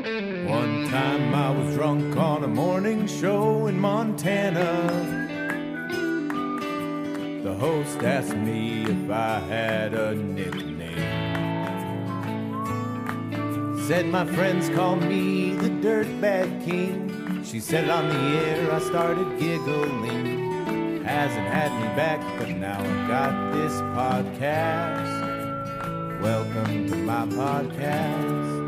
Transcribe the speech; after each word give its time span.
One 0.00 0.88
time 0.88 1.34
I 1.34 1.50
was 1.50 1.74
drunk 1.74 2.16
on 2.16 2.42
a 2.42 2.48
morning 2.48 3.06
show 3.06 3.66
in 3.66 3.78
Montana. 3.78 4.88
The 7.42 7.54
host 7.54 8.02
asked 8.02 8.34
me 8.34 8.84
if 8.84 9.10
I 9.10 9.40
had 9.40 9.92
a 9.92 10.14
nickname. 10.14 10.96
Said 13.86 14.06
my 14.06 14.24
friends 14.24 14.70
call 14.70 14.96
me 14.96 15.52
the 15.52 15.68
Dirtbag 15.68 16.64
King. 16.64 17.44
She 17.44 17.60
said 17.60 17.90
on 17.90 18.08
the 18.08 18.14
air 18.14 18.72
I 18.72 18.78
started 18.78 19.38
giggling. 19.38 21.04
Hasn't 21.04 21.46
had 21.46 21.78
me 21.78 21.88
back, 21.94 22.22
but 22.38 22.48
now 22.48 22.80
I've 22.80 23.06
got 23.06 23.52
this 23.52 23.74
podcast. 23.92 25.20
Welcome 26.22 26.88
to 26.88 26.96
my 26.96 27.26
podcast. 27.26 28.59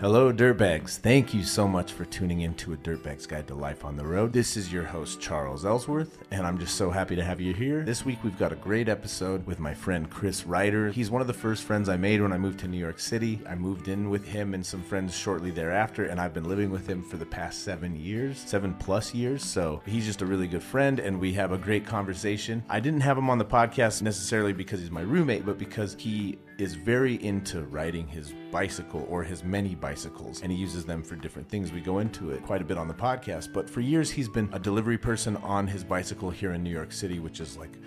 Hello, 0.00 0.32
Dirtbags. 0.32 0.96
Thank 0.96 1.34
you 1.34 1.42
so 1.42 1.66
much 1.66 1.90
for 1.90 2.04
tuning 2.04 2.42
in 2.42 2.54
to 2.54 2.72
A 2.72 2.76
Dirtbag's 2.76 3.26
Guide 3.26 3.48
to 3.48 3.56
Life 3.56 3.84
on 3.84 3.96
the 3.96 4.06
Road. 4.06 4.32
This 4.32 4.56
is 4.56 4.72
your 4.72 4.84
host, 4.84 5.20
Charles 5.20 5.64
Ellsworth, 5.64 6.22
and 6.30 6.46
I'm 6.46 6.56
just 6.56 6.76
so 6.76 6.88
happy 6.88 7.16
to 7.16 7.24
have 7.24 7.40
you 7.40 7.52
here. 7.52 7.82
This 7.82 8.04
week, 8.04 8.22
we've 8.22 8.38
got 8.38 8.52
a 8.52 8.56
great 8.56 8.88
episode 8.88 9.44
with 9.44 9.58
my 9.58 9.74
friend 9.74 10.08
Chris 10.08 10.46
Reiter. 10.46 10.90
He's 10.90 11.10
one 11.10 11.20
of 11.20 11.26
the 11.26 11.32
first 11.32 11.64
friends 11.64 11.88
I 11.88 11.96
made 11.96 12.22
when 12.22 12.32
I 12.32 12.38
moved 12.38 12.60
to 12.60 12.68
New 12.68 12.78
York 12.78 13.00
City. 13.00 13.40
I 13.44 13.56
moved 13.56 13.88
in 13.88 14.08
with 14.08 14.24
him 14.24 14.54
and 14.54 14.64
some 14.64 14.84
friends 14.84 15.16
shortly 15.16 15.50
thereafter, 15.50 16.04
and 16.04 16.20
I've 16.20 16.32
been 16.32 16.48
living 16.48 16.70
with 16.70 16.86
him 16.86 17.02
for 17.02 17.16
the 17.16 17.26
past 17.26 17.64
seven 17.64 17.96
years, 17.96 18.38
seven 18.38 18.74
plus 18.74 19.12
years. 19.12 19.42
So 19.42 19.82
he's 19.84 20.06
just 20.06 20.22
a 20.22 20.26
really 20.26 20.46
good 20.46 20.62
friend, 20.62 21.00
and 21.00 21.18
we 21.18 21.32
have 21.32 21.50
a 21.50 21.58
great 21.58 21.84
conversation. 21.84 22.62
I 22.68 22.78
didn't 22.78 23.00
have 23.00 23.18
him 23.18 23.28
on 23.28 23.38
the 23.38 23.44
podcast 23.44 24.02
necessarily 24.02 24.52
because 24.52 24.78
he's 24.78 24.92
my 24.92 25.00
roommate, 25.00 25.44
but 25.44 25.58
because 25.58 25.96
he 25.98 26.38
is 26.58 26.74
very 26.74 27.22
into 27.24 27.62
riding 27.62 28.06
his 28.06 28.34
bicycle 28.50 29.06
or 29.08 29.22
his 29.22 29.44
many 29.44 29.76
bicycles 29.76 30.42
and 30.42 30.50
he 30.50 30.58
uses 30.58 30.84
them 30.84 31.02
for 31.04 31.14
different 31.14 31.48
things. 31.48 31.72
We 31.72 31.80
go 31.80 32.00
into 32.00 32.30
it 32.30 32.42
quite 32.42 32.60
a 32.60 32.64
bit 32.64 32.76
on 32.76 32.88
the 32.88 32.94
podcast, 32.94 33.52
but 33.52 33.70
for 33.70 33.80
years 33.80 34.10
he's 34.10 34.28
been 34.28 34.48
a 34.52 34.58
delivery 34.58 34.98
person 34.98 35.36
on 35.38 35.68
his 35.68 35.84
bicycle 35.84 36.30
here 36.30 36.52
in 36.52 36.64
New 36.64 36.70
York 36.70 36.90
City, 36.90 37.20
which 37.20 37.38
is 37.38 37.56
like 37.56 37.78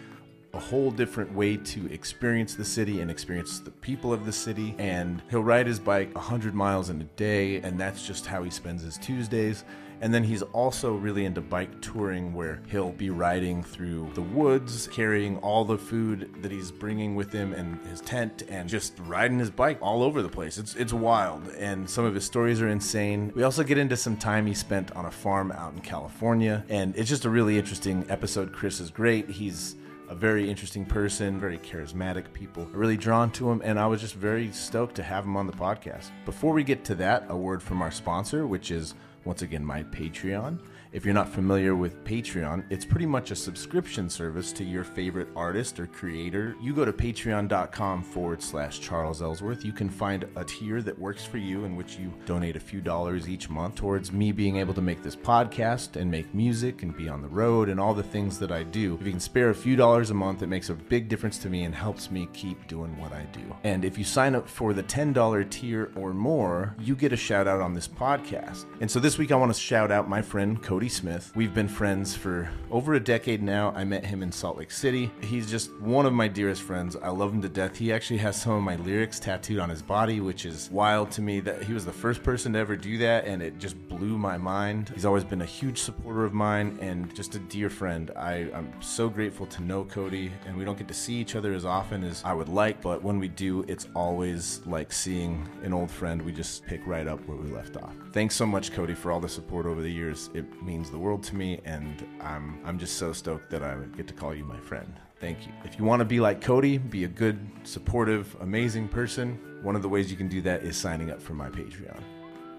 a 0.54 0.60
whole 0.60 0.92
different 0.92 1.34
way 1.34 1.58
to 1.58 1.92
experience 1.92 2.56
the 2.56 2.66
city 2.66 3.02
and 3.02 3.10
experience 3.12 3.60
the 3.60 3.72
people 3.72 4.14
of 4.14 4.26
the 4.26 4.32
city. 4.32 4.76
And 4.78 5.22
he'll 5.30 5.44
ride 5.44 5.68
his 5.68 5.80
bike 5.80 6.14
100 6.16 6.54
miles 6.54 6.90
in 6.90 7.02
a 7.02 7.06
day, 7.16 7.58
and 7.62 7.80
that's 7.80 8.06
just 8.06 8.26
how 8.26 8.44
he 8.44 8.50
spends 8.50 8.84
his 8.84 8.98
Tuesdays. 8.98 9.64
And 10.02 10.12
then 10.12 10.24
he's 10.24 10.42
also 10.42 10.96
really 10.96 11.26
into 11.26 11.42
bike 11.42 11.80
touring, 11.80 12.34
where 12.34 12.62
he'll 12.70 12.92
be 12.92 13.12
riding 13.12 13.64
through 13.64 14.10
the 14.16 14.22
woods, 14.22 14.88
carrying 14.92 15.38
all 15.38 15.64
the 15.64 15.78
food 15.78 16.30
that 16.42 16.52
he's 16.52 16.72
bringing 16.72 17.16
with 17.16 17.32
him 17.32 17.54
and 17.54 17.80
his 17.86 18.02
tent, 18.02 18.44
and 18.50 18.68
just 18.68 18.98
riding 19.06 19.38
his 19.38 19.52
bike 19.52 19.78
all 19.80 20.02
over 20.02 20.24
the 20.24 20.30
place. 20.30 20.58
It's 20.58 20.76
it's 20.76 20.92
wild, 20.92 21.48
and 21.50 21.88
some 21.88 22.04
of 22.04 22.16
his 22.16 22.26
stories 22.26 22.62
are 22.62 22.68
insane. 22.68 23.32
We 23.36 23.44
also 23.44 23.64
get 23.64 23.78
into 23.78 23.96
some 23.96 24.18
time 24.18 24.48
he 24.48 24.56
spent 24.56 24.92
on 24.94 25.06
a 25.06 25.12
farm 25.12 25.52
out 25.52 25.74
in 25.74 25.82
California, 25.82 26.66
and 26.68 26.96
it's 26.96 27.10
just 27.10 27.26
a 27.26 27.30
really 27.30 27.60
interesting 27.60 28.04
episode. 28.10 28.52
Chris 28.52 28.80
is 28.80 28.90
great. 28.90 29.30
He's 29.30 29.76
a 30.10 30.16
very 30.16 30.50
interesting 30.50 30.84
person, 30.84 31.40
very 31.40 31.58
charismatic 31.60 32.34
people, 32.34 32.66
really 32.74 32.98
drawn 32.98 33.32
to 33.32 33.50
him, 33.50 33.62
and 33.64 33.80
I 33.80 33.88
was 33.88 34.02
just 34.02 34.16
very 34.16 34.52
stoked 34.52 34.96
to 34.96 35.04
have 35.04 35.24
him 35.24 35.38
on 35.38 35.48
the 35.48 35.54
podcast. 35.54 36.10
Before 36.26 36.54
we 36.54 36.64
get 36.64 36.84
to 36.86 36.96
that, 36.96 37.28
a 37.30 37.38
word 37.38 37.64
from 37.64 37.82
our 37.82 37.92
sponsor, 37.92 38.46
which 38.46 38.72
is 38.72 38.94
once 39.26 39.42
again 39.42 39.64
my 39.66 39.84
Patreon. 39.84 40.58
If 40.94 41.06
you're 41.06 41.14
not 41.14 41.30
familiar 41.30 41.74
with 41.74 42.04
Patreon, 42.04 42.66
it's 42.70 42.84
pretty 42.84 43.06
much 43.06 43.32
a 43.32 43.36
subscription 43.36 44.10
service 44.10 44.52
to 44.52 44.66
your 44.66 44.84
favorite 44.84 45.30
artist 45.38 45.80
or 45.80 45.88
creator. 45.88 46.58
You 46.62 46.74
go 46.74 46.84
to 46.84 46.92
patreon.com 46.92 48.04
forward 48.04 48.44
slash 48.44 48.82
Charles 48.82 49.22
Ellsworth. 49.22 49.64
You 49.64 49.72
can 49.72 49.90
find 49.90 50.28
a 50.36 50.44
tier 50.44 50.82
that 50.82 51.00
works 51.00 51.24
for 51.24 51.38
you 51.38 51.64
in 51.64 51.78
which 51.78 51.96
you 51.96 52.12
donate 52.26 52.58
a 52.58 52.60
few 52.60 52.82
dollars 52.82 53.30
each 53.30 53.50
month 53.50 53.76
towards 53.76 54.12
me 54.12 54.34
being 54.34 54.58
able 54.58 54.74
to 54.74 54.82
make 54.82 55.02
this 55.02 55.16
podcast 55.16 55.96
and 55.96 56.12
make 56.12 56.36
music 56.36 56.84
and 56.84 56.98
be 56.98 57.08
on 57.08 57.22
the 57.22 57.30
road 57.30 57.70
and 57.70 57.80
all 57.80 57.94
the 57.94 58.04
things 58.04 58.38
that 58.40 58.52
I 58.52 58.64
do. 58.64 58.96
If 59.00 59.06
you 59.06 59.12
can 59.12 59.22
spare 59.22 59.52
a 59.52 59.56
few 59.56 59.78
dollars 59.78 60.10
a 60.10 60.14
month, 60.14 60.44
it 60.44 60.48
makes 60.48 60.70
a 60.70 60.74
big 60.74 61.08
difference 61.08 61.38
to 61.38 61.50
me 61.50 61.64
and 61.64 61.74
helps 61.74 62.12
me 62.12 62.28
keep 62.34 62.68
doing 62.68 62.98
what 62.98 63.14
I 63.14 63.24
do. 63.32 63.56
And 63.64 63.86
if 63.86 63.98
you 63.98 64.04
sign 64.04 64.36
up 64.36 64.46
for 64.46 64.74
the 64.74 64.84
$10 64.84 65.50
tier 65.50 65.90
or 65.96 66.14
more, 66.14 66.76
you 66.80 66.98
get 66.98 67.14
a 67.14 67.18
shout 67.18 67.48
out 67.48 67.62
on 67.62 67.74
this 67.74 67.88
podcast. 67.88 68.66
And 68.82 68.92
so 68.92 69.00
this 69.00 69.18
week 69.18 69.32
I 69.32 69.38
want 69.38 69.54
to 69.54 69.60
shout 69.60 69.90
out 69.90 70.10
my 70.10 70.22
friend 70.22 70.62
Cody 70.62 70.81
Smith. 70.90 71.32
We've 71.36 71.54
been 71.54 71.68
friends 71.68 72.16
for 72.16 72.50
over 72.70 72.94
a 72.94 73.00
decade 73.00 73.42
now. 73.42 73.72
I 73.76 73.84
met 73.84 74.06
him 74.06 74.24
in 74.24 74.32
Salt 74.32 74.58
Lake 74.58 74.72
City. 74.72 75.12
He's 75.22 75.50
just 75.50 75.72
one 75.80 76.06
of 76.06 76.14
my 76.14 76.28
dearest 76.28 76.62
friends. 76.62 76.96
I 76.96 77.10
love 77.10 77.34
him 77.34 77.42
to 77.42 77.50
death. 77.50 77.78
He 77.78 77.92
actually 77.92 78.18
has 78.20 78.42
some 78.42 78.54
of 78.54 78.64
my 78.64 78.76
lyrics 78.78 79.20
tattooed 79.20 79.60
on 79.60 79.70
his 79.70 79.82
body, 79.82 80.20
which 80.20 80.46
is 80.46 80.70
wild 80.72 81.12
to 81.12 81.22
me 81.22 81.40
that 81.42 81.64
he 81.64 81.74
was 81.74 81.86
the 81.86 81.92
first 81.92 82.24
person 82.24 82.54
to 82.54 82.60
ever 82.60 82.76
do 82.76 82.98
that, 83.00 83.26
and 83.26 83.42
it 83.42 83.58
just 83.60 83.78
blew 83.88 84.18
my 84.18 84.38
mind. 84.38 84.92
He's 84.94 85.06
always 85.06 85.24
been 85.24 85.42
a 85.42 85.46
huge 85.46 85.80
supporter 85.80 86.24
of 86.24 86.34
mine 86.34 86.78
and 86.82 87.14
just 87.16 87.36
a 87.36 87.40
dear 87.40 87.70
friend. 87.70 88.12
I, 88.16 88.50
I'm 88.54 88.72
so 88.82 89.10
grateful 89.10 89.46
to 89.48 89.64
know 89.64 89.84
Cody, 89.84 90.32
and 90.48 90.56
we 90.56 90.66
don't 90.66 90.78
get 90.78 90.88
to 90.88 90.94
see 90.94 91.16
each 91.16 91.36
other 91.36 91.54
as 91.54 91.66
often 91.66 92.04
as 92.04 92.24
I 92.24 92.34
would 92.34 92.50
like, 92.50 92.82
but 92.82 93.04
when 93.04 93.20
we 93.20 93.28
do, 93.28 93.64
it's 93.68 93.88
always 93.96 94.62
like 94.66 94.92
seeing 94.92 95.48
an 95.64 95.74
old 95.74 95.92
friend. 95.92 96.22
We 96.22 96.32
just 96.32 96.66
pick 96.66 96.82
right 96.86 97.08
up 97.08 97.20
where 97.28 97.38
we 97.38 97.52
left 97.52 97.78
off. 97.78 97.94
Thanks 98.12 98.36
so 98.36 98.46
much, 98.46 98.72
Cody, 98.72 98.94
for 98.94 99.12
all 99.12 99.20
the 99.20 99.30
support 99.30 99.66
over 99.66 99.82
the 99.82 99.92
years. 99.92 100.30
It 100.34 100.46
means 100.62 100.71
the 100.80 100.98
world 100.98 101.24
to 101.24 101.36
me, 101.36 101.60
and 101.66 102.08
I'm 102.22 102.60
I'm 102.66 102.80
just 102.80 102.98
so 102.98 103.12
stoked 103.14 103.50
that 103.52 103.64
I 103.64 103.76
get 103.98 104.08
to 104.08 104.14
call 104.14 104.34
you 104.34 104.46
my 104.46 104.60
friend. 104.60 104.94
Thank 105.20 105.46
you. 105.46 105.54
If 105.64 105.78
you 105.78 105.86
want 105.86 106.00
to 106.00 106.06
be 106.06 106.20
like 106.20 106.42
Cody, 106.42 106.78
be 106.78 107.04
a 107.04 107.08
good, 107.08 107.38
supportive, 107.64 108.36
amazing 108.40 108.88
person, 108.88 109.40
one 109.62 109.76
of 109.76 109.84
the 109.84 109.90
ways 109.90 110.10
you 110.10 110.18
can 110.18 110.28
do 110.28 110.42
that 110.42 110.64
is 110.64 110.76
signing 110.76 111.12
up 111.12 111.22
for 111.22 111.34
my 111.34 111.50
Patreon. 111.50 112.02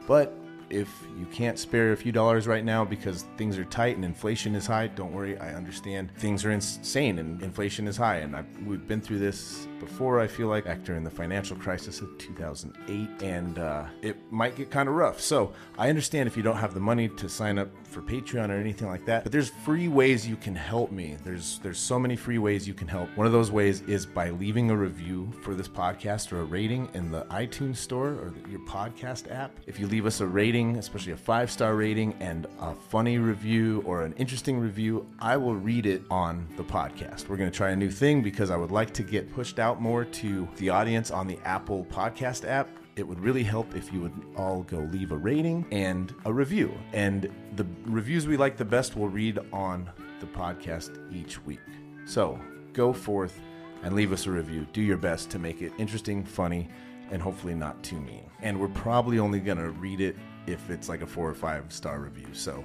But 0.07 0.33
if 0.71 0.89
you 1.19 1.27
can't 1.27 1.59
spare 1.59 1.93
a 1.93 1.97
few 1.97 2.13
dollars 2.13 2.47
right 2.47 2.65
now 2.65 2.85
because 2.85 3.25
things 3.37 3.59
are 3.59 3.65
tight 3.65 3.97
and 3.97 4.05
inflation 4.05 4.55
is 4.55 4.67
high, 4.67 4.87
don't 4.87 5.13
worry. 5.13 5.37
I 5.39 5.55
understand 5.55 6.13
things 6.17 6.45
are 6.45 6.51
insane 6.51 7.19
and 7.19 7.43
inflation 7.43 7.89
is 7.89 7.97
high. 7.97 8.17
And 8.17 8.37
I, 8.37 8.45
we've 8.65 8.87
been 8.87 9.01
through 9.01 9.19
this 9.19 9.67
before, 9.83 10.21
I 10.21 10.27
feel 10.27 10.47
like, 10.47 10.65
back 10.65 10.85
during 10.85 11.05
the 11.05 11.11
financial 11.11 11.57
crisis 11.57 12.01
of 12.01 12.17
2008. 12.19 13.23
And 13.23 13.59
uh, 13.59 13.85
it 14.01 14.17
might 14.31 14.57
get 14.57 14.71
kind 14.71 14.89
of 14.89 14.95
rough. 14.95 15.21
So 15.21 15.53
I 15.77 15.89
understand 15.89 16.29
if 16.29 16.37
you 16.37 16.43
don't 16.43 16.57
have 16.57 16.73
the 16.73 16.81
money 16.81 17.09
to 17.09 17.29
sign 17.29 17.59
up 17.59 17.69
for 17.85 18.01
Patreon 18.01 18.49
or 18.49 18.55
anything 18.55 18.89
like 18.89 19.05
that. 19.07 19.25
But 19.25 19.33
there's 19.33 19.51
free 19.51 19.89
ways 19.89 20.27
you 20.27 20.37
can 20.37 20.55
help 20.55 20.91
me. 20.91 21.17
There's 21.25 21.59
there's 21.59 21.79
so 21.79 21.99
many 21.99 22.17
free 22.17 22.39
ways 22.39 22.67
you 22.67 22.75
can 22.75 22.89
help. 22.89 23.09
One 23.17 23.27
of 23.27 23.33
those 23.33 23.51
ways 23.51 23.83
is 23.83 24.07
by 24.07 24.31
leaving 24.31 24.71
a 24.71 24.77
review 24.77 25.31
for 25.43 25.55
this 25.55 25.69
podcast 25.69 26.33
or 26.33 26.41
a 26.41 26.45
rating 26.45 26.89
in 26.95 27.11
the 27.11 27.25
iTunes 27.25 27.77
store 27.77 28.09
or 28.09 28.33
your 28.49 28.61
podcast 28.61 29.31
app. 29.31 29.53
If 29.67 29.79
you 29.79 29.87
leave 29.87 30.07
us 30.07 30.21
a 30.21 30.27
rating, 30.27 30.77
especially 30.77 31.13
a 31.13 31.17
five 31.17 31.51
star 31.51 31.75
rating 31.75 32.15
and 32.21 32.47
a 32.61 32.75
funny 32.75 33.19
review 33.19 33.83
or 33.85 34.03
an 34.03 34.15
interesting 34.15 34.59
review, 34.59 35.07
I 35.19 35.37
will 35.37 35.57
read 35.57 35.87
it 35.87 36.03
on 36.11 36.49
the 36.57 36.65
podcast. 36.65 37.29
We're 37.29 37.37
going 37.37 37.51
to 37.51 37.57
try 37.57 37.71
a 37.71 37.77
new 37.77 37.91
thing 37.91 38.23
because 38.23 38.51
I 38.51 38.57
would 38.57 38.71
like 38.71 38.93
to 38.95 39.03
get 39.03 39.33
pushed 39.33 39.59
out 39.59 39.72
more 39.81 40.05
to 40.05 40.49
the 40.57 40.71
audience 40.71 41.11
on 41.11 41.27
the 41.27 41.39
Apple 41.45 41.85
Podcast 41.87 42.47
app 42.47 42.69
it 42.97 43.07
would 43.07 43.21
really 43.21 43.43
help 43.43 43.75
if 43.75 43.93
you 43.93 44.01
would 44.01 44.13
all 44.37 44.63
go 44.65 44.81
leave 44.93 45.13
a 45.13 45.17
rating 45.17 45.67
and 45.71 46.15
a 46.25 46.33
review. 46.33 46.73
And 46.93 47.31
the 47.57 47.67
reviews 47.87 48.27
we 48.27 48.37
like 48.37 48.57
the 48.57 48.65
best 48.65 48.97
we'll 48.97 49.09
read 49.09 49.39
on 49.53 49.91
the 50.21 50.27
podcast 50.27 50.99
each 51.13 51.43
week. 51.45 51.61
So 52.05 52.39
go 52.73 52.93
forth 52.93 53.41
and 53.83 53.95
leave 53.95 54.13
us 54.13 54.27
a 54.27 54.31
review. 54.31 54.67
Do 54.73 54.83
your 54.83 54.99
best 54.99 55.31
to 55.31 55.39
make 55.39 55.63
it 55.63 55.73
interesting, 55.79 56.25
funny, 56.25 56.69
and 57.11 57.23
hopefully 57.23 57.55
not 57.55 57.83
too 57.83 58.01
mean. 58.01 58.29
And 58.43 58.61
we're 58.61 58.69
probably 58.69 59.19
only 59.19 59.41
going 59.41 59.59
to 59.59 59.71
read 59.71 60.01
it 60.01 60.17
if 60.47 60.71
it's 60.71 60.89
like 60.89 61.03
a 61.03 61.07
four 61.07 61.29
or 61.29 61.35
five 61.35 61.73
star 61.73 61.99
review. 61.99 62.29
So 62.33 62.63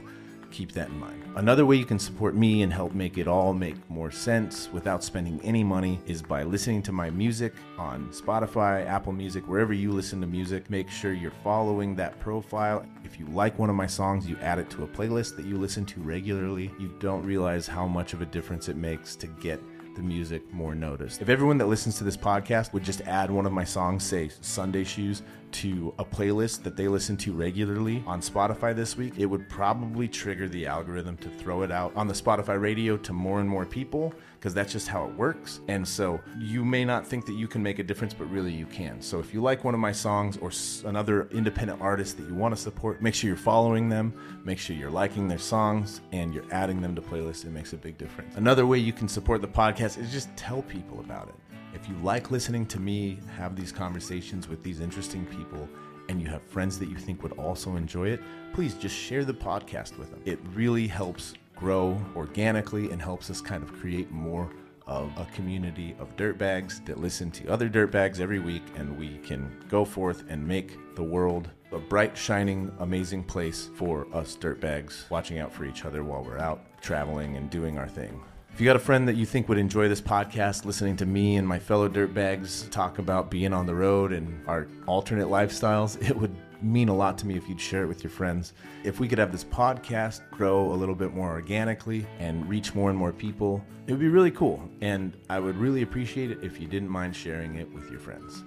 keep 0.57 0.71
that 0.71 0.89
in 0.89 0.99
mind. 0.99 1.23
Another 1.35 1.67
way 1.67 1.75
you 1.75 1.85
can 1.85 1.99
support 1.99 2.33
me 2.33 2.63
and 2.63 2.73
help 2.73 2.95
make 2.95 3.19
it 3.19 3.27
all 3.27 3.53
make 3.53 3.77
more 3.91 4.09
sense 4.09 4.69
without 4.73 5.03
spending 5.03 5.39
any 5.43 5.63
money 5.63 6.01
is 6.07 6.19
by 6.19 6.41
listening 6.41 6.81
to 6.81 6.91
my 6.91 7.11
music 7.11 7.53
on 7.77 8.09
Spotify, 8.09 8.83
Apple 8.87 9.13
Music, 9.13 9.47
wherever 9.47 9.71
you 9.71 9.91
listen 9.91 10.19
to 10.19 10.25
music. 10.25 10.67
Make 10.71 10.89
sure 10.89 11.13
you're 11.13 11.29
following 11.43 11.95
that 11.97 12.19
profile. 12.19 12.83
If 13.03 13.19
you 13.19 13.27
like 13.27 13.59
one 13.59 13.69
of 13.69 13.75
my 13.75 13.85
songs, 13.85 14.27
you 14.27 14.35
add 14.41 14.57
it 14.57 14.67
to 14.71 14.83
a 14.83 14.87
playlist 14.87 15.35
that 15.35 15.45
you 15.45 15.57
listen 15.59 15.85
to 15.85 16.01
regularly. 16.01 16.71
You 16.79 16.91
don't 16.99 17.23
realize 17.23 17.67
how 17.67 17.85
much 17.85 18.13
of 18.13 18.23
a 18.23 18.25
difference 18.25 18.67
it 18.67 18.75
makes 18.75 19.15
to 19.17 19.27
get 19.27 19.61
the 19.95 20.01
music 20.01 20.41
more 20.53 20.73
noticed. 20.73 21.21
If 21.21 21.29
everyone 21.29 21.57
that 21.57 21.67
listens 21.67 21.97
to 21.97 22.03
this 22.03 22.17
podcast 22.17 22.71
would 22.73 22.83
just 22.83 23.01
add 23.01 23.29
one 23.29 23.45
of 23.45 23.51
my 23.51 23.63
songs, 23.63 24.03
say 24.03 24.29
Sunday 24.41 24.83
Shoes, 24.83 25.23
to 25.53 25.93
a 25.99 26.05
playlist 26.05 26.63
that 26.63 26.75
they 26.75 26.87
listen 26.87 27.17
to 27.17 27.33
regularly 27.33 28.03
on 28.05 28.21
Spotify 28.21 28.75
this 28.75 28.95
week, 28.97 29.13
it 29.17 29.25
would 29.25 29.49
probably 29.49 30.07
trigger 30.07 30.47
the 30.47 30.65
algorithm 30.65 31.17
to 31.17 31.29
throw 31.29 31.63
it 31.63 31.71
out 31.71 31.91
on 31.95 32.07
the 32.07 32.13
Spotify 32.13 32.59
radio 32.59 32.97
to 32.97 33.13
more 33.13 33.39
and 33.39 33.49
more 33.49 33.65
people 33.65 34.13
because 34.39 34.53
that's 34.53 34.71
just 34.71 34.87
how 34.87 35.05
it 35.05 35.13
works. 35.15 35.61
And 35.67 35.87
so 35.87 36.21
you 36.37 36.63
may 36.63 36.85
not 36.85 37.07
think 37.07 37.25
that 37.25 37.33
you 37.33 37.47
can 37.47 37.63
make 37.63 37.79
a 37.79 37.83
difference, 37.83 38.13
but 38.13 38.25
really 38.29 38.53
you 38.53 38.65
can. 38.67 39.01
So 39.01 39.19
if 39.19 39.33
you 39.33 39.41
like 39.41 39.63
one 39.63 39.73
of 39.73 39.79
my 39.79 39.91
songs 39.91 40.37
or 40.37 40.51
another 40.87 41.27
independent 41.31 41.81
artist 41.81 42.17
that 42.17 42.27
you 42.27 42.35
want 42.35 42.55
to 42.55 42.61
support, 42.61 43.01
make 43.01 43.15
sure 43.15 43.27
you're 43.27 43.37
following 43.37 43.89
them, 43.89 44.13
make 44.43 44.59
sure 44.59 44.75
you're 44.75 44.91
liking 44.91 45.27
their 45.27 45.39
songs, 45.39 46.01
and 46.11 46.33
you're 46.33 46.45
adding 46.51 46.81
them 46.81 46.95
to 46.95 47.01
playlists. 47.01 47.45
It 47.45 47.51
makes 47.51 47.73
a 47.73 47.77
big 47.77 47.97
difference. 47.97 48.35
Another 48.35 48.67
way 48.67 48.77
you 48.77 48.93
can 48.93 49.07
support 49.07 49.41
the 49.41 49.47
podcast 49.47 49.97
is 49.97 50.11
just 50.11 50.35
tell 50.37 50.61
people 50.61 50.99
about 50.99 51.29
it 51.29 51.35
If 51.79 51.87
you 51.87 51.95
like 52.01 52.31
listening 52.31 52.65
to 52.67 52.79
me 52.79 53.19
have 53.35 53.55
these 53.55 53.71
conversations 53.71 54.47
with 54.47 54.63
these 54.63 54.79
interesting 54.79 55.27
people, 55.27 55.69
and 56.09 56.19
you 56.19 56.27
have 56.27 56.41
friends 56.41 56.79
that 56.79 56.89
you 56.89 56.95
think 56.95 57.21
would 57.21 57.33
also 57.33 57.75
enjoy 57.75 58.07
it, 58.07 58.19
please 58.51 58.73
just 58.73 58.95
share 58.95 59.23
the 59.23 59.35
podcast 59.35 59.95
with 59.99 60.09
them. 60.09 60.19
It 60.25 60.39
really 60.55 60.87
helps 60.87 61.35
grow 61.55 62.03
organically 62.15 62.89
and 62.89 62.99
helps 62.99 63.29
us 63.29 63.41
kind 63.41 63.61
of 63.61 63.71
create 63.73 64.09
more 64.09 64.49
of 64.87 65.11
a 65.19 65.25
community 65.35 65.95
of 65.99 66.15
dirtbags 66.15 66.83
that 66.87 66.97
listen 66.97 67.29
to 67.29 67.47
other 67.47 67.69
dirtbags 67.69 68.19
every 68.19 68.39
week, 68.39 68.63
and 68.75 68.97
we 68.97 69.19
can 69.19 69.63
go 69.69 69.85
forth 69.85 70.23
and 70.29 70.47
make 70.47 70.95
the 70.95 71.03
world 71.03 71.47
a 71.71 71.77
bright, 71.77 72.17
shining, 72.17 72.71
amazing 72.79 73.23
place 73.23 73.69
for 73.75 74.07
us 74.15 74.35
dirtbags, 74.35 75.07
watching 75.11 75.37
out 75.37 75.53
for 75.53 75.63
each 75.63 75.85
other 75.85 76.03
while 76.03 76.23
we're 76.23 76.39
out 76.39 76.81
traveling 76.81 77.37
and 77.37 77.51
doing 77.51 77.77
our 77.77 77.87
thing. 77.87 78.19
If 78.57 78.61
you 78.61 78.65
got 78.65 78.75
a 78.75 78.79
friend 78.79 79.07
that 79.07 79.15
you 79.15 79.27
think 79.27 79.49
would 79.49 79.59
enjoy 79.59 79.87
this 79.87 80.01
podcast, 80.01 80.65
listening 80.65 80.95
to 80.97 81.05
me 81.05 81.35
and 81.35 81.47
my 81.47 81.59
fellow 81.59 81.87
dirtbags 81.87 82.67
talk 82.71 82.97
about 82.97 83.29
being 83.29 83.53
on 83.53 83.67
the 83.67 83.75
road 83.75 84.11
and 84.11 84.43
our 84.47 84.65
alternate 84.87 85.27
lifestyles, 85.27 86.01
it 86.09 86.17
would 86.17 86.35
mean 86.63 86.89
a 86.89 86.95
lot 86.95 87.19
to 87.19 87.27
me 87.27 87.37
if 87.37 87.47
you'd 87.47 87.61
share 87.61 87.83
it 87.83 87.87
with 87.87 88.03
your 88.03 88.09
friends. 88.09 88.53
If 88.83 88.99
we 88.99 89.07
could 89.07 89.19
have 89.19 89.31
this 89.31 89.43
podcast 89.43 90.21
grow 90.31 90.71
a 90.71 90.73
little 90.73 90.95
bit 90.95 91.13
more 91.13 91.29
organically 91.29 92.07
and 92.17 92.49
reach 92.49 92.73
more 92.73 92.89
and 92.89 92.97
more 92.97 93.13
people, 93.13 93.63
it 93.85 93.91
would 93.91 94.01
be 94.01 94.07
really 94.07 94.31
cool. 94.31 94.67
And 94.81 95.15
I 95.29 95.39
would 95.39 95.55
really 95.55 95.83
appreciate 95.83 96.31
it 96.31 96.39
if 96.41 96.59
you 96.59 96.67
didn't 96.67 96.89
mind 96.89 97.15
sharing 97.15 97.57
it 97.57 97.71
with 97.71 97.91
your 97.91 97.99
friends. 97.99 98.43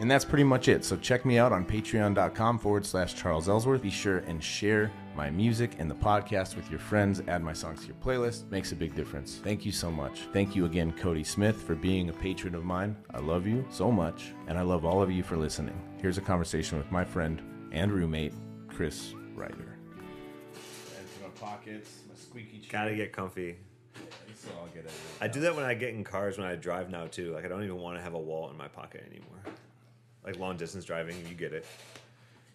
And 0.00 0.10
that's 0.10 0.24
pretty 0.24 0.44
much 0.44 0.68
it. 0.68 0.82
So 0.82 0.96
check 0.96 1.26
me 1.26 1.36
out 1.36 1.52
on 1.52 1.66
patreon.com 1.66 2.58
forward 2.58 2.86
slash 2.86 3.14
Charles 3.16 3.50
Ellsworth. 3.50 3.82
Be 3.82 3.90
sure 3.90 4.20
and 4.20 4.42
share 4.42 4.90
my 5.14 5.30
music 5.30 5.72
and 5.78 5.90
the 5.90 5.94
podcast 5.94 6.56
with 6.56 6.70
your 6.70 6.78
friends. 6.78 7.22
Add 7.28 7.42
my 7.42 7.52
songs 7.52 7.80
to 7.80 7.86
your 7.86 7.96
playlist. 7.96 8.50
Makes 8.50 8.72
a 8.72 8.76
big 8.76 8.94
difference. 8.94 9.40
Thank 9.42 9.64
you 9.64 9.72
so 9.72 9.90
much. 9.90 10.20
Thank 10.32 10.56
you 10.56 10.64
again, 10.64 10.92
Cody 10.92 11.24
Smith, 11.24 11.60
for 11.62 11.74
being 11.74 12.08
a 12.08 12.12
patron 12.12 12.54
of 12.54 12.64
mine. 12.64 12.96
I 13.12 13.18
love 13.18 13.46
you 13.46 13.66
so 13.70 13.90
much, 13.90 14.32
and 14.46 14.58
I 14.58 14.62
love 14.62 14.84
all 14.84 15.02
of 15.02 15.10
you 15.10 15.22
for 15.22 15.36
listening. 15.36 15.78
Here's 16.00 16.18
a 16.18 16.22
conversation 16.22 16.78
with 16.78 16.90
my 16.90 17.04
friend 17.04 17.42
and 17.72 17.92
roommate, 17.92 18.32
Chris 18.68 19.14
Reiter. 19.34 19.78
my 21.22 21.28
pockets, 21.38 22.00
my 22.08 22.14
squeaky 22.14 22.58
chair. 22.58 22.68
Gotta 22.70 22.94
get 22.94 23.12
comfy. 23.12 23.56
So 24.34 24.50
I'll 24.60 24.66
get 24.68 24.84
it. 24.84 24.92
I 25.20 25.28
do 25.28 25.40
that 25.40 25.54
when 25.54 25.64
I 25.64 25.74
get 25.74 25.90
in 25.90 26.02
cars 26.02 26.36
when 26.36 26.46
I 26.46 26.56
drive 26.56 26.90
now 26.90 27.06
too. 27.06 27.32
Like 27.32 27.44
I 27.44 27.48
don't 27.48 27.62
even 27.62 27.76
want 27.76 27.96
to 27.96 28.02
have 28.02 28.14
a 28.14 28.18
wall 28.18 28.50
in 28.50 28.56
my 28.56 28.66
pocket 28.66 29.06
anymore. 29.08 29.38
Like 30.24 30.38
long 30.38 30.56
distance 30.56 30.84
driving, 30.84 31.16
you 31.28 31.34
get 31.34 31.52
it. 31.52 31.64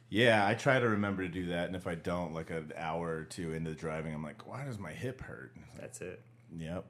Yeah, 0.10 0.48
I 0.48 0.54
try 0.54 0.80
to 0.80 0.88
remember 0.88 1.24
to 1.24 1.28
do 1.28 1.48
that, 1.48 1.68
and 1.68 1.76
if 1.76 1.86
I 1.86 1.96
don't, 1.96 2.34
like 2.34 2.50
an 2.50 2.72
hour 2.78 3.10
or 3.10 3.24
two 3.24 3.54
into 3.54 3.74
driving, 3.74 4.14
I'm 4.14 4.24
like, 4.24 4.48
why 4.48 4.64
does 4.64 4.80
my 4.80 4.92
hip 4.92 5.22
hurt? 5.22 5.54
That's 5.80 6.00
it. 6.02 6.22
Yep. 6.58 6.86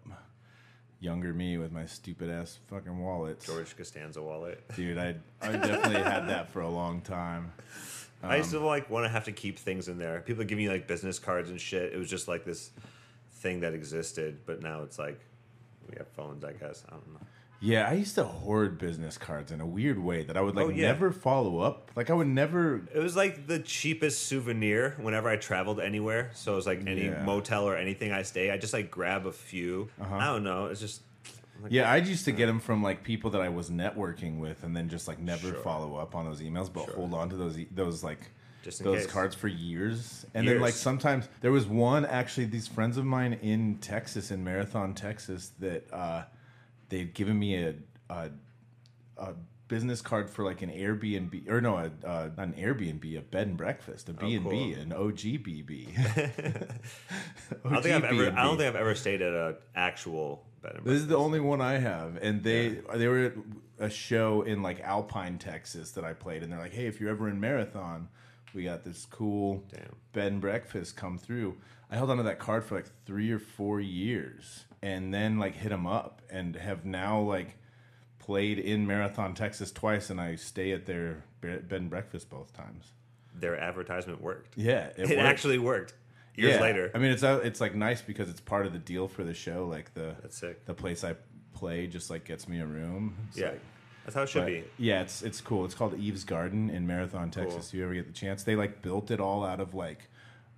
Younger 1.00 1.34
me 1.34 1.58
with 1.58 1.72
my 1.72 1.86
stupid 1.86 2.30
ass 2.30 2.60
fucking 2.68 2.98
wallet. 2.98 3.42
George 3.42 3.76
Costanza 3.76 4.22
wallet. 4.22 4.64
Dude, 4.76 4.98
I 4.98 5.16
I 5.42 5.52
definitely 5.52 6.02
had 6.02 6.28
that 6.28 6.50
for 6.50 6.62
a 6.62 6.70
long 6.70 7.02
time. 7.02 7.54
I 8.24 8.38
used 8.38 8.54
um, 8.56 8.62
to 8.62 8.68
like 8.68 8.90
want 8.90 9.06
to 9.06 9.10
have 9.10 9.26
to 9.26 9.32
keep 9.32 9.60
things 9.60 9.88
in 9.88 10.00
there. 10.00 10.22
People 10.22 10.44
give 10.44 10.58
me 10.58 10.70
like 10.70 10.88
business 10.88 11.20
cards 11.20 11.50
and 11.52 11.62
shit. 11.62 11.94
It 11.94 11.98
was 11.98 12.10
just 12.10 12.28
like 12.28 12.46
this 12.46 12.72
thing 13.34 13.60
that 13.60 13.74
existed, 13.74 14.40
but 14.46 14.62
now 14.64 14.82
it's 14.82 14.98
like 14.98 15.20
we 15.90 15.96
have 15.98 16.08
phones. 16.10 16.44
I 16.44 16.54
guess 16.54 16.84
I 16.88 16.92
don't 16.92 17.14
know. 17.14 17.20
Yeah, 17.60 17.90
I 17.90 17.94
used 17.94 18.14
to 18.16 18.24
hoard 18.24 18.78
business 18.78 19.18
cards 19.18 19.52
in 19.52 19.62
a 19.62 19.66
weird 19.66 19.98
way 19.98 20.22
that 20.24 20.38
I 20.38 20.42
would 20.42 20.56
like 20.56 20.68
Oh, 20.68 20.70
yeah. 20.70 20.88
never 20.88 21.12
follow 21.12 21.58
up. 21.60 21.90
Like 21.96 22.12
I 22.12 22.14
would 22.14 22.28
never 22.28 22.84
It 22.94 23.00
was 23.00 23.16
like 23.16 23.48
the 23.48 23.58
cheapest 23.58 24.28
souvenir 24.28 24.96
whenever 25.02 25.28
I 25.28 25.38
traveled 25.38 25.80
anywhere. 25.80 26.30
So 26.36 26.54
it 26.54 26.56
was 26.58 26.68
like 26.68 26.86
any 26.86 27.06
Yeah. 27.06 27.24
motel 27.24 27.68
or 27.68 27.76
anything 27.76 28.12
I 28.12 28.22
stay, 28.22 28.52
I 28.52 28.58
just 28.58 28.74
like 28.74 28.92
grab 28.92 29.26
a 29.26 29.32
few. 29.32 29.90
Uh-huh. 30.00 30.16
I 30.16 30.26
don't 30.28 30.44
know. 30.44 30.68
It's 30.68 30.80
just 30.80 31.02
like, 31.64 31.72
Yeah, 31.72 31.90
I 31.92 32.00
uh, 32.00 32.04
used 32.06 32.26
to 32.26 32.32
get 32.32 32.46
them 32.46 32.60
from 32.60 32.84
like 32.84 33.04
people 33.04 33.32
that 33.32 33.42
I 33.42 33.50
was 33.50 33.72
networking 33.72 34.38
with, 34.38 34.64
and 34.64 34.78
then 34.78 34.88
just 34.88 35.08
like 35.08 35.18
never 35.18 35.50
Sure. 35.50 35.62
follow 35.64 35.96
up 35.96 36.14
on 36.14 36.26
those 36.26 36.42
emails, 36.42 36.72
but 36.72 36.88
hold 36.90 37.16
on 37.16 37.28
to 37.32 37.36
those 37.36 37.58
e- 37.58 37.68
those 37.74 38.04
like 38.04 38.20
Just 38.68 38.84
those 38.84 39.04
case. 39.04 39.08
cards 39.14 39.34
for 39.34 39.48
years. 39.48 40.26
And 40.34 40.46
then 40.46 40.60
like 40.60 40.74
sometimes 40.74 41.30
there 41.40 41.54
was 41.54 41.66
one 41.66 42.06
actually 42.06 42.48
these 42.48 42.68
friends 42.68 42.98
of 42.98 43.06
mine 43.06 43.40
in 43.42 43.78
Texas 43.78 44.30
in 44.30 44.44
Marathon, 44.44 44.94
Texas 44.94 45.54
that 45.60 45.88
uh, 45.94 46.24
they'd 46.90 47.14
given 47.14 47.40
me 47.40 47.64
a, 47.64 47.76
a 48.10 48.30
a 49.16 49.36
business 49.70 50.02
card 50.02 50.30
for 50.30 50.44
like 50.44 50.62
an 50.64 50.70
Airbnb 50.70 51.50
or 51.50 51.62
no, 51.62 51.78
a, 51.78 51.92
uh, 52.06 52.30
not 52.36 52.48
an 52.48 52.54
Airbnb, 52.56 53.18
a 53.18 53.22
bed 53.22 53.48
and 53.48 53.56
breakfast, 53.56 54.10
a 54.10 54.14
B 54.14 54.36
and 54.36 54.50
B, 54.50 54.74
an 54.74 54.90
OGBB. 54.90 55.98
I 57.64 57.70
don't 57.70 57.82
think 57.82 57.96
I've 57.96 58.04
ever. 58.04 58.38
I 58.38 58.44
don't 58.44 58.58
think 58.58 58.68
I've 58.68 58.76
ever 58.76 58.96
stayed 58.96 59.22
at 59.22 59.32
an 59.32 59.56
actual 59.76 60.44
bed 60.62 60.76
and 60.76 60.84
breakfast. 60.84 60.94
This 60.94 61.02
is 61.04 61.08
the 61.08 61.16
only 61.16 61.40
one 61.40 61.62
I 61.62 61.78
have, 61.78 62.18
and 62.22 62.44
they 62.44 62.82
they 62.96 63.08
were 63.08 63.28
at 63.28 63.34
a 63.80 63.90
show 63.90 64.42
in 64.42 64.62
like 64.62 64.82
Alpine, 64.82 65.38
Texas 65.38 65.92
that 65.92 66.04
I 66.04 66.12
played, 66.12 66.44
and 66.44 66.52
they're 66.52 66.60
like, 66.60 66.74
"Hey, 66.74 66.88
if 66.88 67.00
you're 67.00 67.12
ever 67.12 67.30
in 67.30 67.40
Marathon, 67.40 68.10
we 68.58 68.64
got 68.66 68.84
this 68.84 69.06
cool 69.06 69.64
Damn. 69.72 69.96
bed 70.12 70.32
and 70.34 70.42
breakfast 70.42 70.98
come 70.98 71.18
through." 71.18 71.56
I 71.90 71.96
held 71.96 72.10
onto 72.10 72.24
that 72.24 72.40
card 72.40 72.66
for 72.66 72.76
like 72.76 72.88
three 73.06 73.32
or 73.32 73.40
four 73.40 73.80
years, 73.80 74.66
and 74.82 75.14
then 75.14 75.40
like 75.40 75.56
hit 75.56 75.70
them 75.70 75.88
up, 75.88 76.22
and 76.30 76.56
have 76.58 76.84
now 76.84 77.22
like 77.22 77.56
played 78.20 78.60
in 78.60 78.86
Marathon, 78.86 79.34
Texas 79.34 79.72
twice, 79.72 80.10
and 80.10 80.20
I 80.20 80.36
stay 80.36 80.72
at 80.74 80.86
their 80.86 81.24
bed 81.40 81.68
and 81.72 81.90
breakfast 81.90 82.30
both 82.30 82.52
times. 82.54 82.92
Their 83.34 83.58
advertisement 83.58 84.20
worked. 84.22 84.58
Yeah, 84.58 84.90
It, 84.98 85.08
worked. 85.10 85.20
actually 85.22 85.60
worked. 85.60 85.94
Years 86.36 86.56
Yeah. 86.56 86.62
later. 86.62 86.92
I 86.94 86.98
mean, 86.98 87.12
it's 87.12 87.24
uh, 87.24 87.40
it's 87.44 87.62
like 87.62 87.74
nice 87.74 88.02
because 88.02 88.30
it's 88.30 88.42
part 88.42 88.66
of 88.66 88.74
the 88.74 88.80
deal 88.80 89.08
for 89.08 89.24
the 89.24 89.34
show. 89.34 89.66
Like 89.68 89.94
the 89.94 90.16
the 90.66 90.74
place 90.74 91.04
I 91.04 91.16
play 91.54 91.88
just 91.88 92.10
like 92.10 92.26
gets 92.26 92.48
me 92.50 92.60
a 92.60 92.66
room. 92.66 93.16
It's 93.30 93.38
yeah, 93.38 93.52
like- 93.52 93.62
that's 94.08 94.16
how 94.16 94.22
it 94.22 94.30
should 94.30 94.40
but, 94.44 94.48
be. 94.48 94.64
Yeah, 94.80 95.02
it's 95.02 95.22
it's 95.22 95.42
cool. 95.42 95.66
It's 95.66 95.76
called 95.76 96.00
Eve's 96.00 96.24
Garden 96.24 96.70
in 96.70 96.88
Marathon, 96.88 97.30
Texas. 97.30 97.68
If 97.68 97.74
you 97.74 97.84
ever 97.84 97.94
get 97.94 98.08
the 98.08 98.14
chance, 98.14 98.44
they 98.44 98.56
like 98.56 98.82
built 98.82 99.12
it 99.12 99.20
all 99.20 99.44
out 99.44 99.60
of 99.60 99.74
like. 99.74 100.10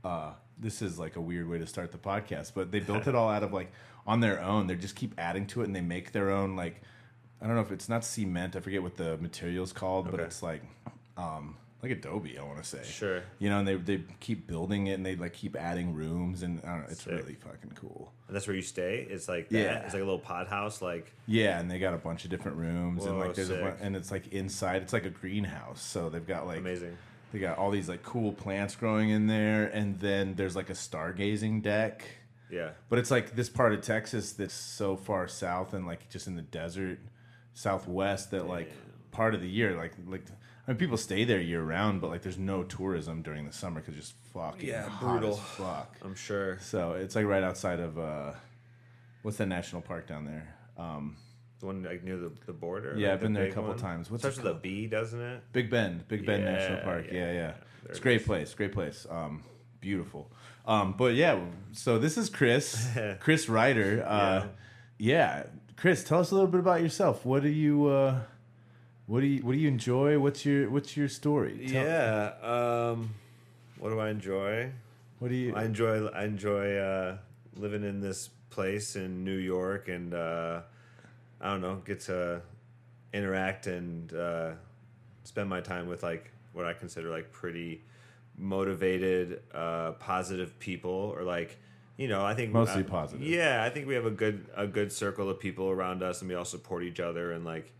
uh 0.04 0.34
This 0.60 0.84
is 0.84 1.00
like 1.00 1.16
a 1.16 1.22
weird 1.22 1.50
way 1.50 1.58
to 1.58 1.66
start 1.66 1.92
the 1.92 1.98
podcast, 1.98 2.52
but 2.54 2.72
they 2.72 2.80
built 2.80 3.08
it 3.08 3.16
all 3.16 3.28
out 3.28 3.42
of 3.42 3.52
like 3.52 3.72
on 4.06 4.20
their 4.20 4.40
own. 4.40 4.68
They 4.68 4.76
just 4.76 4.96
keep 4.96 5.16
adding 5.18 5.48
to 5.48 5.62
it, 5.62 5.66
and 5.66 5.76
they 5.76 5.82
make 5.82 6.12
their 6.12 6.30
own 6.30 6.56
like. 6.56 6.82
I 7.42 7.48
don't 7.48 7.56
know 7.56 7.62
if 7.62 7.72
it's 7.72 7.90
not 7.90 8.04
cement. 8.06 8.56
I 8.56 8.60
forget 8.60 8.84
what 8.84 8.98
the 8.98 9.18
material's 9.18 9.74
called, 9.74 10.12
but 10.12 10.20
it's 10.20 10.44
like, 10.44 10.62
um, 11.18 11.56
like 11.82 11.92
Adobe. 11.92 12.38
I 12.38 12.44
want 12.44 12.58
to 12.58 12.64
say. 12.64 12.84
Sure. 12.84 13.22
You 13.40 13.50
know, 13.50 13.60
and 13.60 13.68
they 13.68 13.76
they 13.76 14.04
keep 14.20 14.48
building 14.48 14.88
it, 14.88 14.94
and 14.94 15.06
they 15.06 15.16
like 15.16 15.34
keep 15.34 15.56
adding 15.56 15.94
rooms, 15.94 16.44
and 16.44 16.62
I 16.64 16.68
don't 16.70 16.80
know. 16.82 16.88
It's 16.90 17.04
Sick. 17.04 17.14
really 17.14 17.36
fucking 17.36 17.72
cool. 17.76 18.12
And 18.28 18.36
that's 18.36 18.48
where 18.48 18.56
you 18.56 18.62
stay. 18.62 19.08
It's 19.10 19.28
like 19.28 19.50
that. 19.50 19.58
Yeah. 19.58 19.80
It's 19.86 19.94
like 19.94 20.02
a 20.02 20.06
little 20.06 20.20
pod 20.20 20.48
house. 20.48 20.82
Like 20.82 21.12
Yeah, 21.26 21.60
and 21.60 21.70
they 21.70 21.80
got 21.80 21.94
a 21.94 21.98
bunch 21.98 22.26
of 22.26 22.30
different 22.32 22.58
rooms, 22.58 23.06
and 23.06 23.18
like 23.20 23.34
there's 23.36 23.50
a 23.50 23.58
sick. 23.58 23.80
bu- 23.80 23.84
and 23.84 23.96
it's 23.96 24.12
like 24.12 24.28
inside. 24.34 24.82
It's 24.82 24.94
like 24.94 25.06
a 25.06 25.10
greenhouse, 25.10 25.82
so 25.82 26.10
they've 26.10 26.26
got 26.28 26.46
like 26.46 26.60
amazing. 26.60 26.98
They 27.32 27.40
got 27.40 27.58
all 27.60 27.70
these 27.72 27.88
like 27.88 28.02
cool 28.04 28.34
plants 28.34 28.76
growing 28.76 29.10
in 29.12 29.28
there, 29.28 29.66
and 29.68 30.00
then 30.00 30.34
there's 30.36 30.56
like 30.56 30.70
a 30.70 30.74
stargazing 30.74 31.62
deck. 31.62 32.04
Yeah. 32.52 32.72
But 32.90 32.98
it's 32.98 33.12
like 33.12 33.36
this 33.36 33.48
part 33.48 33.74
of 33.74 33.82
Texas 33.82 34.32
that's 34.34 34.56
so 34.56 34.96
far 34.98 35.28
south 35.28 35.76
and 35.76 35.86
like 35.86 36.10
just 36.10 36.26
in 36.26 36.36
the 36.36 36.42
desert 36.42 36.98
southwest 37.54 38.32
that 38.32 38.48
like 38.48 38.72
part 39.12 39.36
of 39.36 39.42
the 39.42 39.50
year, 39.50 39.76
like 39.78 39.94
like 40.08 40.24
I 40.70 40.74
mean 40.74 40.78
people 40.78 40.98
stay 40.98 41.24
there 41.24 41.40
year 41.42 41.64
round, 41.64 42.00
but 42.00 42.12
like 42.12 42.22
there's 42.22 42.38
no 42.38 42.62
tourism 42.64 43.24
during 43.24 43.48
the 43.48 43.52
summer 43.52 43.82
because 43.82 43.96
just 43.96 44.14
fucking 44.34 44.70
Yeah, 44.70 44.88
hot 44.88 45.00
brutal. 45.20 45.34
as 45.34 45.40
fuck. 45.40 45.98
I'm 46.04 46.14
sure. 46.14 46.60
So 46.62 46.92
it's 46.94 47.16
like 47.16 47.26
right 47.26 47.42
outside 47.42 47.80
of 47.80 47.98
uh, 47.98 48.34
what's 49.24 49.38
that 49.38 49.48
national 49.48 49.82
park 49.82 50.08
down 50.08 50.26
there? 50.26 50.54
Um, 50.78 51.18
The 51.60 51.66
one 51.66 51.82
like 51.82 52.04
near 52.04 52.18
the, 52.18 52.32
the 52.46 52.54
border. 52.54 52.94
Yeah, 52.96 53.08
like 53.08 53.14
I've 53.16 53.20
the 53.22 53.26
been 53.26 53.34
there 53.34 53.46
a 53.48 53.52
couple 53.52 53.70
one? 53.70 53.78
times. 53.80 54.12
What's 54.12 54.22
Starts 54.22 54.38
it 54.38 54.44
with 54.44 54.48
a 54.52 54.54
called? 54.54 54.62
B, 54.62 54.86
doesn't 54.86 55.20
it? 55.20 55.42
Big 55.54 55.72
Bend, 55.72 56.08
Big 56.08 56.24
Bend 56.26 56.46
National 56.46 56.82
Park. 56.84 57.06
yeah, 57.08 57.14
Yeah, 57.18 57.26
yeah. 57.32 57.34
yeah. 57.34 57.54
It's 57.86 57.98
it 57.98 58.02
great 58.04 58.24
place. 58.26 58.54
Great 58.54 58.72
place. 58.72 59.08
Um, 59.10 59.42
beautiful. 59.82 60.32
Um, 60.68 60.94
but 60.96 61.16
yeah, 61.16 61.40
so 61.72 61.98
this 61.98 62.16
is 62.16 62.30
Chris, 62.30 62.88
Chris 63.20 63.50
Reiter. 63.50 64.06
Uh, 64.06 64.46
yeah. 65.00 65.48
Chris, 65.78 66.04
tell 66.04 66.20
us 66.20 66.30
a 66.30 66.36
little 66.36 66.50
bit 66.52 66.60
about 66.60 66.82
yourself. 66.84 67.26
What 67.26 67.42
do 67.42 67.50
you, 67.50 67.88
uh, 67.88 68.20
what 69.10 69.22
do 69.22 69.26
you, 69.26 69.42
what 69.42 69.54
do 69.54 69.58
you 69.58 69.68
enjoy? 69.68 70.20
What's 70.20 70.46
your, 70.46 70.70
what's 70.70 70.96
your 70.96 71.10
story? 71.10 71.68
Tell- 71.68 71.84
Yeah. 71.84 72.34
Um, 72.44 73.16
what 73.80 73.90
do 73.90 74.00
I 74.00 74.10
enjoy? 74.12 74.70
What 75.18 75.30
do 75.30 75.36
you? 75.36 75.54
I 75.56 75.64
enjoy 75.66 76.06
I 76.08 76.26
enjoy 76.26 76.76
uh, 76.78 77.18
living 77.56 77.84
in 77.84 78.00
this 78.02 78.30
place 78.52 78.96
in 78.96 79.24
New 79.24 79.36
York, 79.38 79.90
and 79.90 80.14
uh, 80.14 80.62
I 81.42 81.50
don't 81.50 81.62
know, 81.62 81.82
get 81.86 82.02
to 82.02 82.42
interact 83.14 83.66
and 83.68 84.14
uh, 84.14 84.52
spend 85.24 85.50
my 85.50 85.60
time 85.60 85.88
with 85.88 86.04
like 86.04 86.32
what 86.54 86.66
I 86.66 86.74
consider 86.74 87.10
like 87.10 87.32
pretty 87.32 87.82
motivated, 88.38 89.42
uh, 89.54 89.94
positive 89.94 90.58
people, 90.60 91.14
or 91.18 91.24
like 91.24 91.58
you 91.98 92.08
know, 92.08 92.24
I 92.24 92.34
think 92.34 92.54
Mostly 92.54 92.84
positive. 92.84 93.26
Yeah, 93.26 93.64
I 93.66 93.70
think 93.70 93.88
we 93.88 93.96
have 93.96 94.06
a 94.06 94.12
good 94.12 94.46
a 94.56 94.68
good 94.68 94.92
circle 94.92 95.30
of 95.30 95.40
people 95.40 95.70
around 95.70 96.04
us, 96.04 96.22
and 96.22 96.30
we 96.30 96.36
all 96.36 96.46
support 96.46 96.84
each 96.84 97.00
other, 97.00 97.34
and 97.34 97.44
like 97.44 97.72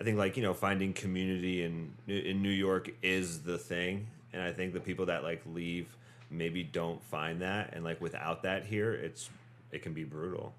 I 0.00 0.04
think 0.04 0.16
like 0.16 0.36
you 0.36 0.42
know 0.42 0.54
finding 0.54 0.92
community 0.92 1.62
in 1.62 1.92
in 2.08 2.42
New 2.42 2.48
York 2.48 2.90
is 3.02 3.42
the 3.42 3.58
thing, 3.58 4.06
and 4.32 4.42
I 4.42 4.52
think 4.52 4.72
the 4.72 4.80
people 4.80 5.06
that 5.06 5.22
like 5.22 5.42
leave 5.46 5.94
maybe 6.30 6.62
don't 6.62 7.02
find 7.04 7.42
that, 7.42 7.74
and 7.74 7.84
like 7.84 8.00
without 8.00 8.42
that 8.44 8.64
here, 8.64 8.92
it's 8.94 9.28
it 9.70 9.82
can 9.82 9.92
be 9.92 10.04
brutal. 10.04 10.54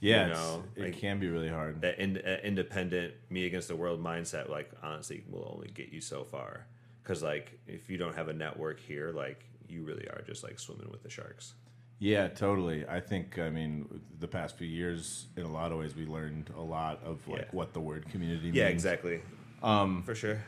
Yeah, 0.00 0.28
you 0.28 0.32
know, 0.32 0.64
it 0.76 0.82
like, 0.82 0.98
can 0.98 1.18
be 1.18 1.28
really 1.28 1.48
hard. 1.48 1.80
that 1.80 1.98
in, 1.98 2.18
uh, 2.18 2.38
independent 2.44 3.14
me 3.30 3.46
against 3.46 3.68
the 3.68 3.74
world 3.74 4.02
mindset 4.02 4.48
like 4.48 4.70
honestly 4.82 5.24
will 5.28 5.52
only 5.52 5.68
get 5.68 5.92
you 5.92 6.00
so 6.00 6.22
far 6.22 6.66
because 7.02 7.22
like 7.22 7.58
if 7.66 7.90
you 7.90 7.98
don't 7.98 8.14
have 8.14 8.28
a 8.28 8.32
network 8.32 8.78
here 8.78 9.10
like 9.10 9.44
you 9.68 9.82
really 9.82 10.06
are 10.08 10.22
just 10.24 10.44
like 10.44 10.60
swimming 10.60 10.88
with 10.88 11.02
the 11.02 11.10
sharks 11.10 11.54
Yeah, 12.00 12.28
totally. 12.28 12.86
I 12.86 13.00
think 13.00 13.38
I 13.38 13.50
mean 13.50 14.00
the 14.20 14.28
past 14.28 14.56
few 14.56 14.68
years, 14.68 15.26
in 15.36 15.42
a 15.44 15.50
lot 15.52 15.72
of 15.72 15.78
ways, 15.78 15.96
we 15.96 16.06
learned 16.06 16.50
a 16.56 16.60
lot 16.62 17.00
of 17.04 17.26
like 17.28 17.40
Yeah. 17.42 17.48
what 17.52 17.72
the 17.72 17.80
word 17.80 18.08
community. 18.08 18.50
yeah 18.52 18.64
means. 18.66 18.74
exactly 18.74 19.20
um 19.62 20.02
for 20.04 20.14
sure 20.14 20.38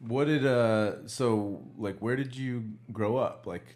What 0.00 0.24
did 0.26 0.44
uh? 0.44 1.06
So 1.08 1.62
like, 1.78 1.98
where 2.00 2.16
did 2.16 2.34
you 2.36 2.64
grow 2.92 3.16
up? 3.16 3.46
Like, 3.46 3.66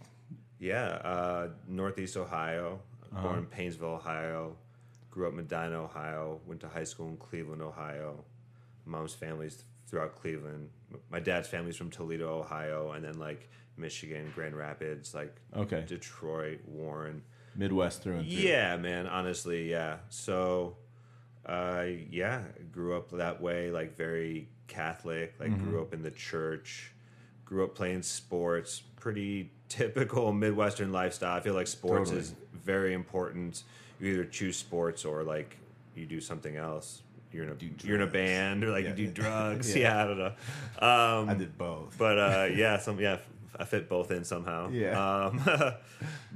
yeah 0.58 0.86
uh 1.14 1.48
northeast 1.68 2.16
ohio 2.16 2.80
Uh-huh. 3.12 3.22
born 3.22 3.38
in 3.38 3.46
painesville 3.46 3.94
ohio 4.00 4.56
grew 5.10 5.26
up 5.26 5.32
in 5.32 5.36
medina 5.38 5.76
ohio 5.88 6.40
went 6.46 6.60
to 6.60 6.68
high 6.68 6.84
school 6.84 7.08
in 7.08 7.16
cleveland 7.16 7.62
ohio 7.62 8.24
mom's 8.84 9.14
family's 9.14 9.64
throughout 9.90 10.14
cleveland 10.14 10.68
my 11.10 11.18
dad's 11.20 11.48
family's 11.48 11.76
from 11.76 11.90
toledo 11.90 12.38
ohio 12.38 12.92
and 12.92 13.04
then 13.04 13.18
like 13.18 13.48
michigan 13.76 14.30
grand 14.34 14.54
rapids 14.56 15.14
like 15.14 15.34
okay, 15.56 15.84
detroit 15.86 16.60
warren 16.66 17.22
Midwest 17.56 18.02
through 18.02 18.18
and 18.18 18.28
through. 18.30 18.38
Yeah, 18.38 18.76
man. 18.76 19.08
Honestly, 19.08 19.68
yeah. 19.68 19.96
So, 20.08 20.76
uh, 21.44 21.86
yeah, 22.08 22.42
grew 22.70 22.96
up 22.96 23.10
that 23.10 23.42
way, 23.42 23.72
like 23.72 23.96
very 23.96 24.48
Catholic. 24.68 25.34
Like 25.40 25.50
Mm-hmm. 25.50 25.68
grew 25.68 25.82
up 25.82 25.92
in 25.92 26.00
the 26.00 26.12
church. 26.12 26.92
Grew 27.44 27.64
up 27.64 27.74
playing 27.74 28.02
sports. 28.02 28.82
Pretty 28.94 29.50
typical 29.68 30.32
Midwestern 30.32 30.92
lifestyle. 30.92 31.36
I 31.36 31.40
feel 31.40 31.54
like 31.54 31.66
sports 31.66 32.10
Totally. 32.10 32.20
is 32.20 32.34
very 32.52 32.94
important. 32.94 33.64
You 33.98 34.12
either 34.12 34.24
choose 34.26 34.56
sports 34.56 35.04
or 35.04 35.24
like 35.24 35.56
you 35.96 36.06
do 36.06 36.20
something 36.20 36.56
else. 36.56 37.02
You're 37.32 37.44
in 37.44 37.50
a 37.50 37.54
Do 37.54 37.70
you're 37.84 37.96
in 37.96 38.02
a 38.02 38.06
band 38.10 38.64
or 38.64 38.70
like 38.70 38.84
Yeah. 38.84 38.90
you 38.96 39.06
do 39.06 39.08
drugs. 39.22 39.74
Yeah. 39.76 39.82
yeah. 39.82 40.02
I 40.02 40.06
don't 40.06 40.18
know. 40.18 40.26
Um, 40.80 41.28
I 41.30 41.34
did 41.34 41.56
both. 41.56 41.96
but 41.98 42.18
uh, 42.18 42.48
yeah, 42.54 42.78
some 42.78 42.98
yeah, 43.00 43.18
I 43.58 43.64
fit 43.64 43.88
both 43.88 44.10
in 44.10 44.24
somehow. 44.24 44.70
Yeah. 44.70 45.26
Um, 45.26 45.38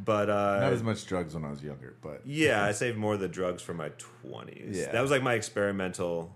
but 0.05 0.31
uh, 0.31 0.61
Not 0.61 0.73
as 0.73 0.83
much 0.83 1.07
drugs 1.07 1.35
when 1.35 1.45
I 1.45 1.51
was 1.51 1.63
younger, 1.63 1.95
but 2.03 2.23
yeah, 2.27 2.65
I 2.65 2.73
saved 2.73 2.97
more 2.99 3.15
of 3.15 3.21
the 3.21 3.29
drugs 3.29 3.63
for 3.63 3.75
my 3.75 3.91
20s. 4.23 4.75
Yeah. 4.77 4.93
That 4.93 5.01
was 5.03 5.11
like 5.11 5.23
my 5.23 5.35
experimental 5.35 6.33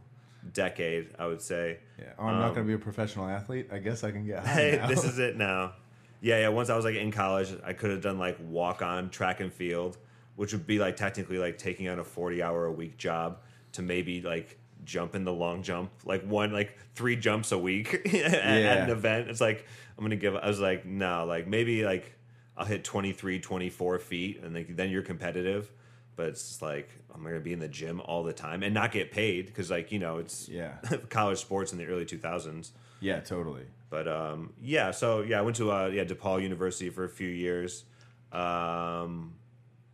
decade, 0.55 1.09
I 1.19 1.27
would 1.27 1.41
say. 1.43 1.79
yeah. 1.99 2.12
Oh, 2.19 2.25
I'm 2.27 2.38
not 2.41 2.55
going 2.55 2.67
to 2.67 2.69
be 2.69 2.75
a 2.75 2.79
professional 2.79 3.27
athlete. 3.29 3.69
I 3.73 3.79
guess 3.79 4.03
I 4.05 4.11
can 4.11 4.27
get. 4.27 4.38
high 4.45 4.50
Um, 4.53 4.57
Hey, 4.57 4.77
now. 4.79 4.87
this 4.88 5.05
is 5.05 5.19
it 5.19 5.37
now. 5.37 5.73
Yeah, 6.21 6.41
yeah. 6.41 6.49
Once 6.49 6.71
I 6.71 6.77
was 6.77 6.85
like 6.85 6.97
in 6.97 7.12
college, 7.12 7.55
I 7.65 7.73
could 7.75 7.91
have 7.91 8.00
done 8.03 8.19
like 8.19 8.38
walk 8.41 8.83
on 8.83 9.11
track 9.11 9.41
and 9.41 9.53
field, 9.53 9.99
which 10.37 10.53
would 10.53 10.67
be 10.67 10.79
like 10.79 10.97
technically 10.97 11.38
like 11.38 11.59
taking 11.59 11.88
on 11.88 11.99
a 11.99 12.05
40 12.05 12.43
hour 12.43 12.65
a 12.67 12.73
week 12.73 12.97
job 12.97 13.38
to 13.79 13.83
maybe 13.83 14.21
like 14.21 14.59
jump 14.85 15.15
in 15.15 15.25
the 15.25 15.33
long 15.33 15.63
jump, 15.63 15.91
like 16.05 16.23
one, 16.25 16.53
like 16.53 16.77
three 16.95 17.17
jumps 17.17 17.51
a 17.53 17.59
week 17.59 17.95
at, 18.07 18.15
at 18.15 18.79
an 18.85 18.91
event. 18.91 19.29
It's 19.29 19.41
like, 19.41 19.67
I'm 19.97 20.03
going 20.03 20.11
to 20.11 20.17
give, 20.17 20.37
I 20.37 20.47
was 20.47 20.61
like, 20.61 20.85
no, 20.87 21.25
like 21.25 21.47
maybe 21.47 21.85
like 21.85 22.13
I'll 22.57 22.65
hit 22.67 22.85
23, 22.85 23.41
24 23.41 23.99
feet 23.99 24.41
and 24.43 24.55
like, 24.55 24.77
then 24.77 24.91
you're 24.91 25.03
competitive. 25.03 25.73
But 26.17 26.29
it's 26.31 26.49
just 26.49 26.63
like, 26.63 26.91
I'm 27.15 27.23
going 27.23 27.35
to 27.35 27.41
be 27.41 27.53
in 27.53 27.61
the 27.61 27.69
gym 27.69 28.01
all 28.01 28.23
the 28.25 28.33
time 28.33 28.63
and 28.63 28.75
not 28.75 28.91
get 28.93 29.13
paid 29.13 29.47
because, 29.47 29.71
like, 29.71 29.93
you 29.93 29.99
know, 30.01 30.19
it's 30.19 30.49
Yeah. 30.49 30.73
college 31.11 31.39
sports 31.39 31.73
in 31.73 31.79
the 31.79 31.87
early 31.87 32.05
2000s. 32.05 32.71
yeah, 33.01 33.21
totally. 33.21 33.67
But 33.91 34.07
um, 34.09 34.53
yeah, 34.61 34.91
so 34.91 35.23
yeah, 35.23 35.39
I 35.39 35.43
went 35.43 35.57
to 35.57 35.71
uh, 35.73 35.87
yeah 35.87 36.05
DePaul 36.05 36.43
University 36.43 36.91
for 36.91 37.05
a 37.05 37.09
few 37.09 37.29
years. 37.29 37.85
Um, 38.33 39.35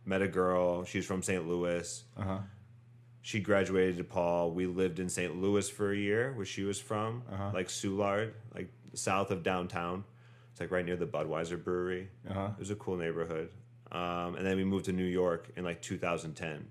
met 0.05 0.21
a 0.21 0.27
girl. 0.27 0.83
She's 0.85 1.05
from 1.05 1.21
St. 1.21 1.47
Louis. 1.47 2.03
Uh 2.17 2.21
huh. 2.23 2.37
She 3.25 3.39
graduated 3.39 3.97
DePaul. 4.07 4.53
We 4.53 4.67
lived 4.67 4.99
in 4.99 5.09
St. 5.09 5.35
Louis 5.41 5.67
for 5.67 5.91
a 5.91 5.97
year, 5.97 6.31
where 6.33 6.45
she 6.45 6.61
was 6.61 6.79
from, 6.79 7.23
Uh-huh. 7.33 7.49
like 7.55 7.69
Soulard, 7.69 8.33
like 8.53 8.71
south 8.93 9.31
of 9.31 9.41
downtown. 9.41 10.03
It's 10.51 10.59
like 10.59 10.69
right 10.69 10.85
near 10.85 10.95
the 10.95 11.07
Budweiser 11.07 11.61
Brewery. 11.61 12.07
Uh 12.29 12.33
huh. 12.33 12.49
It 12.55 12.59
was 12.59 12.69
a 12.69 12.75
cool 12.75 12.97
neighborhood. 12.97 13.49
Um, 13.91 14.35
and 14.35 14.45
then 14.45 14.57
we 14.57 14.63
moved 14.63 14.85
to 14.85 14.91
New 14.93 15.05
York 15.21 15.49
in 15.55 15.63
like 15.63 15.81
2010, 15.81 16.67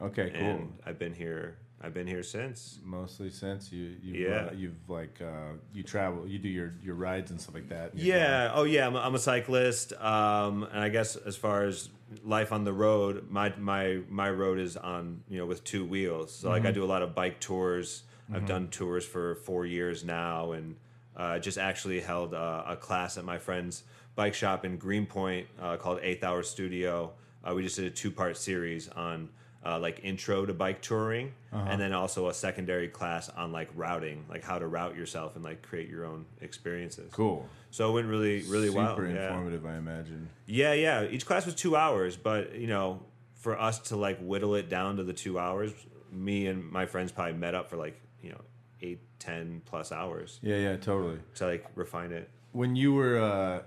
Okay, 0.00 0.30
cool. 0.30 0.40
and 0.48 0.78
I've 0.86 0.96
been 1.00 1.12
here. 1.12 1.58
I've 1.80 1.92
been 1.92 2.06
here 2.06 2.22
since. 2.22 2.78
Mostly 2.84 3.30
since 3.30 3.70
you, 3.70 3.96
you've, 4.02 4.16
Yeah. 4.16 4.46
uh, 4.46 4.52
you've 4.54 4.88
like 4.88 5.20
uh, 5.20 5.52
you 5.74 5.82
travel, 5.82 6.26
you 6.26 6.38
do 6.38 6.48
your 6.48 6.74
your 6.82 6.94
rides 6.94 7.30
and 7.30 7.40
stuff 7.40 7.54
like 7.54 7.68
that. 7.68 7.94
Yeah. 7.94 8.50
Oh, 8.54 8.64
yeah. 8.64 8.86
I'm 8.86 8.96
a, 8.96 9.00
I'm 9.00 9.14
a 9.14 9.18
cyclist, 9.18 9.92
um, 9.94 10.62
and 10.64 10.80
I 10.80 10.88
guess 10.88 11.16
as 11.16 11.36
far 11.36 11.64
as 11.64 11.90
life 12.24 12.50
on 12.52 12.64
the 12.64 12.72
road, 12.72 13.26
my 13.30 13.52
my 13.58 14.00
my 14.08 14.30
road 14.30 14.58
is 14.58 14.76
on 14.76 15.22
you 15.28 15.38
know 15.38 15.46
with 15.46 15.64
two 15.64 15.84
wheels. 15.84 16.34
So 16.34 16.48
like 16.48 16.64
I 16.64 16.70
do 16.70 16.82
a 16.82 16.86
lot 16.86 17.02
of 17.02 17.14
bike 17.14 17.40
tours. 17.40 18.02
I've 18.32 18.46
done 18.46 18.66
tours 18.68 19.04
for 19.04 19.36
four 19.36 19.66
years 19.66 20.02
now, 20.02 20.50
and 20.52 20.74
uh, 21.16 21.38
just 21.38 21.58
actually 21.58 22.00
held 22.00 22.34
a, 22.34 22.64
a 22.70 22.76
class 22.76 23.16
at 23.18 23.24
my 23.24 23.38
friend's 23.38 23.84
bike 24.16 24.34
shop 24.34 24.64
in 24.64 24.78
Greenpoint 24.78 25.46
uh, 25.60 25.76
called 25.76 26.00
Eighth 26.02 26.24
Hour 26.24 26.42
Studio. 26.42 27.12
Uh, 27.44 27.54
we 27.54 27.62
just 27.62 27.76
did 27.76 27.84
a 27.84 27.90
two 27.90 28.10
part 28.10 28.36
series 28.36 28.88
on. 28.88 29.28
Uh, 29.64 29.80
like 29.80 30.00
intro 30.04 30.46
to 30.46 30.54
bike 30.54 30.80
touring, 30.80 31.32
and 31.50 31.80
then 31.80 31.92
also 31.92 32.28
a 32.28 32.34
secondary 32.34 32.86
class 32.86 33.28
on 33.30 33.50
like 33.50 33.68
routing, 33.74 34.24
like 34.28 34.44
how 34.44 34.60
to 34.60 34.66
route 34.68 34.94
yourself 34.96 35.34
and 35.34 35.42
like 35.42 35.60
create 35.62 35.88
your 35.88 36.04
own 36.04 36.24
experiences. 36.40 37.10
Cool. 37.12 37.48
So 37.72 37.90
it 37.90 37.94
went 37.94 38.06
really, 38.06 38.42
really 38.44 38.68
Super 38.68 38.78
well. 38.78 39.02
Yeah. 39.12 39.26
informative, 39.26 39.66
I 39.66 39.76
imagine. 39.76 40.28
yeah, 40.46 40.72
yeah. 40.72 41.02
Each 41.04 41.26
class 41.26 41.46
was 41.46 41.56
two 41.56 41.74
hours, 41.74 42.16
but 42.16 42.54
you 42.54 42.68
know, 42.68 43.02
for 43.34 43.58
us 43.60 43.80
to 43.88 43.96
like 43.96 44.18
whittle 44.20 44.54
it 44.54 44.68
down 44.68 44.98
to 44.98 45.02
the 45.02 45.12
two 45.12 45.36
hours, 45.36 45.72
me 46.12 46.46
and 46.46 46.70
my 46.70 46.86
friends 46.86 47.10
probably 47.10 47.32
met 47.34 47.56
up 47.56 47.68
for 47.68 47.76
like 47.76 48.00
you 48.22 48.30
know 48.30 48.40
eight, 48.82 49.00
ten 49.18 49.62
plus 49.64 49.90
hours 49.90 50.38
Yeah, 50.42 50.58
yeah, 50.58 50.76
totally. 50.76 51.18
to 51.36 51.46
like 51.46 51.66
refine 51.74 52.12
it. 52.12 52.30
When 52.52 52.76
you 52.76 52.92
were 52.94 53.18
uh, 53.18 53.62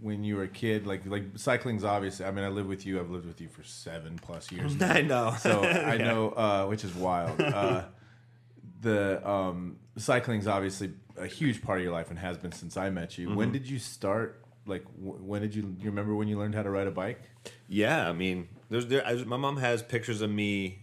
when 0.00 0.24
you 0.24 0.36
were 0.36 0.44
a 0.44 0.48
kid, 0.48 0.86
like 0.86 1.06
like 1.06 1.24
cycling's 1.36 1.84
obviously. 1.84 2.26
I 2.26 2.30
mean, 2.30 2.44
I 2.44 2.48
live 2.48 2.66
with 2.66 2.86
you. 2.86 3.00
I've 3.00 3.10
lived 3.10 3.26
with 3.26 3.40
you 3.40 3.48
for 3.48 3.62
seven 3.62 4.18
plus 4.20 4.50
years. 4.50 4.76
now. 4.76 4.92
I 4.92 5.02
know. 5.02 5.34
so 5.38 5.62
I 5.64 5.96
know, 5.98 6.30
uh, 6.30 6.66
which 6.66 6.84
is 6.84 6.94
wild. 6.94 7.40
Uh, 7.40 7.84
the 8.80 9.28
um, 9.28 9.76
cycling's 9.96 10.46
obviously 10.46 10.92
a 11.16 11.26
huge 11.26 11.62
part 11.62 11.78
of 11.78 11.84
your 11.84 11.92
life 11.92 12.10
and 12.10 12.18
has 12.18 12.38
been 12.38 12.52
since 12.52 12.76
I 12.76 12.90
met 12.90 13.18
you. 13.18 13.28
Mm-hmm. 13.28 13.36
When 13.36 13.52
did 13.52 13.68
you 13.68 13.78
start? 13.78 14.42
Like, 14.66 14.84
wh- 14.84 15.22
when 15.26 15.42
did 15.42 15.54
you? 15.54 15.74
You 15.78 15.86
remember 15.86 16.14
when 16.14 16.28
you 16.28 16.38
learned 16.38 16.54
how 16.54 16.62
to 16.62 16.70
ride 16.70 16.86
a 16.86 16.90
bike? 16.90 17.20
Yeah, 17.68 18.08
I 18.08 18.12
mean, 18.12 18.48
there's 18.68 18.86
there. 18.86 19.06
I, 19.06 19.14
my 19.14 19.36
mom 19.36 19.56
has 19.58 19.82
pictures 19.82 20.22
of 20.22 20.30
me 20.30 20.82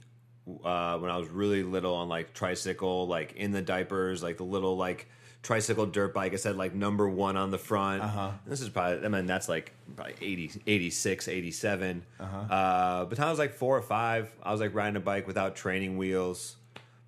uh, 0.64 0.98
when 0.98 1.12
I 1.12 1.18
was 1.18 1.30
really 1.30 1.64
little 1.64 1.96
on 1.96 2.10
like 2.10 2.34
tricycle, 2.34 3.08
like 3.08 3.34
in 3.34 3.52
the 3.52 3.62
diapers, 3.62 4.24
like 4.24 4.38
the 4.38 4.44
little 4.44 4.78
like 4.78 5.08
tricycle 5.48 5.86
dirt 5.86 6.14
bike. 6.14 6.34
I 6.34 6.36
said 6.36 6.58
like 6.58 6.76
number 6.76 7.08
one 7.08 7.38
on 7.38 7.52
the 7.52 7.58
front. 7.58 8.04
Uh-huh. 8.04 8.32
This 8.46 8.60
is 8.60 8.68
probably, 8.68 9.06
I 9.06 9.08
mean, 9.08 9.26
that's 9.28 9.48
like 9.48 9.72
probably 9.96 10.16
80, 10.22 10.62
86, 10.68 11.28
87. 11.30 12.04
Uh-huh. 12.20 12.38
Uh, 12.54 13.06
but 13.06 13.18
I 13.20 13.30
was 13.30 13.40
like 13.40 13.54
four 13.54 13.78
or 13.78 13.82
five, 13.82 14.30
I 14.44 14.52
was 14.52 14.60
like 14.60 14.76
riding 14.76 14.98
a 14.98 15.00
bike 15.00 15.26
without 15.26 15.56
training 15.56 15.98
wheels. 15.98 16.58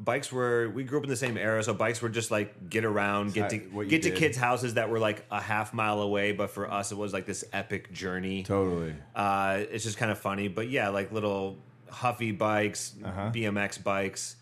Bikes 0.02 0.32
were 0.32 0.70
we 0.70 0.86
grew 0.86 1.00
up 1.00 1.04
in 1.04 1.10
the 1.10 1.18
same 1.18 1.38
era, 1.38 1.62
so 1.62 1.74
bikes 1.74 2.02
were 2.02 2.08
just 2.08 2.32
like 2.32 2.70
get 2.70 2.86
around, 2.86 3.34
get 3.34 3.50
to 3.50 3.58
what 3.74 3.82
you 3.84 3.90
get 3.90 4.04
to 4.04 4.10
did. 4.12 4.18
kids' 4.18 4.38
houses 4.38 4.76
that 4.76 4.90
were 4.90 5.00
like 5.00 5.26
a 5.30 5.42
half 5.42 5.74
mile 5.74 6.00
away. 6.00 6.32
But 6.32 6.52
for 6.52 6.72
us, 6.72 6.94
it 6.94 6.98
was 6.98 7.12
like 7.12 7.26
this 7.26 7.44
epic 7.52 7.92
journey. 7.92 8.44
Totally. 8.44 8.96
Uh, 9.14 9.64
it's 9.70 9.84
just 9.84 9.98
kind 9.98 10.10
of 10.10 10.18
funny, 10.18 10.48
but 10.48 10.70
yeah, 10.70 10.88
like 10.88 11.12
little 11.12 11.58
huffy 11.90 12.32
bikes, 12.32 12.94
Uh-huh. 13.04 13.32
BMX 13.34 13.84
bikes, 13.84 14.38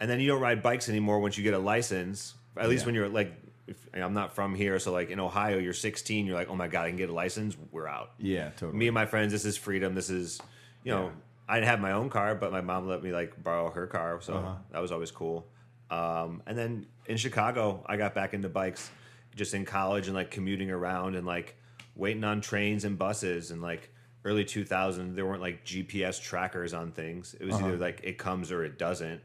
and 0.00 0.10
then 0.10 0.18
you 0.18 0.26
don't 0.26 0.40
ride 0.40 0.64
bikes 0.64 0.88
anymore 0.88 1.20
once 1.20 1.38
you 1.38 1.44
get 1.44 1.54
a 1.54 1.60
license. 1.60 2.34
At 2.58 2.68
least 2.68 2.82
Yeah. 2.82 2.86
when 2.86 2.94
you're 2.94 3.08
like, 3.08 3.32
if, 3.66 3.76
I'm 3.94 4.14
not 4.14 4.34
from 4.34 4.54
here, 4.54 4.78
so 4.78 4.92
like 4.92 5.10
in 5.10 5.20
Ohio, 5.20 5.58
you're 5.58 5.72
16, 5.74 6.26
you're 6.26 6.34
like, 6.34 6.48
oh 6.48 6.56
my 6.56 6.68
god, 6.68 6.86
I 6.86 6.88
can 6.88 6.96
get 6.96 7.10
a 7.10 7.12
license. 7.14 7.56
We're 7.70 7.86
out. 7.86 8.12
Yeah, 8.18 8.50
totally. 8.50 8.78
Me 8.78 8.86
and 8.88 8.94
my 8.94 9.06
friends, 9.06 9.32
this 9.32 9.44
is 9.44 9.56
freedom. 9.56 9.94
This 9.94 10.08
is, 10.10 10.40
you 10.84 10.92
know, 10.92 11.04
Yeah. 11.06 11.10
I 11.50 11.54
didn't 11.56 11.68
have 11.68 11.80
my 11.80 11.92
own 11.92 12.10
car, 12.10 12.34
but 12.34 12.52
my 12.52 12.60
mom 12.60 12.86
let 12.88 13.02
me 13.02 13.12
like 13.12 13.42
borrow 13.42 13.70
her 13.70 13.86
car, 13.86 14.20
so 14.20 14.34
Uh-huh. 14.34 14.54
that 14.72 14.80
was 14.80 14.90
always 14.92 15.10
cool. 15.10 15.46
Um, 15.90 16.42
and 16.46 16.56
then 16.58 16.86
in 17.06 17.16
Chicago, 17.16 17.82
I 17.86 17.96
got 17.96 18.14
back 18.14 18.34
into 18.34 18.48
bikes 18.48 18.90
just 19.34 19.54
in 19.54 19.64
college 19.64 20.06
and 20.08 20.14
like 20.16 20.30
commuting 20.30 20.70
around 20.70 21.14
and 21.14 21.26
like 21.26 21.56
waiting 21.94 22.24
on 22.24 22.40
trains 22.40 22.84
and 22.84 22.98
buses 22.98 23.50
and 23.50 23.62
like 23.62 23.90
early 24.24 24.44
2000 24.44 25.14
there 25.14 25.24
weren't 25.26 25.40
like 25.40 25.64
GPS 25.64 26.20
trackers 26.20 26.74
on 26.74 26.92
things. 26.92 27.34
It 27.40 27.44
was 27.46 27.54
Uh-huh. 27.54 27.68
either 27.68 27.76
like 27.78 28.00
it 28.02 28.18
comes 28.18 28.50
or 28.52 28.64
it 28.64 28.78
doesn't. 28.78 29.20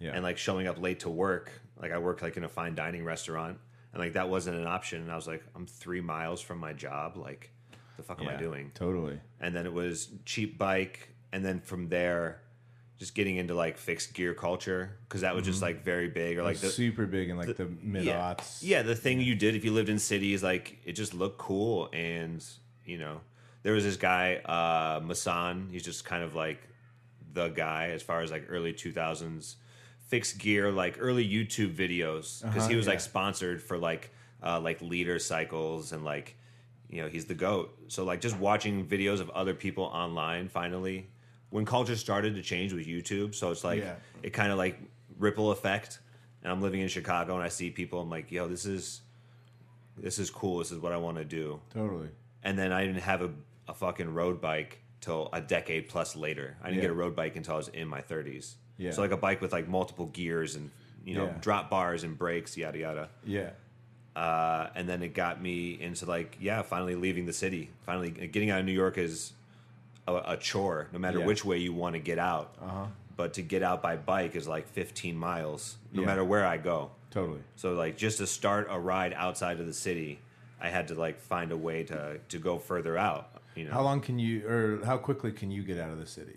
Yeah. 0.00 0.12
And 0.14 0.22
like 0.22 0.38
showing 0.38 0.66
up 0.66 0.80
late 0.80 1.00
to 1.00 1.10
work, 1.10 1.50
like 1.80 1.92
I 1.92 1.98
worked 1.98 2.22
like 2.22 2.36
in 2.36 2.44
a 2.44 2.48
fine 2.48 2.74
dining 2.74 3.04
restaurant 3.04 3.58
and 3.92 4.02
like 4.02 4.14
that 4.14 4.28
wasn't 4.28 4.56
an 4.56 4.66
option. 4.66 5.02
And 5.02 5.10
I 5.10 5.16
was 5.16 5.26
like, 5.26 5.42
I'm 5.54 5.66
three 5.66 6.00
miles 6.00 6.40
from 6.40 6.58
my 6.58 6.72
job. 6.72 7.16
Like, 7.16 7.50
the 7.96 8.02
fuck 8.02 8.20
am 8.20 8.28
I 8.28 8.36
doing? 8.36 8.70
Totally. 8.74 9.20
and 9.40 9.54
then 9.54 9.66
it 9.66 9.72
was 9.72 10.08
cheap 10.24 10.56
bike 10.58 11.10
and 11.32 11.44
then 11.44 11.60
from 11.60 11.88
there 11.88 12.40
just 12.98 13.14
getting 13.14 13.36
into 13.36 13.54
like 13.54 13.78
fixed 13.78 14.12
gear 14.12 14.34
culture 14.34 14.96
because 15.08 15.20
that 15.20 15.34
was 15.34 15.44
just 15.44 15.62
like 15.62 15.84
very 15.84 16.08
big 16.08 16.36
or 16.36 16.42
like 16.42 16.58
the 16.58 16.68
super 16.68 17.06
big 17.06 17.28
in 17.30 17.36
like 17.36 17.56
the, 17.56 17.68
mid 17.80 18.04
yeah, 18.04 18.34
aughts. 18.34 18.58
yeah 18.60 18.82
the 18.82 18.94
thing 18.94 19.20
you 19.20 19.36
did 19.36 19.54
if 19.54 19.64
you 19.64 19.72
lived 19.72 19.88
in 19.88 19.98
cities 19.98 20.42
like 20.42 20.78
it 20.84 20.92
just 20.92 21.14
looked 21.14 21.38
cool 21.38 21.88
and 21.92 22.44
you 22.84 22.98
know 22.98 23.20
there 23.62 23.72
was 23.72 23.84
this 23.84 23.96
guy 23.96 24.36
uh 24.44 25.00
Masan 25.00 25.70
he's 25.70 25.84
just 25.84 26.04
kind 26.04 26.24
of 26.24 26.34
like 26.34 26.60
the 27.32 27.48
guy 27.48 27.90
as 27.90 28.02
far 28.02 28.20
as 28.20 28.32
like 28.32 28.46
early 28.48 28.72
2000s 28.72 29.54
fixed 30.08 30.38
gear, 30.38 30.70
like 30.72 30.96
early 30.98 31.26
YouTube 31.28 31.74
videos, 31.74 32.42
because 32.42 32.62
Uh-huh, 32.64 32.68
he 32.68 32.76
was 32.76 32.86
yeah. 32.86 32.92
like 32.92 33.00
sponsored 33.00 33.62
for 33.62 33.78
like 33.78 34.10
uh, 34.42 34.60
like 34.60 34.80
leader 34.82 35.18
cycles 35.18 35.92
and 35.92 36.04
like 36.04 36.36
you 36.90 37.00
know 37.02 37.08
he's 37.08 37.26
the 37.26 37.34
goat. 37.34 37.76
So 37.88 38.04
like 38.04 38.20
just 38.20 38.36
watching 38.38 38.86
videos 38.86 39.20
of 39.20 39.30
other 39.30 39.54
people 39.54 39.84
online. 39.84 40.48
Finally, 40.48 41.08
when 41.50 41.64
culture 41.64 41.96
started 41.96 42.34
to 42.34 42.42
change 42.42 42.72
with 42.72 42.86
YouTube, 42.86 43.34
so 43.34 43.50
it's 43.50 43.64
like 43.64 43.80
Yeah. 43.82 43.94
it 44.22 44.30
kind 44.30 44.50
of 44.52 44.58
like 44.58 44.78
ripple 45.18 45.50
effect. 45.52 46.00
And 46.42 46.52
I'm 46.52 46.62
living 46.62 46.80
in 46.80 46.88
Chicago, 46.88 47.34
and 47.34 47.42
I 47.42 47.48
see 47.48 47.68
people. 47.70 48.00
I'm 48.00 48.08
like, 48.10 48.30
yo, 48.32 48.48
this 48.48 48.64
is 48.64 49.02
this 49.96 50.18
is 50.18 50.30
cool. 50.30 50.58
This 50.58 50.70
is 50.72 50.78
what 50.78 50.92
I 50.92 50.96
want 50.96 51.16
to 51.18 51.24
do 51.24 51.60
Totally. 51.74 52.08
and 52.44 52.56
then 52.58 52.72
I 52.72 52.86
didn't 52.86 53.02
have 53.02 53.20
a, 53.22 53.30
a 53.66 53.74
fucking 53.74 54.14
road 54.14 54.40
bike 54.40 54.78
till 55.00 55.28
a 55.32 55.40
decade 55.40 55.88
plus 55.88 56.14
later. 56.16 56.56
I 56.62 56.66
didn't 56.68 56.76
Yeah. 56.76 56.82
get 56.82 56.90
a 56.92 56.94
road 56.94 57.16
bike 57.16 57.34
until 57.36 57.54
I 57.54 57.56
was 57.56 57.68
in 57.68 57.88
my 57.88 58.00
thirties. 58.00 58.56
Yeah. 58.78 58.92
So 58.92 59.02
like 59.02 59.10
a 59.10 59.16
bike 59.16 59.40
with 59.40 59.52
like 59.52 59.68
multiple 59.68 60.06
gears 60.06 60.54
and 60.54 60.70
you 61.04 61.14
know 61.14 61.26
Yeah. 61.26 61.34
drop 61.40 61.68
bars 61.70 62.04
and 62.04 62.16
brakes, 62.16 62.56
yada 62.56 62.78
yada. 62.78 63.08
Yeah. 63.26 63.50
Uh, 64.16 64.68
and 64.74 64.88
then 64.88 65.02
it 65.02 65.14
got 65.14 65.40
me 65.40 65.80
into 65.80 66.06
like 66.06 66.36
yeah, 66.40 66.62
finally 66.62 66.94
leaving 66.94 67.26
the 67.26 67.32
city. 67.32 67.70
Finally 67.84 68.10
getting 68.10 68.50
out 68.50 68.60
of 68.60 68.66
New 68.66 68.72
York 68.72 68.98
is 68.98 69.32
a, 70.06 70.14
a 70.32 70.36
chore, 70.36 70.88
no 70.92 70.98
matter 70.98 71.18
Yeah. 71.20 71.26
which 71.26 71.44
way 71.44 71.58
you 71.58 71.72
want 71.72 71.94
to 71.94 72.00
get 72.00 72.18
out. 72.18 72.54
Uh-huh. 72.60 72.86
But 73.16 73.34
to 73.34 73.42
get 73.42 73.62
out 73.62 73.82
by 73.82 73.96
bike 73.96 74.36
is 74.36 74.46
like 74.46 74.68
15 74.68 75.16
miles, 75.16 75.76
no 75.92 76.00
Yeah. 76.02 76.06
matter 76.06 76.24
where 76.24 76.46
I 76.46 76.56
go. 76.56 76.90
Totally. 77.10 77.40
So 77.56 77.74
like 77.74 77.96
just 77.96 78.18
to 78.18 78.26
start 78.26 78.68
a 78.70 78.78
ride 78.78 79.12
outside 79.14 79.60
of 79.60 79.66
the 79.66 79.72
city, 79.72 80.20
I 80.60 80.68
had 80.68 80.88
to 80.88 80.94
like 80.94 81.20
find 81.20 81.52
a 81.52 81.56
way 81.56 81.84
to 81.84 82.18
to 82.28 82.38
go 82.38 82.58
further 82.58 82.96
out. 82.98 83.30
You 83.54 83.64
know, 83.64 83.72
How 83.72 83.82
long 83.82 84.00
can 84.00 84.18
you, 84.20 84.46
or 84.48 84.84
how 84.84 84.98
quickly 84.98 85.32
can 85.32 85.50
you 85.50 85.62
get 85.64 85.78
out 85.78 85.90
of 85.90 85.98
the 85.98 86.06
city? 86.06 86.36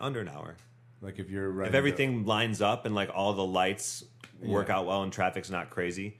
under 0.00 0.20
an 0.20 0.28
hour. 0.28 0.54
Like 1.00 1.18
if 1.18 1.30
you're 1.30 1.50
right. 1.50 1.68
If 1.68 1.74
everything 1.74 2.24
lines 2.26 2.60
up 2.60 2.86
and 2.86 2.94
like 2.94 3.10
all 3.14 3.32
the 3.32 3.44
lights 3.44 4.04
work 4.42 4.68
Yeah. 4.68 4.78
out 4.78 4.86
well 4.86 5.02
and 5.02 5.12
traffic's 5.12 5.50
not 5.50 5.70
crazy, 5.70 6.18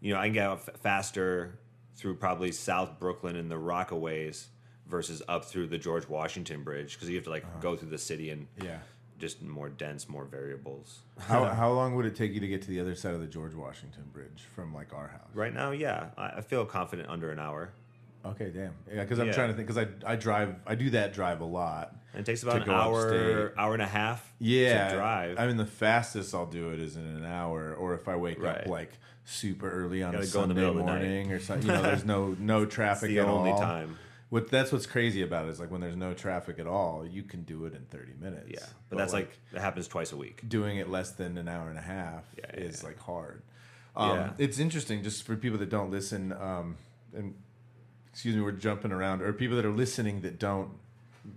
you 0.00 0.12
know, 0.12 0.20
I 0.20 0.26
can 0.26 0.34
get 0.34 0.46
out 0.46 0.62
f- 0.68 0.80
faster 0.80 1.58
through 1.96 2.16
probably 2.16 2.52
South 2.52 2.98
Brooklyn 2.98 3.36
and 3.36 3.50
the 3.50 3.56
Rockaways 3.56 4.46
versus 4.86 5.22
up 5.28 5.44
through 5.44 5.66
the 5.66 5.78
George 5.78 6.08
Washington 6.08 6.62
Bridge 6.62 6.94
because 6.94 7.08
you 7.08 7.16
have 7.16 7.24
to 7.24 7.30
like 7.30 7.44
uh-huh. 7.44 7.60
go 7.60 7.76
through 7.76 7.90
the 7.90 7.98
city 7.98 8.30
and 8.30 8.46
Yeah. 8.62 8.78
just 9.18 9.42
more 9.42 9.68
dense, 9.68 10.08
more 10.08 10.24
variables. 10.24 11.00
How, 11.18 11.46
how 11.46 11.72
long 11.72 11.96
would 11.96 12.06
it 12.06 12.14
take 12.14 12.32
you 12.32 12.40
to 12.40 12.46
get 12.46 12.62
to 12.62 12.68
the 12.68 12.78
other 12.80 12.94
side 12.94 13.12
of 13.14 13.20
the 13.20 13.26
George 13.26 13.54
Washington 13.54 14.04
Bridge 14.12 14.44
from 14.54 14.72
like 14.72 14.92
our 14.94 15.08
house? 15.08 15.28
Right 15.34 15.52
now, 15.52 15.72
yeah, 15.72 16.10
I, 16.16 16.28
I 16.36 16.40
feel 16.42 16.64
confident 16.64 17.08
under 17.08 17.30
an 17.32 17.38
hour. 17.40 17.72
Okay, 18.30 18.50
damn. 18.50 18.74
Yeah, 18.92 19.02
because 19.02 19.18
I'm 19.18 19.26
Yeah. 19.28 19.32
trying 19.32 19.48
to 19.48 19.54
think. 19.54 19.68
Because 19.68 19.86
I 20.06 20.12
I 20.12 20.16
drive, 20.16 20.54
I 20.66 20.74
do 20.74 20.90
that 20.90 21.12
drive 21.12 21.40
a 21.40 21.44
lot. 21.44 21.94
And 22.12 22.20
it 22.20 22.26
takes 22.26 22.42
about 22.42 22.56
To 22.56 22.60
an 22.62 22.66
go 22.66 22.72
hour, 22.74 23.02
upstate. 23.46 23.58
hour 23.58 23.72
and 23.74 23.82
a 23.82 23.86
half 23.86 24.32
Yeah, 24.38 24.88
to 24.90 24.96
drive. 24.96 25.38
I 25.38 25.46
mean, 25.46 25.56
the 25.56 25.66
fastest 25.66 26.34
I'll 26.34 26.46
do 26.46 26.70
it 26.70 26.80
is 26.80 26.96
in 26.96 27.04
an 27.04 27.24
hour, 27.24 27.74
or 27.74 27.94
if 27.94 28.08
I 28.08 28.16
wake 28.16 28.42
up 28.42 28.66
like 28.66 28.92
super 29.24 29.70
early 29.70 30.02
on 30.02 30.14
a 30.14 30.18
Gotta 30.18 30.32
go 30.32 30.42
in 30.42 30.48
the 30.48 30.54
Sunday 30.54 30.54
middle 30.54 30.70
of 30.70 30.76
the 30.78 30.92
night. 30.92 31.02
morning 31.02 31.32
or 31.32 31.38
something. 31.40 31.66
You 31.68 31.72
know, 31.76 31.82
there's 31.82 32.04
no 32.16 32.34
no 32.38 32.64
traffic 32.64 33.08
the 33.10 33.18
at 33.20 33.26
only 33.26 33.50
all. 33.50 33.60
time. 33.60 33.98
What 34.30 34.50
that's 34.50 34.72
what's 34.72 34.86
crazy 34.86 35.22
about 35.22 35.46
it 35.46 35.50
is 35.50 35.60
like 35.60 35.70
when 35.70 35.80
there's 35.80 35.96
no 35.96 36.12
traffic 36.12 36.58
at 36.58 36.66
all, 36.66 37.06
you 37.06 37.22
can 37.22 37.44
do 37.44 37.64
it 37.64 37.74
in 37.74 37.84
30 37.86 38.12
minutes. 38.20 38.48
Yeah, 38.50 38.60
but, 38.90 38.98
that's 38.98 39.12
like, 39.14 39.30
that 39.52 39.60
happens 39.62 39.88
twice 39.88 40.12
a 40.12 40.16
week. 40.18 40.46
doing 40.46 40.76
it 40.76 40.90
less 40.90 41.12
than 41.12 41.38
an 41.38 41.48
hour 41.48 41.70
and 41.70 41.78
a 41.78 41.82
half 41.82 42.24
Yeah, 42.36 42.44
yeah, 42.52 42.60
is 42.60 42.84
like 42.84 42.98
hard. 42.98 43.42
Um, 43.96 44.10
Yeah. 44.10 44.30
It's 44.36 44.58
interesting 44.58 45.02
just 45.02 45.22
for 45.24 45.34
people 45.36 45.58
that 45.58 45.70
don't 45.70 45.90
listen, 45.90 46.32
um, 46.34 46.76
and 47.16 47.34
excuse 48.12 48.34
me, 48.36 48.42
we're 48.42 48.52
jumping 48.52 48.92
around, 48.92 49.22
or 49.22 49.32
people 49.32 49.56
that 49.56 49.64
are 49.64 49.70
listening 49.72 50.20
that 50.22 50.38
don't 50.38 50.70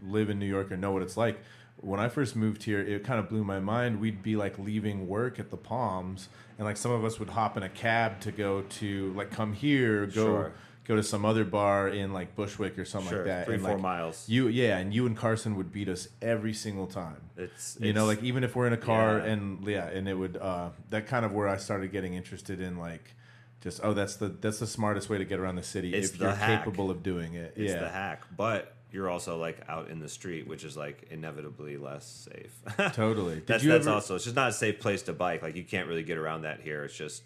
live 0.03 0.29
in 0.29 0.39
New 0.39 0.45
York 0.45 0.71
or 0.71 0.77
know 0.77 0.91
what 0.91 1.01
it's 1.01 1.17
like. 1.17 1.39
When 1.77 1.99
I 1.99 2.09
first 2.09 2.35
moved 2.35 2.63
here, 2.63 2.79
it 2.79 3.03
kind 3.03 3.19
of 3.19 3.27
blew 3.29 3.43
my 3.43 3.59
mind. 3.59 3.99
We'd 3.99 4.21
be 4.21 4.35
like 4.35 4.59
leaving 4.59 5.07
work 5.07 5.39
at 5.39 5.49
the 5.49 5.57
Palms, 5.57 6.29
and 6.57 6.65
like 6.65 6.77
some 6.77 6.91
of 6.91 7.03
us 7.03 7.19
would 7.19 7.29
hop 7.29 7.57
in 7.57 7.63
a 7.63 7.69
cab 7.69 8.19
to 8.21 8.31
go 8.31 8.61
to 8.61 9.11
like 9.13 9.31
come 9.31 9.53
here, 9.53 10.05
go 10.05 10.11
Sure. 10.25 10.51
go 10.85 10.95
to 10.95 11.01
some 11.03 11.25
other 11.25 11.43
bar 11.43 11.88
in 11.88 12.13
like 12.13 12.36
Bushwick 12.36 12.77
or 12.77 12.86
something 12.86 13.10
Sure, 13.10 13.19
like 13.19 13.27
that. 13.27 13.45
three, 13.45 13.55
and, 13.55 13.63
four 13.63 13.73
like, 13.73 13.81
miles. 13.81 14.29
You 14.29 14.47
yeah, 14.47 14.77
and 14.77 14.93
you 14.93 15.07
and 15.07 15.17
Carson 15.17 15.55
would 15.57 15.71
beat 15.71 15.89
us 15.89 16.07
every 16.21 16.53
single 16.53 16.86
time 16.88 17.17
It's 17.36 17.77
you 17.81 17.93
know 17.93 18.05
like 18.05 18.21
even 18.21 18.43
if 18.43 18.55
we're 18.55 18.67
in 18.67 18.73
a 18.73 18.77
car 18.77 19.17
Yeah. 19.17 19.25
and 19.25 19.67
yeah 19.67 19.88
and 19.88 20.07
it 20.07 20.13
would 20.13 20.38
uh 20.38 20.69
that 20.91 21.07
kind 21.07 21.25
of 21.25 21.31
where 21.34 21.47
i 21.47 21.57
started 21.57 21.91
getting 21.91 22.13
interested 22.13 22.62
in 22.62 22.77
like 22.77 23.15
just 23.62 23.80
oh 23.84 23.93
that's 23.93 24.15
the 24.17 24.28
that's 24.28 24.60
the 24.60 24.67
smartest 24.67 25.10
way 25.10 25.17
to 25.17 25.26
get 25.26 25.39
around 25.39 25.56
the 25.56 25.63
city 25.63 25.93
It's 25.93 26.10
if 26.12 26.17
the 26.17 26.26
you're 26.26 26.34
hack. 26.34 26.63
capable 26.63 26.89
of 26.91 27.04
doing 27.04 27.36
it 27.36 27.54
it's 27.56 27.71
yeah 27.74 27.80
the 27.80 27.89
hack, 27.89 28.24
but 28.36 28.76
you're 28.91 29.10
also 29.10 29.38
like 29.38 29.58
out 29.69 29.89
in 29.89 30.00
the 30.00 30.10
street, 30.10 30.47
which 30.47 30.65
is 30.65 30.76
like 30.76 31.08
inevitably 31.12 31.78
less 31.78 32.06
safe. 32.30 32.54
totally 32.93 33.36
did 33.36 33.47
that's 33.47 33.63
that's 33.63 33.88
ever, 33.88 33.95
also 33.95 34.15
it's 34.15 34.26
just 34.26 34.36
not 34.36 34.50
a 34.50 34.54
safe 34.54 34.80
place 34.80 35.04
to 35.04 35.13
bike. 35.13 35.41
Like 35.41 35.56
you 35.56 35.63
can't 35.63 35.88
really 35.88 36.04
get 36.04 36.17
around 36.17 36.41
that 36.41 36.60
here. 36.62 36.84
It's 36.84 36.97
just 36.97 37.24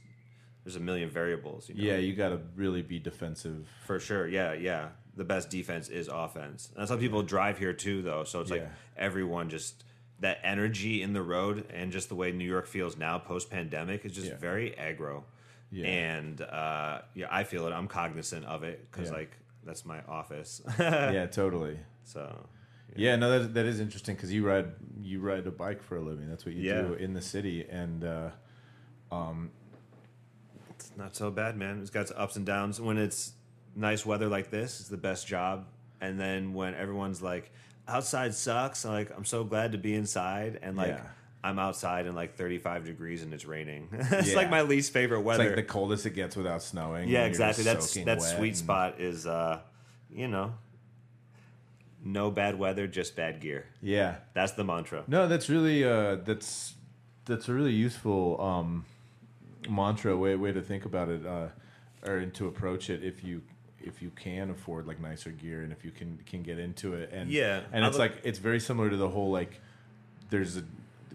there's 0.64 0.76
a 0.76 0.80
million 0.80 1.10
variables. 1.10 1.70
You 1.70 1.76
know? 1.76 1.84
yeah 1.84 1.98
you 1.98 2.14
got 2.14 2.30
to 2.30 2.40
really 2.56 2.82
be 2.82 3.00
defensive 3.00 3.68
for 3.86 4.00
sure. 4.00 4.28
Yeah, 4.28 4.54
yeah. 4.54 4.90
The 5.16 5.24
best 5.24 5.50
defense 5.50 5.88
is 5.88 6.08
offense. 6.10 6.70
And 6.74 6.82
that's 6.82 6.92
how 6.92 6.98
people 6.98 7.24
drive 7.24 7.58
here 7.58 7.72
too, 7.74 8.02
though. 8.02 8.26
So 8.26 8.42
it's 8.42 8.52
like 8.52 8.68
everyone 8.98 9.50
just 9.50 9.84
that 10.20 10.40
energy 10.44 11.02
in 11.02 11.14
the 11.14 11.22
road 11.22 11.66
and 11.74 11.92
just 11.92 12.10
the 12.10 12.16
way 12.16 12.32
New 12.32 12.46
York 12.50 12.68
feels 12.68 12.98
now 12.98 13.18
post 13.20 13.50
pandemic 13.50 14.06
is 14.06 14.12
just 14.14 14.28
Yeah. 14.28 14.38
very 14.38 14.72
aggro. 14.80 15.24
Yeah. 15.72 15.86
And 15.88 16.42
uh, 16.42 17.02
yeah, 17.16 17.28
I 17.32 17.44
feel 17.44 17.68
it. 17.68 17.72
I'm 17.72 17.88
cognizant 17.88 18.46
of 18.46 18.64
it 18.64 18.88
because 18.92 19.10
Yeah. 19.10 19.18
like 19.18 19.32
that's 19.66 19.86
my 19.86 20.02
office. 20.08 20.62
yeah 20.80 21.26
totally 21.26 21.80
So 22.04 22.48
yeah 22.96 23.16
no 23.18 23.40
that, 23.40 23.54
that 23.56 23.66
is 23.66 23.80
interesting 23.80 24.16
because 24.16 24.32
you 24.32 24.46
ride 24.48 24.68
you 25.02 25.20
ride 25.20 25.46
a 25.48 25.52
bike 25.52 25.82
for 25.84 25.98
a 25.98 26.02
living 26.02 26.30
that's 26.30 26.46
what 26.46 26.54
you 26.56 26.62
Yeah. 26.62 26.82
do 26.84 26.94
in 26.94 27.14
the 27.14 27.22
city 27.22 27.66
and 27.70 28.04
uh 28.04 28.30
it's 30.70 30.92
not 30.98 31.16
so 31.16 31.32
bad, 31.32 31.58
man. 31.58 31.80
It's 31.82 31.90
got 31.90 32.02
its 32.02 32.12
ups 32.16 32.36
and 32.36 32.46
downs. 32.46 32.80
When 32.82 32.98
it's 32.98 33.34
nice 33.76 34.06
weather 34.06 34.28
like 34.28 34.50
this, 34.52 34.80
it's 34.80 34.90
the 34.90 34.98
best 34.98 35.26
job. 35.28 35.66
And 36.02 36.20
then 36.20 36.54
when 36.54 36.76
everyone's 36.76 37.22
like, 37.22 37.52
outside 37.88 38.34
sucks, 38.34 38.86
I'm 38.86 38.92
like 38.92 39.12
I'm 39.16 39.26
so 39.26 39.44
glad 39.44 39.72
to 39.72 39.78
be 39.78 39.94
inside. 39.96 40.60
And 40.62 40.76
like 40.78 40.90
Yeah. 40.98 41.02
I'm 41.46 41.60
outside 41.60 42.08
in 42.08 42.16
like 42.16 42.36
35 42.36 42.86
degrees 42.86 43.22
and 43.24 43.34
it's 43.34 43.46
raining. 43.46 43.88
it's 43.94 44.30
Yeah. 44.30 44.36
like 44.36 44.50
my 44.50 44.62
least 44.64 44.92
favorite 44.94 45.22
weather. 45.22 45.44
it's 45.44 45.50
like 45.58 45.68
the 45.68 45.72
coldest 45.72 46.06
it 46.06 46.12
gets 46.16 46.36
without 46.36 46.64
snowing 46.64 47.04
yeah, 47.04 47.04
and 47.04 47.12
you're 47.12 47.26
exactly. 47.28 47.64
That's 47.64 47.90
soaking 47.90 48.06
that 48.06 48.20
wet 48.20 48.36
sweet 48.38 48.48
and- 48.50 48.58
spot 48.58 49.00
is, 49.00 49.28
uh, 49.28 49.60
you 50.12 50.28
know, 50.28 50.54
no 52.04 52.30
bad 52.32 52.58
weather, 52.60 52.88
just 52.88 53.16
bad 53.16 53.40
gear. 53.42 53.66
yeah 53.82 54.16
That's 54.34 54.54
the 54.54 54.64
mantra. 54.64 55.04
No, 55.08 55.28
that's 55.28 55.50
really 55.50 55.84
uh, 55.84 56.16
that's 56.24 56.74
that's 57.26 57.50
a 57.50 57.54
really 57.54 57.74
useful 57.74 58.40
um, 58.42 58.86
mantra 59.70 60.16
way 60.16 60.36
way 60.36 60.52
to 60.52 60.62
think 60.62 60.86
about 60.86 61.10
it, 61.10 61.26
uh, 61.26 61.48
or 62.08 62.26
to 62.26 62.48
approach 62.48 62.90
it 62.90 63.04
if 63.04 63.24
you 63.24 63.42
if 63.82 64.02
you 64.02 64.12
can 64.16 64.50
afford 64.50 64.88
like 64.88 65.00
nicer 65.00 65.30
gear 65.32 65.62
and 65.62 65.72
if 65.72 65.84
you 65.86 65.92
can 65.92 66.20
can 66.26 66.42
get 66.44 66.60
into 66.60 66.94
it 66.94 67.12
and 67.12 67.30
Yeah, 67.30 67.62
and 67.72 67.86
it's 67.86 67.98
like 67.98 68.14
it's 68.24 68.40
very 68.40 68.60
similar 68.60 68.90
to 68.90 68.98
the 68.98 69.10
whole 69.10 69.32
like 69.32 69.60
there's 70.30 70.58
a 70.58 70.64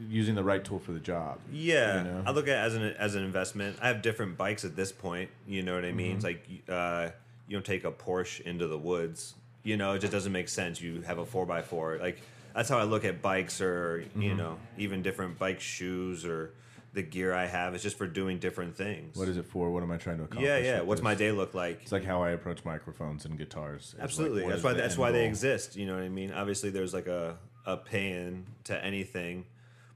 using 0.08 0.34
the 0.34 0.44
right 0.44 0.64
tool 0.64 0.78
for 0.78 0.92
the 0.92 1.00
job. 1.00 1.38
Yeah, 1.52 1.98
you 1.98 2.04
know? 2.04 2.22
I 2.26 2.30
look 2.30 2.48
at 2.48 2.56
it 2.56 2.66
as 2.66 2.74
an 2.74 2.82
as 2.98 3.14
an 3.14 3.24
investment. 3.24 3.76
I 3.80 3.88
have 3.88 4.02
different 4.02 4.36
bikes 4.36 4.64
at 4.64 4.76
this 4.76 4.92
point. 4.92 5.30
You 5.46 5.62
know 5.62 5.74
what 5.74 5.84
I 5.84 5.92
mean? 5.92 6.16
It's 6.16 6.24
like 6.24 6.46
uh, 6.68 7.10
you 7.48 7.56
don't 7.56 7.66
take 7.66 7.84
a 7.84 7.92
Porsche 7.92 8.40
into 8.42 8.66
the 8.66 8.78
woods. 8.78 9.34
You 9.62 9.76
know, 9.76 9.92
it 9.92 9.98
just 9.98 10.12
doesn't 10.12 10.32
make 10.32 10.48
sense. 10.48 10.80
You 10.80 11.02
have 11.02 11.18
a 11.18 11.26
four 11.26 11.50
x 11.50 11.68
four. 11.68 11.98
Like 12.00 12.20
that's 12.54 12.68
how 12.68 12.78
I 12.78 12.84
look 12.84 13.04
at 13.04 13.22
bikes, 13.22 13.60
or 13.60 14.04
you 14.16 14.34
know, 14.34 14.58
even 14.78 15.02
different 15.02 15.38
bike 15.38 15.60
shoes 15.60 16.24
or 16.24 16.52
the 16.92 17.02
gear 17.02 17.32
I 17.32 17.46
have. 17.46 17.74
It's 17.74 17.82
just 17.82 17.98
for 17.98 18.06
doing 18.06 18.38
different 18.38 18.76
things. 18.76 19.16
What 19.16 19.28
is 19.28 19.36
it 19.36 19.46
for? 19.46 19.70
What 19.70 19.82
am 19.82 19.92
I 19.92 19.96
trying 19.96 20.18
to 20.18 20.24
accomplish? 20.24 20.46
yeah, 20.46 20.58
yeah. 20.58 20.80
What's 20.80 21.00
this? 21.00 21.04
my 21.04 21.14
day 21.14 21.30
look 21.32 21.54
like? 21.54 21.80
It's 21.82 21.92
like 21.92 22.04
how 22.04 22.22
I 22.22 22.30
approach 22.30 22.64
microphones 22.64 23.24
and 23.24 23.38
guitars. 23.38 23.82
It's 23.82 23.94
like, 23.94 24.04
Absolutely. 24.04 24.42
what 24.44 24.50
that's 24.50 24.62
why 24.62 24.72
that's 24.72 24.98
why 24.98 25.12
they 25.12 25.26
exist. 25.26 25.76
You 25.76 25.86
know 25.86 25.94
what 25.94 26.02
I 26.02 26.08
mean? 26.08 26.32
Obviously, 26.32 26.70
there's 26.70 26.94
like 26.94 27.06
a 27.06 27.36
a 27.66 27.76
pay-in 27.76 28.46
to 28.64 28.84
anything, 28.84 29.44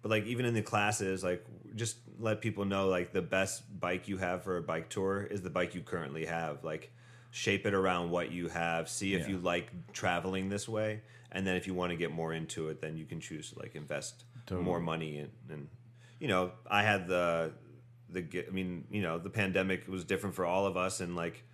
but 0.04 0.10
like 0.10 0.26
even 0.26 0.44
in 0.44 0.52
the 0.52 0.60
classes, 0.60 1.24
like 1.24 1.42
just 1.74 1.96
let 2.18 2.42
people 2.42 2.66
know 2.66 2.88
like 2.88 3.14
the 3.14 3.22
best 3.22 3.62
bike 3.80 4.06
you 4.06 4.18
have 4.18 4.42
for 4.44 4.58
a 4.58 4.62
bike 4.62 4.90
tour 4.90 5.22
is 5.22 5.40
the 5.40 5.48
bike 5.48 5.74
you 5.74 5.80
currently 5.80 6.26
have. 6.26 6.62
Like 6.62 6.92
shape 7.30 7.64
it 7.64 7.72
around 7.72 8.10
what 8.10 8.30
you 8.30 8.48
have. 8.48 8.86
See 8.90 9.14
if 9.14 9.22
Yeah. 9.22 9.28
you 9.30 9.38
like 9.38 9.70
traveling 9.94 10.50
this 10.50 10.68
way, 10.68 11.00
and 11.32 11.46
then 11.46 11.56
if 11.56 11.66
you 11.66 11.72
want 11.72 11.88
to 11.92 11.96
get 11.96 12.12
more 12.12 12.34
into 12.34 12.68
it, 12.68 12.82
then 12.82 12.98
you 12.98 13.06
can 13.06 13.18
choose 13.18 13.52
to 13.52 13.58
like 13.58 13.74
invest 13.74 14.24
Totally. 14.44 14.62
more 14.62 14.78
money 14.78 15.16
in. 15.20 15.30
And 15.48 15.68
you 16.20 16.28
know, 16.28 16.52
I 16.70 16.82
had 16.82 17.08
the 17.08 17.52
the 18.10 18.44
I 18.46 18.50
mean, 18.50 18.84
you 18.90 19.00
know, 19.00 19.18
the 19.18 19.30
pandemic 19.30 19.88
was 19.88 20.04
different 20.04 20.34
for 20.34 20.44
all 20.44 20.66
of 20.66 20.76
us, 20.76 21.00
and 21.00 21.16
like 21.16 21.44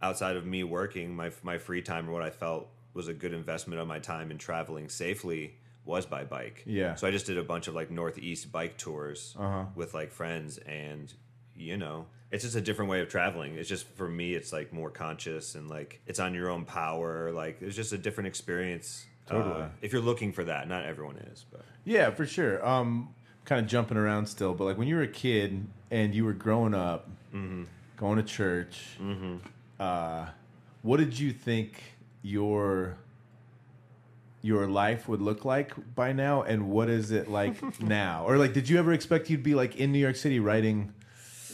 outside 0.00 0.36
of 0.36 0.46
me 0.46 0.62
working, 0.62 1.16
my 1.16 1.32
my 1.42 1.58
free 1.58 1.82
time 1.82 2.08
or 2.08 2.12
what 2.12 2.22
I 2.22 2.30
felt 2.30 2.68
was 2.94 3.08
a 3.08 3.12
good 3.12 3.32
investment 3.32 3.80
of 3.80 3.88
my 3.88 3.98
time 3.98 4.30
in 4.30 4.38
traveling 4.38 4.88
safely 4.88 5.56
was 5.88 6.06
by 6.06 6.22
bike. 6.22 6.62
Yeah. 6.66 6.94
So 6.94 7.08
I 7.08 7.10
just 7.10 7.26
did 7.26 7.38
a 7.38 7.42
bunch 7.42 7.66
of 7.66 7.74
like 7.74 7.90
northeast 7.90 8.52
bike 8.52 8.76
tours 8.76 9.34
Uh-huh. 9.38 9.64
with 9.74 9.94
like 9.94 10.12
friends, 10.12 10.58
and 10.58 11.12
you 11.56 11.76
know, 11.76 12.06
it's 12.30 12.44
just 12.44 12.54
a 12.54 12.60
different 12.60 12.90
way 12.90 13.00
of 13.00 13.08
traveling. 13.08 13.54
It's 13.56 13.68
just 13.68 13.86
for 13.96 14.06
me, 14.08 14.34
it's 14.34 14.52
like 14.52 14.72
more 14.72 14.90
conscious 14.90 15.54
and 15.56 15.68
like 15.68 16.00
it's 16.06 16.20
on 16.20 16.34
your 16.34 16.50
own 16.50 16.64
power. 16.64 17.32
Like 17.32 17.60
it's 17.62 17.74
just 17.74 17.92
a 17.92 17.98
different 17.98 18.28
experience 18.28 19.04
Totally. 19.26 19.62
Uh, 19.62 19.68
if 19.82 19.92
you're 19.92 20.00
looking 20.00 20.32
for 20.32 20.44
that, 20.44 20.68
not 20.68 20.84
everyone 20.86 21.16
is, 21.16 21.44
but 21.50 21.62
Yeah, 21.84 22.10
for 22.12 22.24
sure. 22.24 22.66
Um, 22.66 23.14
kind 23.44 23.60
of 23.60 23.66
jumping 23.66 23.96
around 23.98 24.26
still, 24.26 24.54
but 24.54 24.64
like 24.64 24.78
when 24.78 24.88
you 24.88 24.96
were 24.96 25.02
a 25.02 25.08
kid 25.08 25.66
and 25.90 26.14
you 26.14 26.24
were 26.24 26.32
growing 26.32 26.72
up, 26.74 27.08
going 27.98 28.16
to 28.16 28.22
church, 28.22 28.98
uh, 29.78 30.26
what 30.82 30.96
did 30.98 31.18
you 31.18 31.32
think 31.32 31.82
your 32.22 32.96
your 34.42 34.68
life 34.68 35.08
would 35.08 35.20
look 35.20 35.44
like 35.44 35.72
by 35.94 36.12
now, 36.12 36.42
and 36.42 36.68
what 36.70 36.88
is 36.88 37.10
it 37.10 37.28
like 37.28 37.80
now? 37.80 38.24
Or 38.26 38.36
like, 38.38 38.52
did 38.52 38.68
you 38.68 38.78
ever 38.78 38.92
expect 38.92 39.30
you'd 39.30 39.42
be 39.42 39.54
like 39.54 39.76
in 39.76 39.92
New 39.92 39.98
York 39.98 40.16
City 40.16 40.38
riding 40.40 40.92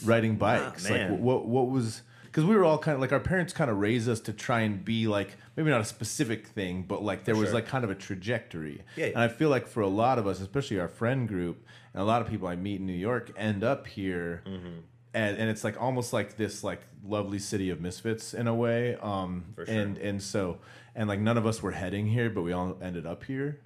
riding 0.03 0.35
bikes? 0.35 0.89
like, 0.89 1.09
what 1.09 1.45
what 1.45 1.69
was? 1.69 2.01
Because 2.25 2.43
we 2.43 2.55
were 2.57 2.65
all 2.65 2.77
kind 2.77 2.95
of 2.95 3.01
like 3.01 3.13
our 3.13 3.19
parents 3.21 3.53
kind 3.53 3.71
of 3.71 3.77
raised 3.77 4.09
us 4.09 4.19
to 4.21 4.33
try 4.33 4.59
and 4.61 4.83
be 4.83 5.07
like 5.07 5.37
maybe 5.55 5.69
not 5.69 5.79
a 5.79 5.85
specific 5.85 6.47
thing, 6.47 6.83
but 6.85 7.01
like 7.01 7.23
there 7.23 7.35
was 7.35 7.47
sure. 7.47 7.55
like 7.55 7.65
kind 7.67 7.83
of 7.85 7.89
a 7.89 7.95
trajectory. 7.95 8.81
Yeah, 8.97 9.05
yeah. 9.05 9.11
And 9.13 9.19
I 9.19 9.29
feel 9.29 9.49
like 9.49 9.67
for 9.67 9.79
a 9.81 9.87
lot 9.87 10.19
of 10.19 10.27
us, 10.27 10.41
especially 10.41 10.79
our 10.79 10.89
friend 10.89 11.27
group, 11.29 11.65
and 11.93 12.01
a 12.01 12.05
lot 12.05 12.21
of 12.21 12.27
people 12.27 12.47
I 12.49 12.57
meet 12.57 12.81
in 12.81 12.85
New 12.85 12.91
York 12.93 13.31
end 13.37 13.63
up 13.63 13.87
here, 13.87 14.43
Mm-hmm. 14.45 14.67
and, 15.13 15.37
and 15.37 15.49
it's 15.49 15.63
like 15.63 15.81
almost 15.81 16.11
like 16.11 16.35
this 16.35 16.61
like 16.61 16.81
lovely 17.07 17.39
city 17.39 17.69
of 17.69 17.79
misfits 17.79 18.33
in 18.33 18.47
a 18.47 18.53
way. 18.53 18.97
Um, 19.01 19.45
For 19.55 19.65
sure. 19.65 19.73
And 19.73 19.97
and 19.97 20.21
so 20.21 20.57
and 20.95 21.07
like 21.09 21.19
none 21.19 21.37
of 21.37 21.45
us 21.45 21.61
were 21.61 21.71
heading 21.71 22.07
here, 22.07 22.29
but 22.29 22.41
we 22.41 22.53
all 22.53 22.77
ended 22.81 23.05
up 23.05 23.23
here. 23.23 23.59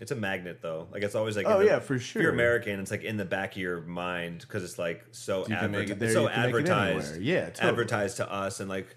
it's 0.00 0.10
a 0.10 0.16
magnet 0.16 0.58
though. 0.62 0.86
Like 0.92 1.02
it's 1.02 1.14
always 1.14 1.36
like 1.36 1.46
Oh, 1.46 1.58
the- 1.60 1.66
yeah, 1.66 1.78
for 1.80 1.98
sure. 1.98 2.20
If 2.20 2.24
you're 2.24 2.32
American, 2.32 2.78
it's 2.80 2.90
like 2.90 3.02
in 3.04 3.16
the 3.16 3.24
back 3.24 3.52
of 3.52 3.58
your 3.58 3.80
mind 3.80 4.40
because 4.40 4.62
it's 4.62 4.78
like 4.78 5.04
so 5.12 5.40
You 5.40 5.56
can 5.56 5.74
it 5.74 5.78
advertised. 5.78 5.98
there, 6.00 6.10
so 6.12 6.26
it 6.26 6.32
advertised. 6.32 7.20
Yeah, 7.22 7.46
totally. 7.46 7.68
advertised 7.70 8.16
to 8.18 8.30
us, 8.32 8.60
and 8.60 8.68
like 8.68 8.96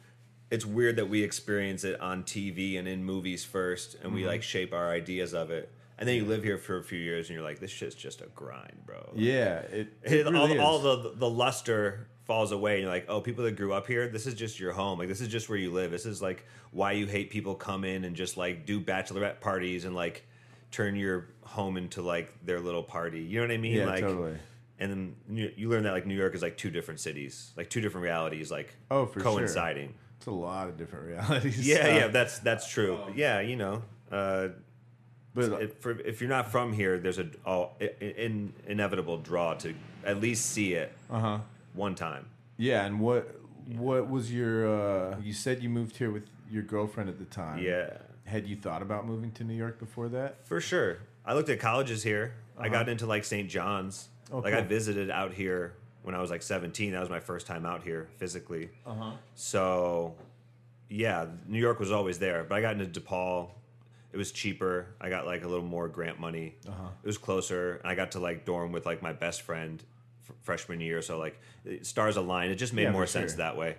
it's 0.52 0.66
weird 0.66 0.98
that 0.98 1.10
we 1.10 1.24
experience 1.24 1.84
it 1.84 2.00
on 2.00 2.24
TV 2.24 2.78
and 2.78 2.88
in 2.88 3.04
movies 3.04 3.44
first, 3.44 3.96
and 3.96 4.06
Mm-hmm. 4.06 4.16
we 4.16 4.28
like 4.28 4.44
shape 4.44 4.74
our 4.74 4.92
ideas 4.92 5.34
of 5.34 5.50
it. 5.50 5.72
And 6.00 6.10
then 6.10 6.16
you 6.16 6.26
live 6.26 6.44
here 6.44 6.58
for 6.58 6.78
a 6.78 6.84
few 6.84 6.98
years, 7.00 7.30
and 7.30 7.36
you're 7.36 7.44
like, 7.46 7.60
"This 7.60 7.72
shit's 7.72 7.96
just 7.96 8.22
a 8.22 8.26
grind, 8.36 8.82
bro." 8.86 9.12
Yeah, 9.16 9.60
it, 9.60 9.94
it 10.04 10.12
It- 10.14 10.26
really 10.28 10.58
all, 10.58 10.80
is. 10.80 10.86
all 10.86 10.98
the 11.04 11.14
the 11.16 11.30
luster 11.30 12.08
falls 12.26 12.52
away 12.54 12.76
and 12.76 12.84
you're 12.84 12.90
like 12.92 13.04
oh 13.10 13.20
people 13.20 13.44
that 13.44 13.52
grew 13.58 13.74
up 13.74 13.86
here 13.86 14.08
this 14.08 14.26
is 14.26 14.34
just 14.34 14.58
your 14.58 14.72
home 14.72 14.98
like 14.98 15.10
this 15.10 15.20
is 15.20 15.28
just 15.28 15.50
where 15.50 15.58
you 15.58 15.70
live 15.70 15.92
this 15.92 16.06
is 16.06 16.22
like 16.22 16.46
why 16.72 16.94
you 16.94 17.06
hate 17.06 17.30
people 17.30 17.54
come 17.54 17.84
in 17.84 18.06
and 18.06 18.16
just 18.16 18.38
like 18.38 18.66
do 18.66 18.80
bachelorette 18.80 19.42
parties 19.42 19.84
and 19.84 19.94
like 19.94 20.26
turn 20.72 20.96
your 20.96 21.28
home 21.42 21.76
into 21.76 22.02
like 22.02 22.34
their 22.46 22.62
little 22.62 22.82
party 22.82 23.20
you 23.22 23.42
know 23.42 23.46
what 23.46 23.52
i 23.54 23.58
mean 23.58 23.74
Yeah, 23.74 23.88
like 23.88 24.00
totally. 24.06 24.38
and 24.80 24.90
then 24.90 25.16
you, 25.30 25.52
you 25.58 25.70
learn 25.70 25.84
that 25.84 25.92
like 25.92 26.06
new 26.06 26.16
york 26.16 26.34
is 26.34 26.42
like 26.42 26.56
two 26.56 26.72
different 26.72 27.02
cities 27.02 27.52
like 27.58 27.70
two 27.70 27.82
different 27.82 28.06
realities 28.06 28.50
like 28.50 28.74
Oh, 28.90 29.06
for 29.06 29.20
sure. 29.20 29.30
coinciding 29.34 29.94
It's 30.16 30.28
a 30.28 30.32
lot 30.32 30.70
of 30.70 30.78
different 30.78 31.06
realities. 31.10 31.68
yeah 31.68 31.76
Uh, 31.80 31.88
yeah 31.90 32.08
that's 32.18 32.40
that's 32.40 32.70
true 32.70 33.00
yeah 33.18 33.42
you 33.42 33.58
know 33.58 33.84
uh 34.14 34.48
but 35.36 35.62
if, 35.62 35.74
for, 35.80 35.92
if 36.02 36.22
you're 36.22 36.30
not 36.30 36.52
from 36.52 36.74
here 36.74 36.98
there's 37.00 37.18
a 37.20 37.28
in, 38.26 38.54
inevitable 38.68 39.18
draw 39.18 39.54
to 39.56 39.74
at 40.06 40.20
least 40.22 40.46
see 40.48 40.74
it 40.74 40.92
uh 41.10 41.20
huh. 41.20 41.38
one 41.74 41.96
time 41.96 42.26
Yeah, 42.58 42.86
and 42.86 43.00
what 43.00 43.36
what 43.78 44.10
was 44.10 44.32
your? 44.34 44.68
uh 44.68 45.18
You 45.24 45.34
said 45.34 45.64
you 45.64 45.70
moved 45.70 45.98
here 45.98 46.12
with 46.12 46.28
your 46.52 46.64
girlfriend 46.64 47.10
at 47.10 47.18
the 47.18 47.26
time. 47.26 47.60
yeah 47.64 47.98
Had 48.26 48.46
you 48.48 48.56
thought 48.56 48.82
about 48.82 49.06
moving 49.08 49.32
to 49.34 49.44
New 49.44 49.56
York 49.56 49.80
before 49.80 50.10
that? 50.10 50.46
For 50.46 50.60
sure. 50.62 51.00
I 51.26 51.34
looked 51.34 51.50
at 51.50 51.60
colleges 51.60 52.04
here. 52.04 52.34
I 52.58 52.70
got 52.70 52.88
into 52.90 53.06
like 53.06 53.24
St. 53.26 53.50
John's. 53.50 54.10
Uh-huh. 54.30 54.38
Oh, 54.38 54.40
like 54.42 54.54
I 54.54 54.62
visited 54.62 55.10
out 55.10 55.34
here 55.34 55.74
when 56.04 56.14
I 56.16 56.22
was 56.22 56.30
like 56.30 56.42
17. 56.44 56.92
That 56.92 57.00
was 57.00 57.10
my 57.10 57.20
first 57.20 57.48
time 57.48 57.66
out 57.66 57.84
here 57.84 58.08
physically. 58.18 58.70
Uh 58.86 58.94
huh. 58.94 59.12
So, 59.36 60.16
yeah, 60.90 61.26
New 61.48 61.60
York 61.60 61.80
was 61.80 61.92
always 61.92 62.20
there. 62.20 62.44
But 62.44 62.56
I 62.58 62.62
got 62.62 62.80
into 62.80 63.00
DePaul. 63.00 63.50
It 64.14 64.18
was 64.18 64.32
cheaper. 64.32 64.88
I 65.02 65.10
got 65.10 65.26
like 65.26 65.44
a 65.44 65.48
little 65.48 65.66
more 65.66 65.88
grant 65.90 66.20
money. 66.20 66.56
Uh-huh. 66.68 66.90
It 67.04 67.08
was 67.08 67.18
closer. 67.18 67.76
and 67.78 67.88
I 67.92 67.96
got 67.96 68.12
to 68.12 68.20
like 68.20 68.46
dorm 68.46 68.72
with 68.72 68.86
like 68.86 69.02
my 69.02 69.12
best 69.12 69.42
friend 69.42 69.84
f- 70.30 70.36
freshman 70.42 70.80
year. 70.80 71.02
So 71.02 71.18
like 71.18 71.42
stars 71.82 72.16
aligned. 72.16 72.52
It 72.52 72.56
just 72.56 72.74
made 72.74 72.84
Yeah, 72.84 72.92
more 72.92 73.08
sense 73.08 73.32
sure. 73.32 73.38
that 73.40 73.58
way. 73.58 73.76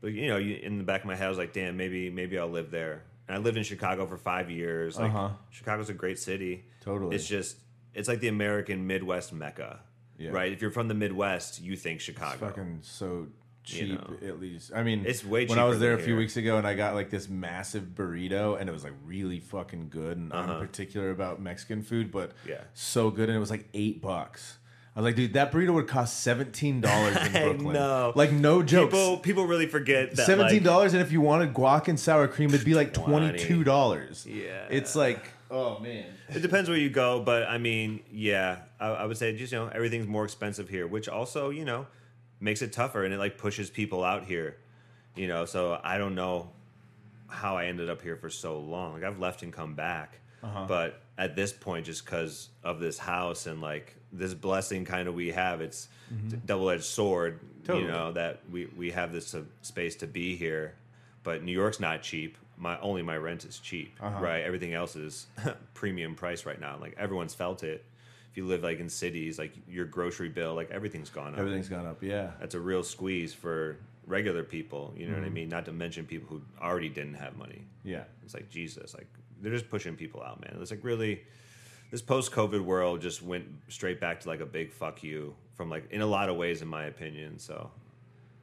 But 0.00 0.12
you 0.12 0.28
know, 0.28 0.36
you, 0.36 0.54
in 0.56 0.78
the 0.78 0.84
back 0.84 1.00
of 1.02 1.06
my 1.06 1.16
head, 1.16 1.26
I 1.26 1.28
was 1.28 1.38
like, 1.38 1.52
damn, 1.52 1.76
maybe 1.76 2.10
maybe 2.10 2.38
I'll 2.38 2.48
live 2.48 2.70
there. 2.70 3.02
And 3.28 3.36
I 3.36 3.40
lived 3.40 3.56
in 3.56 3.62
Chicago 3.64 4.06
for 4.06 4.16
five 4.16 4.50
years. 4.50 4.98
Like 4.98 5.10
Uh-huh. 5.12 5.30
Chicago's 5.50 5.90
a 5.90 5.94
great 5.94 6.18
city. 6.18 6.64
Totally. 6.80 7.16
It's 7.16 7.26
just 7.26 7.56
it's 7.94 8.08
like 8.08 8.20
the 8.20 8.28
American 8.28 8.86
Midwest 8.86 9.32
mecca. 9.32 9.80
Yeah. 10.18 10.30
Right? 10.30 10.52
If 10.52 10.62
you're 10.62 10.70
from 10.70 10.86
the 10.88 10.94
Midwest, 10.94 11.60
you 11.60 11.74
think 11.76 12.00
Chicago. 12.00 12.46
Fucking 12.46 12.78
so 12.82 13.26
cheap, 13.64 13.90
know. 14.22 14.28
at 14.28 14.40
least. 14.40 14.72
I 14.74 14.82
mean, 14.82 15.04
It's 15.06 15.24
way 15.24 15.46
When 15.46 15.58
I 15.58 15.64
was 15.64 15.78
there 15.80 15.94
a 15.94 15.98
few 15.98 16.06
here. 16.08 16.16
weeks 16.16 16.36
ago, 16.36 16.56
and 16.58 16.66
I 16.66 16.74
got 16.74 16.94
like 16.94 17.10
this 17.10 17.28
massive 17.28 17.84
burrito, 17.94 18.58
and 18.60 18.68
it 18.68 18.72
was 18.72 18.84
like 18.84 18.94
really 19.04 19.40
fucking 19.40 19.88
good. 19.90 20.16
And 20.18 20.32
I'm 20.32 20.60
particular 20.60 21.10
about 21.10 21.40
Mexican 21.40 21.82
food, 21.82 22.10
but 22.10 22.30
Uh-huh. 22.30 22.48
Yeah. 22.48 22.60
so 22.74 23.10
good, 23.10 23.28
and 23.28 23.36
it 23.36 23.40
was 23.40 23.50
like 23.50 23.68
eight 23.74 24.00
bucks. 24.02 24.58
I 24.94 25.00
was 25.00 25.04
like, 25.04 25.16
dude, 25.16 25.32
that 25.32 25.50
burrito 25.52 25.72
would 25.72 25.88
cost 25.88 26.20
seventeen 26.20 26.82
dollars 26.82 27.16
in 27.16 27.32
Brooklyn. 27.32 27.72
no, 27.72 28.12
like 28.14 28.30
no 28.30 28.62
jokes. 28.62 28.90
People 28.92 29.18
people 29.18 29.46
really 29.46 29.66
forget 29.66 30.14
that 30.16 30.26
Seventeen 30.26 30.58
like, 30.58 30.64
dollars, 30.64 30.92
and 30.92 31.00
if 31.02 31.10
you 31.12 31.20
wanted 31.22 31.54
guac 31.54 31.88
and 31.88 31.98
sour 31.98 32.28
cream, 32.28 32.50
it'd 32.52 32.66
be 32.66 32.74
like 32.74 32.92
twenty 33.04 33.38
two 33.38 33.64
dollars. 33.64 34.26
Yeah. 34.28 34.66
it's 34.68 34.94
like, 34.94 35.24
oh 35.50 35.78
man, 35.78 36.04
It 36.28 36.40
depends 36.42 36.68
where 36.68 36.76
you 36.76 36.90
go, 36.90 37.20
but 37.22 37.44
I 37.44 37.56
mean, 37.56 38.00
yeah, 38.12 38.58
I, 38.78 38.88
I 38.88 39.04
would 39.06 39.16
say 39.16 39.34
just 39.34 39.50
you 39.50 39.60
know 39.60 39.68
everything's 39.68 40.06
more 40.06 40.24
expensive 40.24 40.68
here, 40.68 40.86
which 40.86 41.08
also 41.08 41.48
you 41.48 41.64
know 41.64 41.86
makes 42.42 42.60
it 42.60 42.72
tougher 42.72 43.04
and 43.04 43.14
it 43.14 43.18
like 43.18 43.38
pushes 43.38 43.70
people 43.70 44.02
out 44.04 44.24
here, 44.24 44.56
you 45.16 45.28
know. 45.28 45.44
So 45.44 45.80
I 45.82 45.96
don't 45.96 46.14
know 46.14 46.50
how 47.28 47.56
I 47.56 47.66
ended 47.66 47.88
up 47.88 48.02
here 48.02 48.16
for 48.16 48.28
so 48.28 48.58
long. 48.58 48.92
Like 48.94 49.04
I've 49.04 49.18
left 49.18 49.42
and 49.42 49.52
come 49.52 49.74
back, 49.74 50.18
Uh-huh. 50.42 50.66
but 50.68 51.00
at 51.16 51.36
this 51.36 51.52
point, 51.52 51.86
just 51.86 52.04
because 52.04 52.48
of 52.64 52.80
this 52.80 52.98
house 52.98 53.46
and 53.46 53.60
like 53.60 53.96
this 54.12 54.34
blessing 54.34 54.84
kind 54.84 55.08
of 55.08 55.14
we 55.14 55.28
have, 55.30 55.60
it's 55.60 55.88
a 56.10 56.36
double 56.36 56.68
edged 56.68 56.84
sword. 56.84 57.36
Mm-hmm. 57.40 57.62
Totally. 57.66 57.84
You 57.86 57.90
know 57.92 58.12
that 58.12 58.40
we 58.50 58.66
we 58.76 58.90
have 58.90 59.12
this 59.12 59.34
uh, 59.34 59.42
space 59.62 59.94
to 59.96 60.06
be 60.06 60.36
here, 60.36 60.74
but 61.22 61.42
New 61.44 61.52
York's 61.52 61.78
not 61.80 62.02
cheap. 62.02 62.36
My 62.58 62.78
only 62.80 63.02
my 63.02 63.16
rent 63.16 63.44
is 63.44 63.58
cheap, 63.58 63.94
Uh-huh. 64.00 64.20
right? 64.20 64.42
Everything 64.42 64.74
else 64.74 64.96
is 64.96 65.26
premium 65.74 66.14
price 66.16 66.44
right 66.44 66.60
now. 66.60 66.76
Like 66.80 66.94
everyone's 66.98 67.34
felt 67.34 67.62
it. 67.62 67.84
If 68.32 68.38
you 68.38 68.46
live 68.46 68.62
like 68.62 68.80
in 68.80 68.88
cities, 68.88 69.38
like 69.38 69.52
your 69.68 69.84
grocery 69.84 70.30
bill, 70.30 70.54
like 70.54 70.70
everything's 70.70 71.10
gone 71.10 71.34
up. 71.34 71.38
everything's 71.38 71.68
gone 71.68 71.86
up. 71.86 72.02
Yeah, 72.02 72.30
That's 72.40 72.54
a 72.54 72.60
real 72.60 72.82
squeeze 72.82 73.32
for 73.34 73.76
regular 74.06 74.42
people. 74.42 74.94
You 74.96 75.06
know 75.06 75.12
Mm-hmm. 75.12 75.22
what 75.22 75.26
I 75.26 75.30
mean? 75.30 75.48
Not 75.50 75.66
to 75.66 75.72
mention 75.72 76.06
people 76.06 76.28
who 76.28 76.42
already 76.64 76.88
didn't 76.88 77.14
have 77.14 77.36
money. 77.36 77.62
yeah. 77.84 78.04
It's 78.24 78.32
like 78.34 78.48
Jesus, 78.48 78.94
like 78.94 79.06
they're 79.42 79.52
just 79.52 79.68
pushing 79.68 79.96
people 79.96 80.22
out, 80.22 80.40
man. 80.40 80.56
It's 80.62 80.70
like 80.70 80.82
really, 80.82 81.22
this 81.90 82.00
post-COVID 82.00 82.64
world 82.64 83.02
just 83.02 83.20
went 83.22 83.44
straight 83.68 84.00
back 84.00 84.20
to 84.20 84.28
like 84.28 84.40
a 84.40 84.46
big 84.46 84.72
fuck 84.72 85.02
you 85.02 85.34
from 85.54 85.68
like 85.68 85.90
in 85.90 86.00
a 86.00 86.06
lot 86.06 86.30
of 86.30 86.36
ways, 86.36 86.62
in 86.62 86.68
my 86.68 86.84
opinion. 86.84 87.38
So 87.38 87.70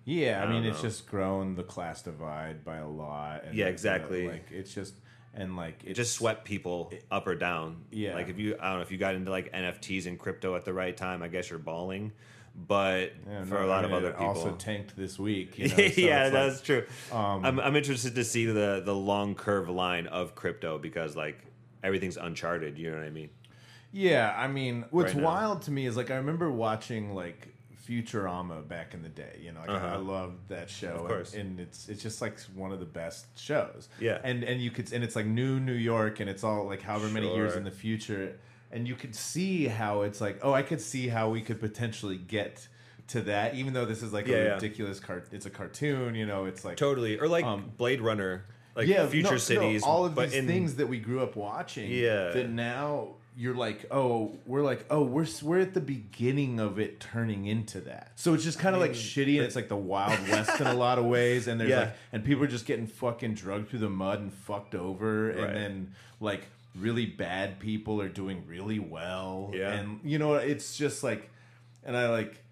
Yeah, 0.06 0.42
I, 0.44 0.46
I 0.46 0.52
mean, 0.54 0.66
it's 0.66 0.82
just 0.84 1.08
grown 1.08 1.56
the 1.56 1.64
class 1.64 2.04
divide 2.04 2.64
by 2.64 2.78
a 2.78 2.88
lot. 2.88 3.44
And 3.46 3.56
Yeah, 3.56 3.66
like, 3.66 3.68
the- 3.68 3.72
exactly. 3.74 4.28
like 4.28 4.52
it's 4.52 4.72
just 4.74 4.94
and 5.34 5.56
like 5.56 5.84
it 5.86 5.94
just 5.94 6.14
swept 6.14 6.46
people 6.46 6.92
up 7.12 7.28
or 7.28 7.36
down. 7.36 7.84
Yeah. 7.92 8.16
Like 8.16 8.30
if 8.30 8.38
you, 8.40 8.56
I 8.60 8.70
don't 8.70 8.78
know, 8.78 8.82
if 8.82 8.92
you 8.92 8.98
got 8.98 9.16
into 9.16 9.32
like 9.32 9.52
NFTs 9.54 10.06
and 10.08 10.18
crypto 10.18 10.56
at 10.56 10.66
the 10.66 10.74
right 10.74 10.96
time, 10.96 11.22
I 11.24 11.28
guess 11.28 11.50
you're 11.50 11.60
balling. 11.60 12.12
But 12.56 13.14
Yeah, 13.30 13.44
for 13.46 13.56
no, 13.56 13.66
a 13.66 13.68
lot 13.68 13.86
of 13.86 13.94
other 13.94 14.12
people, 14.12 14.28
also 14.28 14.52
tanked 14.56 14.98
this 14.98 15.18
week. 15.18 15.58
You 15.58 15.68
know, 15.70 15.76
so 15.76 15.82
yeah, 16.02 16.24
like- 16.24 16.34
that's 16.34 16.62
true. 16.62 16.86
um, 17.12 17.46
I'm, 17.46 17.60
I'm 17.60 17.76
interested 17.76 18.16
to 18.16 18.24
see 18.24 18.46
the 18.46 18.82
the 18.84 18.96
long 18.96 19.36
curve 19.36 19.70
line 19.70 20.08
of 20.08 20.36
crypto 20.36 20.78
because 20.78 21.16
like 21.16 21.40
everything's 21.84 22.18
uncharted. 22.18 22.78
You 22.78 22.92
know 22.92 22.98
what 22.98 23.06
I 23.06 23.12
mean? 23.12 23.30
Yeah, 23.92 24.36
I 24.38 24.48
mean, 24.48 24.86
what's 24.92 25.14
Right 25.16 25.24
wild 25.24 25.62
to 25.64 25.72
me 25.72 25.86
is 25.86 25.96
like 25.98 26.12
I 26.12 26.16
remember 26.16 26.52
watching 26.52 27.16
like 27.16 27.48
Futurama 27.90 28.68
back 28.68 28.94
in 28.94 29.02
the 29.02 29.10
day. 29.10 29.40
You 29.42 29.52
know, 29.52 29.62
like, 29.62 29.70
I, 29.70 29.74
I 29.74 29.78
Uh-huh. 29.78 30.00
loved 30.00 30.50
that 30.50 30.70
show, 30.70 30.94
Of 30.94 31.08
course. 31.08 31.34
and, 31.34 31.42
and 31.52 31.60
it's 31.60 31.90
it's 31.90 32.02
just 32.04 32.22
like 32.22 32.40
one 32.56 32.72
of 32.72 32.80
the 32.80 32.86
best 32.86 33.26
shows. 33.40 33.90
Yeah. 34.00 34.20
and 34.24 34.44
and 34.44 34.62
you 34.62 34.72
could 34.72 34.92
and 34.94 35.04
it's 35.04 35.16
like 35.16 35.26
new 35.26 35.60
New 35.60 35.74
York, 35.74 36.20
and 36.20 36.30
it's 36.30 36.44
all 36.44 36.66
like 36.66 36.82
however 36.82 37.08
many 37.10 37.34
years 37.34 37.56
in 37.56 37.64
the 37.64 37.72
future, 37.72 38.38
and 38.72 38.88
you 38.88 38.96
could 38.96 39.16
see 39.16 39.68
how 39.68 40.02
it's 40.04 40.22
like 40.22 40.40
oh, 40.44 40.54
I 40.54 40.62
could 40.62 40.82
see 40.82 41.08
how 41.08 41.30
we 41.30 41.42
could 41.42 41.60
potentially 41.60 42.18
get 42.18 42.68
to 43.08 43.22
that, 43.22 43.56
even 43.56 43.74
though 43.74 43.86
this 43.86 44.04
is 44.04 44.14
like 44.14 44.28
Yeah, 44.28 44.36
a 44.36 44.44
yeah. 44.46 44.54
ridiculous 44.54 45.00
cart. 45.00 45.28
It's 45.32 45.48
a 45.48 45.50
cartoon, 45.50 46.14
you 46.14 46.28
know. 46.28 46.46
It's 46.46 46.64
like 46.64 46.78
Totally. 46.78 47.20
Or 47.20 47.28
like 47.28 47.44
Um, 47.46 47.72
Blade 47.76 48.02
Runner, 48.02 48.46
like 48.76 48.88
yeah, 48.88 49.08
future 49.08 49.24
no, 49.30 49.32
no, 49.32 49.38
cities. 49.38 49.82
all 49.84 50.06
of 50.06 50.14
but 50.14 50.30
these 50.30 50.38
in, 50.40 50.48
things 50.48 50.76
that 50.76 50.88
we 50.88 51.00
grew 51.00 51.22
up 51.22 51.36
watching. 51.36 51.90
Yeah. 51.92 52.30
that 52.32 52.50
now 52.50 53.16
you're 53.40 53.56
like, 53.56 53.86
oh, 53.90 54.38
we're 54.46 54.64
like, 54.64 54.86
oh, 54.90 55.02
we're 55.02 55.26
we're 55.42 55.62
at 55.62 55.74
the 55.74 55.80
beginning 55.80 56.60
of 56.60 56.78
it 56.78 57.00
turning 57.00 57.46
into 57.46 57.80
that. 57.80 58.12
So 58.18 58.34
it's 58.34 58.44
just 58.44 58.60
kind 58.60 58.76
of 58.76 58.82
like 58.82 58.92
mm. 58.92 58.96
shitty, 58.96 59.38
and 59.38 59.46
it's 59.46 59.56
like 59.56 59.70
the 59.70 59.78
Wild 59.78 60.28
West 60.28 60.60
in 60.60 60.68
a 60.68 60.74
lot 60.74 61.00
of 61.00 61.06
ways. 61.06 61.48
And 61.48 61.58
there's 61.58 61.70
Yeah. 61.70 61.80
like, 61.80 61.94
and 62.12 62.26
people 62.26 62.44
are 62.44 62.48
just 62.48 62.66
getting 62.66 62.86
fucking 62.86 63.36
drugged 63.36 63.70
through 63.70 63.80
the 63.80 63.90
mud 63.90 64.20
and 64.20 64.34
fucked 64.34 64.76
over, 64.76 65.28
Right. 65.28 65.38
and 65.38 65.56
then 65.56 65.96
like 66.20 66.48
really 66.76 67.06
bad 67.06 67.60
people 67.60 68.02
are 68.02 68.10
doing 68.10 68.44
really 68.46 68.78
well. 68.78 69.52
Yeah. 69.54 69.72
and 69.72 70.02
you 70.04 70.20
know, 70.20 70.34
it's 70.34 70.76
just 70.76 71.02
like, 71.02 71.30
and 71.86 71.96
I 71.96 72.10
like 72.10 72.44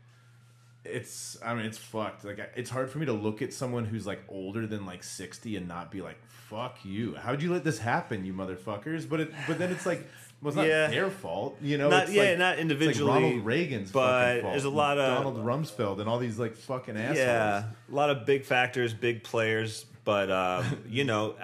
it's 0.86 1.38
I 1.44 1.54
mean 1.54 1.66
it's 1.66 1.78
fucked. 1.78 2.24
Like 2.24 2.40
it's 2.56 2.70
hard 2.70 2.90
for 2.90 2.98
me 3.00 3.06
to 3.08 3.14
look 3.14 3.42
at 3.42 3.52
someone 3.52 3.84
who's 3.84 4.08
like 4.08 4.22
older 4.30 4.66
than 4.66 4.86
like 4.86 5.04
sixty 5.04 5.58
and 5.58 5.68
not 5.68 5.92
be 5.92 6.02
like, 6.02 6.18
"Fuck 6.50 6.78
you! 6.86 7.16
How'd 7.16 7.42
you 7.42 7.52
let 7.52 7.66
this 7.66 7.80
happen, 7.80 8.24
you 8.24 8.34
motherfuckers?" 8.34 9.08
But 9.10 9.20
it 9.20 9.34
but 9.48 9.60
then 9.60 9.72
it's 9.72 9.86
like, 9.86 10.08
well, 10.42 10.50
it's 10.50 10.56
not 10.56 10.68
Yeah. 10.68 10.88
their 10.88 11.10
fault, 11.10 11.58
you 11.62 11.78
know. 11.78 11.90
Not- 11.90 12.04
it's 12.04 12.14
yeah, 12.14 12.24
like, 12.24 12.38
not 12.38 12.60
individually, 12.60 13.12
like 13.12 13.24
Ronald 13.24 13.46
Reagan's 13.46 13.92
but 13.92 14.42
there's 14.42 14.64
a 14.66 14.70
lot 14.70 14.98
of- 14.98 15.24
Donald 15.24 15.44
Rumsfeld 15.46 16.00
and 16.00 16.08
all 16.10 16.20
these 16.20 16.38
like 16.40 16.56
fucking 16.56 16.96
assholes. 16.98 17.18
Yeah, 17.18 17.64
a 17.92 17.96
lot 17.96 18.10
of 18.10 18.26
big 18.26 18.46
factors, 18.46 18.94
big 18.94 19.24
players, 19.24 19.86
but 20.04 20.30
um, 20.32 20.66
you 20.90 21.04
know, 21.04 21.36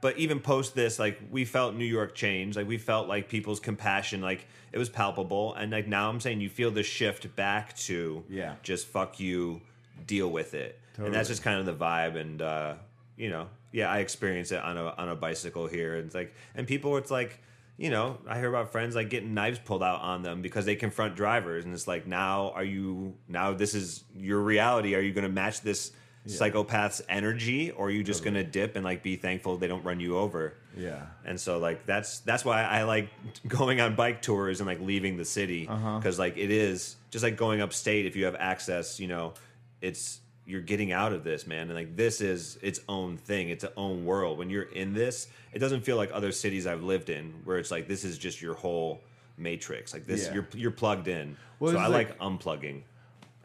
but 0.00 0.16
even 0.18 0.40
post 0.40 0.74
this, 0.74 0.98
like 0.98 1.20
we 1.30 1.44
felt 1.44 1.74
New 1.74 1.84
York 1.84 2.14
change, 2.14 2.56
like 2.56 2.66
we 2.66 2.78
felt 2.78 3.06
like 3.08 3.28
people's 3.28 3.60
compassion, 3.60 4.20
like 4.22 4.46
it 4.72 4.78
was 4.78 4.88
palpable, 4.88 5.54
and 5.54 5.70
like 5.70 5.86
now 5.86 6.08
I'm 6.08 6.18
saying 6.20 6.40
you 6.40 6.48
feel 6.48 6.70
the 6.70 6.82
shift 6.82 7.36
back 7.36 7.76
to 7.80 8.24
Yeah. 8.28 8.54
just 8.62 8.86
fuck 8.88 9.20
you, 9.20 9.60
deal 10.06 10.28
with 10.30 10.54
it, 10.54 10.80
and 10.96 11.12
that's 11.14 11.28
just 11.28 11.42
kind 11.42 11.60
of 11.60 11.66
the 11.66 11.74
vibe, 11.74 12.16
and 12.16 12.40
uh, 12.42 12.74
you 13.16 13.28
know, 13.30 13.48
yeah, 13.70 13.88
I 13.90 13.98
experience 13.98 14.50
it 14.50 14.60
on 14.60 14.76
a 14.78 14.86
on 14.98 15.08
a 15.10 15.14
bicycle 15.14 15.66
here, 15.66 15.96
and 15.96 16.06
it's 16.06 16.14
like, 16.14 16.34
and 16.54 16.66
people, 16.66 16.96
it's 16.96 17.10
like. 17.10 17.38
You 17.82 17.90
know, 17.90 18.18
I 18.28 18.38
hear 18.38 18.48
about 18.48 18.70
friends 18.70 18.94
like 18.94 19.10
getting 19.10 19.34
knives 19.34 19.58
pulled 19.58 19.82
out 19.82 20.00
on 20.02 20.22
them 20.22 20.40
because 20.40 20.64
they 20.64 20.76
confront 20.76 21.16
drivers, 21.16 21.64
and 21.64 21.74
it's 21.74 21.88
like, 21.88 22.06
now 22.06 22.52
are 22.54 22.62
you 22.62 23.14
now 23.28 23.54
this 23.54 23.74
is 23.74 24.04
your 24.14 24.40
reality? 24.40 24.94
Are 24.94 25.00
you 25.00 25.12
going 25.12 25.24
to 25.26 25.32
match 25.42 25.62
this 25.62 25.90
psychopath's 26.24 27.02
energy, 27.08 27.72
or 27.72 27.88
are 27.88 27.90
you 27.90 28.04
just 28.04 28.22
going 28.22 28.34
to 28.34 28.44
dip 28.44 28.76
and 28.76 28.84
like 28.84 29.02
be 29.02 29.16
thankful 29.16 29.56
they 29.56 29.66
don't 29.66 29.82
run 29.84 29.98
you 29.98 30.16
over? 30.16 30.54
Yeah. 30.76 31.06
And 31.24 31.40
so 31.40 31.58
like 31.58 31.84
that's 31.84 32.20
that's 32.20 32.44
why 32.44 32.62
I 32.62 32.84
like 32.84 33.08
going 33.48 33.80
on 33.80 33.96
bike 33.96 34.22
tours 34.22 34.60
and 34.60 34.66
like 34.68 34.80
leaving 34.80 35.16
the 35.16 35.24
city 35.24 35.66
Uh-huh. 35.68 35.98
because 35.98 36.20
like 36.20 36.36
it 36.36 36.52
is 36.52 36.94
just 37.10 37.24
like 37.24 37.36
going 37.36 37.60
upstate 37.60 38.06
if 38.06 38.14
you 38.14 38.26
have 38.26 38.36
access, 38.36 39.00
you 39.00 39.08
know, 39.08 39.34
it's 39.80 40.20
you're 40.46 40.60
getting 40.60 40.92
out 40.92 41.12
of 41.12 41.22
this, 41.24 41.46
man. 41.46 41.62
And 41.68 41.74
like 41.74 41.96
this 41.96 42.20
is 42.20 42.58
its 42.62 42.80
own 42.88 43.16
thing, 43.16 43.48
it's 43.50 43.64
its 43.64 43.72
own 43.76 44.04
world. 44.04 44.38
When 44.38 44.50
you're 44.50 44.62
in 44.64 44.92
this, 44.94 45.28
it 45.52 45.58
doesn't 45.60 45.82
feel 45.82 45.96
like 45.96 46.10
other 46.12 46.32
cities 46.32 46.66
I've 46.66 46.82
lived 46.82 47.10
in 47.10 47.32
where 47.44 47.58
it's 47.58 47.70
like 47.70 47.86
this 47.88 48.04
is 48.04 48.18
just 48.18 48.42
your 48.42 48.54
whole 48.54 49.00
matrix. 49.38 49.92
Like 49.92 50.06
this 50.06 50.26
Yeah. 50.26 50.34
you're 50.34 50.48
you're 50.54 50.70
plugged 50.70 51.08
in. 51.08 51.36
Well, 51.60 51.72
so 51.72 51.78
I 51.78 51.86
like, 51.86 52.08
like- 52.10 52.18
unplugging. 52.18 52.82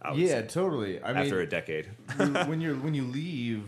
I 0.01 0.13
Yeah, 0.13 0.41
say, 0.41 0.47
totally. 0.47 1.01
I 1.03 1.07
mean, 1.13 1.23
after 1.23 1.41
a 1.41 1.47
decade. 1.47 1.85
when 2.17 2.61
you're 2.61 2.75
when 2.75 2.93
you 2.93 3.03
leave 3.03 3.63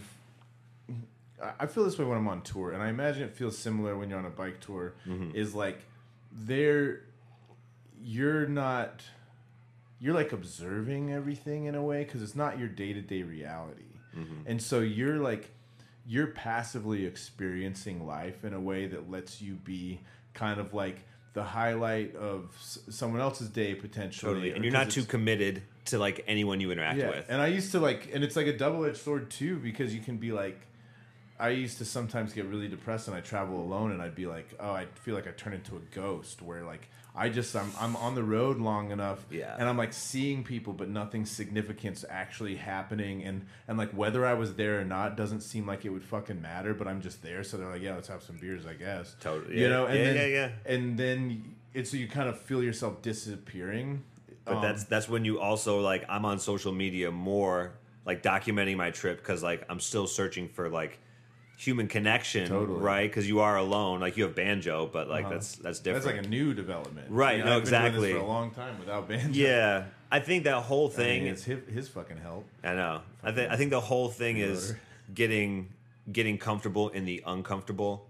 I- 1.41 1.53
I 1.61 1.65
feel 1.67 1.83
this 1.85 1.97
way 1.97 2.05
when 2.05 2.17
I'm 2.17 2.27
on 2.27 2.41
tour, 2.41 2.71
and 2.71 2.81
I 2.83 2.89
imagine 2.89 3.23
it 3.23 3.33
feels 3.33 3.57
similar 3.57 3.97
when 3.97 4.09
you're 4.09 4.19
on 4.19 4.25
a 4.25 4.29
bike 4.31 4.59
tour. 4.59 4.93
Mm-hmm. 5.07 5.35
Is 5.35 5.55
like 5.55 5.79
there, 6.31 7.01
you're 8.01 8.45
not, 8.47 9.01
you're 9.99 10.13
like 10.13 10.31
observing 10.31 11.11
everything 11.11 11.65
in 11.65 11.75
a 11.75 11.81
way 11.81 12.03
because 12.03 12.21
it's 12.21 12.35
not 12.35 12.57
your 12.57 12.67
day 12.67 12.93
to 12.93 13.01
day 13.01 13.23
reality, 13.23 13.99
mm-hmm. 14.15 14.47
and 14.47 14.61
so 14.61 14.79
you're 14.79 15.17
like, 15.17 15.51
you're 16.07 16.27
passively 16.27 17.05
experiencing 17.05 18.05
life 18.07 18.43
in 18.43 18.53
a 18.53 18.59
way 18.59 18.87
that 18.87 19.11
lets 19.11 19.41
you 19.41 19.53
be 19.55 19.99
kind 20.33 20.59
of 20.59 20.73
like 20.73 21.05
the 21.33 21.43
highlight 21.43 22.15
of 22.15 22.51
s- 22.55 22.79
someone 22.89 23.21
else's 23.21 23.49
day 23.49 23.75
potentially, 23.75 24.33
Totally. 24.33 24.51
And 24.51 24.63
you're 24.63 24.73
not 24.73 24.89
too 24.89 25.03
committed 25.03 25.61
to 25.85 25.99
like 25.99 26.23
anyone 26.27 26.59
you 26.59 26.71
interact 26.71 26.97
yeah, 26.97 27.09
with. 27.09 27.25
and 27.29 27.41
I 27.41 27.47
used 27.47 27.71
to 27.73 27.79
like, 27.79 28.09
and 28.13 28.23
it's 28.23 28.35
like 28.35 28.47
a 28.47 28.57
double 28.57 28.85
edged 28.85 28.97
sword 28.97 29.29
too 29.29 29.57
because 29.57 29.93
you 29.93 30.01
can 30.01 30.17
be 30.17 30.31
like, 30.31 30.59
I 31.39 31.49
used 31.49 31.77
to 31.77 31.85
sometimes 31.85 32.33
get 32.33 32.45
really 32.45 32.67
depressed 32.67 33.07
and 33.07 33.15
I 33.15 33.21
travel 33.21 33.61
alone 33.61 33.91
and 33.91 34.01
I'd 34.01 34.15
be 34.15 34.25
like, 34.25 34.49
oh, 34.59 34.71
I 34.71 34.87
feel 34.95 35.15
like 35.15 35.27
I 35.27 35.31
turn 35.31 35.53
into 35.53 35.77
a 35.77 35.79
ghost 35.95 36.41
where 36.41 36.63
like 36.63 36.89
I 37.15 37.29
just 37.29 37.55
I'm 37.55 37.71
I'm 37.79 37.95
on 37.97 38.15
the 38.15 38.23
road 38.23 38.59
long 38.59 38.91
enough, 38.91 39.25
Yeah. 39.31 39.55
and 39.59 39.67
I'm 39.67 39.77
like 39.77 39.93
seeing 39.93 40.43
people 40.43 40.73
but 40.73 40.89
nothing 40.89 41.25
significant's 41.25 42.05
actually 42.09 42.55
happening 42.55 43.23
and 43.23 43.45
and 43.67 43.77
like 43.77 43.91
whether 43.91 44.25
I 44.25 44.33
was 44.35 44.55
there 44.55 44.79
or 44.79 44.85
not 44.85 45.17
doesn't 45.17 45.41
seem 45.41 45.65
like 45.65 45.85
it 45.85 45.89
would 45.89 46.03
fucking 46.03 46.41
matter, 46.41 46.73
but 46.73 46.87
I'm 46.87 47.01
just 47.01 47.21
there, 47.23 47.43
so 47.43 47.57
they're 47.57 47.69
like, 47.69 47.81
yeah, 47.81 47.95
let's 47.95 48.07
have 48.07 48.21
some 48.23 48.37
beers, 48.37 48.65
I 48.65 48.73
guess. 48.73 49.15
Totally. 49.19 49.55
you 49.57 49.63
Yeah. 49.63 49.69
know, 49.69 49.85
and 49.87 49.97
Yeah, 49.97 50.05
then, 50.05 50.15
yeah, 50.15 50.25
yeah. 50.27 50.49
and 50.73 50.97
then 50.97 51.55
it's 51.73 51.91
so 51.91 51.97
you 51.97 52.07
kind 52.07 52.29
of 52.29 52.39
feel 52.39 52.63
yourself 52.63 53.01
disappearing. 53.01 54.03
But 54.45 54.55
Um, 54.57 54.61
that's 54.61 54.83
that's 54.85 55.09
when 55.09 55.25
you 55.25 55.39
also 55.39 55.81
like 55.81 56.05
I'm 56.09 56.25
on 56.25 56.39
social 56.39 56.71
media 56.71 57.11
more 57.11 57.73
like 58.05 58.23
documenting 58.23 58.77
my 58.77 58.91
trip 58.91 59.17
because 59.17 59.43
like 59.43 59.63
I'm 59.69 59.79
still 59.79 60.07
searching 60.07 60.47
for 60.47 60.69
like 60.69 60.99
human 61.59 61.89
connection, 61.89 62.47
Totally. 62.47 62.79
right? 62.79 63.09
Because 63.09 63.27
you 63.27 63.41
are 63.41 63.57
alone. 63.57 63.99
Like 63.99 64.15
you 64.15 64.23
have 64.23 64.33
banjo, 64.33 64.89
but 64.91 65.09
like 65.09 65.25
Uh-huh. 65.25 65.33
that's 65.35 65.55
that's 65.57 65.79
different. 65.79 66.05
That's 66.05 66.15
like 66.17 66.25
a 66.25 66.29
new 66.29 66.53
development, 66.53 67.07
Right, 67.11 67.37
You 67.39 67.43
no, 67.43 67.57
I've 67.57 67.63
been 67.63 67.71
doing 67.71 67.81
exactly. 67.83 68.13
this 68.13 68.17
for 68.21 68.25
a 68.25 68.27
long 68.27 68.51
time 68.51 68.79
without 68.79 69.07
banjo. 69.09 69.31
yeah, 69.37 69.83
I 70.09 70.19
think 70.21 70.45
that 70.45 70.61
whole 70.63 70.87
I 70.87 70.93
thing. 70.93 71.23
mean, 71.23 71.33
it's 71.33 71.43
his, 71.43 71.59
his 71.71 71.89
fucking 71.89 72.17
help. 72.17 72.45
I 72.63 72.73
know. 72.75 73.01
I 73.23 73.31
think 73.33 73.51
I 73.51 73.57
think 73.57 73.71
the 73.71 73.81
whole 73.81 74.09
thing 74.09 74.37
is 74.37 74.73
getting 75.13 75.69
getting 76.11 76.37
comfortable 76.37 76.89
in 76.89 77.03
the 77.05 77.21
uncomfortable, 77.27 78.07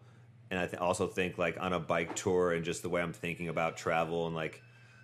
and 0.51 0.59
I 0.59 0.67
th- 0.67 0.79
also 0.81 1.07
think 1.07 1.37
like 1.39 1.57
on 1.59 1.73
a 1.73 1.79
bike 1.79 2.15
tour 2.15 2.53
and 2.53 2.63
just 2.63 2.83
the 2.83 2.89
way 2.89 3.01
I'm 3.01 3.13
thinking 3.13 3.47
about 3.49 3.77
travel 3.77 4.27
and 4.27 4.35
like 4.35 4.61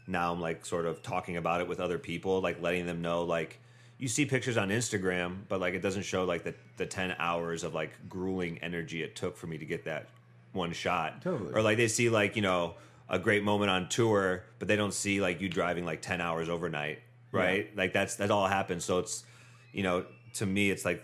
now 0.08 0.31
I'm 0.31 0.39
like 0.39 0.65
sort 0.67 0.86
of 0.86 1.01
talking 1.01 1.36
about 1.36 1.62
it 1.62 1.67
with 1.67 1.79
other 1.79 1.97
people, 1.97 2.41
like 2.41 2.62
letting 2.62 2.86
them 2.86 3.01
know 3.01 3.23
like 3.23 3.60
you 3.97 4.08
see 4.08 4.25
pictures 4.25 4.58
on 4.58 4.69
Instagram, 4.69 5.39
but 5.47 5.60
like 5.60 5.73
it 5.73 5.81
doesn't 5.81 6.03
show 6.03 6.25
like 6.25 6.43
the 6.43 6.53
the 6.77 6.86
ten 6.86 7.15
hours 7.17 7.63
of 7.63 7.73
like 7.73 7.91
grueling 8.10 8.58
energy 8.60 9.03
it 9.03 9.15
took 9.15 9.38
for 9.38 9.47
me 9.47 9.58
to 9.58 9.65
get 9.65 9.86
that 9.86 10.08
one 10.51 10.73
shot. 10.73 11.21
Totally. 11.21 11.53
Or 11.53 11.62
like 11.62 11.77
they 11.77 11.88
see 11.88 12.10
like 12.10 12.36
you 12.36 12.41
know 12.41 12.75
a 13.08 13.19
great 13.19 13.43
moment 13.43 13.71
on 13.71 13.88
tour, 13.88 14.43
but 14.60 14.67
they 14.67 14.75
don't 14.75 14.93
see 14.93 15.21
like 15.21 15.39
you 15.41 15.49
driving 15.49 15.86
like 15.86 16.01
ten 16.01 16.21
hours 16.21 16.49
overnight, 16.49 16.99
right? 17.31 17.75
Like 17.75 17.93
that's 17.93 18.15
that 18.15 18.31
all 18.31 18.47
happens. 18.47 18.84
So 18.84 18.99
it's 18.99 19.23
you 19.71 19.84
know 19.84 20.05
to 20.36 20.45
me 20.45 20.69
it's 20.69 20.84
like 20.84 21.03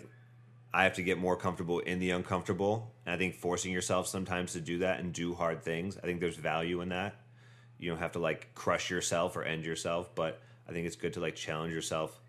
I 0.74 0.84
have 0.84 0.94
to 0.96 1.04
get 1.04 1.18
more 1.18 1.36
comfortable 1.36 1.80
in 1.80 2.00
the 2.00 2.12
uncomfortable. 2.12 2.94
And 3.06 3.16
I 3.16 3.18
think 3.18 3.36
forcing 3.36 3.72
yourself 3.72 4.08
sometimes 4.08 4.54
to 4.54 4.62
do 4.62 4.80
that 4.80 5.00
and 5.00 5.12
do 5.12 5.34
hard 5.34 5.64
things, 5.64 5.98
I 5.98 6.02
think 6.02 6.20
there's 6.20 6.38
value 6.38 6.82
in 6.82 6.90
that. 6.90 7.16
You 7.78 7.90
don't 7.90 8.00
have 8.00 8.12
to 8.14 8.20
like 8.20 8.54
crush 8.54 8.90
yourself 8.90 9.36
or 9.36 9.44
end 9.44 9.66
yourself, 9.66 10.14
but 10.14 10.42
I 10.70 10.72
think 10.72 10.86
it's 10.86 10.96
good 10.96 11.14
to 11.14 11.20
like 11.20 11.36
challenge 11.36 11.74
yourself 11.74 12.21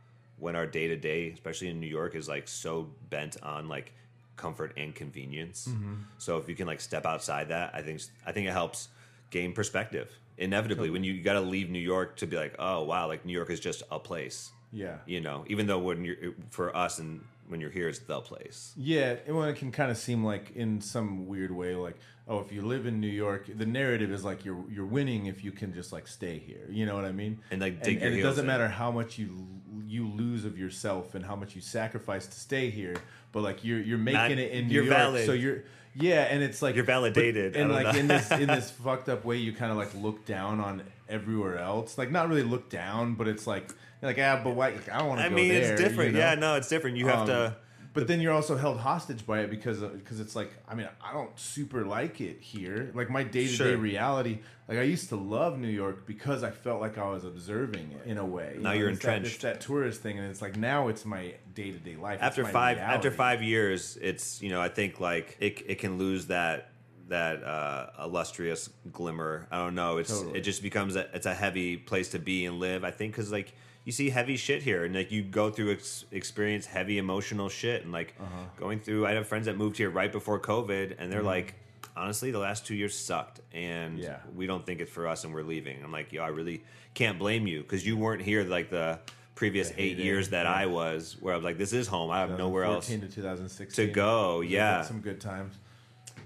when 0.42 0.56
our 0.56 0.66
day 0.66 0.88
to 0.88 0.96
day, 0.96 1.30
especially 1.30 1.68
in 1.68 1.78
New 1.80 1.86
York, 1.86 2.14
is 2.16 2.28
like 2.28 2.48
so 2.48 2.88
bent 3.10 3.36
on 3.42 3.68
like 3.68 3.92
comfort 4.36 4.72
and 4.76 4.92
convenience. 4.94 5.68
Mm-hmm. 5.70 5.94
So 6.18 6.36
if 6.38 6.48
you 6.48 6.56
can 6.56 6.66
like 6.66 6.80
step 6.80 7.06
outside 7.06 7.48
that, 7.48 7.70
I 7.74 7.80
think 7.82 8.00
I 8.26 8.32
think 8.32 8.48
it 8.48 8.52
helps 8.52 8.88
gain 9.30 9.52
perspective. 9.52 10.10
Inevitably, 10.38 10.90
when 10.90 11.04
you, 11.04 11.12
you 11.12 11.22
got 11.22 11.34
to 11.34 11.40
leave 11.40 11.70
New 11.70 11.78
York 11.78 12.16
to 12.16 12.26
be 12.26 12.36
like, 12.36 12.56
oh 12.58 12.82
wow, 12.82 13.06
like 13.06 13.24
New 13.24 13.32
York 13.32 13.50
is 13.50 13.60
just 13.60 13.82
a 13.90 13.98
place 14.00 14.50
Yeah. 14.72 14.96
you 15.06 15.20
know 15.20 15.44
even 15.46 15.66
though 15.68 15.78
when 15.78 16.04
you're 16.04 16.32
for 16.50 16.74
us 16.74 16.98
and 16.98 17.20
when 17.48 17.60
you're 17.60 17.70
here 17.78 17.88
it's 17.88 17.98
the 18.00 18.20
place 18.20 18.72
Yeah, 18.76 19.16
and 19.26 19.36
when 19.36 19.48
it 19.48 19.56
can 19.56 19.70
kind 19.70 19.90
of 19.90 19.98
seem 19.98 20.24
like 20.24 20.56
in 20.56 20.80
some 20.80 21.26
weird 21.28 21.50
way, 21.52 21.74
like 21.76 21.96
oh, 22.28 22.38
if 22.40 22.52
you 22.52 22.62
live 22.62 22.86
in 22.86 23.00
New 23.00 23.08
York, 23.08 23.48
the 23.56 23.66
narrative 23.66 24.10
is 24.12 24.24
like 24.24 24.44
you're 24.44 24.64
you're 24.70 24.86
winning 24.86 25.26
if 25.26 25.42
you 25.44 25.52
can 25.52 25.72
just 25.74 25.92
like 25.92 26.06
stay 26.06 26.38
here. 26.38 26.66
You 26.70 26.86
know 26.86 26.94
what 26.94 27.04
I 27.04 27.12
mean? 27.12 27.40
And, 27.50 27.60
like, 27.60 27.74
and, 27.74 27.82
dig 27.82 28.00
your 28.00 28.10
and 28.10 28.18
it 28.18 28.22
doesn't 28.22 28.42
in. 28.44 28.46
matter 28.46 28.68
how 28.68 28.90
much 28.90 29.18
you 29.18 29.46
you 29.86 30.06
lose 30.08 30.44
of 30.44 30.58
yourself 30.58 31.14
and 31.14 31.24
how 31.24 31.36
much 31.36 31.54
you 31.54 31.60
sacrifice 31.60 32.26
to 32.26 32.38
stay 32.38 32.70
here, 32.70 32.96
but 33.32 33.42
like 33.42 33.64
you're 33.64 33.80
you're 33.80 33.98
making 33.98 34.20
Not- 34.20 34.30
it 34.32 34.52
in 34.52 34.68
New 34.68 34.74
you're 34.74 34.84
York, 34.84 34.96
valid. 34.96 35.26
so 35.26 35.32
you're 35.32 35.64
yeah, 35.94 36.22
and 36.22 36.42
it's 36.42 36.62
like 36.62 36.74
You're 36.74 36.84
validated. 36.84 37.52
but- 37.52 37.60
and 37.60 37.70
like 37.72 37.94
in 37.96 38.08
this 38.08 38.30
in 38.30 38.46
this 38.56 38.70
fucked 38.70 39.08
up 39.10 39.24
way, 39.24 39.36
you 39.36 39.52
kind 39.52 39.70
of 39.70 39.76
like 39.76 39.92
look 39.94 40.24
down 40.24 40.58
on 40.60 40.82
everywhere 41.08 41.58
else. 41.58 41.98
Like 41.98 42.10
not 42.10 42.28
really 42.28 42.42
look 42.44 42.70
down, 42.70 43.14
but 43.14 43.28
it's 43.28 43.46
like 43.46 43.70
like 44.00 44.18
ah, 44.18 44.40
but 44.42 44.54
why? 44.54 44.70
Like, 44.70 44.88
I 44.90 44.98
don't 44.98 45.08
want 45.08 45.20
to 45.20 45.26
i 45.26 45.28
mean 45.28 45.48
there. 45.50 45.72
it's 45.74 45.80
different 45.80 46.12
you 46.12 46.18
know? 46.18 46.24
yeah 46.26 46.34
no 46.34 46.56
it's 46.56 46.68
different 46.68 46.96
you 46.96 47.06
have 47.08 47.20
Um, 47.20 47.26
to 47.28 47.56
But 47.94 48.06
then 48.06 48.20
you're 48.22 48.32
also 48.32 48.56
held 48.56 48.78
hostage 48.78 49.26
by 49.26 49.40
it 49.40 49.50
because 49.50 49.80
because 49.80 50.18
it's 50.20 50.34
like 50.34 50.50
I 50.66 50.74
mean 50.74 50.88
I 51.04 51.12
don't 51.12 51.38
super 51.38 51.84
like 51.84 52.20
it 52.20 52.40
here. 52.40 52.90
Like 52.94 53.10
my 53.10 53.22
day 53.22 53.46
to 53.48 53.56
day 53.56 53.74
reality. 53.74 54.38
Like 54.68 54.78
I 54.78 54.82
used 54.82 55.10
to 55.10 55.16
love 55.16 55.58
New 55.58 55.68
York 55.68 56.06
because 56.06 56.42
I 56.42 56.50
felt 56.50 56.80
like 56.80 56.96
I 56.96 57.10
was 57.10 57.24
observing 57.24 57.92
it 57.92 58.06
in 58.08 58.16
a 58.16 58.24
way. 58.24 58.52
You 58.56 58.62
Now 58.62 58.70
know, 58.70 58.78
you're 58.78 58.88
it's 58.90 59.00
that- 59.00 59.16
entrenched. 59.16 59.34
it's 59.34 59.42
that 59.42 59.60
tourist 59.60 60.00
thing, 60.00 60.18
and 60.18 60.30
it's 60.30 60.40
like 60.40 60.56
now 60.56 60.88
it's 60.88 61.04
my 61.04 61.34
day 61.54 61.70
to 61.72 61.78
day 61.78 61.96
life. 61.96 62.18
After 62.22 62.44
five 62.46 62.78
after 62.78 63.10
five 63.10 63.42
years 63.42 63.98
it's 64.00 64.40
you 64.40 64.48
know 64.48 64.60
i 64.60 64.68
think 64.68 64.98
like 65.00 65.36
it, 65.40 65.62
it 65.66 65.78
can 65.78 65.98
lose 65.98 66.26
that 66.28 66.70
that 67.08 67.42
uh, 67.44 67.90
illustrious 68.04 68.70
glimmer 68.90 69.46
i 69.50 69.58
don't 69.58 69.74
know 69.74 69.98
it's 69.98 70.16
Totally. 70.16 70.38
it 70.38 70.42
just 70.42 70.62
becomes 70.62 70.96
a, 70.96 71.14
it's 71.14 71.26
a 71.26 71.34
heavy 71.34 71.76
place 71.76 72.08
to 72.10 72.18
be 72.18 72.46
and 72.46 72.58
live 72.58 72.84
i 72.84 72.90
think 72.90 73.12
because 73.12 73.30
like 73.30 73.52
you 73.84 73.92
see 73.92 74.10
heavy 74.10 74.36
shit 74.36 74.62
here 74.62 74.84
and 74.84 74.94
like 74.94 75.10
you 75.10 75.22
go 75.22 75.50
through 75.50 75.72
ex- 75.72 76.04
experience 76.12 76.66
heavy 76.66 76.98
emotional 76.98 77.48
shit 77.48 77.82
and 77.82 77.92
like 77.92 78.14
Uh-huh. 78.20 78.44
going 78.56 78.78
through 78.80 79.06
i 79.06 79.12
have 79.12 79.26
friends 79.26 79.46
that 79.46 79.56
moved 79.56 79.76
here 79.76 79.90
right 79.90 80.12
before 80.12 80.38
covid 80.38 80.94
and 80.98 81.10
they're 81.10 81.18
Mm-hmm. 81.20 81.26
like 81.28 81.54
honestly 81.96 82.30
the 82.30 82.38
last 82.38 82.64
two 82.66 82.74
years 82.74 82.96
sucked 82.96 83.40
and 83.52 83.98
Yeah. 83.98 84.18
we 84.34 84.46
don't 84.46 84.64
think 84.64 84.80
it's 84.80 84.90
for 84.92 85.06
us 85.08 85.24
and 85.24 85.34
we're 85.34 85.42
leaving 85.42 85.82
i'm 85.84 85.92
like 85.92 86.12
yo 86.12 86.22
i 86.22 86.28
really 86.28 86.62
can't 86.94 87.18
blame 87.18 87.46
you 87.46 87.60
because 87.62 87.84
you 87.86 87.96
weren't 87.96 88.22
here 88.22 88.44
like 88.44 88.70
the 88.70 88.98
previous 89.34 89.70
The 89.70 89.82
eight 89.82 89.98
years 89.98 90.28
that 90.30 90.44
yeah. 90.44 90.52
i 90.62 90.66
was 90.66 91.16
where 91.20 91.32
i 91.34 91.36
was 91.36 91.44
like 91.44 91.58
this 91.58 91.72
is 91.72 91.88
home 91.88 92.10
i 92.10 92.20
have 92.20 92.38
nowhere 92.38 92.64
else 92.64 92.86
to 92.86 92.98
2016 92.98 93.86
to 93.86 93.92
go, 93.92 94.40
yeah. 94.42 94.82
some 94.82 95.00
good 95.00 95.20
times. 95.20 95.54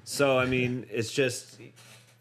so 0.05 0.39
I 0.39 0.47
mean, 0.47 0.87
it's 0.91 1.11
just 1.13 1.59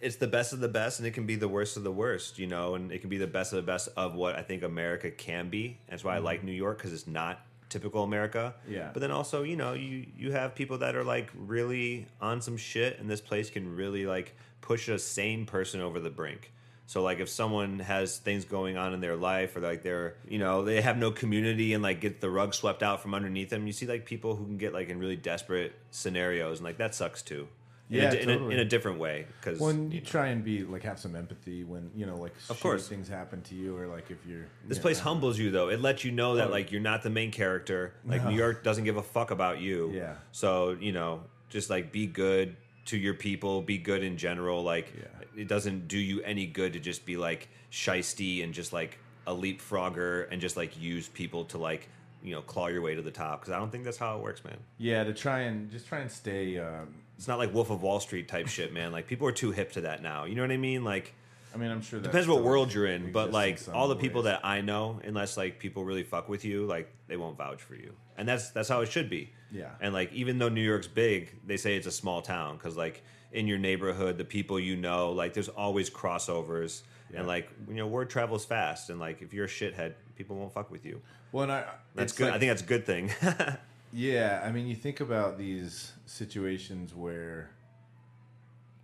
it's 0.05 0.17
the 0.17 0.27
best 0.27 0.53
of 0.53 0.59
the 0.59 0.67
best 0.67 0.99
and 0.99 1.07
it 1.07 1.11
can 1.11 1.25
be 1.25 1.35
the 1.35 1.47
worst 1.47 1.77
of 1.77 1.83
the 1.83 1.91
worst, 1.91 2.37
you 2.37 2.45
know, 2.45 2.75
and 2.75 2.91
it 2.91 2.99
can 2.99 3.09
be 3.09 3.17
the 3.17 3.25
best 3.25 3.51
of 3.53 3.57
the 3.57 3.63
best 3.63 3.89
of 3.97 4.13
what 4.13 4.35
I 4.35 4.43
think 4.43 4.61
America 4.61 5.09
can 5.09 5.49
be. 5.49 5.79
That's 5.89 6.03
why 6.03 6.15
I 6.15 6.19
like 6.19 6.39
mm-hmm. 6.39 6.47
New 6.47 6.53
York 6.53 6.77
because 6.77 6.93
it's 6.93 7.07
not 7.07 7.43
typical 7.69 8.03
America. 8.03 8.53
Yeah. 8.69 8.91
But 8.93 8.99
then 8.99 9.09
also, 9.09 9.41
you 9.41 9.55
know, 9.55 9.73
you 9.73 10.05
you 10.15 10.31
have 10.31 10.53
people 10.53 10.77
that 10.77 10.95
are 10.95 11.03
like 11.03 11.31
really 11.35 12.05
on 12.21 12.39
some 12.39 12.55
shit, 12.55 12.99
and 12.99 13.09
this 13.09 13.19
place 13.19 13.49
can 13.49 13.75
really 13.75 14.05
like 14.05 14.35
push 14.61 14.87
a 14.89 14.99
sane 14.99 15.47
person 15.47 15.81
over 15.81 15.99
the 15.99 16.11
brink. 16.11 16.51
So 16.87 17.01
like 17.01 17.19
if 17.19 17.27
someone 17.27 17.79
has 17.79 18.17
things 18.19 18.45
going 18.45 18.77
on 18.77 18.93
in 18.93 19.01
their 19.01 19.15
life 19.15 19.55
or 19.55 19.59
like 19.59 19.81
they're 19.81 20.17
you 20.27 20.37
know 20.37 20.63
they 20.63 20.81
have 20.81 20.97
no 20.97 21.09
community 21.09 21.73
and 21.73 21.81
like 21.81 21.99
get 21.99 22.21
the 22.21 22.29
rug 22.29 22.53
swept 22.53 22.83
out 22.83 23.01
from 23.01 23.15
underneath 23.15 23.49
them, 23.49 23.65
you 23.65 23.73
see 23.73 23.87
like 23.87 24.05
people 24.05 24.35
who 24.35 24.45
can 24.45 24.57
get 24.57 24.71
like 24.71 24.89
in 24.89 24.99
really 24.99 25.15
desperate 25.15 25.73
scenarios 25.89 26.59
and 26.59 26.65
like 26.65 26.77
that 26.77 26.93
sucks 26.93 27.23
too. 27.23 27.47
In 27.89 27.97
Yeah, 27.97 28.09
a, 28.09 28.11
di- 28.11 28.21
in, 28.21 28.29
a, 28.29 28.47
in 28.49 28.59
a 28.59 28.65
different 28.65 28.97
way 28.99 29.27
because 29.39 29.59
when 29.59 29.91
you 29.91 30.01
try 30.01 30.27
and 30.29 30.43
be 30.43 30.63
like 30.63 30.81
have 30.83 30.97
some 30.99 31.15
empathy 31.15 31.63
when 31.63 31.91
you 31.95 32.07
know 32.07 32.15
like 32.15 32.33
Of 32.49 32.59
course. 32.59 32.87
things 32.87 33.07
happen 33.07 33.41
to 33.43 33.53
you 33.55 33.77
or 33.77 33.85
like 33.87 34.09
if 34.09 34.17
you're 34.27 34.47
This 34.67 34.77
you 34.77 34.81
place 34.81 34.97
know, 34.97 35.03
humbles 35.03 35.37
you 35.37 35.51
though. 35.51 35.69
It 35.69 35.81
lets 35.81 36.03
you 36.03 36.11
know 36.11 36.35
that 36.37 36.49
like 36.49 36.71
you're 36.71 36.81
not 36.81 37.03
the 37.03 37.11
main 37.11 37.31
character. 37.31 37.93
Like 38.03 38.23
No. 38.23 38.31
New 38.31 38.37
York 38.37 38.63
doesn't 38.63 38.85
give 38.85 38.97
a 38.97 39.03
fuck 39.03 39.29
about 39.29 39.59
you. 39.59 39.91
Yeah. 39.93 40.15
So, 40.31 40.75
you 40.79 40.93
know, 40.93 41.21
just 41.49 41.69
like 41.69 41.91
be 41.91 42.07
good 42.07 42.55
to 42.85 42.97
your 42.97 43.13
people, 43.13 43.61
be 43.61 43.77
good 43.77 44.03
in 44.03 44.17
general. 44.17 44.63
Like 44.63 44.91
Yeah. 44.97 45.41
it 45.43 45.47
doesn't 45.47 45.87
do 45.87 45.99
you 45.99 46.21
any 46.23 46.47
good 46.47 46.73
to 46.73 46.79
just 46.79 47.05
be 47.05 47.17
like 47.17 47.49
shisty 47.71 48.43
and 48.43 48.51
just 48.53 48.73
like 48.73 48.97
a 49.27 49.31
leapfrogger 49.33 50.27
and 50.31 50.41
just 50.41 50.57
like 50.57 50.79
use 50.81 51.07
people 51.09 51.45
to 51.45 51.57
like, 51.59 51.87
you 52.23 52.31
know, 52.33 52.41
claw 52.41 52.67
your 52.67 52.81
way 52.81 52.95
to 52.95 53.01
the 53.03 53.11
top. 53.11 53.41
Cause 53.43 53.51
I 53.51 53.57
don't 53.59 53.71
think 53.71 53.83
that's 53.83 53.97
how 53.97 54.17
it 54.17 54.23
works, 54.23 54.43
man. 54.43 54.57
yeah 54.79 55.03
to 55.03 55.13
try 55.13 55.41
and 55.41 55.69
just 55.69 55.87
try 55.87 55.99
and 55.99 56.11
stay 56.11 56.57
um, 56.57 56.95
It's 57.17 57.27
not 57.27 57.37
like 57.37 57.53
Wolf 57.53 57.69
of 57.69 57.81
Wall 57.81 57.99
Street 57.99 58.27
type 58.27 58.47
shit, 58.47 58.73
man. 58.73 58.91
Like 58.91 59.07
people 59.07 59.27
are 59.27 59.31
too 59.31 59.51
hip 59.51 59.71
to 59.73 59.81
that 59.81 60.01
now. 60.01 60.25
You 60.25 60.35
know 60.35 60.41
what 60.41 60.51
I 60.51 60.57
mean? 60.57 60.83
Like 60.83 61.13
I 61.53 61.57
mean 61.57 61.71
I'm 61.71 61.81
sure 61.81 61.99
that 61.99 62.07
depends 62.07 62.27
what 62.27 62.43
world 62.43 62.73
you're 62.73 62.87
in, 62.87 63.11
but 63.11 63.31
like 63.31 63.57
some 63.59 63.73
all 63.75 63.87
the 63.87 63.95
people 63.95 64.21
ways. 64.21 64.33
that 64.33 64.45
I 64.45 64.61
know, 64.61 64.99
unless 65.03 65.37
like 65.37 65.57
people 65.59 65.85
really 65.85 66.03
fuck 66.03 66.27
with 66.27 66.43
you, 66.43 66.65
like 66.65 66.91
they 67.07 67.15
won't 67.17 67.37
vouch 67.37 67.61
for 67.61 67.75
you, 67.75 67.93
and 68.17 68.27
that's 68.27 68.49
that's 68.51 68.67
how 68.69 68.81
it 68.81 68.91
should 68.91 69.09
be. 69.09 69.29
Yeah. 69.51 69.69
And 69.79 69.93
like 69.93 70.11
even 70.13 70.37
though 70.39 70.49
New 70.49 70.61
York's 70.61 70.87
big, 70.87 71.29
they 71.47 71.55
say 71.57 71.75
it's 71.77 71.87
a 71.87 71.91
small 71.91 72.21
town 72.21 72.57
because 72.57 72.75
like 72.75 73.01
in 73.31 73.47
your 73.47 73.57
neighborhood, 73.57 74.17
the 74.17 74.25
people 74.25 74.59
you 74.59 74.75
know, 74.75 75.11
like 75.11 75.33
there's 75.33 75.47
always 75.49 75.89
crossovers, 75.89 76.81
Yeah. 77.11 77.19
and 77.19 77.27
like 77.27 77.49
you 77.69 77.75
know 77.75 77.87
word 77.87 78.09
travels 78.09 78.43
fast, 78.43 78.89
and 78.89 78.99
like 78.99 79.21
if 79.21 79.33
you're 79.33 79.45
a 79.45 79.47
shithead, 79.47 79.93
people 80.17 80.35
won't 80.35 80.51
fuck 80.53 80.69
with 80.69 80.85
you. 80.85 81.01
well 81.31 81.43
and 81.43 81.51
I 81.53 81.63
That's 81.93 82.11
good. 82.11 82.25
like- 82.25 82.33
I 82.33 82.39
think 82.39 82.49
that's 82.49 82.61
a 82.63 82.65
good 82.65 82.85
thing. 82.85 83.11
Yeah, 83.95 84.43
I 84.43 84.51
mean, 84.51 84.67
you 84.67 84.75
think 84.75 84.99
about 84.99 85.37
these 85.37 85.93
situations 86.05 86.93
where, 86.93 87.49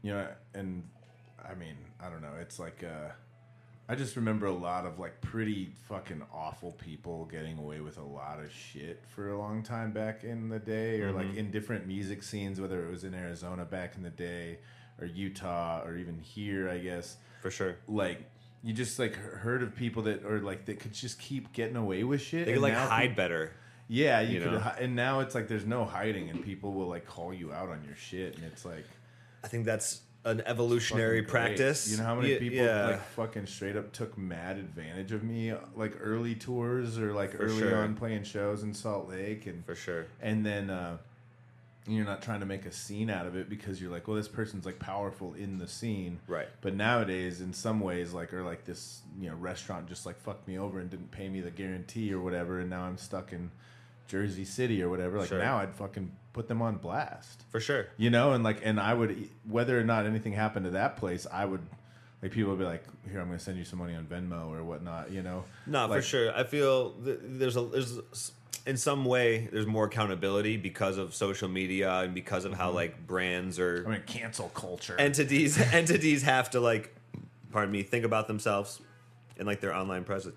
you 0.04 0.14
know, 0.14 0.26
and 0.54 0.88
I 1.44 1.54
mean, 1.54 1.76
I 2.00 2.10
don't 2.10 2.22
know. 2.22 2.36
It's 2.40 2.60
like, 2.60 2.82
uh, 2.82 3.12
I 3.90 3.96
just 3.96 4.16
remember 4.16 4.46
a 4.46 4.54
lot 4.54 4.86
of 4.86 5.00
like 5.00 5.20
pretty 5.20 5.74
fucking 5.90 6.22
awful 6.34 6.72
people 6.72 7.26
getting 7.26 7.58
away 7.58 7.82
with 7.82 7.98
a 7.98 8.04
lot 8.04 8.40
of 8.40 8.54
shit 8.54 9.04
for 9.14 9.32
a 9.32 9.38
long 9.38 9.64
time 9.64 9.92
back 9.92 10.24
in 10.24 10.48
the 10.48 10.60
day, 10.60 11.02
or 11.02 11.12
like 11.12 11.36
in 11.36 11.52
different 11.52 11.88
music 11.88 12.24
scenes, 12.24 12.62
whether 12.62 12.86
it 12.88 12.90
was 12.90 13.04
in 13.04 13.14
Arizona 13.14 13.66
back 13.66 13.96
in 13.98 14.04
the 14.04 14.10
day, 14.10 14.60
or 14.98 15.06
Utah, 15.06 15.84
or 15.84 15.98
even 15.98 16.20
here, 16.20 16.70
I 16.70 16.78
guess 16.78 17.18
for 17.42 17.52
sure. 17.52 17.76
like 17.90 18.32
you 18.64 18.74
just 18.74 18.98
like 18.98 19.16
heard 19.16 19.62
of 19.62 19.76
people 19.76 20.04
that 20.04 20.24
or 20.24 20.40
like 20.40 20.64
that 20.68 20.80
could 20.80 20.94
just 20.94 21.20
keep 21.20 21.52
getting 21.52 21.76
away 21.76 22.06
with 22.06 22.22
shit. 22.22 22.46
They 22.46 22.54
could 22.54 22.62
like 22.62 22.76
hide 22.76 23.18
better. 23.18 23.52
Yeah, 23.94 24.22
you, 24.22 24.36
you 24.36 24.40
could, 24.46 24.54
know? 24.54 24.72
and 24.80 24.96
now 24.96 25.20
it's 25.20 25.36
like 25.36 25.50
there's 25.50 25.66
no 25.66 25.84
hiding, 25.84 26.30
and 26.30 26.42
people 26.44 26.72
will 26.72 26.88
like 26.88 27.06
call 27.06 27.34
you 27.34 27.52
out 27.52 27.68
on 27.68 27.84
your 27.86 27.96
shit, 27.98 28.36
and 28.38 28.46
it's 28.46 28.64
like 28.64 28.86
I 29.44 29.48
think 29.50 29.66
that's 29.66 30.00
an 30.24 30.42
evolutionary 30.46 31.24
practice. 31.24 31.92
You 31.92 31.98
know 31.98 32.04
how 32.06 32.16
many 32.16 32.30
Ye- 32.30 32.40
people 32.40 32.60
yeah. 32.66 32.86
like 32.88 33.06
fucking 33.10 33.48
straight 33.48 33.76
up 33.76 33.92
took 33.92 34.18
mad 34.18 34.58
advantage 34.58 35.12
of 35.12 35.24
me, 35.24 35.54
like 35.76 35.98
early 36.00 36.36
tours 36.36 36.98
or 36.98 37.14
like 37.14 37.32
For 37.32 37.44
early 37.44 37.60
sure. 37.60 37.84
on 37.84 37.96
playing 37.96 38.24
shows 38.24 38.64
in 38.64 38.74
Salt 38.74 39.10
Lake, 39.10 39.46
and 39.46 39.66
for 39.66 39.76
sure. 39.76 40.06
and 40.22 40.46
then 40.46 40.70
uh, 40.70 40.98
you're 41.86 42.06
not 42.06 42.22
trying 42.22 42.40
to 42.40 42.46
make 42.46 42.66
a 42.66 42.72
scene 42.72 43.10
out 43.10 43.26
of 43.26 43.36
it 43.36 43.50
because 43.50 43.82
you're 43.82 43.92
like, 43.92 44.08
well, 44.08 44.16
this 44.16 44.28
person's 44.30 44.66
like 44.66 44.80
powerful 44.80 45.34
in 45.34 45.58
the 45.58 45.68
scene, 45.68 46.20
Right. 46.28 46.48
But 46.62 46.76
nowadays, 46.76 47.42
in 47.42 47.52
some 47.52 47.82
ways, 47.82 48.14
like 48.14 48.34
or 48.34 48.44
like 48.44 48.64
this, 48.64 49.02
you 49.20 49.28
know, 49.30 49.36
restaurant 49.36 49.90
just 49.90 50.06
like 50.06 50.18
fucked 50.22 50.48
me 50.48 50.58
over 50.58 50.80
and 50.80 50.90
didn't 50.90 51.12
pay 51.12 51.28
me 51.28 51.42
the 51.42 51.52
guarantee 51.52 52.14
or 52.14 52.22
whatever, 52.22 52.60
and 52.62 52.70
now 52.70 52.84
I'm 52.84 52.98
stuck 52.98 53.34
in 53.34 53.52
Jersey 54.08 54.46
City 54.46 54.82
or 54.84 54.90
whatever. 54.90 55.20
Like 55.20 55.30
Sure. 55.30 55.40
now, 55.40 55.58
I'd 55.58 55.74
fucking 55.74 56.12
put 56.34 56.48
them 56.48 56.62
on 56.62 56.76
blast, 56.78 57.44
For 57.50 57.60
sure. 57.60 57.88
you 57.98 58.10
know, 58.10 58.34
and 58.34 58.44
like, 58.44 58.62
and 58.64 58.80
I 58.80 58.94
would, 58.94 59.30
whether 59.48 59.80
or 59.80 59.84
not 59.84 60.06
anything 60.06 60.34
happened 60.34 60.66
to 60.66 60.72
that 60.72 60.98
place, 60.98 61.26
I 61.32 61.46
would. 61.46 61.62
Like 62.22 62.32
people 62.34 62.52
would 62.52 62.60
be 62.60 62.66
like, 62.66 62.84
"Here, 63.10 63.20
I'm 63.20 63.26
going 63.28 63.40
to 63.40 63.44
send 63.44 63.58
you 63.58 63.66
some 63.66 63.80
money 63.80 63.96
on 63.96 64.06
Venmo 64.06 64.52
or 64.52 64.64
whatnot," 64.64 65.12
you 65.12 65.24
know. 65.24 65.44
No, 65.66 65.88
for 65.88 66.04
sure. 66.04 66.32
I 66.36 66.44
feel 66.44 66.92
th- 67.04 67.18
there's 67.24 67.58
a 67.58 67.62
there's 67.64 68.00
in 68.68 68.78
some 68.78 69.06
way 69.06 69.50
there's 69.52 69.66
more 69.66 69.86
accountability 69.86 70.56
because 70.58 71.00
of 71.00 71.16
social 71.16 71.50
media 71.50 71.92
and 72.02 72.14
because 72.14 72.46
of 72.46 72.54
how 72.54 72.70
like 72.70 73.08
brands 73.08 73.58
or 73.58 73.80
Mm-hmm. 73.80 73.88
I 73.90 73.92
mean, 73.94 74.04
cancel 74.06 74.50
culture. 74.50 74.96
entities 75.00 75.58
entities 75.74 76.22
have 76.22 76.52
to 76.52 76.60
like 76.60 76.96
pardon 77.52 77.72
me 77.72 77.82
think 77.82 78.06
about 78.06 78.28
themselves 78.28 78.80
and 79.40 79.48
like 79.48 79.62
their 79.62 79.74
online 79.76 80.04
presence 80.04 80.36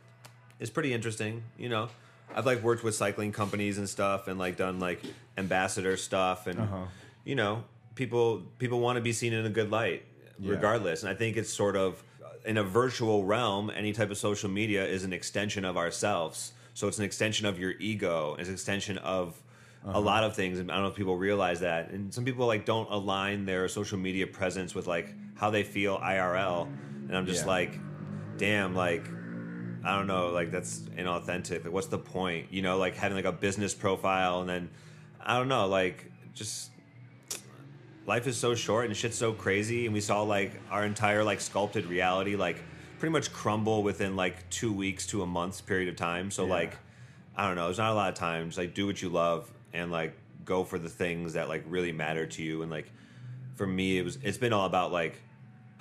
it's 0.58 0.70
pretty 0.70 0.94
interesting 0.94 1.42
you 1.58 1.68
know 1.68 1.88
i've 2.34 2.46
like 2.46 2.62
worked 2.62 2.82
with 2.84 2.94
cycling 2.94 3.32
companies 3.32 3.78
and 3.78 3.88
stuff 3.88 4.28
and 4.28 4.38
like 4.38 4.56
done 4.56 4.78
like 4.80 5.00
ambassador 5.38 5.96
stuff 5.96 6.46
and 6.46 6.58
Uh-huh. 6.60 6.84
you 7.24 7.34
know 7.34 7.64
people 7.94 8.42
people 8.58 8.80
want 8.80 8.96
to 8.96 9.02
be 9.02 9.12
seen 9.12 9.32
in 9.32 9.44
a 9.46 9.50
good 9.50 9.70
light 9.70 10.02
Yeah. 10.38 10.50
regardless 10.52 11.02
and 11.02 11.10
i 11.10 11.14
think 11.14 11.36
it's 11.36 11.52
sort 11.52 11.76
of 11.76 12.02
in 12.44 12.56
a 12.58 12.64
virtual 12.64 13.24
realm 13.24 13.70
any 13.74 13.92
type 13.92 14.10
of 14.10 14.18
social 14.18 14.50
media 14.50 14.84
is 14.86 15.04
an 15.04 15.12
extension 15.12 15.64
of 15.64 15.76
ourselves 15.76 16.52
so 16.74 16.88
it's 16.88 16.98
an 16.98 17.04
extension 17.04 17.46
of 17.46 17.58
your 17.58 17.72
ego 17.78 18.36
it's 18.38 18.48
an 18.48 18.54
extension 18.54 18.98
of 18.98 19.40
Uh-huh. 19.86 19.98
a 19.98 20.00
lot 20.00 20.24
of 20.24 20.34
things 20.34 20.58
and 20.58 20.70
i 20.70 20.74
don't 20.74 20.84
know 20.84 20.90
if 20.90 20.96
people 20.96 21.16
realize 21.16 21.60
that 21.60 21.90
and 21.90 22.12
some 22.12 22.24
people 22.24 22.46
like 22.46 22.64
don't 22.64 22.90
align 22.90 23.44
their 23.44 23.68
social 23.68 23.98
media 23.98 24.26
presence 24.26 24.74
with 24.74 24.86
like 24.86 25.08
how 25.36 25.50
they 25.50 25.62
feel 25.62 25.98
irl 25.98 26.66
and 27.06 27.14
i'm 27.16 27.26
just 27.26 27.44
Yeah. 27.44 27.50
like 27.56 27.72
damn 28.38 28.74
like 28.74 29.04
i 29.84 29.96
don't 29.96 30.06
know 30.06 30.28
like 30.30 30.50
that's 30.50 30.80
inauthentic. 30.96 31.64
Like 31.64 31.72
what's 31.72 31.86
the 31.88 31.98
point 31.98 32.46
you 32.50 32.62
know 32.62 32.78
like 32.78 32.96
having 32.96 33.16
like 33.16 33.24
a 33.26 33.32
business 33.32 33.74
profile 33.74 34.40
and 34.40 34.48
then 34.48 34.70
i 35.20 35.36
don't 35.36 35.48
know 35.48 35.66
like 35.66 36.10
just 36.34 36.70
life 38.06 38.26
is 38.26 38.36
so 38.36 38.54
short 38.54 38.86
and 38.86 38.96
shit's 38.96 39.16
so 39.16 39.32
crazy 39.32 39.86
and 39.86 39.94
we 39.94 40.00
saw 40.00 40.22
like 40.22 40.52
our 40.70 40.84
entire 40.84 41.24
like 41.24 41.40
sculpted 41.40 41.86
reality 41.86 42.36
like 42.36 42.56
pretty 42.98 43.12
much 43.12 43.32
crumble 43.32 43.82
within 43.82 44.16
like 44.16 44.48
two 44.50 44.72
weeks 44.72 45.06
to 45.06 45.22
a 45.22 45.26
month's 45.26 45.60
period 45.60 45.88
of 45.88 45.96
time. 45.96 46.30
So 46.30 46.44
Yeah. 46.44 46.52
like 46.52 46.76
i 47.36 47.46
don't 47.46 47.56
know 47.56 47.64
there's 47.64 47.78
not 47.78 47.92
a 47.92 47.94
lot 47.94 48.08
of 48.10 48.14
times 48.14 48.56
like 48.56 48.74
do 48.74 48.86
what 48.86 49.00
you 49.02 49.08
love 49.08 49.50
and 49.72 49.90
like 49.90 50.14
go 50.44 50.62
for 50.64 50.78
the 50.78 50.88
things 50.88 51.32
that 51.32 51.48
like 51.48 51.64
really 51.68 51.92
matter 51.92 52.26
to 52.26 52.42
you. 52.42 52.62
And 52.62 52.70
like 52.70 52.90
for 53.56 53.66
me 53.66 53.98
it 53.98 54.04
was 54.04 54.18
it's 54.22 54.38
been 54.38 54.52
all 54.52 54.66
about 54.66 54.92
like 54.92 55.20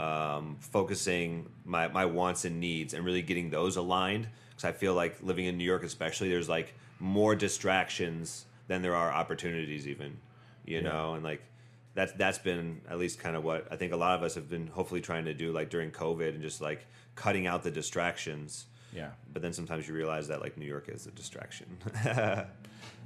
um, 0.04 0.58
focusing 0.60 1.48
my, 1.66 1.88
my 1.88 2.06
wants 2.06 2.46
and 2.46 2.60
needs 2.60 2.94
and 2.94 3.06
really 3.06 3.22
getting 3.22 3.50
those 3.50 3.76
aligned. 3.78 4.28
Because 4.50 4.66
i 4.66 4.72
feel 4.72 4.94
like 4.94 5.14
living 5.24 5.46
in 5.46 5.58
new 5.58 5.64
york 5.74 5.84
especially 5.84 6.30
there's 6.30 6.50
like 6.50 6.74
more 7.00 7.36
distractions 7.36 8.46
than 8.68 8.82
there 8.82 8.96
are 8.96 9.12
opportunities 9.12 9.88
even 9.88 10.18
you 10.66 10.78
Yeah. 10.78 10.84
know? 10.90 11.14
And 11.16 11.24
like 11.24 11.42
that's 11.96 12.12
that's 12.14 12.38
been 12.40 12.82
at 12.90 12.98
least 12.98 13.20
kind 13.20 13.36
of 13.36 13.44
what 13.44 13.68
i 13.72 13.76
think 13.76 13.92
a 13.94 13.98
lot 14.06 14.16
of 14.18 14.24
us 14.24 14.36
have 14.36 14.48
been 14.50 14.68
hopefully 14.68 15.02
trying 15.02 15.26
to 15.26 15.34
do 15.34 15.52
like 15.52 15.70
during 15.70 15.92
covid 15.92 16.30
and 16.36 16.42
just 16.42 16.60
like 16.62 16.86
cutting 17.16 17.46
out 17.48 17.62
the 17.64 17.72
distractions. 17.72 18.66
Yeah, 18.96 19.10
but 19.34 19.42
then 19.42 19.54
sometimes 19.54 19.88
you 19.88 19.94
realize 19.96 20.28
that 20.28 20.40
like 20.42 20.56
new 20.58 20.66
york 20.76 20.88
is 20.90 21.08
a 21.08 21.12
distraction. 21.12 21.68
Yeah, 22.06 22.46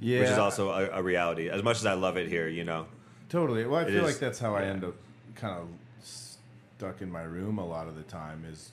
which 0.20 0.28
is 0.30 0.38
also 0.38 0.70
a, 0.70 0.82
a 1.00 1.02
reality. 1.02 1.48
As 1.50 1.62
much 1.62 1.78
as 1.78 1.86
i 1.86 1.94
love 1.94 2.16
it 2.22 2.28
here 2.28 2.48
you 2.48 2.64
know? 2.64 2.86
Totally. 3.30 3.66
Well, 3.66 3.80
I 3.80 3.84
feel 3.86 4.04
is- 4.04 4.12
like 4.12 4.18
that's 4.18 4.38
how 4.38 4.54
I 4.54 4.64
end 4.64 4.84
up 4.84 4.94
kind 5.34 5.54
of 5.62 5.68
stuck 6.78 7.02
in 7.02 7.10
my 7.10 7.22
room 7.22 7.58
a 7.58 7.66
lot 7.66 7.88
of 7.88 7.96
the 7.96 8.02
time 8.04 8.44
is 8.50 8.70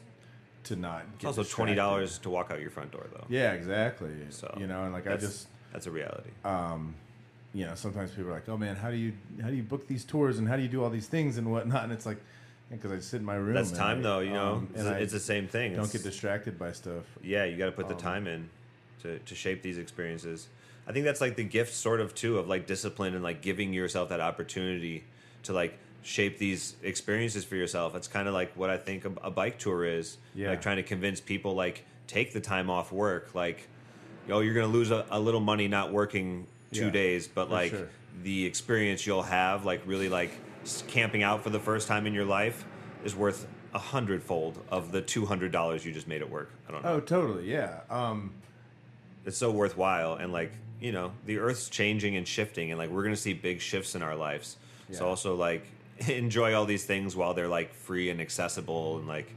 to 0.63 0.76
not 0.76 1.04
it's 1.15 1.22
get 1.24 1.28
also 1.28 1.41
distracted. 1.44 1.78
$20 1.78 2.22
to 2.22 2.30
walk 2.30 2.52
out 2.52 2.60
your 2.62 2.70
front 2.70 2.91
door 2.91 3.08
though 3.12 3.26
Yeah, 3.30 3.54
exactly. 3.54 4.12
So, 4.30 4.56
you 4.60 4.68
know, 4.68 4.84
and 4.84 4.94
like 4.94 5.08
I 5.08 5.18
just, 5.18 5.48
that's 5.74 5.88
a 5.88 5.91
reality 5.91 6.30
um, 6.44 6.94
you 7.54 7.65
know, 7.65 7.74
sometimes 7.74 8.12
people 8.12 8.30
are 8.32 8.34
like, 8.34 8.50
"Oh 8.50 8.58
man, 8.58 8.76
how 8.76 8.91
do 8.91 8.98
you 8.98 9.13
how 9.41 9.48
do 9.50 9.56
you 9.56 9.63
book 9.63 9.88
these 9.88 10.04
tours 10.04 10.39
and 10.39 10.46
how 10.48 10.58
do 10.58 10.62
you 10.62 10.68
do 10.68 10.84
all 10.84 10.89
these 10.89 11.08
things 11.08 11.38
and 11.38 11.50
whatnot?" 11.50 11.86
And 11.86 11.94
it's 11.94 12.06
like, 12.06 12.18
because 12.70 12.91
I 12.91 13.00
sit 13.00 13.22
in 13.22 13.26
my 13.26 13.36
room. 13.36 13.54
That's 13.54 13.72
time 13.72 13.99
I- 13.99 14.01
though, 14.01 14.20
you 14.20 14.34
know. 14.34 14.56
um, 14.56 14.68
it's, 14.72 14.80
and 14.82 14.89
I 14.89 14.97
it's 14.99 15.14
the 15.14 15.22
same 15.22 15.47
thing. 15.47 15.72
don't 15.72 15.86
It's- 15.86 15.93
get 15.93 16.03
distracted 16.03 16.60
by 16.60 16.74
stuff. 16.74 17.06
Yeah, 17.24 17.45
you 17.45 17.56
got 17.56 17.68
to 17.68 17.72
put 17.72 17.88
the 17.88 17.93
Um, 17.93 17.99
time 18.01 18.28
in 18.28 18.49
to 19.03 19.20
to 19.20 19.36
shape 19.36 19.62
these 19.62 19.78
experiences. 19.78 20.49
I 20.86 20.91
think 20.91 21.06
that's 21.06 21.22
like 21.22 21.38
the 21.38 21.45
gift, 21.45 21.74
sort 21.74 22.01
of 22.01 22.14
too, 22.14 22.39
of 22.39 22.49
like 22.49 22.68
discipline 22.68 23.14
and 23.16 23.24
like 23.24 23.41
giving 23.41 23.72
yourself 23.74 24.10
that 24.10 24.20
opportunity 24.20 25.06
to 25.43 25.53
like 25.53 25.78
shape 26.06 26.38
these 26.38 26.76
experiences 26.84 27.43
for 27.43 27.56
yourself. 27.56 27.95
It's 27.95 28.08
kind 28.08 28.28
of 28.28 28.34
like 28.36 28.53
what 28.56 28.70
I 28.70 28.78
think 28.78 29.06
a, 29.06 29.12
a 29.24 29.32
bike 29.32 29.58
tour 29.58 29.84
is. 29.84 30.18
Yeah. 30.36 30.51
Like 30.51 30.62
trying 30.62 30.78
to 30.78 30.84
convince 30.84 31.20
people 31.20 31.56
like 31.56 31.84
take 32.08 32.32
the 32.32 32.39
time 32.39 32.70
off 32.70 32.91
work. 32.91 33.34
Like, 33.34 33.68
yo, 34.28 34.39
you're 34.39 34.53
gonna 34.53 34.68
lose 34.68 34.91
a, 34.91 35.06
a 35.10 35.20
little 35.20 35.39
money 35.41 35.68
not 35.68 35.91
working 35.91 36.45
two 36.72 36.86
Yeah, 36.86 36.91
days, 36.91 37.28
but 37.28 37.49
like 37.49 37.72
sure. 37.72 37.89
the 38.24 38.45
experience 38.45 39.06
you'll 39.08 39.24
have, 39.24 39.66
like 39.66 39.82
really 39.86 40.08
like 40.08 40.32
camping 40.88 41.24
out 41.24 41.43
for 41.43 41.49
the 41.49 41.60
first 41.60 41.88
time 41.88 42.06
in 42.06 42.14
your 42.14 42.26
life, 42.26 42.64
is 43.03 43.16
worth 43.16 43.47
a 43.74 43.80
hundredfold 43.80 44.58
of 44.70 44.91
the 44.91 45.01
two 45.01 45.26
hundred 45.26 45.51
dollars 45.51 45.84
you 45.84 45.91
just 45.91 46.08
made 46.08 46.22
at 46.22 46.30
work. 46.30 46.51
I 46.70 46.72
don't 46.72 46.84
know. 46.84 46.89
Oh, 46.93 46.99
totally. 46.99 47.51
Yeah. 47.51 47.80
Um, 47.89 48.32
It's 49.26 49.38
so 49.38 49.49
worthwhile, 49.51 50.14
and 50.16 50.32
like 50.32 50.51
you 50.80 50.91
know, 50.91 51.14
the 51.26 51.39
Earth's 51.39 51.68
changing 51.70 52.16
and 52.16 52.28
shifting, 52.28 52.70
and 52.70 52.78
like 52.78 52.91
we're 52.91 53.03
gonna 53.03 53.16
see 53.16 53.34
big 53.34 53.60
shifts 53.60 53.95
in 53.95 54.03
our 54.03 54.16
lives. 54.16 54.58
Yeah. 54.88 54.99
So 54.99 55.08
also 55.08 55.36
like 55.36 55.66
enjoy 56.08 56.54
all 56.54 56.66
these 56.66 56.86
things 56.86 57.16
while 57.16 57.34
they're 57.34 57.48
like 57.48 57.74
free 57.74 58.10
and 58.10 58.20
accessible, 58.22 58.98
and 58.98 59.08
like 59.08 59.30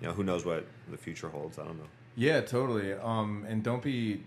you 0.00 0.08
know, 0.08 0.14
who 0.14 0.24
knows 0.24 0.44
what 0.44 0.66
the 0.90 0.96
future 0.96 1.28
holds? 1.28 1.58
I 1.58 1.64
don't 1.64 1.78
know. 1.78 1.88
Yeah, 2.16 2.40
totally. 2.40 2.92
Um, 2.94 3.44
and 3.48 3.62
don't 3.62 3.82
be 3.82 4.22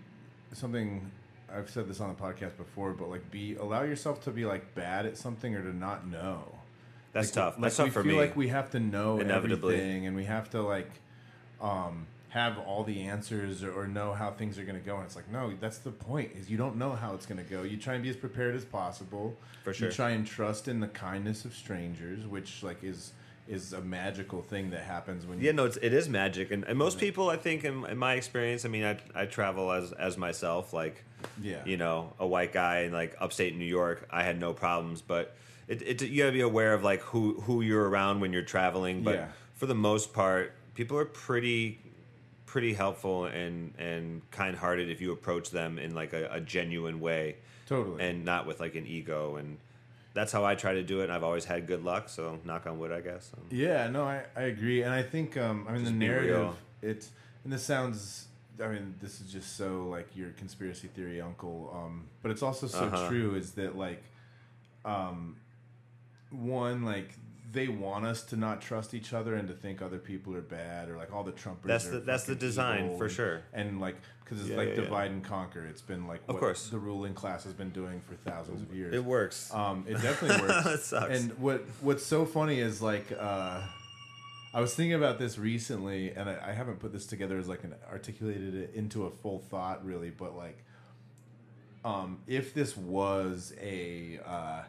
something. 0.52 1.10
I've 1.54 1.70
said 1.70 1.88
this 1.88 2.00
on 2.00 2.08
the 2.08 2.14
podcast 2.20 2.56
before, 2.56 2.92
but 2.92 3.08
like, 3.10 3.30
be 3.30 3.54
allow 3.56 3.82
yourself 3.82 4.22
to 4.24 4.30
be 4.30 4.44
like 4.44 4.74
bad 4.74 5.06
at 5.06 5.16
something 5.16 5.54
or 5.54 5.62
to 5.62 5.76
not 5.76 6.06
know. 6.06 6.42
That's 7.12 7.28
Like, 7.28 7.34
tough. 7.34 7.54
Like 7.54 7.62
That's 7.62 7.76
tough 7.76 7.84
we 7.86 7.90
for 7.92 8.02
feel 8.02 8.12
me. 8.12 8.18
like 8.18 8.36
we 8.36 8.48
have 8.48 8.70
to 8.72 8.80
know 8.80 9.20
Inevitably. 9.20 9.74
everything, 9.76 10.06
and 10.06 10.16
we 10.16 10.24
have 10.24 10.50
to 10.50 10.62
like 10.62 10.90
um, 11.60 12.06
have 12.34 12.58
all 12.58 12.82
the 12.82 13.00
answers 13.02 13.62
or, 13.62 13.72
or 13.72 13.86
know 13.86 14.12
how 14.12 14.28
things 14.28 14.58
are 14.58 14.64
going 14.64 14.74
to 14.78 14.84
go. 14.84 14.96
And 14.96 15.04
it's 15.04 15.14
like, 15.14 15.30
no, 15.30 15.52
that's 15.60 15.78
the 15.78 15.92
point. 15.92 16.32
Is 16.36 16.50
you 16.50 16.56
don't 16.56 16.74
know 16.74 16.90
how 16.90 17.14
it's 17.14 17.26
going 17.26 17.38
to 17.42 17.48
go. 17.48 17.62
You 17.62 17.76
try 17.76 17.94
and 17.94 18.02
be 18.02 18.10
as 18.10 18.16
prepared 18.16 18.56
as 18.56 18.64
possible. 18.64 19.36
For 19.62 19.72
sure. 19.72 19.86
You 19.88 19.94
try 19.94 20.10
and 20.10 20.26
trust 20.26 20.66
in 20.66 20.80
the 20.80 20.88
kindness 20.88 21.44
of 21.44 21.54
strangers, 21.54 22.26
which 22.26 22.64
like 22.64 22.82
is 22.82 23.12
is 23.46 23.72
a 23.72 23.80
magical 23.80 24.42
thing 24.42 24.70
that 24.70 24.80
happens 24.82 25.26
when 25.26 25.38
you 25.38 25.46
Yeah, 25.46 25.52
no, 25.52 25.66
it's, 25.66 25.76
it 25.76 25.92
is 25.92 26.08
magic, 26.08 26.50
and, 26.50 26.64
and 26.64 26.78
most 26.78 26.98
people, 26.98 27.28
I 27.28 27.36
think, 27.36 27.62
in, 27.62 27.84
in 27.84 27.98
my 27.98 28.14
experience, 28.14 28.64
I 28.64 28.68
mean, 28.68 28.84
I, 28.84 28.96
I 29.14 29.26
travel 29.26 29.70
as 29.70 29.92
as 29.92 30.16
myself, 30.18 30.72
like, 30.72 31.04
Yeah. 31.40 31.58
you 31.66 31.76
know, 31.76 32.14
a 32.18 32.26
white 32.26 32.52
guy 32.54 32.80
in 32.80 32.92
like 32.92 33.14
upstate 33.20 33.54
New 33.56 33.66
York, 33.66 34.08
I 34.10 34.22
had 34.24 34.40
no 34.40 34.54
problems, 34.54 35.02
but 35.02 35.36
it, 35.68 35.82
it 35.82 36.02
you 36.02 36.22
gotta 36.22 36.32
be 36.32 36.40
aware 36.40 36.72
of 36.74 36.82
like 36.82 37.00
who 37.02 37.34
who 37.42 37.60
you're 37.60 37.88
around 37.88 38.20
when 38.20 38.32
you're 38.32 38.42
traveling, 38.56 39.02
but 39.04 39.14
Yeah. 39.14 39.28
for 39.54 39.66
the 39.66 39.74
most 39.74 40.12
part, 40.14 40.54
people 40.74 40.96
are 40.98 41.04
pretty 41.04 41.78
pretty 42.54 42.72
helpful 42.72 43.24
and 43.24 43.74
and 43.78 44.22
kind 44.30 44.56
hearted 44.56 44.88
if 44.88 45.00
you 45.00 45.10
approach 45.10 45.50
them 45.50 45.76
in 45.76 45.92
like 45.92 46.12
a, 46.12 46.28
a 46.30 46.40
genuine 46.40 47.00
way, 47.00 47.34
Totally. 47.66 48.00
and 48.00 48.24
not 48.24 48.46
with 48.46 48.60
like 48.60 48.76
an 48.76 48.86
ego 48.86 49.36
and. 49.36 49.58
That's 50.18 50.30
how 50.30 50.44
I 50.44 50.54
try 50.54 50.74
to 50.74 50.84
do 50.84 51.00
it, 51.00 51.04
and 51.06 51.12
I've 51.12 51.24
always 51.24 51.44
had 51.44 51.66
good 51.66 51.82
luck. 51.82 52.08
So, 52.08 52.38
knock 52.44 52.68
on 52.68 52.78
wood, 52.78 52.92
I 52.92 53.00
guess. 53.00 53.32
Um, 53.36 53.42
Yeah, 53.50 53.88
no, 53.90 54.04
I, 54.04 54.22
I 54.36 54.42
agree, 54.42 54.84
and 54.84 54.94
I 54.94 55.02
think 55.02 55.36
um, 55.36 55.66
I 55.68 55.72
mean 55.72 55.82
the 55.82 55.90
narrative. 55.90 56.54
It's 56.82 57.10
and 57.42 57.52
this 57.52 57.64
sounds. 57.64 58.28
I 58.62 58.68
mean, 58.68 58.94
this 59.02 59.20
is 59.20 59.32
just 59.32 59.56
so 59.56 59.88
like 59.90 60.06
your 60.14 60.30
conspiracy 60.42 60.86
theory 60.86 61.20
uncle, 61.20 61.58
um, 61.74 62.04
but 62.22 62.30
it's 62.30 62.44
also 62.44 62.68
so 62.68 62.84
Uh-huh. 62.84 63.08
true. 63.08 63.34
Is 63.34 63.50
that 63.54 63.76
like, 63.76 64.04
um, 64.84 65.34
one 66.30 66.84
like 66.84 67.10
they 67.54 67.68
want 67.68 68.04
us 68.04 68.22
to 68.24 68.36
not 68.36 68.60
trust 68.60 68.92
each 68.92 69.12
other 69.14 69.34
and 69.36 69.48
to 69.48 69.54
think 69.54 69.80
other 69.80 69.98
people 69.98 70.34
are 70.36 70.42
bad 70.42 70.88
or 70.90 70.96
like 70.98 71.12
all 71.12 71.22
the 71.24 71.32
Trumpers. 71.32 71.62
That's 71.64 71.86
the- 71.88 72.00
that's 72.00 72.24
the 72.24 72.34
design, 72.34 72.98
for 72.98 73.04
and- 73.04 73.12
sure. 73.14 73.42
And 73.54 73.80
like 73.80 73.96
because 74.24 74.40
it's 74.40 74.48
Yeah, 74.50 74.56
like 74.56 74.68
yeah, 74.70 74.74
yeah. 74.76 74.80
divide 74.80 75.10
and 75.10 75.22
conquer. 75.22 75.64
It's 75.66 75.82
been 75.82 76.06
like 76.06 76.20
Of 76.28 76.34
what 76.34 76.40
course. 76.40 76.68
the 76.70 76.78
ruling 76.78 77.12
class 77.14 77.44
has 77.44 77.52
been 77.52 77.70
doing 77.70 78.00
for 78.00 78.14
thousands 78.28 78.62
of 78.62 78.74
years. 78.74 78.94
It 78.94 79.04
works. 79.04 79.52
Um, 79.54 79.84
it 79.86 79.94
definitely 80.02 80.46
works. 80.48 80.66
It 80.66 80.80
sucks. 80.80 81.18
And 81.20 81.38
what 81.38 81.62
what's 81.80 82.04
so 82.04 82.24
funny 82.24 82.58
is 82.60 82.80
like 82.82 83.06
uh, 83.18 83.60
I 84.54 84.60
was 84.60 84.74
thinking 84.74 84.94
about 84.94 85.18
this 85.18 85.36
recently, 85.38 86.10
and 86.12 86.28
I, 86.30 86.38
I 86.48 86.52
haven't 86.52 86.78
put 86.80 86.92
this 86.92 87.06
together 87.06 87.36
as 87.38 87.48
like 87.48 87.64
an 87.64 87.74
articulated 87.90 88.54
it 88.54 88.72
into 88.74 89.04
a 89.04 89.10
full 89.10 89.40
thought 89.40 89.84
really, 89.84 90.10
but 90.10 90.36
like, 90.36 90.58
um, 91.84 92.18
if 92.26 92.54
this 92.54 92.76
was 92.76 93.52
a 93.60 94.20
uh, 94.24 94.62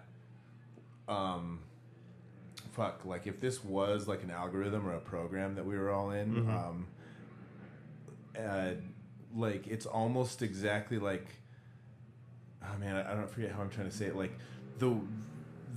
um, 1.07 1.59
fuck, 2.75 3.05
like 3.05 3.25
if 3.27 3.39
this 3.39 3.63
was 3.63 4.07
like 4.07 4.23
an 4.23 4.31
algorithm 4.31 4.87
or 4.87 4.93
a 4.93 4.99
program 4.99 5.55
that 5.55 5.65
we 5.65 5.77
were 5.77 5.89
all 5.91 6.11
in, 6.11 6.35
Mm-hmm. 6.35 6.49
um, 6.49 6.87
uh, 8.37 8.71
like 9.35 9.67
it's 9.67 9.85
almost 9.85 10.41
exactly 10.41 10.97
like 10.99 11.25
oh 12.63 12.77
man, 12.79 12.95
I, 12.95 13.11
I 13.11 13.15
don't 13.15 13.29
forget 13.29 13.51
how 13.51 13.61
I'm 13.61 13.69
trying 13.69 13.89
to 13.89 13.95
say 13.95 14.05
it. 14.05 14.15
Like 14.15 14.33
the 14.79 14.97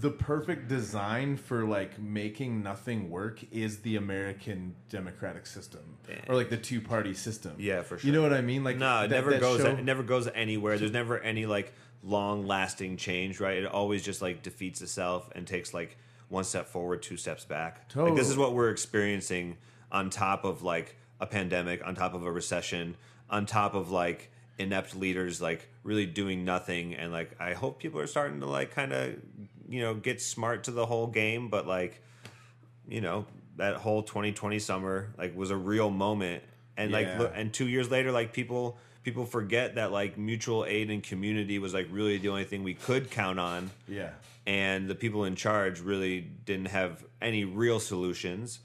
the 0.00 0.10
perfect 0.10 0.68
design 0.68 1.36
for 1.36 1.64
like 1.64 1.98
making 2.00 2.62
nothing 2.62 3.10
work 3.10 3.40
is 3.52 3.78
the 3.80 3.96
American 3.96 4.74
democratic 4.88 5.44
system 5.46 5.80
or 6.28 6.36
like 6.36 6.50
the 6.50 6.56
two 6.56 6.80
party 6.80 7.14
system. 7.14 7.54
Yeah, 7.58 7.82
for 7.82 7.98
sure. 7.98 8.06
You 8.08 8.14
know 8.16 8.22
what 8.22 8.32
I 8.32 8.40
mean? 8.40 8.62
Like 8.64 8.76
no, 8.76 9.02
it 9.04 9.08
that- 9.08 9.14
never 9.16 9.30
that 9.32 9.40
goes. 9.40 9.60
show- 9.60 9.66
It 9.70 9.84
never 9.84 10.02
goes 10.02 10.28
anywhere. 10.34 10.78
There's 10.78 10.92
never 10.92 11.18
any 11.18 11.46
like 11.46 11.72
long 12.02 12.46
lasting 12.46 12.96
change, 12.96 13.40
right? 13.40 13.58
It 13.58 13.66
always 13.66 14.04
just 14.04 14.22
like 14.22 14.42
defeats 14.42 14.82
itself 14.82 15.30
and 15.34 15.46
takes 15.46 15.74
like 15.74 15.96
one 16.28 16.44
step 16.44 16.66
forward, 16.66 17.02
two 17.02 17.16
steps 17.16 17.44
back. 17.44 17.88
Like 18.06 18.16
this 18.16 18.28
is 18.28 18.36
what 18.36 18.54
we're 18.54 18.70
experiencing 18.70 19.56
on 19.90 20.10
top 20.10 20.44
of 20.44 20.62
like 20.62 20.96
a 21.20 21.26
pandemic, 21.26 21.86
on 21.86 21.94
top 21.94 22.14
of 22.14 22.24
a 22.24 22.30
recession, 22.30 22.96
on 23.30 23.46
top 23.46 23.74
of 23.74 23.90
like 23.90 24.30
inept 24.58 24.96
leaders 24.96 25.40
like 25.40 25.68
really 25.84 26.04
doing 26.04 26.44
nothing 26.44 26.92
and 26.94 27.12
like 27.12 27.30
I 27.40 27.52
hope 27.52 27.78
people 27.78 28.00
are 28.00 28.08
starting 28.08 28.40
to 28.40 28.46
like 28.46 28.72
kind 28.74 28.92
of 28.92 29.14
you 29.68 29.80
know 29.80 29.94
get 29.94 30.20
smart 30.20 30.64
to 30.64 30.70
the 30.72 30.84
whole 30.84 31.06
game, 31.06 31.48
but 31.48 31.66
like 31.66 32.02
you 32.88 33.00
know 33.00 33.26
that 33.56 33.76
whole 33.76 34.02
2020 34.02 34.58
summer 34.58 35.12
like 35.18 35.36
was 35.36 35.50
a 35.50 35.56
real 35.56 35.90
moment 35.90 36.42
and 36.76 36.92
like 36.92 37.06
Yeah. 37.06 37.18
look, 37.18 37.32
and 37.34 37.52
two 37.52 37.68
years 37.68 37.90
later 37.90 38.12
like 38.12 38.32
people 38.32 38.78
people 39.02 39.24
forget 39.24 39.76
that 39.76 39.90
like 39.92 40.18
mutual 40.18 40.64
aid 40.66 40.90
and 40.90 41.02
community 41.02 41.58
was 41.58 41.72
like 41.72 41.86
really 41.90 42.18
the 42.18 42.28
only 42.28 42.44
thing 42.44 42.62
we 42.62 42.74
could 42.74 43.10
count 43.10 43.38
on 43.38 43.70
Yeah. 43.88 44.10
And 44.48 44.88
the 44.88 44.94
people 44.94 45.24
in 45.24 45.36
charge 45.36 45.78
really 45.80 46.22
didn't 46.22 46.68
have 46.68 47.04
any 47.20 47.44
real 47.44 47.78
solutions 47.78 48.60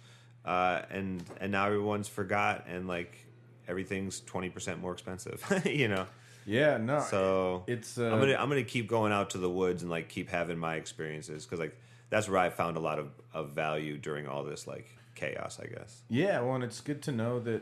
uh, 0.45 0.81
and 0.89 1.23
and 1.39 1.51
now 1.51 1.67
everyone's 1.67 2.07
forgot 2.07 2.65
and 2.67 2.87
like 2.87 3.27
everything's 3.67 4.21
20% 4.21 4.79
more 4.79 4.93
expensive 4.93 5.43
you 5.65 5.87
know 5.89 6.07
Yeah, 6.45 6.77
no. 6.77 7.01
so 7.01 7.63
it's 7.67 7.97
uh, 7.97 8.05
I'm 8.05 8.19
gonna 8.19 8.35
I'm 8.35 8.49
gonna 8.49 8.63
keep 8.63 8.87
going 8.87 9.11
out 9.11 9.31
to 9.31 9.37
the 9.37 9.49
woods 9.49 9.81
and 9.83 9.91
like 9.91 10.07
keep 10.07 10.29
having 10.29 10.57
my 10.57 10.75
experiences 10.75 11.45
because 11.45 11.59
like 11.59 11.77
that's 12.09 12.29
where 12.29 12.39
I 12.39 12.49
found 12.49 12.77
a 12.77 12.79
lot 12.79 12.97
of, 12.97 13.09
of 13.33 13.49
value 13.51 13.97
during 13.97 14.27
all 14.27 14.43
this 14.43 14.65
like 14.65 14.87
chaos 15.15 15.59
I 15.61 15.67
guess 15.67 16.01
Yeah, 16.09 16.39
well, 16.41 16.55
and 16.55 16.63
it's 16.63 16.81
good 16.81 17.01
to 17.03 17.11
know 17.11 17.39
that 17.41 17.61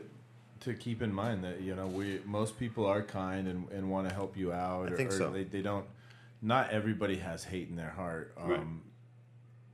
to 0.60 0.74
keep 0.74 1.02
in 1.02 1.12
mind 1.12 1.42
that 1.42 1.60
you 1.60 1.74
know 1.74 1.88
we 1.88 2.20
most 2.24 2.58
people 2.58 2.86
are 2.86 3.02
kind 3.02 3.48
and, 3.48 3.68
and 3.70 3.90
want 3.90 4.08
to 4.08 4.14
help 4.14 4.36
you 4.36 4.52
out. 4.52 4.88
I 4.88 4.92
or, 4.92 4.96
think 4.96 5.10
or 5.10 5.18
so. 5.18 5.30
They, 5.30 5.42
they 5.42 5.60
don't. 5.60 5.84
Not 6.42 6.70
everybody 6.70 7.16
has 7.16 7.44
hate 7.44 7.68
in 7.68 7.76
their 7.76 7.90
heart. 7.90 8.34
Um, 8.36 8.50
Right. 8.50 8.66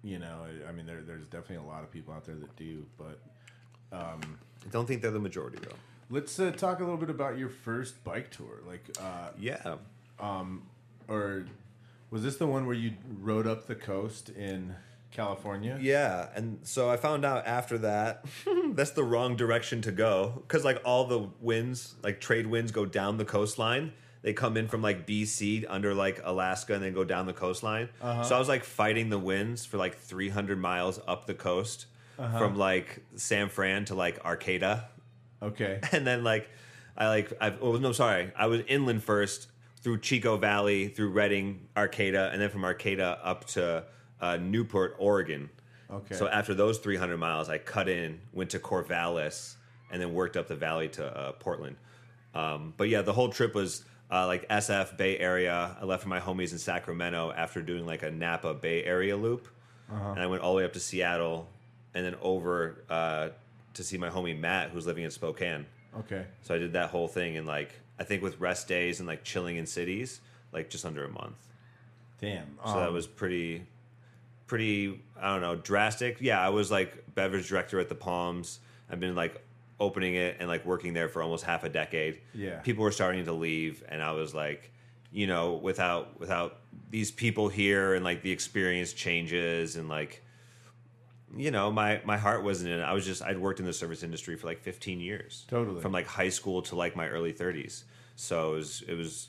You 0.05 0.21
know, 0.21 0.47
I 0.69 0.71
mean, 0.71 0.87
there, 0.87 1.01
there's 1.03 1.27
definitely 1.27 1.57
a 1.57 1.69
lot 1.69 1.83
of 1.83 1.91
people 1.91 2.15
out 2.15 2.25
there 2.25 2.37
that 2.37 2.55
do. 2.55 2.87
But 2.97 3.19
I 4.65 4.69
don't 4.71 4.87
think 4.87 5.03
they're 5.03 5.11
the 5.11 5.19
majority 5.19 5.59
though 5.61 5.75
let's 6.11 6.39
uh, 6.39 6.51
talk 6.51 6.79
a 6.79 6.83
little 6.83 6.97
bit 6.97 7.11
about 7.11 7.39
your 7.39 7.49
first 7.49 8.03
bike 8.05 8.31
tour. 8.31 8.61
Like, 8.67 8.97
uh, 9.01 9.31
yeah 9.39 9.77
or 11.09 11.47
was 12.11 12.23
this 12.23 12.37
the 12.37 12.47
one 12.47 12.67
where 12.67 12.77
you 12.77 12.93
rode 13.21 13.47
up 13.47 13.67
the 13.67 13.75
coast 13.75 14.31
in 14.31 14.75
California? 15.11 15.79
Yeah, 15.81 16.29
and 16.35 16.61
so 16.63 16.91
I 16.91 16.97
found 16.97 17.25
out 17.25 17.47
after 17.47 17.79
that 17.79 18.25
that's 18.73 18.91
the 18.91 19.05
wrong 19.05 19.37
direction 19.37 19.83
to 19.83 19.93
go 19.93 20.43
because 20.47 20.65
like 20.65 20.81
all 20.85 21.07
the 21.07 21.29
winds, 21.41 21.95
like 22.03 22.21
trade 22.21 22.47
winds, 22.47 22.73
go 22.73 22.87
down 22.87 23.17
the 23.17 23.25
coastline. 23.25 23.93
They 24.23 24.33
come 24.33 24.57
in 24.57 24.69
from 24.69 24.83
like 24.83 25.07
BC 25.07 25.65
under 25.69 25.95
like 25.95 26.21
Alaska 26.25 26.75
and 26.75 26.83
then 26.83 26.93
go 26.93 27.05
down 27.05 27.27
the 27.27 27.33
coastline. 27.33 27.89
So 28.25 28.35
I 28.35 28.39
was 28.39 28.49
like 28.49 28.65
fighting 28.65 29.11
the 29.11 29.19
winds 29.19 29.65
for 29.65 29.77
like 29.77 29.97
300 29.97 30.59
miles 30.59 31.01
up 31.07 31.27
the 31.27 31.35
coast 31.35 31.87
from 32.17 32.57
like 32.57 33.03
San 33.17 33.49
Fran 33.49 33.85
to 33.87 33.95
like 33.95 34.25
Arcata. 34.25 34.85
Okay. 35.43 35.81
and 35.93 36.07
then 36.07 36.25
like 36.25 36.51
I 36.97 37.09
like 37.09 37.33
I 37.41 37.55
oh 37.61 37.77
no 37.77 37.93
sorry 37.93 38.33
I 38.37 38.47
was 38.47 38.63
inland 38.67 39.05
first 39.05 39.47
through 39.83 40.01
Chico 40.01 40.37
Valley 40.37 40.89
through 40.89 41.11
Redding 41.11 41.69
Arcata 41.77 42.31
and 42.33 42.43
then 42.43 42.51
from 42.51 42.65
Arcata 42.65 43.21
up 43.23 43.45
to 43.49 43.85
uh, 44.21 44.37
Newport 44.37 44.97
Oregon. 44.99 45.49
Okay. 45.91 46.15
So 46.15 46.29
after 46.29 46.55
those 46.55 46.79
300 46.79 47.17
miles, 47.17 47.49
I 47.49 47.59
cut 47.59 47.89
in, 47.89 48.21
went 48.33 48.51
to 48.51 48.59
Corvallis, 48.59 49.55
and 49.91 50.03
then 50.03 50.13
worked 50.13 50.37
up 50.37 50.49
the 50.49 50.57
valley 50.57 50.89
to 50.89 51.07
uh, 51.07 51.33
Portland. 51.33 51.77
Um, 52.35 52.75
but 52.77 52.89
yeah, 52.89 53.03
the 53.03 53.13
whole 53.13 53.31
trip 53.31 53.55
was 53.55 53.85
uh, 54.11 54.27
like 54.27 54.49
SF 54.49 54.97
Bay 54.97 55.19
Area. 55.19 55.77
I 55.81 55.85
left 55.85 56.03
for 56.03 56.09
my 56.09 56.21
homies 56.21 56.53
in 56.53 56.59
Sacramento 56.59 57.33
after 57.37 57.63
doing 57.63 57.85
like 57.87 58.03
a 58.03 58.11
Napa 58.11 58.55
Bay 58.55 58.85
Area 58.85 59.17
loop, 59.17 59.49
and 59.91 60.19
I 60.21 60.27
went 60.27 60.43
all 60.43 60.53
the 60.53 60.59
way 60.59 60.65
up 60.65 60.73
to 60.75 60.81
Seattle, 60.81 61.49
and 61.95 62.05
then 62.05 62.15
over 62.23 62.85
uh, 62.91 63.29
to 63.75 63.83
see 63.85 63.97
my 63.99 64.09
homie 64.11 64.39
Matt, 64.39 64.71
who's 64.71 64.87
living 64.87 65.05
in 65.05 65.11
Spokane. 65.11 65.67
Okay. 66.01 66.25
So 66.43 66.55
I 66.55 66.59
did 66.59 66.73
that 66.75 66.91
whole 66.91 67.09
thing 67.09 67.35
in 67.37 67.47
like 67.47 67.73
I 67.99 68.05
think 68.05 68.23
with 68.23 68.39
rest 68.41 68.69
days 68.69 69.01
and 69.01 69.07
like 69.09 69.25
chilling 69.25 69.57
in 69.57 69.67
cities, 69.67 70.21
like 70.53 70.71
just 70.71 70.85
under 70.85 71.05
a 71.05 71.09
month. 71.09 71.37
Damn. 72.21 72.57
So 72.67 72.75
that 72.81 72.89
Um, 72.89 72.95
was 72.95 73.07
pretty, 73.07 73.63
pretty. 74.47 75.01
I 75.21 75.33
don't 75.33 75.41
know, 75.41 75.57
drastic. 75.57 76.19
Yeah, 76.21 76.41
I 76.45 76.49
was 76.51 76.71
like 76.71 77.15
beverage 77.15 77.49
director 77.49 77.79
at 77.81 77.89
the 77.89 77.95
Palms. 77.95 78.61
I've 78.91 79.01
been 79.01 79.15
like 79.15 79.43
opening 79.81 80.15
it 80.15 80.37
and 80.41 80.49
like 80.49 80.65
working 80.67 80.93
there 80.93 81.09
for 81.09 81.23
almost 81.23 81.45
half 81.45 81.65
a 81.65 81.69
decade. 81.69 82.21
Yeah. 82.35 82.59
people 82.61 82.83
were 82.85 82.91
starting 82.93 83.25
to 83.27 83.33
leave, 83.33 83.83
and 83.89 84.03
I 84.03 84.13
was 84.13 84.35
like, 84.35 84.73
you 85.13 85.27
know, 85.27 85.55
without 85.55 86.19
without 86.21 86.59
these 86.91 87.11
people 87.11 87.49
here, 87.49 87.95
and 87.95 88.05
like 88.05 88.23
the 88.23 88.31
experience 88.33 88.93
changes, 88.93 89.77
and 89.77 89.89
like 89.89 90.23
you 91.37 91.51
know, 91.51 91.71
my 91.71 92.01
my 92.05 92.17
heart 92.17 92.43
wasn't 92.43 92.71
in 92.73 92.81
it. 92.81 92.83
I 92.83 92.93
was 92.95 93.05
just 93.05 93.23
I'd 93.23 93.39
worked 93.39 93.61
in 93.61 93.67
the 93.67 93.73
service 93.73 94.03
industry 94.03 94.37
for 94.37 94.47
like 94.47 94.61
15 94.61 94.99
years, 95.01 95.45
Totally. 95.49 95.81
from 95.81 95.93
like 95.93 96.07
high 96.07 96.31
school 96.31 96.63
to 96.63 96.77
like 96.77 96.97
my 96.97 97.07
early 97.09 97.33
30s. 97.33 97.85
So 98.17 98.53
it 98.55 98.57
was 98.57 98.83
it 98.89 98.95
was 98.95 99.29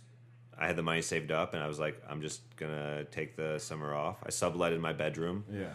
I 0.58 0.68
had 0.68 0.76
the 0.76 0.82
money 0.84 1.02
saved 1.02 1.32
up, 1.32 1.54
and 1.54 1.62
I 1.64 1.68
was 1.68 1.78
like, 1.80 2.02
I'm 2.10 2.22
just 2.22 2.42
gonna 2.58 3.04
take 3.06 3.36
the 3.36 3.60
summer 3.60 3.94
off. 3.94 4.18
I 4.26 4.30
subletted 4.30 4.80
my 4.80 4.94
bedroom, 4.94 5.44
Yeah. 5.52 5.68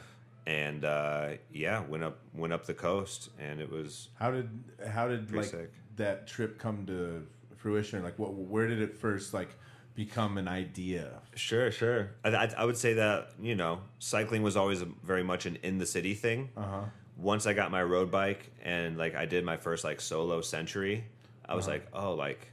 And 0.46 0.84
uh, 0.84 1.28
yeah, 1.52 1.82
went 1.88 2.04
up 2.04 2.18
went 2.34 2.52
up 2.52 2.66
the 2.66 2.74
coast, 2.74 3.30
and 3.38 3.60
it 3.60 3.70
was 3.70 4.08
How 4.18 4.30
did 4.30 4.48
how 4.88 5.08
did 5.08 5.32
like 5.32 5.46
sick. 5.46 5.72
that 5.96 6.26
trip 6.26 6.58
come 6.58 6.86
to 6.86 7.26
fruition? 7.56 8.02
Like, 8.02 8.18
what 8.18 8.34
where 8.34 8.66
did 8.66 8.80
it 8.82 8.96
first 8.96 9.32
like 9.34 9.50
become 9.94 10.38
an 10.38 10.48
idea? 10.48 11.20
Sure, 11.34 11.70
sure. 11.70 12.10
I, 12.24 12.28
I, 12.30 12.52
I 12.58 12.64
would 12.64 12.76
say 12.76 12.94
that 12.94 13.30
you 13.40 13.54
know 13.54 13.80
cycling 13.98 14.42
was 14.42 14.56
always 14.56 14.82
a, 14.82 14.86
very 15.02 15.22
much 15.22 15.46
an 15.46 15.56
in 15.62 15.78
the 15.78 15.86
city 15.86 16.14
thing. 16.14 16.50
Uh 16.56 16.62
huh. 16.62 16.80
Once 17.16 17.46
I 17.46 17.52
got 17.54 17.70
my 17.70 17.82
road 17.82 18.10
bike 18.10 18.50
and 18.62 18.98
like 18.98 19.14
I 19.14 19.24
did 19.24 19.44
my 19.44 19.56
first 19.56 19.84
like 19.84 20.00
solo 20.00 20.40
century, 20.40 21.04
I 21.48 21.54
was 21.54 21.66
Uh-huh. 21.68 21.74
like, 21.76 21.86
oh, 21.92 22.14
like 22.14 22.50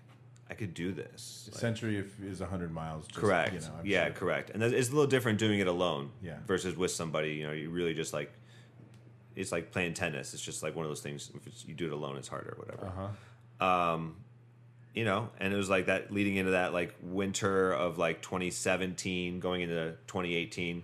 I 0.51 0.53
could 0.53 0.73
do 0.73 0.91
this. 0.91 1.47
Like, 1.49 1.61
Century 1.61 1.97
if, 1.97 2.21
is 2.21 2.41
hundred 2.41 2.73
miles. 2.73 3.07
Just, 3.07 3.17
correct. 3.19 3.53
You 3.53 3.59
know, 3.61 3.79
yeah, 3.85 4.05
sure. 4.07 4.13
correct. 4.13 4.49
And 4.49 4.61
it's 4.61 4.89
a 4.89 4.91
little 4.91 5.07
different 5.07 5.39
doing 5.39 5.59
it 5.59 5.67
alone. 5.67 6.11
Yeah. 6.21 6.39
Versus 6.45 6.75
with 6.75 6.91
somebody, 6.91 7.35
you 7.35 7.47
know, 7.47 7.53
you 7.53 7.69
really 7.69 7.93
just 7.93 8.13
like 8.13 8.33
it's 9.33 9.53
like 9.53 9.71
playing 9.71 9.93
tennis. 9.93 10.33
It's 10.33 10.43
just 10.43 10.61
like 10.61 10.75
one 10.75 10.85
of 10.85 10.89
those 10.89 10.99
things. 10.99 11.31
If 11.33 11.47
it's, 11.47 11.65
you 11.65 11.73
do 11.73 11.87
it 11.87 11.93
alone, 11.93 12.17
it's 12.17 12.27
harder, 12.27 12.49
or 12.49 12.65
whatever. 12.65 12.87
Uh 12.87 13.07
huh. 13.61 13.93
um, 13.93 14.15
you 14.93 15.05
know, 15.05 15.29
and 15.39 15.53
it 15.53 15.55
was 15.55 15.69
like 15.69 15.85
that 15.85 16.11
leading 16.11 16.35
into 16.35 16.51
that 16.51 16.73
like 16.73 16.95
winter 17.01 17.71
of 17.71 17.97
like 17.97 18.21
2017 18.21 19.39
going 19.39 19.61
into 19.61 19.95
2018. 20.07 20.83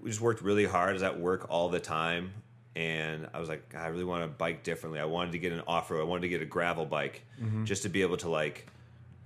We 0.00 0.08
just 0.08 0.22
worked 0.22 0.40
really 0.40 0.64
hard. 0.64 0.88
I 0.88 0.92
was 0.94 1.02
at 1.02 1.20
work 1.20 1.46
all 1.50 1.68
the 1.68 1.80
time, 1.80 2.32
and 2.74 3.28
I 3.34 3.38
was 3.40 3.50
like, 3.50 3.74
I 3.76 3.88
really 3.88 4.04
want 4.04 4.22
to 4.22 4.28
bike 4.28 4.62
differently. 4.62 4.98
I 4.98 5.04
wanted 5.04 5.32
to 5.32 5.38
get 5.38 5.52
an 5.52 5.60
off 5.66 5.90
road. 5.90 6.00
I 6.00 6.04
wanted 6.04 6.22
to 6.22 6.28
get 6.28 6.40
a 6.40 6.46
gravel 6.46 6.86
bike 6.86 7.22
just 7.64 7.82
to 7.82 7.90
be 7.90 8.00
able 8.00 8.16
to 8.18 8.30
like 8.30 8.66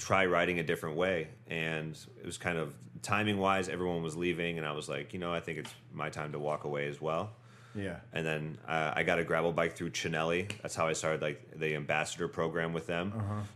try 0.06 0.26
riding 0.26 0.58
a 0.58 0.62
different 0.62 0.96
way. 0.96 1.28
And 1.48 1.96
it 2.20 2.26
was 2.26 2.38
kind 2.38 2.58
of 2.58 2.74
timing 3.02 3.38
wise, 3.38 3.68
everyone 3.68 4.02
was 4.02 4.16
leaving, 4.16 4.58
and 4.58 4.66
I 4.66 4.72
was 4.72 4.88
like, 4.88 5.12
you 5.14 5.20
know, 5.20 5.32
I 5.32 5.40
think 5.40 5.58
it's 5.58 5.72
my 5.92 6.08
time 6.10 6.32
to 6.32 6.38
walk 6.38 6.64
away 6.64 6.88
as 6.88 7.00
well 7.00 7.30
Yeah. 7.74 7.96
and 8.12 8.24
then 8.26 8.58
uh, 8.68 8.92
I 8.98 9.02
got 9.02 9.18
a 9.18 9.24
gravel 9.24 9.52
bike 9.52 9.74
through 9.76 9.90
Cinelli. 9.90 10.50
That's 10.62 10.74
how 10.74 10.86
I 10.88 10.94
started 10.94 11.20
like 11.22 11.38
the 11.58 11.74
ambassador 11.76 12.28
program 12.28 12.72
with 12.72 12.86
them. 12.86 13.06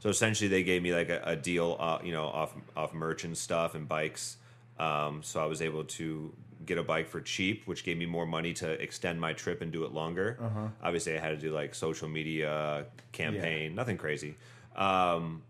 So 0.00 0.08
essentially, 0.08 0.48
they 0.48 0.62
gave 0.62 0.82
me 0.82 0.92
like 0.94 1.08
a, 1.10 1.20
a 1.24 1.36
deal, 1.36 1.76
uh, 1.78 1.98
you 2.04 2.12
know, 2.12 2.26
off 2.26 2.52
off 2.76 2.92
merch 2.94 3.24
and 3.24 3.36
stuff 3.36 3.74
and 3.74 3.86
bikes. 3.88 4.36
Um, 4.78 5.22
so 5.22 5.40
I 5.42 5.46
was 5.46 5.60
able 5.62 5.84
to 5.98 6.32
get 6.64 6.78
a 6.78 6.82
bike 6.82 7.08
for 7.08 7.20
cheap, 7.20 7.66
which 7.66 7.84
gave 7.84 7.96
me 7.98 8.06
more 8.06 8.26
money 8.26 8.52
to 8.54 8.68
extend 8.86 9.20
my 9.20 9.32
trip 9.32 9.62
and 9.62 9.70
do 9.72 9.84
it 9.84 9.92
longer. 9.92 10.38
Obviously, 10.82 11.16
I 11.16 11.20
had 11.20 11.30
to 11.30 11.40
do 11.46 11.52
like 11.60 11.74
social 11.74 12.08
media 12.08 12.84
campaign, 13.12 13.74
nothing 13.74 13.96
crazy. 13.98 14.34
Um, 14.74 15.42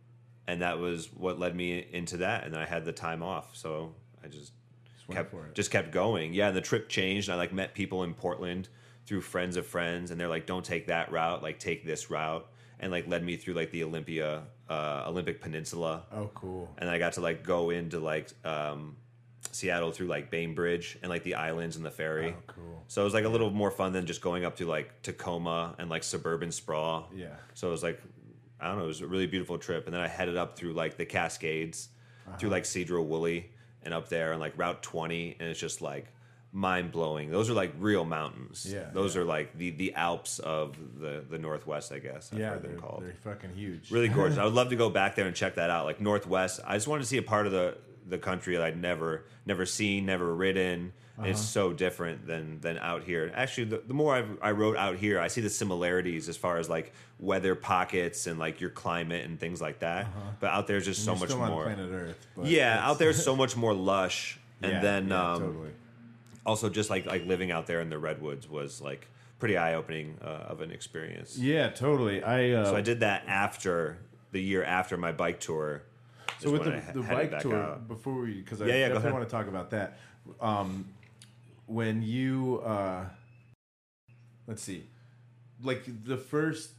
and 0.49 0.62
that 0.62 0.78
was 0.78 1.07
what 1.12 1.38
led 1.38 1.55
me 1.57 1.86
into 1.92 2.18
that. 2.18 2.44
And 2.44 2.55
then 2.55 2.61
I 2.61 2.66
had 2.66 2.84
the 2.84 2.92
time 2.92 3.22
off, 3.22 3.57
so 3.57 3.94
I 4.24 4.28
just 4.28 4.53
Just 4.97 5.09
kept 5.11 5.55
just 5.55 5.70
kept 5.70 5.90
going. 5.92 6.34
Yeah, 6.34 6.49
and 6.49 6.57
the 6.57 6.61
trip 6.61 6.88
changed. 6.88 7.28
And 7.28 7.34
I 7.34 7.38
like 7.38 7.53
met 7.53 7.74
people 7.74 8.03
in 8.05 8.14
Portland 8.14 8.68
through 9.07 9.20
friends 9.22 9.57
of 9.57 9.66
friends, 9.66 10.11
and 10.11 10.20
they're 10.20 10.28
like, 10.28 10.47
"Don't 10.47 10.64
take 10.64 10.86
that 10.88 11.11
route. 11.12 11.42
Like, 11.42 11.59
take 11.59 11.84
this 11.86 12.11
route." 12.11 12.47
And 12.80 12.92
like 12.92 13.09
led 13.09 13.24
me 13.24 13.36
through 13.36 13.55
like 13.55 13.70
the 13.70 13.84
Olympia, 13.84 14.42
uh, 14.68 15.05
Olympic 15.07 15.40
Peninsula, 15.40 16.03
Oh, 16.12 16.30
cool. 16.34 16.68
and 16.76 16.90
I 16.90 16.99
got 16.99 17.14
to 17.14 17.22
like 17.22 17.42
go 17.42 17.70
into 17.70 17.99
like 18.01 18.28
um, 18.44 18.97
Seattle 19.51 19.92
through 19.92 20.09
like 20.09 20.30
Bainbridge 20.30 20.99
and 21.01 21.09
like 21.09 21.22
the 21.22 21.36
islands 21.36 21.76
and 21.76 21.84
the 21.86 21.90
ferry. 21.90 22.34
Oh, 22.36 22.42
cool. 22.47 22.84
So 22.88 23.01
it 23.01 23.05
was 23.05 23.14
like 23.14 23.24
a 23.24 23.30
little 23.30 23.49
more 23.51 23.70
fun 23.70 23.92
than 23.92 24.05
just 24.05 24.20
going 24.20 24.44
up 24.44 24.57
to 24.57 24.66
like 24.66 25.01
Tacoma 25.03 25.74
and 25.78 25.88
like 25.88 26.05
suburban 26.05 26.53
sprawl. 26.53 27.09
Yeah. 27.14 27.28
So 27.55 27.68
it 27.68 27.70
was 27.70 27.82
like, 27.82 27.99
I 28.61 28.68
don't 28.68 28.78
know, 28.78 28.84
it 28.84 28.88
was 28.88 29.00
a 29.02 29.07
really 29.07 29.26
beautiful 29.26 29.59
trip. 29.59 29.86
And 29.86 29.94
then 29.94 30.00
I 30.00 30.09
headed 30.09 30.36
up 30.36 30.57
through 30.57 30.72
like 30.72 30.96
the 30.96 31.07
Cascades, 31.07 31.88
Uh-huh. 32.26 32.36
through 32.38 32.50
like 32.50 32.64
Sedro-Woolley 32.64 33.50
and 33.82 33.92
up 33.94 34.09
there 34.09 34.32
and 34.32 34.40
like 34.40 34.57
Route 34.59 34.82
20. 34.82 35.36
And 35.38 35.48
it's 35.48 35.61
just 35.61 35.80
like 35.82 36.07
mind 36.52 36.90
blowing. 36.90 37.30
Those 37.30 37.50
are 37.50 37.54
like 37.54 37.72
real 37.78 38.04
mountains. 38.04 38.66
Yeah, 38.72 38.88
Those 38.92 39.14
yeah. 39.14 39.20
are 39.22 39.24
like 39.24 39.57
the, 39.59 39.70
the 39.70 39.94
Alps 39.94 40.38
of 40.38 40.76
the, 41.00 41.22
the 41.28 41.38
Northwest, 41.38 41.92
I 41.92 41.98
guess. 41.98 42.30
I've 42.32 42.38
yeah, 42.38 42.50
heard 42.50 42.62
them 42.62 42.70
they're, 42.72 42.80
called 42.80 43.02
they're 43.04 43.12
fucking 43.34 43.50
huge. 43.54 43.90
really 43.90 44.09
gorgeous. 44.09 44.38
I 44.42 44.44
would 44.44 44.54
love 44.54 44.70
to 44.70 44.76
go 44.76 44.88
back 44.90 45.16
there 45.16 45.26
and 45.26 45.36
check 45.36 45.57
that 45.57 45.68
out. 45.70 45.84
Like 45.84 46.00
Northwest, 46.00 46.61
I 46.66 46.74
just 46.76 46.88
wanted 46.88 47.02
to 47.02 47.09
see 47.09 47.18
a 47.18 47.22
part 47.22 47.46
of 47.46 47.52
the 47.52 47.76
the 48.09 48.18
country 48.18 48.54
that 48.57 48.64
I'd 48.64 48.80
never 48.80 49.24
never 49.44 49.66
seen, 49.66 50.07
never 50.07 50.32
ridden. 50.34 50.92
It's 51.24 51.40
so 51.40 51.72
different 51.72 52.26
than 52.26 52.60
than 52.60 52.76
out 52.78 53.02
here. 53.02 53.32
Actually, 53.34 53.64
the, 53.64 53.82
the 53.86 53.94
more 53.94 54.14
I've, 54.14 54.28
I 54.42 54.50
wrote 54.50 54.76
out 54.76 54.96
here, 54.96 55.18
I 55.18 55.28
see 55.28 55.40
the 55.40 55.48
similarities 55.50 56.28
as 56.28 56.36
far 56.36 56.58
as 56.58 56.68
like 56.68 56.92
weather 57.18 57.54
pockets 57.54 58.26
and 58.26 58.38
like 58.38 58.60
your 58.60 58.68
climate 58.70 59.24
and 59.24 59.40
things 59.40 59.60
like 59.62 59.78
that. 59.78 60.06
But 60.40 60.50
out 60.50 60.66
there's 60.66 60.84
just 60.84 61.06
And 61.08 61.18
so 61.18 61.24
much 61.26 61.34
more. 61.34 61.64
planet 61.64 61.90
Earth. 61.90 62.26
Yeah, 62.42 62.78
out 62.86 62.98
there's 62.98 63.22
so 63.30 63.34
much 63.34 63.56
more 63.56 63.72
lush. 63.72 64.38
And 64.62 64.72
Yeah, 64.72 64.80
then 64.80 65.08
yeah, 65.08 65.32
um, 65.32 65.40
totally. 65.40 65.70
also 66.44 66.68
just 66.68 66.90
like 66.90 67.06
like 67.06 67.24
living 67.26 67.50
out 67.50 67.66
there 67.66 67.80
in 67.80 67.88
the 67.88 67.98
redwoods 67.98 68.48
was 68.48 68.80
like 68.82 69.06
pretty 69.38 69.56
eye 69.56 69.74
opening 69.74 70.18
uh, 70.22 70.26
of 70.48 70.60
an 70.60 70.70
experience. 70.70 71.38
Yeah, 71.38 71.68
totally. 71.70 72.22
I 72.22 72.50
uh, 72.50 72.64
So 72.66 72.76
I 72.76 72.80
did 72.82 73.00
that 73.00 73.24
after 73.26 73.98
the 74.32 74.40
year 74.42 74.64
after 74.64 74.96
my 74.98 75.12
bike 75.12 75.40
tour. 75.40 75.82
So 76.40 76.50
with 76.50 76.64
the, 76.64 76.82
the 76.92 77.00
bike 77.02 77.38
tour, 77.40 77.56
out. 77.56 77.88
before 77.88 78.20
we, 78.20 78.34
because 78.42 78.60
I 78.60 78.66
Yeah, 78.66 78.74
yeah, 78.74 78.88
definitely 78.88 79.12
want 79.12 79.24
to 79.28 79.30
talk 79.30 79.46
about 79.48 79.70
that. 79.70 79.98
Um, 80.40 80.86
when 81.66 82.02
you, 82.02 82.60
uh, 82.64 83.04
let's 84.46 84.62
see, 84.62 84.84
like 85.62 85.82
the 86.04 86.16
first, 86.16 86.70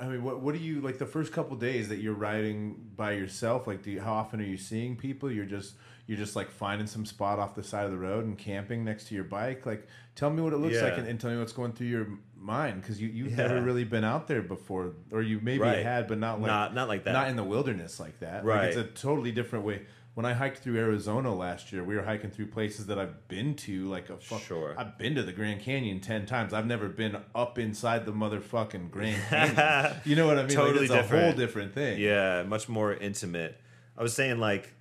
I 0.00 0.06
mean, 0.06 0.24
what 0.24 0.40
what 0.40 0.54
do 0.54 0.60
you 0.60 0.80
like 0.80 0.98
the 0.98 1.06
first 1.06 1.32
couple 1.32 1.56
days 1.56 1.88
that 1.90 1.98
you're 1.98 2.14
riding 2.14 2.90
by 2.96 3.12
yourself? 3.12 3.66
Like, 3.66 3.82
do 3.82 3.90
you, 3.90 4.00
how 4.00 4.14
often 4.14 4.40
are 4.40 4.44
you 4.44 4.56
seeing 4.56 4.96
people? 4.96 5.30
You're 5.30 5.44
just 5.44 5.74
you're 6.06 6.16
just 6.18 6.34
like 6.36 6.50
finding 6.50 6.86
some 6.86 7.04
spot 7.04 7.38
off 7.38 7.54
the 7.54 7.62
side 7.62 7.84
of 7.84 7.90
the 7.90 7.98
road 7.98 8.24
and 8.24 8.36
camping 8.38 8.82
next 8.84 9.08
to 9.08 9.14
your 9.14 9.24
bike. 9.24 9.66
Like, 9.66 9.86
tell 10.16 10.30
me 10.30 10.40
what 10.42 10.52
it 10.54 10.56
looks 10.56 10.80
like 10.80 10.96
and, 10.96 11.06
and 11.06 11.20
tell 11.20 11.30
me 11.30 11.36
what's 11.38 11.52
going 11.52 11.72
through 11.72 11.88
your 11.88 12.08
mind 12.34 12.80
because 12.80 12.98
you 13.00 13.08
you've 13.08 13.32
Yeah. 13.32 13.36
never 13.48 13.60
really 13.60 13.84
been 13.84 14.04
out 14.04 14.26
there 14.26 14.40
before, 14.40 14.92
or 15.12 15.20
you 15.20 15.38
maybe 15.42 15.60
Right. 15.64 15.82
had, 15.84 16.08
but 16.08 16.18
not 16.18 16.40
like 16.40 16.46
Not- 16.48 16.74
not 16.74 16.88
like 16.88 17.04
that. 17.04 17.12
not 17.12 17.28
in 17.28 17.36
the 17.36 17.44
wilderness 17.44 18.00
like 18.00 18.18
that. 18.20 18.42
Right. 18.44 18.58
Like 18.60 18.68
it's 18.68 18.76
a 18.78 18.84
totally 18.84 19.32
different 19.32 19.66
way. 19.66 19.82
When 20.14 20.26
I 20.26 20.32
hiked 20.32 20.58
through 20.58 20.76
Arizona 20.76 21.32
last 21.34 21.72
year, 21.72 21.84
we 21.84 21.94
were 21.94 22.02
hiking 22.02 22.30
through 22.30 22.48
places 22.48 22.86
that 22.86 22.98
I've 22.98 23.28
been 23.28 23.54
to. 23.56 23.86
Like 23.88 24.10
a 24.10 24.16
fuck, 24.16 24.42
Sure. 24.42 24.74
I've 24.76 24.98
been 24.98 25.14
to 25.14 25.22
the 25.22 25.32
Grand 25.32 25.60
Canyon 25.60 26.00
ten 26.00 26.26
times. 26.26 26.52
I've 26.52 26.66
never 26.66 26.88
been 26.88 27.16
up 27.34 27.58
inside 27.58 28.04
the 28.06 28.12
motherfucking 28.12 28.90
Grand 28.90 29.22
Canyon. 29.28 29.96
you 30.04 30.16
know 30.16 30.26
what 30.26 30.38
I 30.38 30.42
mean? 30.42 30.56
Totally 30.56 30.88
like, 30.88 31.00
it's 31.00 31.10
a 31.12 31.16
whole 31.16 31.32
different. 31.32 31.36
different 31.36 31.74
thing. 31.74 32.00
Yeah, 32.00 32.42
much 32.42 32.68
more 32.68 32.92
intimate. 32.92 33.58
I 33.96 34.02
was 34.02 34.12
saying 34.14 34.38
like 34.40 34.74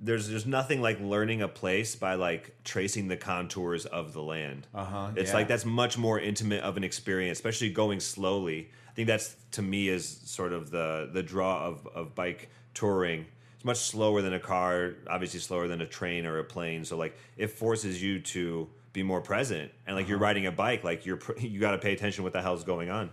there's 0.00 0.28
there's 0.28 0.46
nothing 0.46 0.82
like 0.82 0.98
learning 1.00 1.42
a 1.42 1.48
place 1.48 1.94
by 1.94 2.14
like 2.14 2.52
tracing 2.64 3.06
the 3.06 3.16
contours 3.16 3.86
of 3.86 4.12
the 4.12 4.22
land. 4.22 4.66
Uh-huh, 4.74 5.12
It's 5.14 5.30
yeah. 5.30 5.36
like 5.36 5.48
that's 5.48 5.64
much 5.64 5.96
more 5.96 6.18
intimate 6.18 6.64
of 6.64 6.76
an 6.76 6.82
experience, 6.84 7.38
especially 7.38 7.70
going 7.70 8.00
slowly. 8.00 8.70
I 8.90 8.92
think 8.94 9.06
that's 9.06 9.36
to 9.52 9.62
me 9.62 9.88
is 9.88 10.06
sort 10.24 10.52
of 10.52 10.70
the 10.72 11.08
the 11.12 11.22
draw 11.22 11.66
of 11.66 11.86
of 11.94 12.16
bike 12.16 12.50
touring. 12.74 13.26
It's 13.62 13.64
much 13.64 13.78
slower 13.78 14.22
than 14.22 14.32
a 14.32 14.40
car, 14.40 14.94
obviously 15.08 15.38
slower 15.38 15.68
than 15.68 15.80
a 15.82 15.86
train 15.86 16.26
or 16.26 16.40
a 16.40 16.42
plane. 16.44 16.84
So 16.84 16.96
like 16.96 17.16
it 17.36 17.46
forces 17.46 18.02
you 18.02 18.18
to 18.18 18.68
be 18.92 19.04
more 19.04 19.20
present. 19.20 19.70
And 19.86 19.94
like 19.94 20.08
you're 20.08 20.16
Uh-huh. 20.16 20.24
riding 20.24 20.46
a 20.46 20.50
bike, 20.50 20.82
like 20.82 21.06
you're 21.06 21.18
pr- 21.18 21.38
you 21.38 21.60
got 21.60 21.70
to 21.70 21.78
pay 21.78 21.92
attention 21.92 22.24
what 22.24 22.32
the 22.32 22.42
hell's 22.42 22.64
going 22.64 22.90
on. 22.90 23.10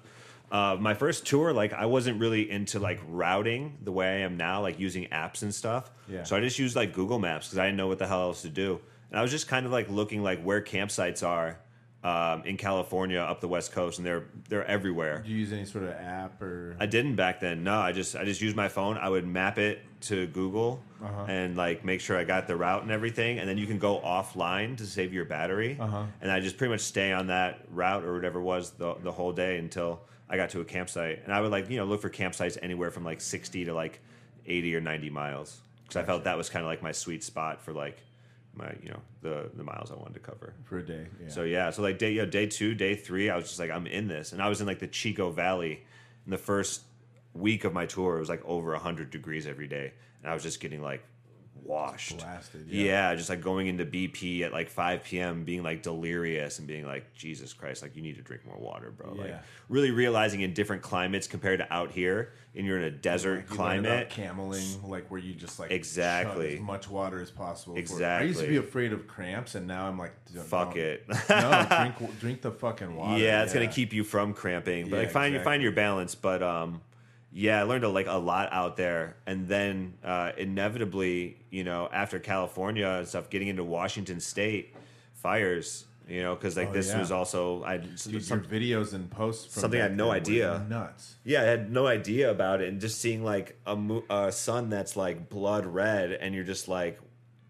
Uh, 0.52 0.76
my 0.80 0.96
first 0.96 1.28
tour, 1.28 1.54
like 1.54 1.72
I 1.72 1.86
wasn't 1.86 2.20
really 2.20 2.50
into 2.50 2.80
like 2.80 3.00
routing 3.08 3.78
the 3.84 3.92
way 3.92 4.08
I 4.08 4.18
am 4.26 4.38
now, 4.38 4.64
like 4.64 4.80
using 4.80 5.06
apps 5.10 5.44
and 5.44 5.54
stuff. 5.54 5.92
Yeah. 6.08 6.24
So 6.24 6.36
I 6.36 6.40
just 6.40 6.58
used 6.58 6.76
like 6.76 6.94
Google 6.96 7.20
Maps 7.20 7.46
because 7.50 7.60
I 7.60 7.66
didn't 7.66 7.78
know 7.78 7.88
what 7.88 8.00
the 8.00 8.08
hell 8.08 8.24
else 8.24 8.42
to 8.42 8.50
do, 8.50 8.80
and 9.12 9.20
I 9.20 9.22
was 9.22 9.30
just 9.30 9.48
kind 9.48 9.68
of 9.68 9.72
like 9.72 9.88
looking 9.88 10.24
like 10.24 10.42
where 10.42 10.62
campsites 10.64 11.22
are 11.24 11.60
um, 12.04 12.44
in 12.46 12.56
California 12.56 13.20
up 13.20 13.42
the 13.42 13.48
West 13.48 13.72
Coast, 13.74 13.98
and 13.98 14.08
they're 14.08 14.26
they're 14.48 14.66
everywhere. 14.66 15.22
Do 15.26 15.30
you 15.32 15.38
use 15.38 15.52
any 15.52 15.66
sort 15.66 15.84
of 15.84 15.92
app 15.92 16.42
or? 16.42 16.76
I 16.80 16.86
didn't 16.86 17.16
back 17.16 17.40
then. 17.42 17.64
No, 17.64 17.78
I 17.80 17.92
just 17.92 18.16
I 18.16 18.24
just 18.24 18.40
used 18.42 18.56
my 18.56 18.70
phone. 18.70 18.98
I 18.98 19.10
would 19.10 19.28
map 19.28 19.58
it 19.58 19.82
to 20.02 20.28
Google 20.28 20.82
Uh-huh. 21.04 21.26
and 21.28 21.58
like 21.58 21.84
make 21.84 22.00
sure 22.00 22.18
I 22.18 22.24
got 22.24 22.48
the 22.48 22.56
route 22.56 22.84
and 22.84 22.92
everything, 22.92 23.40
and 23.40 23.50
then 23.50 23.58
you 23.58 23.68
can 23.68 23.80
go 23.80 24.00
offline 24.00 24.78
to 24.78 24.86
save 24.86 25.14
your 25.14 25.26
battery. 25.26 25.78
Uh-huh. 25.80 26.04
And 26.22 26.32
I 26.32 26.40
just 26.40 26.58
pretty 26.58 26.72
much 26.72 26.82
stay 26.82 27.12
on 27.12 27.28
that 27.28 27.60
route 27.70 28.04
or 28.06 28.14
whatever 28.14 28.40
it 28.40 28.44
was 28.44 28.72
the 28.72 28.96
the 28.96 29.12
whole 29.12 29.34
day 29.34 29.58
until 29.58 30.00
I 30.30 30.38
got 30.38 30.52
to 30.52 30.62
a 30.62 30.66
campsite. 30.66 31.24
And 31.26 31.34
I 31.34 31.42
would 31.42 31.52
like 31.52 31.70
you 31.70 31.78
know 31.78 31.86
look 31.86 32.02
for 32.02 32.10
campsites 32.10 32.58
anywhere 32.62 32.92
from 32.92 33.04
like 33.04 33.20
sixty 33.20 33.66
to 33.66 33.74
like 33.74 34.00
eighty 34.46 34.74
or 34.74 34.80
ninety 34.80 35.10
miles 35.10 35.60
because 35.84 35.98
I 36.02 36.06
felt 36.06 36.24
that 36.24 36.38
was 36.38 36.50
kind 36.50 36.64
of 36.64 36.70
like 36.70 36.82
my 36.82 36.94
sweet 36.94 37.26
spot 37.26 37.62
for 37.62 37.74
like 37.74 37.98
my 38.54 38.74
you 38.82 38.90
know 38.90 39.00
the 39.22 39.50
the 39.54 39.64
miles 39.64 39.92
I 39.92 39.96
wanted 39.96 40.16
to 40.16 40.20
cover. 40.20 40.54
for 40.64 40.80
a 40.80 40.86
day. 40.86 41.08
Yeah. 41.22 41.30
So 41.30 41.44
yeah, 41.44 41.70
so 41.70 41.82
like 41.82 41.98
day 41.98 42.12
yeah, 42.12 42.26
day 42.26 42.48
two, 42.48 42.76
day 42.76 42.96
three, 42.96 43.30
I 43.30 43.36
was 43.36 43.46
just 43.46 43.60
like 43.60 43.72
I'm 43.72 43.88
in 43.88 44.08
this, 44.08 44.34
and 44.34 44.42
I 44.42 44.50
was 44.50 44.62
in 44.62 44.68
like 44.68 44.80
the 44.80 44.88
Chico 44.88 45.32
Valley. 45.32 45.84
In 46.26 46.32
the 46.32 46.38
first 46.38 46.84
week 47.34 47.64
of 47.64 47.74
my 47.74 47.86
tour, 47.86 48.18
it 48.18 48.20
was 48.20 48.30
like 48.30 48.44
over 48.46 48.76
hundred 48.76 49.10
degrees 49.10 49.48
every 49.48 49.68
day, 49.68 49.94
and 50.22 50.30
I 50.30 50.34
was 50.34 50.44
just 50.44 50.60
getting 50.60 50.82
like 50.82 51.04
washed. 51.64 52.18
Blasted, 52.18 52.68
yeah. 52.70 52.84
yeah. 53.12 53.16
just 53.16 53.30
like 53.30 53.42
going 53.42 53.68
into 53.68 53.86
BP 53.86 54.42
at 54.42 54.52
like 54.54 54.70
5 54.70 55.04
p.m., 55.04 55.44
being 55.44 55.64
like 55.64 55.84
delirious 55.84 56.60
and 56.60 56.68
being 56.68 56.86
like, 56.86 57.14
Jesus 57.14 57.54
Christ, 57.54 57.82
like 57.82 57.96
you 57.96 58.02
need 58.02 58.16
to 58.16 58.22
drink 58.22 58.46
more 58.46 58.58
water, 58.58 58.92
bro. 58.92 59.14
Like 59.14 59.36
really 59.68 59.92
realizing 59.92 60.42
in 60.42 60.54
different 60.54 60.82
climates 60.82 61.28
compared 61.28 61.60
to 61.60 61.72
out 61.74 61.92
here, 61.92 62.34
and 62.56 62.66
you're 62.66 62.78
in 62.78 62.84
a 62.86 62.92
desert 62.92 63.46
about 63.46 63.56
climate. 63.58 64.10
cameling, 64.10 64.66
like 64.90 65.10
where 65.12 65.20
you 65.20 65.34
just 65.34 65.60
like 65.60 65.72
Exactly. 65.72 66.56
as 66.56 66.60
much 66.60 66.90
water 66.90 67.22
as 67.22 67.30
possible. 67.32 67.76
for- 67.76 68.04
I 68.04 68.24
used 68.24 68.40
to 68.40 68.48
be 68.48 68.58
afraid 68.58 68.92
of 68.94 69.08
cramps, 69.08 69.56
and 69.56 69.68
now 69.68 69.88
I'm 69.88 69.98
like, 69.98 70.14
Fuck 70.46 70.76
it. 70.76 71.06
no, 71.30 71.68
drink 71.98 72.20
drink 72.20 72.42
the 72.42 72.52
fucking 72.52 72.96
water. 72.96 73.22
yeah, 73.22 73.44
it's 73.44 73.54
gonna 73.54 73.68
keep 73.68 73.94
you 73.94 74.04
from 74.04 74.34
cramping. 74.34 74.90
But 74.90 74.96
Yeah, 74.98 75.02
like 75.04 75.12
find 75.12 75.34
exactly. 75.36 75.52
find 75.52 75.64
your 75.64 75.72
balance. 75.72 76.16
But 76.16 76.44
um, 76.44 76.82
yeah, 77.32 77.60
I 77.60 77.64
learned 77.64 77.84
a, 77.84 77.90
like 77.90 78.08
a 78.08 78.18
lot 78.18 78.50
out 78.52 78.76
there, 78.78 79.16
and 79.26 79.48
then 79.48 79.94
uh, 80.04 80.32
inevitably, 80.38 81.38
you 81.50 81.64
know, 81.64 81.90
after 81.92 82.20
California 82.20 82.88
and 82.88 83.08
stuff, 83.08 83.30
getting 83.30 83.48
into 83.48 83.64
Washington 83.64 84.20
State 84.20 84.76
fires. 85.14 85.86
You 86.08 86.24
know, 86.24 86.34
because 86.34 86.58
like 86.58 86.70
Oh, 86.70 86.74
this 86.74 86.88
yeah. 86.88 87.00
was 87.00 87.12
also 87.12 87.64
I 87.64 87.78
Dude, 87.78 88.26
some, 88.26 88.42
videos 88.42 88.94
and 88.96 89.12
posts. 89.12 89.54
From 89.54 89.62
something 89.62 89.80
I 89.80 89.84
had 89.84 89.96
no 89.96 90.10
idea. 90.10 90.66
Nuts. 90.68 91.18
Yeah, 91.24 91.42
I 91.42 91.46
had 91.46 91.72
no 91.72 91.86
idea 91.86 92.32
about 92.32 92.62
it, 92.62 92.70
and 92.70 92.82
just 92.82 93.00
seeing 93.00 93.24
like 93.24 93.60
a, 93.68 93.76
mo- 93.76 94.04
a 94.10 94.32
sun 94.32 94.70
that's 94.72 94.96
like 94.98 95.30
blood 95.30 95.68
red, 95.68 96.12
and 96.14 96.34
you're 96.34 96.44
just 96.44 96.68
like 96.68 97.00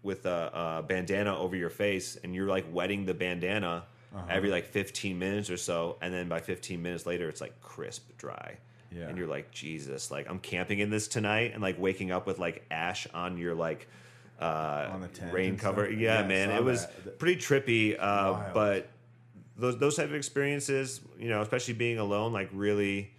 with 0.02 0.26
a, 0.26 0.50
a 0.80 0.82
bandana 0.86 1.34
over 1.38 1.56
your 1.56 1.70
face, 1.70 2.18
and 2.22 2.34
you're 2.34 2.48
like 2.48 2.66
wetting 2.70 3.06
the 3.06 3.14
bandana 3.14 3.84
Uh-huh. 4.14 4.26
every 4.28 4.50
like 4.50 4.66
15 4.66 5.18
minutes 5.18 5.48
or 5.48 5.56
so, 5.56 5.96
and 6.02 6.12
then 6.12 6.28
by 6.28 6.40
15 6.40 6.82
minutes 6.82 7.06
later, 7.06 7.30
it's 7.30 7.40
like 7.40 7.58
crisp 7.62 8.10
dry. 8.18 8.58
Yeah. 8.92 9.08
And 9.08 9.16
you're 9.18 9.28
like, 9.28 9.50
Jesus, 9.52 10.10
like 10.10 10.28
I'm 10.28 10.38
camping 10.40 10.78
in 10.80 10.90
this 10.90 11.06
tonight, 11.08 11.52
and 11.54 11.62
like 11.62 11.78
waking 11.78 12.10
up 12.10 12.26
with 12.26 12.38
like 12.38 12.64
ash 12.70 13.06
on 13.14 13.38
your 13.38 13.54
like 13.54 13.86
uh, 14.40 14.88
On 14.92 15.00
the 15.02 15.08
rain 15.32 15.56
cover. 15.56 15.90
Yeah, 15.90 16.22
Yeah, 16.22 16.26
man, 16.26 16.50
it 16.50 16.64
was 16.64 16.86
that. 16.86 17.18
pretty 17.18 17.40
trippy, 17.40 17.96
uh, 17.98 18.52
but 18.54 18.88
those 19.56 19.78
those 19.78 19.96
type 19.96 20.06
of 20.06 20.14
experiences, 20.14 21.00
you 21.18 21.28
know, 21.28 21.42
especially 21.42 21.74
being 21.74 21.98
alone, 21.98 22.32
like 22.32 22.48
really, 22.52 23.10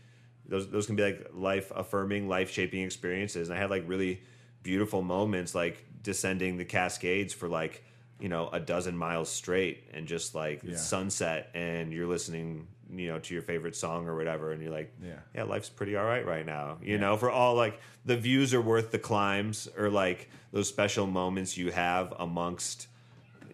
those 0.48 0.68
those 0.70 0.88
can 0.88 0.96
be 0.96 1.04
like 1.04 1.30
life 1.34 1.72
affirming, 1.76 2.28
life 2.28 2.50
shaping 2.52 2.82
experiences. 2.84 3.50
And 3.50 3.58
I 3.58 3.62
had 3.62 3.70
like 3.70 3.84
really 3.88 4.22
beautiful 4.64 5.02
moments, 5.04 5.54
like 5.56 5.86
descending 6.02 6.58
the 6.58 6.66
Cascades 6.66 7.34
for 7.34 7.48
like 7.48 7.84
you 8.20 8.28
know 8.30 8.50
a 8.52 8.60
dozen 8.60 8.98
miles 8.98 9.30
straight, 9.30 9.90
and 9.94 10.08
just 10.08 10.34
like 10.36 10.62
Yeah. 10.64 10.76
sunset, 10.76 11.52
and 11.54 11.94
you're 11.94 12.08
listening, 12.08 12.68
you 12.94 13.08
know, 13.08 13.20
to 13.20 13.34
your 13.34 13.44
favorite 13.44 13.76
song 13.76 14.08
or 14.08 14.16
whatever, 14.16 14.52
and 14.52 14.62
you're 14.62 14.72
like, 14.72 14.94
Yeah. 15.04 15.14
yeah, 15.34 15.44
life's 15.44 15.70
pretty 15.70 15.96
all 15.96 16.06
right 16.06 16.26
right 16.26 16.46
now. 16.46 16.78
You 16.82 16.98
know, 16.98 17.18
for 17.18 17.30
all 17.32 17.56
like 17.56 17.80
the 18.06 18.18
views 18.18 18.54
are 18.54 18.62
worth 18.62 18.92
the 18.92 19.00
climbs, 19.00 19.68
or 19.78 19.90
like 19.90 20.30
those 20.52 20.68
special 20.68 21.08
moments 21.08 21.58
you 21.58 21.72
have 21.72 22.14
amongst 22.20 22.88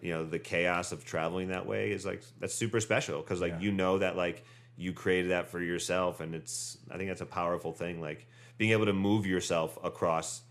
you 0.00 0.12
know 0.12 0.24
the 0.24 0.38
chaos 0.38 0.92
of 0.92 1.04
traveling 1.04 1.48
that 1.48 1.66
way 1.66 1.90
is 1.90 2.06
like 2.06 2.22
that's 2.38 2.54
super 2.54 2.78
special 2.80 3.20
because 3.20 3.40
like 3.40 3.54
Yeah. 3.54 3.60
you 3.60 3.72
know 3.72 3.98
that 3.98 4.16
like 4.16 4.44
you 4.76 4.92
created 4.92 5.32
that 5.32 5.48
for 5.48 5.60
yourself 5.60 6.20
and 6.20 6.36
it's 6.36 6.78
i 6.88 6.96
think 6.96 7.08
that's 7.08 7.20
a 7.20 7.26
powerful 7.26 7.72
thing 7.72 8.00
like 8.00 8.28
being 8.58 8.70
able 8.70 8.86
to 8.86 8.92
move 8.92 9.26
yourself 9.26 9.76
across 9.82 10.42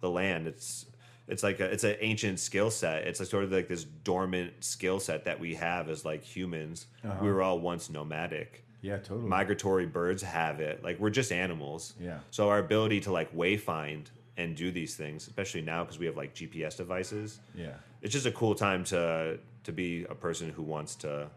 the 0.00 0.08
land 0.08 0.46
it's 0.46 0.86
it's 1.28 1.42
like 1.42 1.58
a, 1.60 1.64
it's 1.64 1.84
an 1.84 1.96
ancient 2.00 2.38
skill 2.38 2.70
set 2.70 3.06
it's 3.06 3.20
like 3.20 3.28
sort 3.28 3.44
of 3.44 3.52
like 3.52 3.68
this 3.68 3.84
dormant 3.84 4.52
skill 4.62 5.00
set 5.00 5.24
that 5.24 5.38
we 5.40 5.54
have 5.54 5.88
as 5.88 6.04
like 6.04 6.22
humans 6.22 6.86
Uh-huh. 7.04 7.18
we 7.22 7.28
were 7.30 7.42
all 7.42 7.58
once 7.60 7.88
nomadic 7.90 8.64
Yeah, 8.82 8.98
totally. 8.98 9.28
migratory 9.28 9.86
birds 9.86 10.22
have 10.22 10.60
it 10.60 10.82
like 10.84 10.98
we're 11.00 11.10
just 11.10 11.32
animals 11.32 11.94
Yeah. 12.00 12.18
so 12.30 12.48
our 12.50 12.58
ability 12.58 13.00
to 13.00 13.12
like 13.12 13.34
wayfind 13.34 14.06
and 14.36 14.54
do 14.56 14.70
these 14.70 14.96
things 14.96 15.26
especially 15.26 15.62
now 15.62 15.84
because 15.84 15.98
we 15.98 16.06
have 16.06 16.16
like 16.16 16.34
gps 16.34 16.76
devices 16.76 17.40
yeah. 17.54 17.74
it's 18.02 18.12
just 18.12 18.26
a 18.26 18.32
cool 18.32 18.54
time 18.54 18.84
to 18.84 19.38
to 19.62 19.72
be 19.72 20.04
a 20.10 20.14
person 20.14 20.50
who 20.50 20.62
wants 20.62 20.94
to 20.96 21.28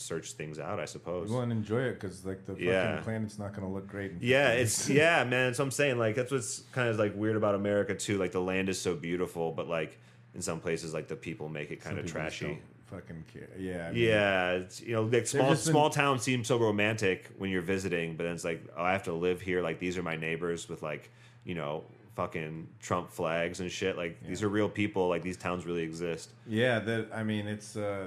search 0.00 0.32
things 0.32 0.58
out 0.58 0.80
i 0.80 0.84
suppose 0.84 1.30
Well, 1.30 1.42
and 1.42 1.52
enjoy 1.52 1.82
it 1.82 1.94
because 2.00 2.24
like 2.24 2.44
the 2.46 2.52
fucking 2.52 2.66
Yeah. 2.66 3.00
planet's 3.02 3.38
not 3.38 3.52
gonna 3.54 3.70
look 3.70 3.86
great. 3.86 4.12
Yeah 4.20 4.50
it's 4.52 4.88
yeah 4.88 5.24
man 5.28 5.52
so 5.54 5.62
i'm 5.62 5.70
saying 5.70 5.98
like 5.98 6.14
that's 6.16 6.32
what's 6.32 6.60
kind 6.72 6.88
of 6.88 6.98
like 6.98 7.14
weird 7.14 7.36
about 7.36 7.54
america 7.54 7.94
too 7.94 8.16
like 8.18 8.32
the 8.32 8.40
land 8.40 8.68
is 8.68 8.80
so 8.80 8.94
beautiful 8.94 9.52
but 9.52 9.68
like 9.68 9.98
in 10.34 10.40
some 10.42 10.60
places 10.60 10.94
like 10.94 11.06
the 11.08 11.16
people 11.16 11.48
make 11.48 11.70
it 11.70 11.80
kind 11.80 11.98
of 11.98 12.06
trashy 12.06 12.58
Fucking 12.86 13.22
care. 13.32 13.48
Yeah. 13.56 13.86
I 13.86 13.92
mean, 13.92 14.02
yeah 14.02 14.50
it's, 14.52 14.80
you 14.80 14.94
know 14.94 15.04
like 15.04 15.24
small 15.28 15.50
been- 15.50 15.56
small 15.56 15.90
towns 15.90 16.22
seem 16.22 16.42
so 16.42 16.58
romantic 16.58 17.30
when 17.38 17.48
you're 17.50 17.62
visiting 17.62 18.16
but 18.16 18.24
then 18.24 18.32
it's 18.32 18.44
like 18.44 18.64
oh 18.76 18.82
i 18.82 18.90
have 18.92 19.04
to 19.04 19.12
live 19.12 19.40
here 19.40 19.62
like 19.62 19.78
these 19.78 19.96
are 19.96 20.02
my 20.02 20.16
neighbors 20.16 20.68
with 20.68 20.82
like 20.82 21.08
you 21.44 21.54
know 21.54 21.84
fucking 22.16 22.66
trump 22.80 23.08
flags 23.10 23.60
and 23.60 23.70
shit 23.70 23.96
like 23.96 24.20
these 24.26 24.42
are 24.42 24.48
real 24.48 24.68
people 24.68 25.08
like 25.08 25.22
these 25.22 25.36
towns 25.36 25.64
really 25.66 25.82
exist 25.82 26.30
Yeah. 26.48 26.80
That 26.80 27.08
I 27.14 27.22
mean, 27.22 27.46
it's 27.46 27.76
uh, 27.76 27.80
yeah. 27.80 28.06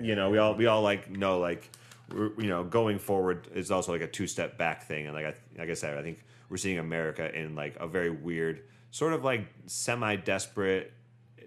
You 0.00 0.14
know, 0.14 0.30
we 0.30 0.38
all 0.38 0.54
we 0.54 0.66
all 0.66 0.82
like 0.82 1.10
know 1.10 1.38
like 1.38 1.70
we're, 2.12 2.32
you 2.40 2.48
know 2.48 2.64
going 2.64 2.98
forward 2.98 3.48
is 3.54 3.70
also 3.70 3.92
like 3.92 4.02
a 4.02 4.06
two 4.06 4.26
step 4.26 4.58
back 4.58 4.84
thing, 4.84 5.06
and 5.06 5.14
like 5.14 5.26
I 5.26 5.34
like 5.58 5.70
I 5.70 5.74
said, 5.74 5.96
I 5.96 6.02
think 6.02 6.24
we're 6.48 6.56
seeing 6.56 6.78
America 6.78 7.34
in 7.34 7.54
like 7.54 7.76
a 7.76 7.86
very 7.86 8.10
weird, 8.10 8.62
sort 8.90 9.12
of 9.12 9.24
like 9.24 9.46
semi 9.66 10.16
desperate 10.16 10.92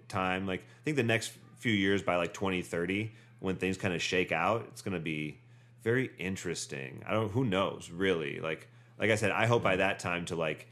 time. 0.08 0.46
Like 0.46 0.60
I 0.60 0.84
think 0.84 0.96
the 0.96 1.02
next 1.02 1.32
few 1.56 1.72
years 1.72 2.02
by 2.02 2.16
like 2.16 2.32
twenty 2.32 2.62
thirty, 2.62 3.12
when 3.40 3.56
things 3.56 3.76
kind 3.76 3.94
of 3.94 4.02
shake 4.02 4.32
out, 4.32 4.66
it's 4.68 4.82
going 4.82 4.94
to 4.94 5.00
be 5.00 5.40
very 5.82 6.10
interesting. 6.18 7.02
I 7.06 7.12
don't 7.12 7.30
who 7.30 7.44
knows 7.44 7.90
really 7.90 8.40
like 8.40 8.68
like 8.98 9.10
I 9.10 9.14
said, 9.14 9.30
I 9.30 9.46
hope 9.46 9.62
by 9.62 9.76
that 9.76 9.98
time 9.98 10.24
to 10.26 10.36
like 10.36 10.68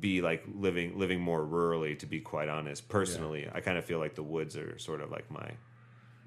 be 0.00 0.20
like 0.20 0.44
living 0.54 0.98
living 0.98 1.20
more 1.20 1.44
rurally 1.44 1.98
to 1.98 2.06
be 2.06 2.20
quite 2.20 2.48
honest 2.48 2.88
personally 2.88 3.48
i 3.54 3.60
kind 3.60 3.78
of 3.78 3.84
feel 3.84 3.98
like 3.98 4.14
the 4.14 4.22
woods 4.22 4.56
are 4.56 4.78
sort 4.78 5.00
of 5.00 5.10
like 5.10 5.28
my 5.30 5.50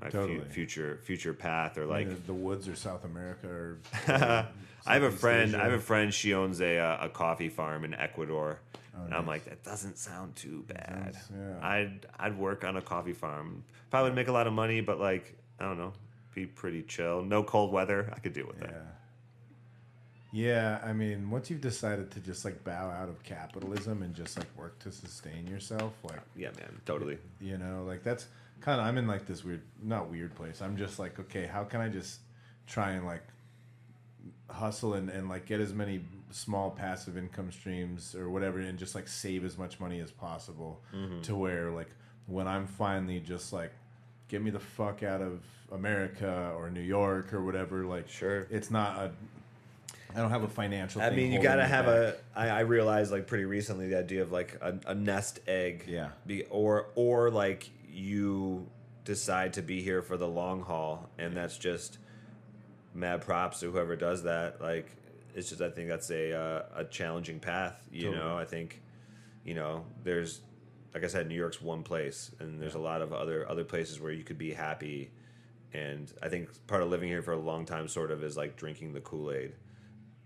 my 0.01 0.07
fu- 0.09 0.17
Totally. 0.17 0.41
future 0.49 0.99
future 1.03 1.33
path 1.33 1.77
or 1.77 1.85
like 1.85 2.25
the 2.25 2.33
woods 2.33 2.67
or 2.67 2.75
South 2.75 3.05
America 3.05 3.47
or. 3.47 3.77
I 4.87 4.93
have 4.95 5.03
a 5.03 5.11
friend. 5.11 5.49
Asia. 5.49 5.59
I 5.61 5.63
have 5.65 5.73
a 5.73 5.79
friend. 5.79 6.11
She 6.13 6.33
owns 6.33 6.59
a 6.59 6.77
uh, 6.79 7.05
a 7.05 7.09
coffee 7.09 7.49
farm 7.49 7.83
in 7.85 7.93
Ecuador, 7.93 8.59
and 8.95 9.13
I'm 9.13 9.27
like, 9.27 9.45
that 9.45 9.63
doesn't 9.63 9.97
sound 9.99 10.35
too 10.35 10.63
bad. 10.67 11.13
sounds- 11.13 11.29
yeah. 11.37 11.65
I'd 11.67 12.05
I'd 12.19 12.37
work 12.37 12.63
on 12.63 12.77
a 12.77 12.81
coffee 12.81 13.13
farm. 13.13 13.63
Probably 13.91 14.09
would 14.09 14.15
make 14.15 14.27
a 14.27 14.31
lot 14.31 14.47
of 14.47 14.53
money, 14.53 14.81
but 14.81 14.99
like 14.99 15.37
I 15.59 15.65
don't 15.65 15.77
know, 15.77 15.93
be 16.33 16.47
pretty 16.47 16.81
chill. 16.81 17.21
No 17.21 17.43
cold 17.43 17.71
weather. 17.71 18.11
I 18.15 18.19
could 18.19 18.33
deal 18.33 18.47
with 18.47 18.57
Yeah. 18.59 18.67
that. 18.67 18.85
Yeah, 20.33 20.79
I 20.83 20.93
mean, 20.93 21.29
once 21.29 21.49
you've 21.49 21.59
decided 21.61 22.09
to 22.11 22.19
just 22.21 22.45
like 22.45 22.63
bow 22.63 22.89
out 22.89 23.09
of 23.09 23.21
capitalism 23.21 24.01
and 24.01 24.15
just 24.15 24.37
like 24.37 24.47
work 24.57 24.79
to 24.79 24.91
sustain 24.91 25.45
yourself, 25.45 25.93
like 26.03 26.21
Yeah, 26.35 26.51
man. 26.57 26.79
Totally. 26.85 27.17
you 27.41 27.57
know, 27.57 27.83
like 27.85 28.01
that's 28.01 28.27
kind 28.61 28.79
of 28.79 28.85
I'm 28.87 28.97
in 28.97 29.07
like 29.07 29.25
this 29.25 29.43
weird, 29.43 29.61
not 29.81 30.09
weird 30.09 30.35
place. 30.35 30.61
I'm 30.61 30.77
just 30.77 30.99
like, 30.99 31.19
okay, 31.19 31.45
how 31.45 31.63
can 31.63 31.81
I 31.81 31.89
just 31.89 32.19
try 32.67 32.91
and 32.91 33.05
like 33.05 33.23
hustle 34.49 34.93
and, 34.95 35.09
and 35.09 35.29
like 35.29 35.45
get 35.45 35.59
as 35.59 35.73
many 35.73 36.01
small 36.29 36.69
passive 36.71 37.17
income 37.17 37.51
streams 37.51 38.15
or 38.15 38.29
whatever 38.29 38.59
and 38.59 38.77
just 38.77 38.95
like 38.95 39.07
save 39.07 39.43
as 39.45 39.57
much 39.57 39.79
money 39.79 39.99
as 39.99 40.11
possible 40.11 40.81
Mm-hmm. 40.95 41.21
to 41.21 41.35
where 41.35 41.71
like 41.71 41.89
when 42.27 42.47
I'm 42.47 42.67
finally 42.67 43.19
just 43.19 43.51
like 43.51 43.71
get 44.27 44.41
me 44.41 44.49
the 44.51 44.59
fuck 44.59 45.03
out 45.03 45.21
of 45.21 45.41
America 45.71 46.53
or 46.55 46.69
New 46.69 46.81
York 46.81 47.33
or 47.33 47.43
whatever 47.43 47.85
like 47.85 48.07
Sure. 48.09 48.47
it's 48.49 48.69
not 48.71 48.97
a 48.97 49.11
I 50.13 50.19
don't 50.19 50.29
have 50.29 50.43
a 50.43 50.47
financial 50.49 51.01
I 51.01 51.09
mean, 51.11 51.31
you 51.31 51.41
gotta 51.41 51.65
have 51.65 51.85
back. 51.85 52.15
a. 52.35 52.39
I, 52.39 52.47
I 52.49 52.59
realized 52.61 53.13
like 53.13 53.27
pretty 53.27 53.45
recently 53.45 53.87
the 53.87 53.97
idea 53.99 54.21
of 54.21 54.29
like 54.33 54.57
a, 54.61 54.77
a 54.87 54.93
nest 54.93 55.39
egg. 55.47 55.85
Yeah. 55.87 56.09
Be, 56.27 56.43
or 56.49 56.87
or 56.95 57.31
like 57.31 57.69
you 57.91 58.67
decide 59.03 59.53
to 59.53 59.61
be 59.61 59.81
here 59.81 60.01
for 60.01 60.17
the 60.17 60.27
long 60.27 60.61
haul, 60.61 61.09
and 61.17 61.35
that's 61.35 61.57
just 61.57 61.97
mad 62.93 63.21
props 63.21 63.59
to 63.61 63.71
whoever 63.71 63.95
does 63.95 64.23
that. 64.23 64.61
Like 64.61 64.91
it's 65.35 65.49
just 65.49 65.61
I 65.61 65.69
think 65.69 65.89
that's 65.89 66.09
a 66.11 66.33
uh, 66.33 66.63
a 66.75 66.85
challenging 66.85 67.39
path. 67.39 67.81
You 67.91 68.11
Totally. 68.11 68.23
know, 68.23 68.37
I 68.37 68.45
think 68.45 68.81
you 69.43 69.53
know 69.53 69.85
there's 70.03 70.41
like 70.93 71.03
I 71.03 71.07
said, 71.07 71.27
New 71.27 71.35
York's 71.35 71.61
one 71.61 71.83
place, 71.83 72.31
and 72.39 72.61
there's 72.61 72.75
a 72.75 72.79
lot 72.79 73.01
of 73.01 73.13
other 73.13 73.49
other 73.49 73.63
places 73.63 73.99
where 73.99 74.11
you 74.11 74.23
could 74.23 74.37
be 74.37 74.53
happy. 74.53 75.11
And 75.73 76.11
I 76.21 76.27
think 76.27 76.49
part 76.67 76.83
of 76.83 76.89
living 76.89 77.07
here 77.07 77.21
for 77.21 77.31
a 77.31 77.39
long 77.39 77.65
time 77.65 77.87
sort 77.87 78.11
of 78.11 78.23
is 78.25 78.35
like 78.35 78.57
drinking 78.57 78.91
the 78.93 78.99
Kool 78.99 79.31
Aid 79.31 79.53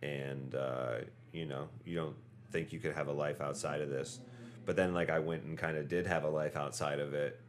and 0.05 0.55
uh, 0.55 0.97
you 1.31 1.45
know 1.45 1.67
you 1.83 1.95
don't 1.95 2.15
think 2.51 2.71
you 2.71 2.79
could 2.79 2.93
have 2.93 3.07
a 3.07 3.11
life 3.11 3.41
outside 3.41 3.81
of 3.81 3.89
this 3.89 4.19
but 4.65 4.75
then 4.75 4.93
like 4.93 5.09
i 5.09 5.19
went 5.19 5.43
and 5.43 5.57
kind 5.57 5.77
of 5.77 5.89
did 5.89 6.07
have 6.07 6.23
a 6.23 6.29
life 6.29 6.55
outside 6.55 6.99
of 6.99 7.13
it 7.13 7.41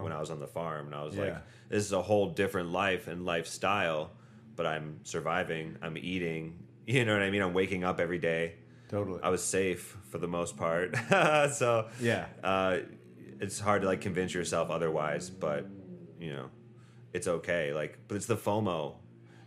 when 0.00 0.12
i 0.12 0.20
was 0.20 0.30
on 0.30 0.38
the 0.40 0.46
farm 0.46 0.86
and 0.86 0.94
i 0.94 1.02
was 1.02 1.16
like 1.16 1.36
this 1.68 1.84
is 1.84 1.92
a 1.92 2.02
whole 2.02 2.28
different 2.30 2.70
life 2.70 3.08
and 3.08 3.24
lifestyle 3.24 4.10
but 4.56 4.66
i'm 4.66 5.00
surviving 5.02 5.76
i'm 5.82 5.96
eating 5.96 6.58
you 6.86 7.04
know 7.04 7.12
what 7.12 7.22
i 7.22 7.30
mean 7.30 7.42
i'm 7.42 7.54
waking 7.54 7.82
up 7.84 8.00
every 8.00 8.18
day 8.18 8.54
totally. 8.88 9.20
i 9.22 9.28
was 9.30 9.42
safe 9.42 9.96
for 10.10 10.18
the 10.18 10.28
most 10.28 10.56
part 10.56 10.94
so 11.52 11.88
Yeah. 12.00 12.26
uh, 12.44 12.78
it's 13.40 13.58
hard 13.58 13.82
to 13.82 13.88
like 13.88 14.00
convince 14.00 14.34
yourself 14.34 14.70
otherwise 14.70 15.30
but 15.30 15.66
you 16.20 16.32
know 16.32 16.50
it's 17.12 17.26
okay 17.26 17.72
like 17.72 17.98
but 18.08 18.16
it's 18.16 18.26
the 18.26 18.36
fomo 18.36 18.94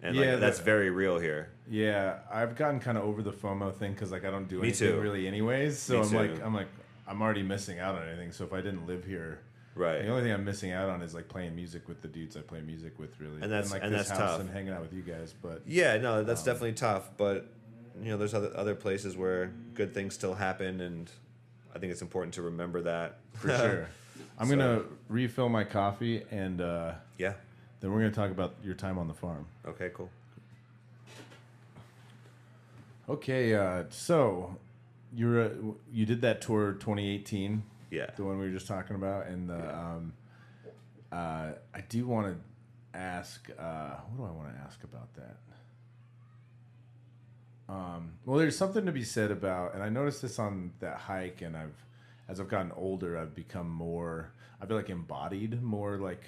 and 0.02 0.16
like, 0.18 0.26
Yeah, 0.26 0.36
that's 0.38 0.58
the- 0.58 0.64
very 0.66 0.90
real 0.90 1.18
here 1.20 1.52
Yeah, 1.70 2.20
I've 2.32 2.56
gotten 2.56 2.80
kind 2.80 2.98
of 2.98 3.04
over 3.06 3.24
the 3.24 3.32
FOMO 3.32 3.74
thing 3.74 3.94
because 3.94 4.12
like 4.12 4.24
I 4.26 4.30
don't 4.30 4.48
do 4.48 4.58
Me 4.62 4.68
anything 4.68 4.92
too. 4.92 5.00
really 5.02 5.28
anyways. 5.28 5.80
So 5.80 5.94
Me 5.94 6.00
I'm 6.02 6.10
too. 6.10 6.18
like 6.18 6.44
I'm 6.46 6.54
like 6.54 6.68
I'm 7.08 7.22
already 7.24 7.42
missing 7.42 7.80
out 7.80 7.96
on 7.96 8.08
anything. 8.08 8.32
So 8.32 8.44
if 8.44 8.54
I 8.54 8.62
didn't 8.62 8.86
live 8.86 9.04
here, 9.06 9.40
Right. 9.76 10.02
the 10.04 10.08
only 10.08 10.24
thing 10.24 10.32
I'm 10.32 10.46
missing 10.46 10.72
out 10.72 10.88
on 10.90 11.02
is 11.02 11.14
like 11.14 11.28
playing 11.28 11.54
music 11.56 11.88
with 11.90 12.02
the 12.02 12.08
dudes 12.08 12.38
I 12.38 12.42
play 12.42 12.62
music 12.62 12.98
with, 12.98 13.20
really, 13.20 13.42
And 13.42 13.52
that's- 13.52 13.72
like 13.72 13.84
and 13.84 13.94
this 13.94 14.08
that's 14.08 14.18
tough. 14.20 14.40
and 14.40 14.50
hanging 14.50 14.72
out 14.74 14.82
with 14.82 14.94
you 14.94 15.02
guys. 15.02 15.34
But 15.42 15.64
Yeah, 15.68 15.98
no, 15.98 16.24
that's 16.24 16.42
Um, 16.42 16.46
definitely 16.46 16.74
tough, 16.74 17.10
but 17.18 17.48
you 18.02 18.10
know, 18.10 18.18
there's 18.18 18.34
other 18.34 18.52
other 18.56 18.74
places 18.76 19.16
where 19.18 19.52
good 19.74 19.94
things 19.94 20.14
still 20.14 20.34
happen, 20.36 20.80
and 20.82 21.12
I 21.74 21.80
think 21.80 21.92
it's 21.92 22.02
important 22.02 22.34
to 22.36 22.42
remember 22.42 22.82
that 22.84 23.20
for 23.34 23.50
sure, 23.50 23.88
I'm 24.40 24.48
So- 24.48 24.56
gonna 24.56 24.82
refill 25.10 25.50
my 25.50 25.64
coffee 25.66 26.24
and 26.32 26.62
uh, 26.62 26.94
yeah. 27.18 27.34
then 27.82 27.92
we're 27.92 28.00
gonna 28.00 28.12
talk 28.12 28.32
about 28.32 28.56
your 28.64 28.76
time 28.76 28.98
on 28.98 29.08
the 29.10 29.14
farm. 29.14 29.46
Okay. 29.66 29.92
Cool. 29.94 30.10
Okay, 33.08 33.54
uh, 33.54 33.84
so 33.90 34.58
you're 35.14 35.52
you 35.92 36.06
did 36.06 36.22
that 36.22 36.42
tour 36.42 36.74
2018, 36.74 37.64
Yeah. 37.92 38.10
the 38.16 38.24
one 38.24 38.38
we 38.40 38.46
were 38.46 38.52
just 38.52 38.68
talking 38.68 38.96
about, 38.96 39.28
and 39.28 39.50
the, 39.50 39.76
um, 39.78 40.14
uh, 41.12 41.52
I 41.74 41.82
do 41.88 42.08
want 42.08 42.28
to 42.28 42.98
ask, 42.98 43.50
uh, 43.58 43.96
what 44.16 44.26
do 44.28 44.34
I 44.34 44.36
want 44.36 44.56
to 44.56 44.62
ask 44.62 44.84
about 44.84 45.14
that? 45.16 45.38
Um, 47.68 48.14
well, 48.26 48.38
there's 48.38 48.58
something 48.58 48.86
to 48.86 48.92
be 48.92 49.04
said 49.04 49.32
about, 49.32 49.74
and 49.74 49.84
I 49.84 49.90
noticed 49.90 50.22
this 50.22 50.38
on 50.38 50.72
that 50.80 50.98
hike, 50.98 51.42
and 51.42 51.58
I've, 51.58 51.76
as 52.30 52.40
I've 52.40 52.48
gotten 52.48 52.72
older, 52.74 53.18
I've 53.18 53.36
become 53.36 53.70
more, 53.70 54.32
I 54.62 54.66
feel 54.66 54.78
like 54.78 54.90
embodied, 54.90 55.62
more 55.64 55.98
like, 55.98 56.24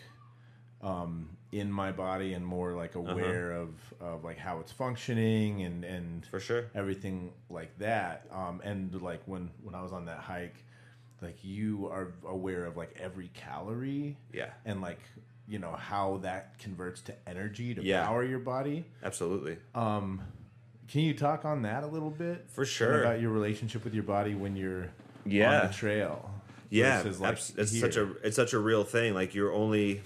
um, 0.82 1.30
in 1.52 1.72
my 1.72 1.92
body, 1.92 2.34
and 2.34 2.46
more 2.46 2.74
like 2.74 2.96
aware 2.96 3.52
of, 3.52 3.70
of 4.02 4.24
like 4.24 4.38
how 4.38 4.60
it's 4.60 4.72
functioning, 4.72 5.62
and 5.64 5.84
and 5.86 6.26
For 6.26 6.40
sure. 6.40 6.66
everything 6.76 7.32
like 7.50 7.78
that. 7.80 8.26
Um, 8.32 8.62
and 8.64 9.00
like 9.02 9.22
when 9.26 9.50
when 9.64 9.74
I 9.74 9.82
was 9.82 9.94
on 9.94 10.06
that 10.06 10.20
hike, 10.20 10.64
like 11.22 11.44
you 11.44 11.88
are 11.92 12.14
aware 12.28 12.66
of 12.66 12.78
like 12.78 12.96
every 13.00 13.30
calorie 13.34 14.18
Yeah. 14.34 14.50
and 14.66 14.82
like 14.82 15.00
you 15.48 15.60
know 15.60 15.72
how 15.72 16.18
that 16.24 16.60
converts 16.60 17.02
to 17.04 17.14
energy 17.28 17.74
to 17.74 17.82
Yeah. 17.84 18.06
power 18.06 18.24
your 18.24 18.40
body. 18.40 18.86
Absolutely. 19.04 19.58
Um, 19.74 20.22
can 20.90 21.02
you 21.02 21.14
talk 21.14 21.46
on 21.46 21.62
that 21.64 21.84
a 21.84 21.88
little 21.88 22.10
bit? 22.12 22.46
For 22.50 22.66
sure. 22.66 23.02
about 23.02 23.22
your 23.22 23.32
relationship 23.32 23.84
with 23.84 23.94
your 23.94 24.04
body 24.04 24.36
when 24.36 24.56
you're 24.56 24.90
Yeah. 25.26 25.62
on 25.62 25.68
the 25.68 25.74
trail. 25.74 26.30
yeah, 26.70 27.02
like, 27.20 27.34
abs- 27.34 27.54
it's 27.58 27.72
here. 27.72 27.80
such 27.82 27.96
a 27.96 28.12
it's 28.26 28.36
such 28.36 28.52
a 28.54 28.60
real 28.60 28.84
thing. 28.84 29.14
Like 29.14 29.34
you're 29.34 29.54
only 29.54 30.02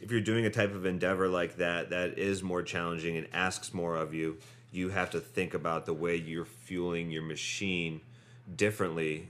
if 0.00 0.12
you're 0.12 0.20
doing 0.20 0.46
a 0.46 0.50
type 0.50 0.72
of 0.74 0.86
endeavor 0.86 1.26
like 1.28 1.56
that 1.56 1.90
that 1.90 2.16
is 2.18 2.40
more 2.40 2.62
challenging 2.62 3.16
and 3.16 3.26
asks 3.32 3.74
more 3.74 3.96
of 3.96 4.14
you. 4.14 4.38
You 4.70 4.90
have 4.90 5.10
to 5.10 5.20
think 5.20 5.54
about 5.54 5.86
the 5.86 5.94
way 5.94 6.14
you're 6.14 6.44
fueling 6.44 7.10
your 7.10 7.22
machine 7.22 8.00
differently. 8.54 9.28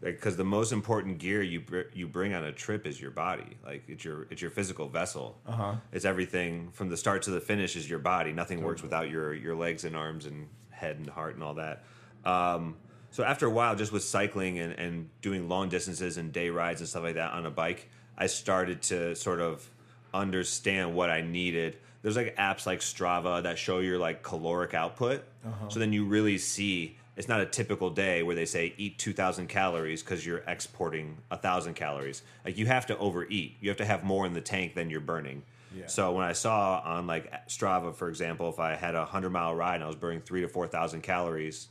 Because 0.00 0.36
the 0.36 0.44
most 0.44 0.70
important 0.70 1.18
gear 1.18 1.42
you 1.42 1.60
br- 1.60 1.90
you 1.92 2.06
bring 2.06 2.32
on 2.32 2.44
a 2.44 2.52
trip 2.52 2.86
is 2.86 3.00
your 3.00 3.10
body, 3.10 3.56
like 3.64 3.82
it's 3.88 4.04
your 4.04 4.28
it's 4.30 4.40
your 4.40 4.50
physical 4.50 4.88
vessel. 4.88 5.40
Uh-huh. 5.46 5.74
It's 5.92 6.04
everything 6.04 6.70
from 6.72 6.88
the 6.88 6.96
start 6.96 7.22
to 7.22 7.30
the 7.30 7.40
finish 7.40 7.74
is 7.74 7.90
your 7.90 7.98
body. 7.98 8.32
Nothing 8.32 8.62
works 8.62 8.80
without 8.80 9.10
your 9.10 9.34
your 9.34 9.56
legs 9.56 9.84
and 9.84 9.96
arms 9.96 10.24
and 10.26 10.48
head 10.70 10.98
and 10.98 11.08
heart 11.08 11.34
and 11.34 11.42
all 11.42 11.54
that. 11.54 11.82
Um, 12.24 12.76
so 13.10 13.24
after 13.24 13.46
a 13.46 13.50
while, 13.50 13.74
just 13.74 13.90
with 13.90 14.04
cycling 14.04 14.58
and, 14.60 14.72
and 14.74 15.08
doing 15.20 15.48
long 15.48 15.68
distances 15.68 16.16
and 16.16 16.32
day 16.32 16.50
rides 16.50 16.80
and 16.80 16.88
stuff 16.88 17.02
like 17.02 17.14
that 17.14 17.32
on 17.32 17.46
a 17.46 17.50
bike, 17.50 17.88
I 18.16 18.26
started 18.26 18.82
to 18.82 19.16
sort 19.16 19.40
of 19.40 19.68
understand 20.14 20.94
what 20.94 21.10
I 21.10 21.22
needed. 21.22 21.78
There's 22.02 22.16
like 22.16 22.36
apps 22.36 22.66
like 22.66 22.80
Strava 22.80 23.42
that 23.42 23.58
show 23.58 23.80
your 23.80 23.98
like 23.98 24.22
caloric 24.22 24.74
output. 24.74 25.24
So 25.68 25.80
then 25.80 25.92
you 25.92 26.04
really 26.04 26.38
see 26.38 26.98
it's 27.18 27.28
not 27.28 27.40
a 27.40 27.46
typical 27.46 27.90
day 27.90 28.22
where 28.22 28.34
they 28.36 28.44
say 28.46 28.72
eat 28.78 28.98
2000 28.98 29.48
calories 29.48 30.02
because 30.02 30.24
you're 30.24 30.44
exporting 30.46 31.18
1000 31.28 31.74
calories. 31.74 32.22
Like 32.44 32.56
you 32.56 32.66
have 32.66 32.86
to 32.86 32.96
overeat. 32.98 33.56
You 33.60 33.68
have 33.70 33.78
to 33.78 33.84
have 33.84 34.04
more 34.04 34.24
in 34.24 34.32
the 34.32 34.40
tank 34.40 34.74
than 34.74 34.88
you're 34.88 35.00
burning. 35.00 35.42
Yeah. 35.76 35.86
So 35.86 36.12
when 36.12 36.24
I 36.24 36.32
saw 36.32 36.80
on 36.84 37.06
like 37.06 37.30
Strava, 37.48 37.94
for 37.94 38.08
example, 38.08 38.48
if 38.48 38.58
I 38.58 38.74
had 38.74 38.94
a 38.94 39.04
hundred 39.04 39.30
mile 39.30 39.54
ride 39.54 39.76
and 39.76 39.84
I 39.84 39.86
was 39.88 39.96
burning 39.96 40.20
three 40.22 40.40
to 40.42 40.48
four 40.48 40.66
thousand 40.66 41.02
calories, 41.02 41.68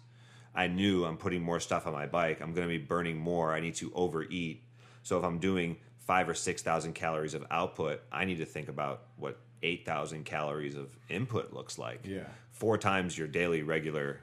I 0.54 0.68
knew 0.68 1.06
I'm 1.06 1.18
putting 1.18 1.42
more 1.42 1.60
stuff 1.60 1.88
on 1.88 1.94
my 1.94 2.06
bike. 2.06 2.42
I'm 2.42 2.54
going 2.54 2.68
to 2.68 2.72
be 2.72 2.84
burning 2.84 3.18
more. 3.18 3.54
I 3.54 3.60
need 3.60 3.76
to 3.76 3.92
overeat. 3.96 4.64
So 5.04 5.18
if 5.18 5.24
I'm 5.24 5.40
doing 5.40 5.78
five 6.00 6.28
or 6.30 6.34
six 6.36 6.62
thousand 6.62 6.94
calories 6.94 7.34
of 7.34 7.46
output, 7.50 8.02
I 8.12 8.26
need 8.26 8.38
to 8.38 8.46
think 8.46 8.68
about 8.70 9.04
what 9.16 9.40
eight 9.64 9.86
thousand 9.86 10.26
calories 10.26 10.76
of 10.76 10.90
input 11.10 11.54
looks 11.54 11.80
like. 11.80 12.02
Yeah. 12.04 12.28
four 12.52 12.78
times 12.78 13.18
your 13.18 13.28
daily 13.28 13.64
regular, 13.64 14.20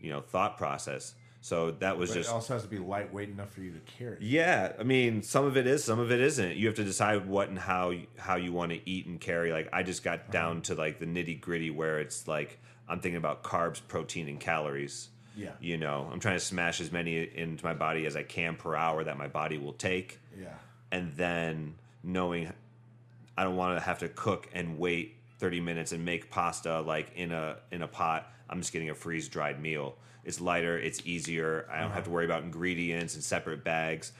you 0.00 0.10
know, 0.10 0.20
thought 0.20 0.56
process. 0.56 1.14
So 1.40 1.70
that 1.70 1.96
was 1.96 2.10
But 2.10 2.16
just 2.16 2.30
it 2.30 2.32
also 2.32 2.54
has 2.54 2.62
to 2.64 2.68
be 2.68 2.78
lightweight 2.78 3.28
enough 3.28 3.52
for 3.52 3.60
you 3.60 3.70
to 3.70 3.78
carry. 3.80 4.16
yeah, 4.20 4.72
I 4.78 4.82
mean, 4.82 5.22
some 5.22 5.44
of 5.44 5.56
it 5.56 5.66
is, 5.68 5.84
some 5.84 6.00
of 6.00 6.10
it 6.10 6.20
isn't. 6.20 6.56
You 6.56 6.66
have 6.66 6.76
to 6.76 6.84
decide 6.84 7.26
what 7.26 7.48
and 7.48 7.58
how 7.58 7.94
how 8.18 8.36
you 8.36 8.52
want 8.52 8.72
to 8.72 8.90
eat 8.90 9.06
and 9.06 9.20
carry. 9.20 9.52
Like 9.52 9.68
I 9.72 9.82
just 9.82 10.02
got 10.02 10.18
uh-huh. 10.20 10.32
down 10.32 10.62
to 10.62 10.74
like 10.74 10.98
the 10.98 11.06
nitty 11.06 11.40
gritty 11.40 11.70
where 11.70 12.00
it's 12.00 12.26
like 12.26 12.58
I'm 12.88 13.00
thinking 13.00 13.18
about 13.18 13.44
carbs, 13.44 13.80
protein, 13.86 14.28
and 14.28 14.40
calories. 14.40 15.10
Yeah. 15.36 15.52
You 15.60 15.76
know, 15.76 16.08
I'm 16.12 16.18
trying 16.18 16.34
to 16.36 16.44
smash 16.44 16.80
as 16.80 16.90
many 16.90 17.16
into 17.18 17.64
my 17.64 17.74
body 17.74 18.06
as 18.06 18.16
I 18.16 18.24
can 18.24 18.56
per 18.56 18.74
hour 18.74 19.04
that 19.04 19.16
my 19.16 19.28
body 19.28 19.56
will 19.58 19.74
take, 19.74 20.18
Yeah. 20.36 20.48
and 20.90 21.14
then 21.14 21.76
knowing 22.02 22.52
I 23.36 23.44
don't 23.44 23.54
want 23.54 23.78
to 23.78 23.84
have 23.84 24.00
to 24.00 24.08
cook 24.08 24.48
and 24.52 24.80
wait 24.80 25.14
30 25.38 25.60
minutes 25.60 25.92
and 25.92 26.04
make 26.04 26.28
pasta 26.30 26.80
like 26.80 27.12
in 27.14 27.30
a 27.30 27.58
in 27.70 27.82
a 27.82 27.88
pot. 27.88 28.28
I'm 28.50 28.60
just 28.60 28.72
getting 28.72 28.90
a 28.90 28.94
freeze 28.94 29.28
dried 29.28 29.60
meal. 29.60 29.96
It's 30.24 30.40
lighter, 30.40 30.78
it's 30.78 31.00
easier. 31.06 31.66
I 31.72 31.80
don't 31.80 31.90
have 31.92 32.04
to 32.04 32.10
worry 32.10 32.24
about 32.24 32.42
ingredients 32.42 33.14
and 33.14 33.22
separate 33.24 33.64
bags. 33.64 34.12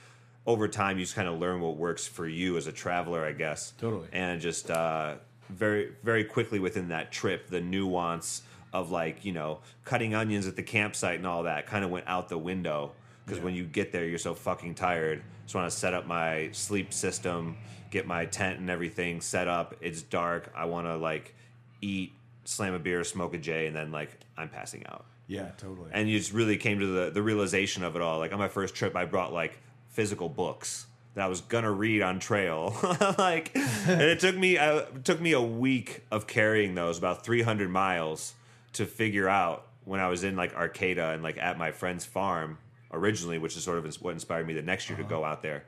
Over 0.47 0.67
time, 0.69 0.99
you 0.99 1.05
just 1.05 1.15
kind 1.15 1.29
of 1.29 1.39
learn 1.39 1.61
what 1.61 1.77
works 1.77 2.07
for 2.07 2.27
you 2.27 2.57
as 2.57 2.67
a 2.67 2.73
traveler, 2.73 3.25
I 3.25 3.33
guess. 3.33 3.73
Totally. 3.79 4.09
And 4.13 4.41
just 4.41 4.71
uh, 4.71 5.17
very 5.51 5.93
very 6.03 6.25
quickly 6.25 6.59
within 6.59 6.89
that 6.89 7.13
trip, 7.13 7.49
the 7.49 7.61
nuance 7.61 8.43
of 8.73 8.91
like 8.91 9.25
you 9.25 9.33
know 9.33 9.61
cutting 9.85 10.15
onions 10.15 10.47
at 10.47 10.57
the 10.57 10.63
campsite 10.63 11.17
and 11.19 11.27
all 11.27 11.43
that 11.45 11.67
kind 11.67 11.85
of 11.85 11.91
went 11.91 12.07
out 12.07 12.29
the 12.29 12.39
window 12.39 12.93
because 13.25 13.39
Yeah. 13.39 13.45
when 13.45 13.55
you 13.55 13.65
get 13.65 13.93
there, 13.93 14.07
you're 14.07 14.19
so 14.19 14.35
fucking 14.35 14.75
tired. 14.75 15.23
Just 15.45 15.55
want 15.55 15.71
to 15.71 15.77
set 15.77 15.93
up 15.95 16.07
my 16.07 16.51
sleep 16.53 16.93
system, 16.95 17.57
get 17.91 18.07
my 18.07 18.25
tent 18.27 18.59
and 18.61 18.71
everything 18.71 19.21
set 19.21 19.49
up. 19.49 19.75
It's 19.83 20.01
dark. 20.03 20.51
I 20.57 20.65
want 20.67 20.87
to 20.87 20.97
like 20.97 21.35
eat, 21.83 22.13
slam 22.49 22.73
a 22.73 22.79
beer, 22.79 23.05
smoke 23.05 23.35
a 23.35 23.39
J, 23.39 23.67
and 23.67 23.77
then 23.77 23.93
like 23.93 24.11
I'm 24.37 24.49
passing 24.49 24.85
out. 24.87 25.05
Yeah, 25.27 25.51
totally. 25.59 25.91
And 25.93 26.09
you 26.09 26.19
just 26.19 26.33
really 26.33 26.57
came 26.57 26.81
to 26.81 26.87
the 26.87 27.11
the 27.11 27.23
realization 27.23 27.85
of 27.85 27.95
it 27.95 28.03
all. 28.03 28.19
Like 28.19 28.33
on 28.33 28.39
my 28.39 28.49
first 28.49 28.75
trip, 28.75 28.97
I 28.97 29.05
brought 29.05 29.33
like 29.33 29.59
physical 29.91 30.29
books 30.29 30.87
that 31.15 31.25
I 31.25 31.29
was 31.29 31.43
gonna 31.43 31.71
read 31.71 32.01
on 32.03 32.19
trail. 32.19 32.75
like, 33.19 33.55
and 33.55 34.01
it 34.01 34.21
took 34.21 34.37
me 34.37 34.57
uh, 34.57 34.79
it 34.95 35.05
took 35.05 35.21
me 35.21 35.33
a 35.33 35.43
week 35.43 36.05
of 36.11 36.27
carrying 36.27 36.75
those, 36.75 36.97
about 36.97 37.25
300 37.25 37.69
miles, 37.69 38.33
to 38.73 38.87
figure 38.87 39.29
out 39.29 39.67
when 39.85 40.01
I 40.01 40.09
was 40.09 40.25
in 40.25 40.35
like 40.35 40.55
Arcata 40.55 41.11
and 41.11 41.23
like 41.23 41.37
at 41.37 41.59
my 41.59 41.71
friend's 41.71 42.07
farm 42.07 42.59
originally, 42.91 43.37
which 43.37 43.57
is 43.57 43.63
sort 43.63 43.79
of 43.79 44.03
what 44.03 44.13
inspired 44.13 44.47
me 44.47 44.55
the 44.55 44.63
next 44.63 44.89
year 44.89 44.97
to 44.97 45.05
go 45.05 45.23
out 45.23 45.43
there. 45.43 45.65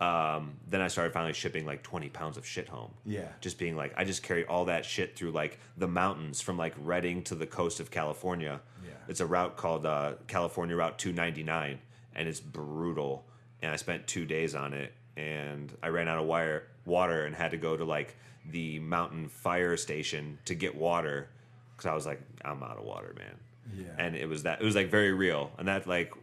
Um, 0.00 0.54
then 0.66 0.80
I 0.80 0.88
started 0.88 1.12
finally 1.12 1.34
shipping 1.34 1.66
like 1.66 1.82
20 1.82 2.08
pounds 2.08 2.38
of 2.38 2.46
shit 2.46 2.68
home 2.68 2.92
yeah. 3.04 3.28
just 3.42 3.58
being 3.58 3.76
like 3.76 3.92
I 3.98 4.04
just 4.04 4.22
carry 4.22 4.46
all 4.46 4.64
that 4.64 4.86
shit 4.86 5.14
through 5.14 5.32
like 5.32 5.58
the 5.76 5.86
mountains 5.86 6.40
from 6.40 6.56
like 6.56 6.74
Redding 6.78 7.22
to 7.24 7.34
the 7.34 7.46
coast 7.46 7.80
of 7.80 7.90
California. 7.90 8.62
Yeah. 8.82 8.92
It's 9.08 9.20
a 9.20 9.26
route 9.26 9.58
called 9.58 9.84
uh, 9.84 10.14
California 10.26 10.74
Route 10.74 10.98
299 10.98 11.78
and 12.14 12.28
it's 12.28 12.40
brutal 12.40 13.26
and 13.60 13.72
I 13.72 13.76
spent 13.76 14.06
2 14.06 14.24
days 14.24 14.54
on 14.54 14.72
it 14.72 14.94
and 15.18 15.76
I 15.82 15.88
ran 15.88 16.08
out 16.08 16.18
of 16.18 16.24
wire 16.24 16.68
water 16.86 17.26
and 17.26 17.34
had 17.34 17.50
to 17.50 17.58
go 17.58 17.76
to 17.76 17.84
like 17.84 18.16
the 18.50 18.78
mountain 18.78 19.28
fire 19.28 19.76
station 19.76 20.38
to 20.46 20.54
get 20.54 20.74
water 20.74 21.28
cuz 21.76 21.84
I 21.84 21.94
was 21.94 22.06
like 22.06 22.22
I'm 22.42 22.62
out 22.62 22.78
of 22.78 22.84
water, 22.84 23.14
man. 23.18 23.36
Yeah. 23.76 23.94
And 23.98 24.16
it 24.16 24.30
was 24.30 24.44
that 24.44 24.62
it 24.62 24.64
was 24.64 24.76
like 24.76 24.90
very 24.90 25.12
real 25.12 25.52
and 25.58 25.68
that 25.68 25.86
like 25.86 26.14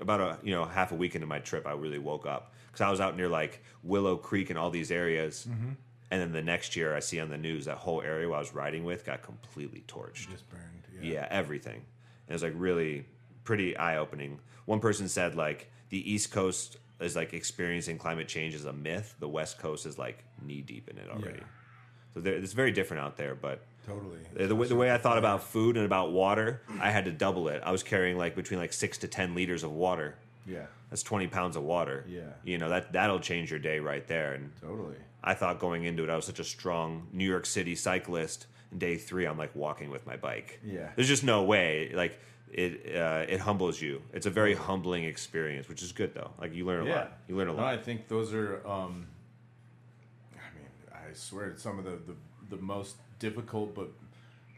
about 0.00 0.20
a 0.20 0.38
you 0.42 0.54
know 0.54 0.64
half 0.64 0.92
a 0.92 0.94
week 0.94 1.14
into 1.14 1.26
my 1.26 1.38
trip 1.38 1.66
I 1.66 1.72
really 1.72 1.98
woke 1.98 2.26
up 2.26 2.52
cuz 2.72 2.80
I 2.80 2.90
was 2.90 3.00
out 3.00 3.16
near 3.16 3.28
like 3.28 3.62
Willow 3.82 4.16
Creek 4.16 4.50
and 4.50 4.58
all 4.58 4.70
these 4.70 4.90
areas. 4.90 5.46
Mm-hmm. 5.48 5.70
And 6.10 6.20
then 6.20 6.32
the 6.32 6.42
next 6.42 6.76
year, 6.76 6.94
I 6.94 7.00
see 7.00 7.18
on 7.18 7.30
the 7.30 7.36
news 7.36 7.64
that 7.64 7.78
whole 7.78 8.00
area 8.00 8.26
I 8.30 8.38
was 8.38 8.54
riding 8.54 8.84
with 8.84 9.04
got 9.04 9.22
completely 9.22 9.82
torched. 9.88 10.30
Just 10.30 10.48
burned. 10.48 10.86
Yeah, 11.02 11.26
everything. 11.30 11.74
And 11.74 12.28
it 12.28 12.32
was 12.32 12.42
like 12.42 12.52
really 12.56 13.06
pretty 13.44 13.76
eye 13.76 13.96
opening. 13.96 14.38
One 14.66 14.80
person 14.80 15.08
said 15.08 15.34
like 15.34 15.70
the 15.88 16.10
East 16.10 16.30
Coast 16.30 16.76
is 17.00 17.16
like 17.16 17.34
experiencing 17.34 17.98
climate 17.98 18.28
change 18.28 18.54
as 18.54 18.64
a 18.64 18.72
myth. 18.72 19.14
The 19.18 19.28
West 19.28 19.58
Coast 19.58 19.86
is 19.86 19.98
like 19.98 20.24
knee 20.42 20.62
deep 20.62 20.88
in 20.88 20.98
it 20.98 21.08
already. 21.10 21.38
Yeah. 21.38 21.44
So 22.14 22.20
there, 22.20 22.34
it's 22.34 22.52
very 22.52 22.72
different 22.72 23.02
out 23.02 23.16
there. 23.16 23.34
But 23.34 23.64
Totally. 23.86 24.18
the, 24.34 24.54
way, 24.54 24.66
the 24.66 24.74
way 24.76 24.92
I 24.92 24.98
thought 24.98 25.18
about 25.18 25.42
food 25.44 25.76
and 25.76 25.86
about 25.86 26.12
water, 26.12 26.62
I 26.80 26.90
had 26.90 27.04
to 27.04 27.12
double 27.12 27.48
it. 27.48 27.62
I 27.64 27.70
was 27.70 27.82
carrying 27.82 28.18
like 28.18 28.34
between 28.34 28.58
like 28.58 28.72
six 28.72 28.98
to 28.98 29.08
ten 29.08 29.34
liters 29.34 29.62
of 29.62 29.72
water. 29.72 30.16
Yeah. 30.46 30.66
That's 30.90 31.02
twenty 31.02 31.26
pounds 31.26 31.56
of 31.56 31.62
water. 31.62 32.04
Yeah. 32.08 32.22
You 32.44 32.58
know 32.58 32.68
that 32.68 32.92
that'll 32.92 33.20
change 33.20 33.50
your 33.50 33.58
day 33.60 33.78
right 33.78 34.06
there. 34.06 34.34
And 34.34 34.50
Totally. 34.60 34.96
I 35.22 35.34
thought 35.34 35.58
going 35.58 35.84
into 35.84 36.04
it, 36.04 36.10
I 36.10 36.16
was 36.16 36.24
such 36.24 36.38
a 36.40 36.44
strong 36.44 37.06
New 37.12 37.24
York 37.28 37.46
City 37.46 37.74
cyclist. 37.74 38.46
And 38.70 38.80
day 38.80 38.96
three, 38.96 39.26
I'm 39.26 39.38
like 39.38 39.54
walking 39.54 39.90
with 39.90 40.06
my 40.06 40.16
bike. 40.16 40.60
Yeah. 40.64 40.90
There's 40.96 41.08
just 41.08 41.24
no 41.24 41.42
way. 41.44 41.92
Like 41.94 42.18
it 42.52 42.96
uh, 42.96 43.24
it 43.28 43.40
humbles 43.40 43.80
you. 43.80 44.02
It's 44.12 44.26
a 44.26 44.30
very 44.30 44.54
humbling 44.54 45.04
experience, 45.04 45.68
which 45.68 45.82
is 45.82 45.92
good 45.92 46.14
though. 46.14 46.30
Like 46.40 46.54
you 46.54 46.64
learn 46.66 46.86
a 46.86 46.90
lot. 46.90 47.18
You 47.28 47.36
learn 47.36 47.48
a 47.48 47.52
No, 47.52 47.58
lot. 47.62 47.74
I 47.74 47.76
think 47.78 48.08
those 48.08 48.32
are. 48.32 48.64
Um, 48.66 49.06
I 50.34 50.46
mean, 50.56 50.68
I 50.92 51.12
swear, 51.14 51.46
it's 51.50 51.62
some 51.62 51.78
of 51.78 51.84
the, 51.84 51.98
the 52.12 52.56
the 52.56 52.62
most 52.62 52.96
difficult 53.18 53.74
but 53.74 53.88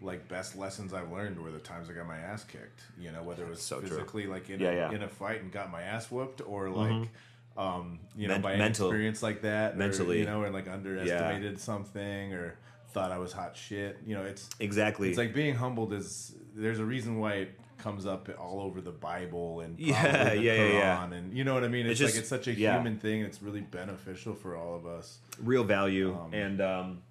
like 0.00 0.28
best 0.28 0.56
lessons 0.56 0.92
I've 0.94 1.10
learned 1.10 1.42
were 1.42 1.50
the 1.50 1.58
times 1.58 1.90
I 1.90 1.92
got 1.92 2.06
my 2.06 2.18
ass 2.18 2.44
kicked. 2.44 2.82
You 3.00 3.10
know, 3.10 3.22
whether 3.24 3.42
it 3.44 3.48
was 3.50 3.60
So 3.60 3.80
true. 3.80 3.88
physically, 3.88 4.26
like 4.26 4.48
in 4.48 4.60
Yeah, 4.60 4.68
a, 4.70 4.74
yeah. 4.74 4.84
Mm-hmm. 4.86 4.94
in 4.96 5.02
a 5.02 5.08
fight 5.08 5.42
and 5.42 5.50
got 5.50 5.70
my 5.72 5.82
ass 5.82 6.10
whooped, 6.10 6.40
or 6.46 6.68
like. 6.70 7.08
Um, 7.56 7.98
you 8.16 8.28
know, 8.28 8.34
Men- 8.34 8.42
by 8.42 8.56
mental- 8.56 8.86
experience 8.86 9.20
like 9.20 9.42
that, 9.42 9.74
or, 9.74 9.76
mentally. 9.78 10.20
you 10.20 10.26
know, 10.26 10.44
and 10.44 10.54
like 10.54 10.68
underestimated 10.68 11.58
something, 11.58 12.32
or 12.32 12.54
thought 12.92 13.10
I 13.10 13.18
was 13.18 13.32
hot 13.32 13.56
shit. 13.56 13.98
You 14.06 14.14
know, 14.14 14.22
it's 14.22 14.48
exactly. 14.60 15.08
it's 15.08 15.18
like 15.18 15.34
being 15.34 15.56
humbled 15.56 15.92
is 15.92 16.36
there's 16.54 16.78
a 16.78 16.84
reason 16.84 17.18
why 17.18 17.32
it 17.32 17.58
comes 17.78 18.06
up 18.06 18.28
all 18.38 18.60
over 18.60 18.80
the 18.80 18.92
Bible 18.92 19.58
and 19.62 19.76
Yeah, 19.80 20.34
yeah, 20.34 20.52
yeah, 20.52 20.66
yeah. 20.68 21.10
And 21.12 21.36
you 21.36 21.42
know 21.42 21.52
what 21.54 21.64
I 21.64 21.68
mean. 21.68 21.86
It's, 21.86 22.00
It's 22.00 22.02
like 22.02 22.08
just- 22.10 22.20
it's 22.20 22.28
such 22.28 22.46
a 22.46 22.52
yeah. 22.54 22.76
human 22.76 22.96
thing. 22.96 23.22
It's 23.22 23.42
really 23.42 23.62
beneficial 23.62 24.34
for 24.34 24.56
all 24.56 24.76
of 24.76 24.86
us. 24.86 25.18
real 25.42 25.64
value 25.64 26.16
and 26.32 26.60
um, 26.60 27.02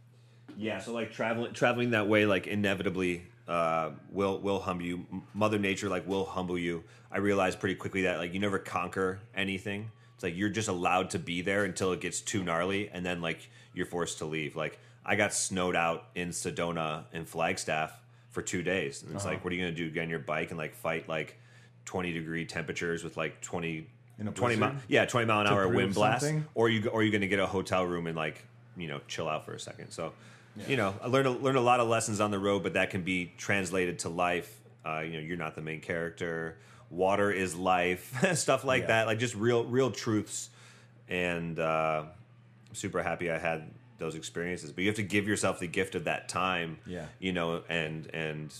yeah 0.56 0.80
so 0.80 0.94
like 0.94 1.12
traveling 1.12 1.54
traveling 1.54 1.92
that 1.92 2.08
way 2.08 2.26
like 2.26 2.48
inevitably 2.48 3.24
uh, 3.48 3.92
will 4.12 4.40
will 4.40 4.60
humble 4.60 4.86
you 4.86 5.06
mother 5.34 5.58
nature 5.60 5.88
like 5.90 6.06
will 6.08 6.26
humble 6.26 6.58
you 6.58 6.84
i 7.12 7.18
realized 7.18 7.60
pretty 7.60 7.76
quickly 7.76 8.04
that 8.04 8.18
like 8.18 8.34
you 8.34 8.40
never 8.40 8.60
conquer 8.60 9.20
anything 9.36 9.90
it's 10.16 10.24
like 10.24 10.36
you're 10.36 10.50
just 10.50 10.68
allowed 10.68 11.10
to 11.12 11.20
be 11.20 11.42
there 11.42 11.64
until 11.64 11.92
it 11.94 12.02
gets 12.02 12.22
too 12.22 12.44
gnarly 12.44 12.90
and 12.90 13.06
then 13.06 13.22
like 13.22 13.50
you're 13.74 13.86
forced 13.86 14.18
to 14.18 14.26
leave 14.26 14.56
like 14.56 14.80
i 15.06 15.16
got 15.16 15.34
snowed 15.34 15.76
out 15.76 16.08
in 16.16 16.30
sedona 16.30 17.04
and 17.14 17.28
flagstaff 17.28 18.02
for 18.32 18.42
two 18.42 18.62
days 18.64 19.04
and 19.04 19.14
it's 19.14 19.24
Uh-huh. 19.24 19.34
like 19.36 19.44
what 19.44 19.54
are 19.54 19.56
you 19.56 19.62
gonna 19.64 19.76
do 19.76 19.90
get 19.90 20.04
on 20.04 20.10
your 20.10 20.20
bike 20.20 20.50
and 20.50 20.58
like 20.58 20.74
fight 20.76 21.08
like 21.08 21.38
20 21.86 22.12
degree 22.12 22.46
temperatures 22.46 23.04
with 23.04 23.16
like 23.16 23.40
20 23.42 23.88
In 24.20 24.28
a 24.28 24.32
20 24.32 24.56
mile, 24.58 24.76
yeah 24.90 25.06
20 25.06 25.26
mile 25.26 25.42
an 25.42 25.48
hour 25.48 25.68
wind 25.70 25.94
blast 25.94 26.26
something? 26.26 26.46
or 26.54 26.68
you 26.70 26.90
or 26.90 27.02
you're 27.02 27.12
going 27.12 27.22
to 27.22 27.28
get 27.30 27.40
a 27.40 27.48
hotel 27.48 27.86
room 27.86 28.08
and 28.08 28.16
like 28.18 28.44
you 28.76 28.88
know 28.90 29.00
chill 29.08 29.30
out 29.30 29.46
for 29.46 29.54
a 29.54 29.60
second. 29.60 29.90
So, 29.92 30.12
you 30.68 30.78
know, 30.78 30.96
I 31.02 31.08
learned 31.08 31.28
a, 31.28 31.32
learned 31.32 31.58
a 31.58 31.62
lot 31.62 31.80
of 31.80 31.88
lessons 31.88 32.20
on 32.22 32.32
the 32.32 32.40
road, 32.40 32.64
but 32.64 32.74
that 32.74 32.90
can 32.90 33.04
be 33.04 33.34
translated 33.38 34.00
to 34.00 34.10
life. 34.10 34.60
Uh, 34.86 35.00
you 35.02 35.14
know, 35.14 35.20
you're 35.20 35.38
not 35.38 35.56
the 35.56 35.62
main 35.62 35.82
character. 35.82 36.58
Water 36.90 37.32
is 37.32 37.56
life, 37.56 38.14
stuff 38.36 38.64
like 38.64 38.84
Yeah. 38.84 38.88
that. 38.88 39.08
Like 39.08 39.20
just 39.20 39.36
real 39.36 39.66
real 39.66 39.92
truths. 39.92 40.50
And 41.10 41.60
uh, 41.60 42.04
I'm 42.70 42.76
super 42.76 43.02
happy 43.04 43.30
I 43.32 43.38
had 43.38 43.70
those 43.98 44.16
experiences. 44.16 44.72
But 44.72 44.82
you 44.84 44.88
have 44.90 44.96
to 44.98 45.04
give 45.04 45.28
yourself 45.28 45.60
the 45.60 45.68
gift 45.68 45.96
of 45.96 46.06
that 46.06 46.30
time. 46.30 46.78
Yeah. 46.86 47.06
You 47.20 47.34
know, 47.34 47.64
and 47.70 48.10
and 48.14 48.54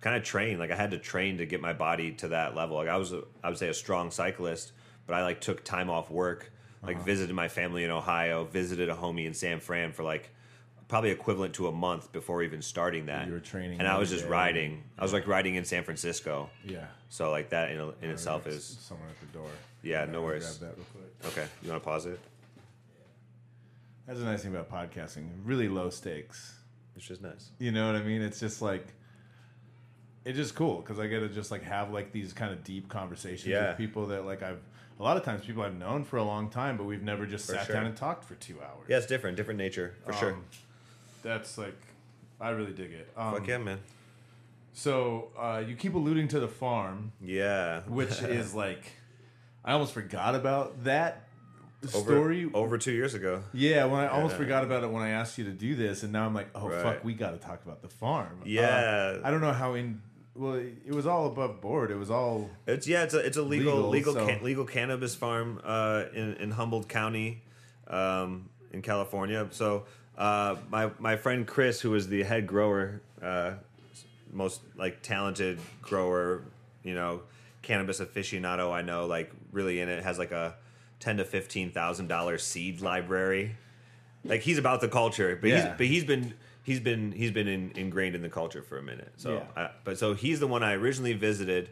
kind 0.00 0.16
of 0.16 0.22
train. 0.24 0.58
Like 0.58 0.70
I 0.70 0.76
had 0.76 0.90
to 0.90 0.98
train 0.98 1.38
to 1.38 1.46
get 1.46 1.60
my 1.60 1.72
body 1.72 2.12
to 2.12 2.28
that 2.28 2.54
level. 2.54 2.76
Like 2.76 2.88
I 2.88 2.96
was, 2.96 3.12
a, 3.12 3.22
I 3.42 3.48
would 3.48 3.58
say, 3.58 3.68
a 3.68 3.74
strong 3.74 4.10
cyclist, 4.10 4.72
but 5.06 5.14
I 5.14 5.22
like 5.22 5.40
took 5.40 5.64
time 5.64 5.88
off 5.88 6.10
work, 6.10 6.50
like 6.82 6.96
Uh-huh. 6.96 7.04
visited 7.04 7.34
my 7.34 7.48
family 7.48 7.84
in 7.84 7.90
Ohio, 7.90 8.44
visited 8.44 8.88
a 8.90 8.94
homie 8.94 9.26
in 9.26 9.32
San 9.34 9.60
Fran 9.60 9.92
for 9.92 10.02
like 10.02 10.30
probably 10.88 11.10
equivalent 11.10 11.54
to 11.54 11.66
a 11.68 11.72
month 11.72 12.12
before 12.12 12.42
even 12.42 12.60
starting 12.62 13.06
that. 13.06 13.26
You 13.26 13.32
were 13.32 13.40
training 13.40 13.78
and 13.78 13.88
I 13.88 13.98
was 13.98 14.10
just 14.10 14.24
day. 14.24 14.30
riding. 14.30 14.82
I 14.98 15.02
was 15.02 15.12
like 15.12 15.26
riding 15.26 15.54
in 15.54 15.64
San 15.64 15.82
Francisco. 15.84 16.50
Yeah. 16.64 16.86
So 17.08 17.30
like 17.30 17.50
that 17.50 17.70
in, 17.70 17.80
in 18.02 18.10
itself 18.10 18.46
is 18.46 18.64
someone 18.80 19.08
at 19.08 19.20
the 19.20 19.38
door. 19.38 19.48
Yeah, 19.82 20.04
no 20.06 20.18
I'll 20.18 20.24
worries. 20.24 20.56
Grab 20.58 20.70
that 20.72 20.76
real 20.76 20.86
quick. 20.92 21.32
okay. 21.38 21.48
You 21.62 21.70
want 21.70 21.82
to 21.82 21.88
pause 21.88 22.06
it? 22.06 22.18
That's 24.06 24.18
the 24.18 24.24
nice 24.26 24.42
thing 24.42 24.54
about 24.54 24.70
podcasting. 24.70 25.28
Really 25.44 25.68
low 25.68 25.90
stakes. 25.90 26.54
It's 26.96 27.06
just 27.06 27.22
nice. 27.22 27.50
You 27.58 27.72
know 27.72 27.86
what 27.86 27.96
I 27.96 28.02
mean? 28.02 28.22
It's 28.22 28.38
just 28.40 28.60
like 28.62 28.86
it's 30.24 30.36
just 30.36 30.54
cool 30.54 30.76
because 30.80 30.98
I 30.98 31.06
get 31.06 31.20
to 31.20 31.28
just 31.28 31.50
like 31.50 31.62
have 31.62 31.90
like 31.90 32.12
these 32.12 32.32
kind 32.32 32.52
of 32.52 32.62
deep 32.64 32.88
conversations 32.88 33.46
Yeah. 33.46 33.68
with 33.68 33.78
people 33.78 34.06
that 34.06 34.24
like 34.26 34.42
I've 34.42 34.60
a 34.98 35.02
lot 35.02 35.16
of 35.16 35.24
times 35.24 35.44
people 35.44 35.62
I've 35.62 35.74
known 35.76 36.04
for 36.04 36.18
a 36.18 36.22
long 36.22 36.48
time, 36.50 36.76
but 36.76 36.84
we've 36.84 37.02
never 37.02 37.26
just 37.26 37.46
For 37.46 37.54
sat 37.54 37.66
sure. 37.66 37.74
down 37.76 37.86
and 37.86 37.96
talked 37.96 38.24
for 38.24 38.36
two 38.36 38.60
hours. 38.62 38.84
Yeah, 38.88 38.98
it's 38.98 39.06
different, 39.06 39.36
different 39.36 39.58
nature 39.58 39.94
for 40.06 40.12
sure. 40.12 40.32
Um, 40.34 40.44
That's 41.24 41.58
like 41.58 41.76
I 42.40 42.50
really 42.50 42.72
dig 42.72 42.92
it. 42.92 43.08
Um, 43.16 43.32
Fuck 43.34 43.48
yeah, 43.48 43.58
man. 43.58 43.80
So 44.72 45.28
uh, 45.38 45.62
you 45.66 45.76
keep 45.76 45.94
alluding 45.94 46.28
to 46.28 46.40
the 46.40 46.48
farm, 46.48 47.12
Yeah. 47.20 47.80
which 47.88 48.22
is 48.22 48.54
like 48.54 48.84
I 49.64 49.72
almost 49.72 49.92
forgot 49.94 50.34
about 50.34 50.84
that 50.84 51.24
over, 51.94 52.04
story. 52.04 52.50
over 52.54 52.76
two 52.78 52.92
years 52.92 53.14
ago. 53.14 53.42
Yeah, 53.52 53.84
when 53.86 54.00
I 54.00 54.08
almost 54.08 54.32
Yeah. 54.34 54.38
forgot 54.38 54.64
about 54.64 54.84
it 54.84 54.90
when 54.90 55.02
I 55.02 55.10
asked 55.10 55.38
you 55.38 55.44
to 55.44 55.52
do 55.52 55.74
this, 55.74 56.02
and 56.02 56.12
now 56.12 56.26
I'm 56.26 56.34
like, 56.34 56.48
oh 56.54 56.68
Right. 56.68 56.82
fuck, 56.82 57.04
we 57.04 57.14
got 57.14 57.30
to 57.30 57.38
talk 57.38 57.64
about 57.64 57.82
the 57.82 57.88
farm. 57.88 58.38
Uh, 58.42 58.44
Yeah. 58.46 59.18
I 59.24 59.30
don't 59.30 59.40
know 59.40 59.52
how 59.52 59.74
in. 59.74 60.00
Well, 60.36 60.54
it 60.54 60.92
was 60.92 61.06
all 61.06 61.28
above 61.28 61.60
board. 61.60 61.92
It 61.92 61.96
was 61.96 62.10
all 62.10 62.50
It's 62.66 62.88
yeah, 62.88 63.04
it's 63.04 63.14
a 63.14 63.18
it's 63.20 63.36
a 63.36 63.42
legal 63.42 63.74
Legal, 63.74 63.90
legal 63.90 64.14
so- 64.14 64.26
ca- 64.26 64.42
legal 64.42 64.64
cannabis 64.64 65.14
farm 65.14 65.60
uh, 65.62 66.04
in 66.12 66.34
in 66.34 66.50
Humboldt 66.50 66.88
County, 66.88 67.42
um, 67.86 68.48
in 68.72 68.82
California. 68.82 69.46
So 69.52 69.84
uh, 70.18 70.56
my 70.70 70.90
my 70.98 71.16
friend 71.16 71.46
Chris, 71.46 71.80
who 71.80 71.94
is 71.94 72.08
the 72.08 72.22
head 72.22 72.46
grower, 72.46 73.00
uh, 73.22 73.52
most 74.32 74.60
like 74.76 75.02
talented 75.02 75.58
grower, 75.82 76.42
you 76.82 76.94
know, 76.94 77.22
cannabis 77.62 78.00
aficionado 78.00 78.72
I 78.72 78.82
know, 78.82 79.06
like 79.06 79.32
really 79.52 79.80
in 79.80 79.88
it 79.88 80.02
has 80.04 80.18
like 80.18 80.32
a 80.32 80.54
ten 81.00 81.16
to 81.18 81.24
fifteen 81.24 81.70
thousand 81.70 82.08
dollar 82.08 82.38
seed 82.38 82.80
library. 82.80 83.56
Like 84.24 84.40
he's 84.40 84.58
about 84.58 84.80
the 84.80 84.88
culture, 84.88 85.36
but 85.40 85.50
Yeah. 85.50 85.56
he's 85.56 85.64
but 85.78 85.86
he's 85.86 86.04
been 86.04 86.34
he's 86.62 86.80
been 86.80 87.12
he's 87.12 87.30
been 87.30 87.46
in, 87.48 87.72
ingrained 87.76 88.14
in 88.14 88.22
the 88.22 88.30
culture 88.30 88.62
for 88.62 88.78
a 88.78 88.82
minute. 88.82 89.12
So, 89.18 89.34
Yeah. 89.56 89.62
I, 89.64 89.70
but 89.84 89.98
so 89.98 90.14
he's 90.14 90.40
the 90.40 90.46
one 90.46 90.62
I 90.62 90.72
originally 90.74 91.12
visited 91.12 91.68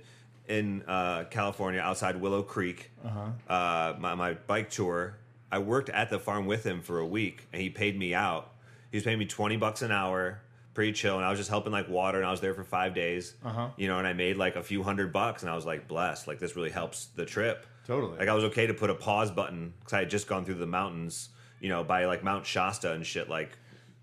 in 0.49 0.83
uh, 0.87 1.25
California 1.31 1.81
outside 1.81 2.17
Willow 2.21 2.43
Creek. 2.43 2.91
Uh-huh. 3.05 3.95
my 3.99 4.15
my 4.15 4.35
bike 4.35 4.69
tour. 4.71 5.17
I 5.53 5.59
worked 5.59 5.91
at 5.91 6.11
the 6.11 6.19
farm 6.19 6.47
with 6.47 6.65
him 6.65 6.81
for 6.81 6.99
a 6.99 7.07
week, 7.07 7.47
and 7.53 7.63
he 7.63 7.71
paid 7.71 7.97
me 7.97 8.15
out. 8.15 8.51
He 8.91 8.97
was 8.97 9.05
paying 9.05 9.19
me 9.19 9.27
twenty 9.27 9.57
bucks 9.57 9.83
an 9.83 9.93
hour, 9.93 10.41
pretty 10.75 10.93
chill, 10.93 11.17
and 11.17 11.25
I 11.25 11.31
was 11.31 11.39
just 11.39 11.51
helping 11.51 11.73
like 11.73 11.89
water, 11.89 12.19
and 12.19 12.27
I 12.27 12.31
was 12.31 12.41
there 12.41 12.55
for 12.55 12.65
five 12.65 12.95
days. 12.95 13.35
Uh-huh. 13.45 13.69
You 13.77 13.87
know, 13.87 13.99
and 13.99 14.07
I 14.07 14.15
made 14.15 14.37
like 14.37 14.57
a 14.57 14.63
few 14.63 14.83
hundred 14.83 15.13
bucks, 15.13 15.43
and 15.43 15.51
I 15.51 15.55
was 15.55 15.67
like 15.67 15.87
blessed. 15.87 16.27
Like 16.27 16.39
this 16.41 16.57
really 16.57 16.71
helps 16.71 17.07
the 17.15 17.25
trip. 17.25 17.67
Totally. 17.87 18.19
Like 18.19 18.29
I 18.29 18.35
was 18.35 18.45
okay 18.45 18.67
to 18.67 18.75
put 18.75 18.91
a 18.91 18.95
pause 18.95 19.31
button 19.31 19.75
because 19.79 19.93
I 19.93 19.99
had 20.01 20.11
just 20.11 20.27
gone 20.27 20.45
through 20.45 20.55
the 20.55 20.67
mountains, 20.67 21.29
you 21.61 21.69
know, 21.69 21.85
by 21.85 22.07
like 22.07 22.25
Mount 22.25 22.47
Shasta 22.47 22.93
and 22.93 23.05
shit, 23.07 23.29
like 23.29 23.51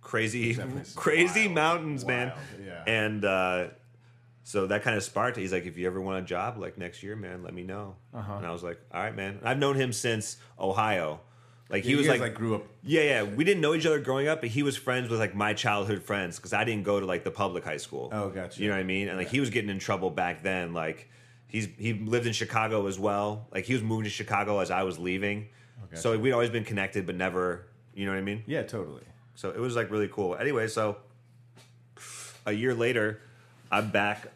crazy, 0.02 0.58
crazy 0.96 1.44
wild, 1.48 1.56
mountains, 1.56 2.06
man. 2.06 2.34
yeah. 2.64 2.84
And 2.86 3.24
uh, 3.26 3.68
so 4.44 4.68
that 4.68 4.84
kind 4.84 4.98
of 4.98 5.04
sparked. 5.04 5.38
He's 5.38 5.54
like, 5.54 5.66
if 5.66 5.78
you 5.78 5.88
ever 5.88 6.02
want 6.02 6.18
a 6.20 6.28
job 6.28 6.58
like 6.58 6.78
next 6.78 7.04
year, 7.04 7.16
man, 7.16 7.44
let 7.44 7.54
me 7.54 7.64
know. 7.64 7.96
Uh-huh. 8.14 8.34
And 8.34 8.46
I 8.46 8.52
was 8.52 8.64
like, 8.64 8.80
all 8.92 9.02
right, 9.02 9.16
man. 9.16 9.40
I've 9.44 9.60
known 9.60 9.76
him 9.76 9.94
since 9.94 10.38
Ohio. 10.60 11.22
Like 11.70 11.84
he 11.84 11.96
was 11.96 12.08
guys, 12.08 12.20
like, 12.20 12.32
like 12.32 12.34
grew 12.34 12.56
up. 12.56 12.64
yeah, 12.84 13.02
yeah. 13.02 13.24
We 13.24 13.44
didn't 13.44 13.62
know 13.62 13.76
each 13.76 13.86
other 13.86 14.00
growing 14.00 14.28
up, 14.28 14.42
but 14.42 14.50
he 14.50 14.64
was 14.64 14.76
friends 14.76 15.10
with 15.10 15.20
like 15.20 15.36
my 15.36 15.54
childhood 15.54 16.02
friends 16.02 16.38
because 16.38 16.52
I 16.52 16.64
didn't 16.64 16.84
go 16.84 17.00
to 17.00 17.06
like 17.06 17.24
the 17.24 17.32
public 17.32 17.64
high 17.64 17.78
school. 17.78 18.10
Oh, 18.12 18.30
gotcha. 18.30 18.60
You 18.62 18.70
know 18.70 18.76
what 18.76 18.80
I 18.82 18.84
mean? 18.84 19.08
And 19.08 19.18
like 19.18 19.30
he 19.30 19.40
was 19.40 19.52
getting 19.52 19.70
in 19.70 19.78
trouble 19.78 20.10
back 20.10 20.42
then. 20.42 20.74
Like 20.74 21.08
he's 21.48 21.68
he 21.78 21.94
lived 21.94 22.26
in 22.26 22.34
Chicago 22.34 22.88
as 22.88 22.98
well. 22.98 23.48
Like 23.52 23.66
he 23.66 23.74
was 23.74 23.84
moving 23.84 24.06
to 24.06 24.10
Chicago 24.10 24.60
as 24.60 24.72
I 24.72 24.82
was 24.82 24.98
leaving. 24.98 25.50
gotcha. 25.92 26.02
So 26.02 26.18
we'd 26.18 26.32
always 26.32 26.50
been 26.50 26.66
connected, 26.66 27.06
but 27.06 27.16
never. 27.16 27.68
You 27.94 28.06
know 28.06 28.14
what 28.14 28.18
I 28.20 28.24
mean? 28.24 28.44
Yeah, 28.48 28.64
totally. 28.64 29.04
So 29.36 29.50
it 29.52 29.60
was 29.60 29.76
like 29.76 29.92
really 29.92 30.08
cool. 30.08 30.36
Anyway, 30.36 30.68
so 30.68 30.98
a 32.46 32.52
year 32.52 32.74
later, 32.74 33.22
I'm 33.72 33.92
back 33.92 34.28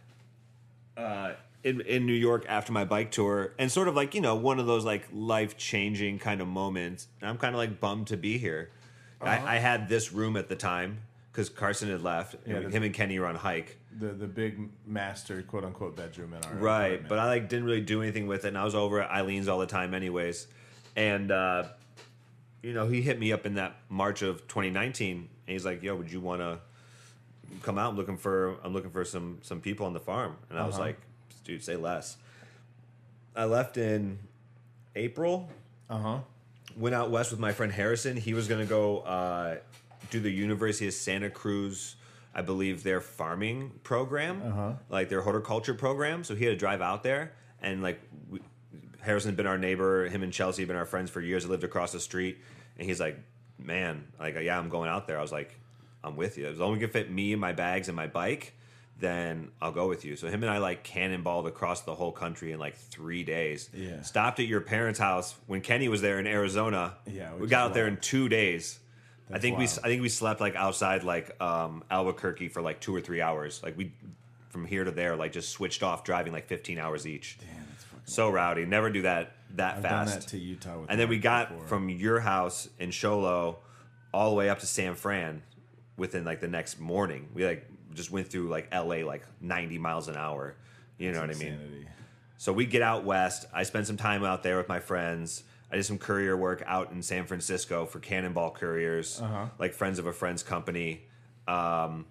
uh, 0.97 1.31
in 1.64 1.82
in 1.82 2.05
New 2.05 2.14
York 2.14 2.45
after 2.47 2.72
my 2.72 2.86
bike 2.86 3.11
tour, 3.11 3.53
and 3.57 3.72
sort 3.72 3.88
of 3.88 3.95
like 3.95 4.14
you 4.16 4.22
know 4.22 4.36
one 4.36 4.59
of 4.59 4.66
those 4.66 4.84
like 4.86 5.07
life 5.14 5.57
changing 5.57 6.20
kind 6.20 6.41
of 6.41 6.47
moments. 6.47 7.07
And 7.22 7.30
I'm 7.30 7.38
kind 7.38 7.55
of 7.55 7.59
like 7.59 7.80
bummed 7.80 8.07
to 8.07 8.18
be 8.18 8.38
here. 8.38 8.72
Uh-huh. 9.22 9.32
I, 9.45 9.55
I 9.55 9.59
had 9.59 9.88
this 9.88 10.11
room 10.11 10.36
at 10.36 10.49
the 10.49 10.55
time 10.55 10.99
because 11.32 11.49
Carson 11.49 11.89
had 11.89 12.01
left. 12.03 12.36
Yeah, 12.45 12.57
and 12.57 12.74
him 12.74 12.84
and 12.84 12.93
Kenny 12.93 13.18
were 13.20 13.26
on 13.28 13.36
hike. 13.36 13.78
The 13.97 14.07
the 14.07 14.28
big 14.28 14.59
master 14.86 15.41
quote 15.43 15.64
unquote 15.64 15.95
bedroom 15.95 16.34
in 16.34 16.43
our 16.43 16.55
Right, 16.55 16.86
apartment. 16.86 17.09
but 17.09 17.20
I 17.20 17.28
like 17.28 17.47
didn't 17.49 17.66
really 17.66 17.82
do 17.82 18.01
anything 18.01 18.28
with 18.28 18.43
it, 18.45 18.49
and 18.49 18.57
I 18.57 18.64
was 18.66 18.76
over 18.76 19.01
at 19.01 19.09
Eileen's 19.09 19.47
all 19.47 19.59
the 19.59 19.66
time, 19.68 19.93
anyways. 19.93 20.47
And 20.95 21.32
uh, 21.32 21.64
you 22.61 22.74
know, 22.74 22.88
he 22.88 23.01
hit 23.01 23.20
me 23.20 23.32
up 23.32 23.45
in 23.45 23.55
that 23.55 23.76
March 23.89 24.22
of 24.22 24.47
2019, 24.47 25.18
and 25.18 25.28
he's 25.45 25.66
like, 25.66 25.82
"Yo, 25.84 25.95
would 25.95 26.11
you 26.11 26.20
want 26.20 26.41
to 26.41 26.59
come 27.61 27.78
out? 27.78 27.91
I'm 27.91 27.97
looking 27.97 28.18
for 28.18 28.57
I'm 28.64 28.74
looking 28.74 28.91
for 28.91 29.05
some 29.05 29.39
some 29.41 29.61
people 29.61 29.86
on 29.86 29.93
the 29.93 29.99
farm." 29.99 30.36
And 30.49 30.59
I 30.59 30.66
was 30.66 30.76
Uh-huh. 30.76 30.86
like, 30.86 30.99
"Dude, 31.44 31.64
say 31.64 31.76
less." 31.76 32.18
I 33.36 33.46
left 33.46 33.78
in 33.78 34.20
April. 34.96 35.50
uh 35.89 35.98
huh. 35.98 36.18
Went 36.78 36.96
out 36.96 37.12
west 37.12 37.30
with 37.32 37.39
my 37.39 37.52
friend 37.52 37.72
Harrison. 37.72 38.18
He 38.18 38.34
was 38.34 38.48
gonna 38.48 38.66
go 38.66 39.00
uh, 39.02 39.58
do 40.10 40.20
the 40.20 40.32
University 40.32 40.88
of 40.88 40.94
Santa 40.94 41.30
Cruz. 41.30 41.96
I 42.36 42.41
believe 42.41 42.82
their 42.82 43.00
farming 43.00 43.72
program, 43.84 44.41
Uh-huh. 44.44 44.74
like 44.89 45.08
their 45.10 45.22
horticulture 45.22 45.76
program. 45.76 46.24
So 46.24 46.34
he 46.34 46.46
had 46.46 46.52
to 46.52 46.58
drive 46.58 46.82
out 46.82 47.04
there, 47.04 47.34
and 47.62 47.84
like 47.84 48.00
we, 48.30 48.39
Harrison 49.02 49.30
had 49.30 49.38
been 49.38 49.46
our 49.46 49.58
neighbor. 49.60 50.08
Him 50.10 50.24
and 50.24 50.34
Chelsea 50.34 50.64
had 50.64 50.68
been 50.68 50.78
our 50.78 50.86
friends 50.88 51.12
for 51.12 51.22
years. 51.22 51.44
They 51.44 51.50
lived 51.50 51.64
across 51.64 51.91
the 51.91 52.00
street, 52.00 52.39
and 52.80 52.88
he's 52.88 53.00
like, 53.00 53.20
"Man, 53.60 54.06
like 54.20 54.36
yeah, 54.41 54.58
I'm 54.58 54.70
going 54.70 54.89
out 54.89 55.06
there." 55.08 55.20
I 55.20 55.22
was 55.22 55.32
like, 55.32 55.60
"I'm 56.04 56.16
with 56.16 56.39
you." 56.39 56.48
As 56.48 56.58
long 56.58 56.72
as 56.72 56.78
we 56.78 56.86
can 56.86 56.89
fit 56.89 57.12
me 57.12 57.34
and 57.34 57.41
my 57.41 57.52
bags 57.54 57.88
and 57.88 57.96
my 57.96 58.08
bike, 58.08 58.54
then 59.00 59.52
I'll 59.62 59.72
go 59.72 59.88
with 59.88 60.06
you. 60.06 60.16
So 60.16 60.28
him 60.28 60.44
and 60.44 60.52
I 60.52 60.60
like 60.60 60.84
cannonballed 60.84 61.48
across 61.48 61.82
the 61.82 61.96
whole 61.96 62.12
country 62.12 62.52
in 62.52 62.60
like 62.60 62.76
three 62.76 63.24
days. 63.24 63.70
Yeah. 63.74 64.02
Stopped 64.02 64.39
at 64.39 64.46
your 64.46 64.62
parents' 64.62 65.00
house 65.00 65.36
when 65.48 65.62
Kenny 65.62 65.88
was 65.88 66.02
there 66.02 66.20
in 66.20 66.28
Arizona. 66.28 66.96
Yeah, 67.06 67.34
We 67.36 67.48
got 67.48 67.68
out 67.68 67.74
there 67.74 67.88
in 67.88 67.98
two 67.98 68.30
days. 68.30 68.80
I 69.30 69.34
That's 69.34 69.41
think 69.41 69.58
we. 69.58 69.64
I 69.66 69.88
think 69.88 70.02
we 70.02 70.10
slept 70.10 70.41
like 70.41 70.56
outside 70.56 71.04
like 71.04 71.41
um, 71.41 71.84
Albuquerque 71.89 72.50
for 72.50 72.62
like 72.62 72.80
two 72.80 72.96
or 72.96 73.02
three 73.02 73.22
hours. 73.22 73.62
Like 73.64 73.78
we 73.78 73.94
from 74.50 74.66
here 74.66 74.84
to 74.84 74.91
there 74.91 75.16
like 75.16 75.32
just 75.32 75.50
switched 75.50 75.82
off 75.82 76.04
driving 76.04 76.32
like 76.32 76.48
15 76.48 76.78
hours 76.78 77.08
each. 77.08 77.38
Damn, 77.39 77.66
that's 77.70 77.84
fucking. 77.86 78.02
So 78.06 78.30
rowdy. 78.30 78.66
Never 78.66 78.89
do 78.89 79.02
that 79.02 79.32
that 79.56 79.78
I've 79.78 79.84
fast. 79.84 80.14
that 80.14 80.28
to 80.30 80.38
Utah 80.38 80.86
and 80.88 81.00
then 81.00 81.10
we 81.10 81.18
got 81.20 81.50
before. 81.50 81.68
from 81.68 81.89
your 81.89 82.20
house 82.20 82.70
in 82.80 82.91
Show 82.91 83.20
Low 83.20 83.58
all 84.14 84.30
the 84.30 84.36
way 84.36 84.50
up 84.50 84.60
to 84.60 84.68
San 84.68 84.96
Fran 84.96 85.41
within 85.98 86.24
like 86.24 86.39
the 86.39 86.48
next 86.48 86.80
morning. 86.80 87.30
We 87.34 87.46
like 87.46 87.68
just 87.94 88.12
went 88.12 88.28
through 88.28 88.50
like 88.50 88.74
LA 88.74 88.98
like 89.06 89.24
90 89.41 89.78
miles 89.78 90.08
an 90.08 90.16
hour. 90.16 90.56
You 90.98 91.12
know 91.12 91.22
what 91.22 91.30
I 91.30 91.34
mean? 91.36 91.88
So 92.38 92.52
we 92.54 92.66
get 92.66 92.82
out 92.82 93.04
west. 93.06 93.46
I 93.54 93.64
spend 93.64 93.88
some 93.88 93.98
time 93.98 94.24
out 94.24 94.44
there 94.44 94.58
with 94.58 94.68
my 94.70 94.80
friends. 94.80 95.44
I 95.72 95.76
did 95.78 95.86
some 95.86 95.98
courier 95.98 96.38
work 96.38 96.62
out 96.68 96.91
in 96.91 97.02
San 97.02 97.26
Francisco 97.26 97.86
for 97.86 98.00
Cannonball 98.00 98.52
Couriers, 98.52 99.20
Uh-huh. 99.22 99.46
like 99.58 99.74
friends 99.74 99.98
of 99.98 100.06
a 100.06 100.14
friend's 100.14 100.44
company. 100.44 101.02
Um, 101.48 102.06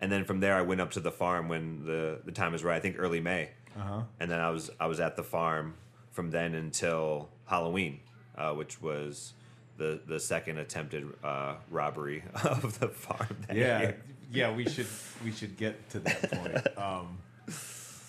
and 0.00 0.10
then 0.12 0.24
from 0.24 0.40
there, 0.40 0.54
I 0.54 0.62
went 0.62 0.80
up 0.80 0.92
to 0.92 1.00
the 1.00 1.10
farm 1.10 1.48
when 1.48 1.84
the, 1.84 2.20
the 2.24 2.32
time 2.32 2.52
was 2.52 2.62
right. 2.64 2.76
I 2.76 2.80
think 2.80 2.96
early 2.98 3.20
May. 3.20 3.50
Uh-huh. 3.76 4.02
And 4.18 4.30
then 4.30 4.40
I 4.40 4.50
was 4.50 4.70
I 4.80 4.86
was 4.86 4.98
at 5.00 5.16
the 5.16 5.22
farm 5.22 5.74
from 6.12 6.30
then 6.30 6.54
until 6.54 7.28
Halloween, 7.46 8.00
uh, 8.36 8.52
which 8.52 8.80
was 8.82 9.32
the 9.76 10.00
the 10.06 10.18
second 10.20 10.58
attempted 10.58 11.04
uh, 11.22 11.54
robbery 11.70 12.22
of 12.44 12.78
the 12.80 12.88
farm. 12.88 13.36
that 13.48 13.56
Yeah, 13.56 13.80
year. 13.80 14.02
Yeah. 14.32 14.54
We 14.54 14.68
should 14.68 14.86
we 15.24 15.32
should 15.32 15.56
get 15.56 15.88
to 15.90 16.00
that 16.00 16.30
point. 16.30 16.66
Um, 16.78 17.18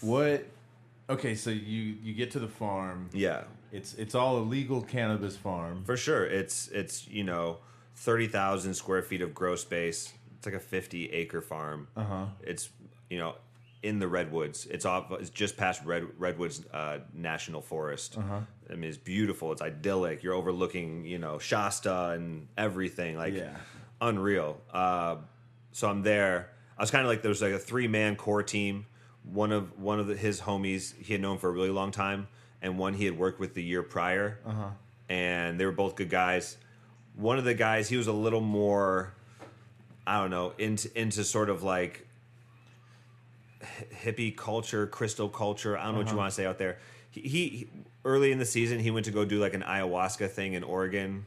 what? 0.01 0.45
Okay, 1.09 1.35
so 1.35 1.49
you 1.49 1.95
you 2.03 2.13
get 2.13 2.31
to 2.31 2.39
the 2.39 2.47
farm. 2.47 3.09
yeah. 3.13 3.43
It's 3.71 3.93
it's 3.93 4.15
all 4.15 4.37
a 4.37 4.43
legal 4.43 4.81
cannabis 4.81 5.37
farm. 5.37 5.83
For 5.85 5.95
sure, 5.95 6.25
it's 6.25 6.67
it's 6.69 7.07
you 7.07 7.23
know 7.23 7.59
thirty 7.95 8.27
thousand 8.27 8.73
square 8.73 9.01
feet 9.01 9.21
of 9.21 9.33
grow 9.33 9.55
space. 9.55 10.11
It's 10.37 10.45
like 10.45 10.55
a 10.55 10.59
fifty 10.59 11.09
acre 11.11 11.41
farm. 11.41 11.87
Uh 11.95 12.03
huh. 12.03 12.25
It's 12.43 12.69
you 13.09 13.17
know 13.17 13.35
in 13.81 13.99
the 13.99 14.09
redwoods. 14.09 14.65
It's 14.69 14.83
off. 14.85 15.09
It's 15.13 15.29
just 15.29 15.55
past 15.55 15.85
Red 15.85 16.05
Redwoods 16.17 16.65
uh, 16.73 16.99
National 17.13 17.61
Forest. 17.61 18.17
Uh-huh. 18.17 18.41
I 18.69 18.75
mean, 18.75 18.89
it's 18.89 18.97
beautiful. 18.97 19.53
It's 19.53 19.61
idyllic. 19.61 20.21
You're 20.21 20.33
overlooking 20.35 21.05
you 21.05 21.17
know 21.19 21.39
Shasta 21.39 22.09
and 22.09 22.47
everything. 22.57 23.15
Like 23.15 23.33
Yeah. 23.35 23.55
unreal. 24.01 24.59
Uh, 24.73 25.15
so 25.71 25.89
I'm 25.89 26.01
there. 26.03 26.49
I 26.77 26.81
was 26.81 26.91
kind 26.91 27.03
of 27.03 27.09
like 27.09 27.21
there 27.21 27.29
was 27.29 27.41
like 27.41 27.53
a 27.53 27.59
three 27.59 27.87
man 27.87 28.15
core 28.15 28.43
team. 28.43 28.85
One 29.23 29.51
of 29.51 29.79
one 29.79 29.99
of 29.99 30.07
the, 30.07 30.15
his 30.15 30.41
homies 30.41 30.95
he 30.97 31.13
had 31.13 31.21
known 31.21 31.37
for 31.37 31.49
a 31.49 31.51
really 31.51 31.69
long 31.69 31.91
time, 31.91 32.27
and 32.61 32.77
one 32.79 32.93
he 32.93 33.05
had 33.05 33.17
worked 33.17 33.39
with 33.39 33.53
the 33.53 33.63
year 33.63 33.83
prior 33.83 34.39
Uh 34.45 34.51
huh. 34.51 34.69
and 35.09 35.59
they 35.59 35.65
were 35.65 35.71
both 35.71 35.95
good 35.95 36.09
guys. 36.09 36.57
One 37.15 37.37
of 37.37 37.43
the 37.43 37.53
guys, 37.53 37.89
he 37.89 37.97
was 37.97 38.07
a 38.07 38.13
little 38.13 38.41
more, 38.41 39.13
I 40.07 40.19
don't 40.19 40.31
know, 40.31 40.53
into 40.57 40.89
into 40.99 41.23
sort 41.23 41.49
of 41.49 41.61
like 41.61 42.07
hippie 44.03 44.35
culture, 44.35 44.87
crystal 44.87 45.29
culture. 45.29 45.77
I 45.77 45.83
don't 45.85 45.93
know 45.93 45.99
what 45.99 46.09
you 46.11 46.17
want 46.17 46.31
to 46.31 46.35
say 46.35 46.45
out 46.45 46.57
there. 46.57 46.77
He, 47.11 47.21
he 47.21 47.67
early 48.05 48.31
in 48.31 48.39
the 48.39 48.45
season, 48.45 48.79
he 48.79 48.89
went 48.91 49.05
to 49.05 49.11
go 49.11 49.25
do 49.25 49.39
like 49.39 49.53
an 49.53 49.61
ayahuasca 49.61 50.29
thing 50.31 50.53
in 50.53 50.63
Oregon, 50.63 51.25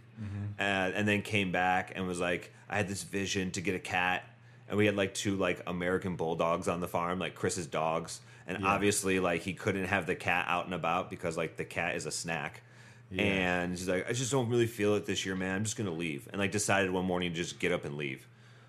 and, 0.59 0.95
and 0.95 1.07
then 1.09 1.23
came 1.23 1.53
back 1.53 1.93
and 1.95 2.07
was 2.07 2.19
like, 2.21 2.53
I 2.69 2.77
had 2.77 2.89
this 2.89 3.03
vision 3.03 3.51
to 3.53 3.61
get 3.61 3.75
a 3.75 3.79
cat, 3.79 4.25
and 4.69 4.79
we 4.79 4.87
had 4.87 4.97
like 4.97 5.15
two 5.15 5.37
like 5.37 5.63
American 5.67 6.17
bulldogs 6.17 6.69
on 6.69 6.81
the 6.81 6.89
farm, 6.89 7.19
like 7.19 7.35
Chris's 7.35 7.67
dogs, 7.67 8.21
and 8.47 8.61
Yeah. 8.61 8.67
obviously 8.69 9.21
like 9.21 9.43
he 9.43 9.53
couldn't 9.55 9.87
have 9.87 10.07
the 10.07 10.15
cat 10.15 10.47
out 10.49 10.65
and 10.67 10.75
about 10.75 11.11
because 11.11 11.37
like 11.37 11.57
the 11.57 11.65
cat 11.65 11.97
is 11.97 12.07
a 12.07 12.11
snack. 12.11 12.63
Yeah. 13.11 13.23
And 13.23 13.73
he's 13.77 13.89
like, 13.89 14.09
I 14.09 14.13
just 14.13 14.33
don't 14.33 14.49
really 14.49 14.67
feel 14.67 14.95
it 14.97 15.07
this 15.07 15.25
year, 15.27 15.37
man. 15.37 15.57
I'm 15.57 15.65
just 15.65 15.77
gonna 15.77 15.91
leave. 15.93 16.29
And 16.33 16.41
like 16.41 16.51
decided 16.53 16.91
one 16.91 17.05
morning 17.05 17.31
to 17.33 17.37
just 17.37 17.59
get 17.61 17.71
up 17.73 17.85
and 17.85 17.97
leave. 17.97 18.27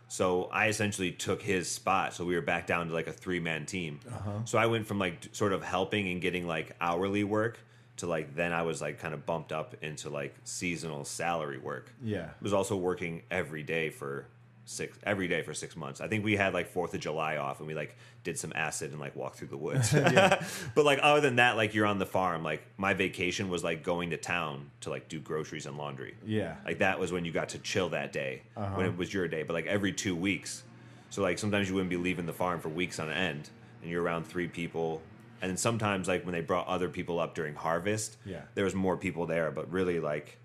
So 0.08 0.46
I 0.52 0.68
essentially 0.68 1.12
took 1.12 1.42
his 1.42 1.68
spot. 1.70 2.14
So 2.14 2.26
we 2.26 2.36
were 2.36 2.42
back 2.42 2.68
down 2.68 2.88
to 2.88 2.94
like 2.94 3.08
a 3.08 3.14
three 3.14 3.40
man 3.40 3.66
team. 3.66 4.00
Uh-huh. 4.08 4.32
So 4.46 4.58
I 4.58 4.68
went 4.68 4.86
from 4.86 5.00
like 5.00 5.30
sort 5.32 5.52
of 5.52 5.64
helping 5.64 6.10
and 6.10 6.22
getting 6.22 6.46
like 6.48 6.76
hourly 6.80 7.24
work 7.24 7.58
to 7.98 8.08
like 8.08 8.36
then 8.36 8.52
I 8.54 8.64
was 8.64 8.82
like 8.82 9.00
kind 9.00 9.14
of 9.14 9.26
bumped 9.26 9.52
up 9.54 9.76
into 9.82 10.10
like 10.10 10.36
seasonal 10.44 11.06
salary 11.06 11.58
work. 11.58 11.92
Yeah. 12.04 12.26
I 12.26 12.44
was 12.44 12.54
also 12.54 12.76
working 12.76 13.24
every 13.32 13.64
day 13.64 13.90
for 13.90 14.28
six 14.68 14.98
every 15.04 15.28
day 15.28 15.42
for 15.44 15.54
six 15.54 15.76
months. 15.76 16.02
I 16.02 16.08
think 16.08 16.26
we 16.26 16.36
had 16.36 16.54
like 16.54 16.68
Fourth 16.68 16.94
of 16.96 17.00
July 17.00 17.38
off 17.38 17.60
and 17.60 17.68
we 17.68 17.76
like 17.76 17.96
did 18.24 18.38
some 18.40 18.52
acid 18.56 18.92
and 18.92 19.00
like 19.00 19.16
walked 19.16 19.38
through 19.38 19.50
the 19.50 19.58
woods. 19.58 19.92
but 20.76 20.86
like 20.86 21.00
other 21.04 21.22
than 21.22 21.36
that, 21.36 21.56
like 21.56 21.74
you're 21.76 21.86
on 21.86 22.00
the 22.00 22.06
farm. 22.06 22.44
Like 22.44 22.64
my 22.78 22.94
vacation 22.96 23.50
was 23.50 23.64
like 23.64 23.84
going 23.84 24.10
to 24.10 24.18
town 24.18 24.72
to 24.82 24.90
like 24.90 25.08
do 25.08 25.20
groceries 25.20 25.66
and 25.68 25.78
laundry. 25.78 26.16
Yeah. 26.26 26.56
Like 26.66 26.80
that 26.80 27.00
was 27.00 27.12
when 27.12 27.26
you 27.26 27.32
got 27.32 27.50
to 27.50 27.60
chill 27.60 27.90
that 27.90 28.12
day 28.12 28.42
Uh-huh. 28.58 28.76
when 28.76 28.86
it 28.88 28.98
was 28.98 29.14
your 29.14 29.28
day. 29.28 29.44
But 29.44 29.54
like 29.54 29.68
every 29.68 29.94
two 29.94 30.16
weeks, 30.16 30.64
so 31.12 31.22
like 31.22 31.38
sometimes 31.38 31.70
you 31.70 31.76
wouldn't 31.76 31.92
be 31.92 31.98
leaving 31.98 32.26
the 32.26 32.34
farm 32.34 32.60
for 32.60 32.70
weeks 32.70 33.00
on 33.00 33.10
end, 33.12 33.50
and 33.82 33.92
you're 33.92 34.02
around 34.02 34.26
three 34.26 34.48
people. 34.48 35.02
And 35.42 35.50
then 35.52 35.58
sometimes 35.58 36.08
like 36.08 36.26
when 36.26 36.34
they 36.34 36.42
brought 36.42 36.66
other 36.66 36.90
people 36.90 37.20
up 37.20 37.36
during 37.36 37.54
harvest, 37.54 38.18
Yeah. 38.26 38.42
there 38.56 38.66
was 38.66 38.74
more 38.74 38.98
people 38.98 39.28
there. 39.28 39.52
But 39.52 39.72
really 39.72 40.00
like, 40.00 40.40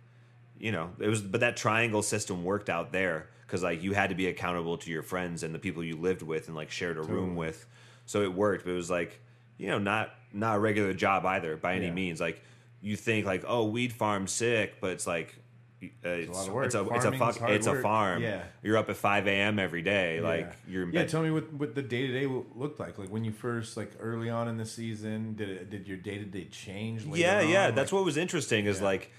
you 0.59 0.73
know, 0.73 0.91
it 0.99 1.09
was. 1.09 1.23
But 1.23 1.41
that 1.41 1.57
triangle 1.57 2.03
system 2.03 2.45
worked 2.45 2.69
out 2.69 2.93
there 2.93 3.29
because 3.51 3.65
like 3.65 3.83
you 3.83 3.93
had 3.95 4.11
to 4.11 4.15
be 4.15 4.29
accountable 4.29 4.79
to 4.79 4.91
your 4.93 5.03
friends 5.03 5.43
and 5.43 5.53
the 5.53 5.59
people 5.59 5.83
you 5.83 5.97
lived 5.97 6.23
with 6.23 6.47
and 6.47 6.57
like 6.57 6.71
shared 6.71 6.97
a 6.97 7.03
room 7.03 7.35
with. 7.35 7.67
So 8.07 8.23
it 8.23 8.33
worked. 8.33 8.65
But 8.65 8.71
it 8.71 8.77
was 8.77 8.91
like, 8.91 9.21
you 9.59 9.67
know, 9.67 9.79
not 9.79 10.15
not 10.33 10.57
a 10.57 10.61
regular 10.61 10.95
job 10.95 11.27
either 11.27 11.57
by 11.57 11.75
any 11.75 11.87
Yeah. 11.87 11.93
means. 11.93 12.21
Like 12.21 12.41
you 12.81 12.95
think 12.95 13.27
like, 13.27 13.43
oh, 13.49 13.65
weed 13.65 13.93
farm 13.93 14.29
sick, 14.29 14.81
but 14.81 14.91
it's 14.93 15.07
like. 15.07 15.35
Uh, 15.83 16.09
it's, 16.11 16.29
a 16.29 16.33
lot 16.33 16.47
of 16.49 16.53
work. 16.55 16.67
it's 16.67 16.75
a 16.75 16.89
it's 16.91 17.05
a 17.07 17.13
fuck 17.13 17.41
it's 17.49 17.67
a 17.67 17.81
farm. 17.81 18.23
Yeah. 18.23 18.43
You're 18.63 18.77
up 18.77 18.91
at 18.91 18.99
five 18.99 19.27
a.m. 19.27 19.59
every 19.59 19.81
day. 19.81 20.21
Like 20.21 20.41
yeah. 20.41 20.53
you're 20.73 20.91
yeah. 20.91 21.07
Tell 21.07 21.23
me 21.23 21.31
what 21.31 21.51
what 21.55 21.75
the 21.75 21.81
day 21.81 22.07
to 22.07 22.13
day 22.13 22.27
looked 22.55 22.79
like. 22.79 22.99
Like 22.99 23.09
when 23.09 23.25
you 23.25 23.33
first 23.33 23.79
like 23.79 23.93
early 23.99 24.29
on 24.29 24.47
in 24.47 24.59
the 24.59 24.67
season, 24.67 25.35
did 25.37 25.49
it 25.49 25.71
did 25.71 25.89
your 25.89 25.97
day 25.97 26.19
to 26.19 26.25
day 26.27 26.45
change? 26.53 27.07
yeah, 27.07 27.41
yeah. 27.41 27.69
on? 27.69 27.75
That's 27.75 27.91
Like- 27.93 27.99
what 27.99 28.05
was 28.05 28.19
interesting 28.19 28.67
is 28.67 28.79
Yeah. 28.81 28.85
like 28.85 29.11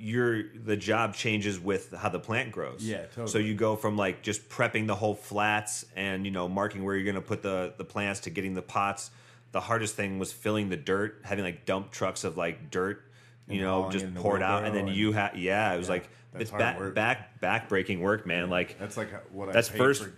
your 0.00 0.44
the 0.64 0.76
job 0.76 1.14
changes 1.14 1.60
with 1.60 1.92
how 1.92 2.08
the 2.08 2.18
plant 2.18 2.52
grows. 2.52 2.82
Yeah, 2.82 3.02
totally. 3.06 3.26
So 3.28 3.38
you 3.38 3.54
go 3.54 3.76
from 3.76 3.96
like 3.96 4.22
just 4.22 4.48
prepping 4.48 4.86
the 4.86 4.94
whole 4.94 5.14
flats 5.14 5.84
and 5.94 6.24
you 6.24 6.30
know 6.30 6.48
marking 6.48 6.82
where 6.84 6.94
you're 6.96 7.04
going 7.04 7.16
to 7.16 7.20
put 7.20 7.42
the 7.42 7.74
the 7.76 7.84
plants 7.84 8.20
to 8.20 8.30
getting 8.30 8.54
the 8.54 8.62
pots. 8.62 9.10
The 9.52 9.60
hardest 9.60 9.96
thing 9.96 10.18
was 10.18 10.32
filling 10.32 10.68
the 10.68 10.76
dirt, 10.76 11.20
having 11.24 11.44
like 11.44 11.66
dump 11.66 11.90
trucks 11.90 12.24
of 12.24 12.36
like 12.36 12.70
dirt, 12.70 13.02
you 13.48 13.54
And 13.56 13.62
know, 13.62 13.90
just 13.90 14.04
it 14.04 14.08
in 14.08 14.14
the 14.14 14.20
poured 14.20 14.42
out, 14.42 14.64
and 14.64 14.74
then 14.74 14.84
wheelbarrow 14.86 14.96
you 14.96 15.12
had 15.12 15.36
yeah, 15.36 15.74
it 15.74 15.78
was 15.78 15.88
Yeah, 15.88 15.92
like 15.94 16.08
it's 16.38 16.50
back 16.52 16.78
work. 16.78 16.94
back 16.94 17.40
back 17.40 17.68
breaking 17.68 18.00
work, 18.00 18.26
man. 18.26 18.48
Like 18.48 18.78
That's 18.78 18.96
like 18.96 19.10
what 19.32 19.48
I 19.48 19.52
That's 19.52 19.68
paid 19.68 19.78
first- 19.78 20.02
for 20.04 20.12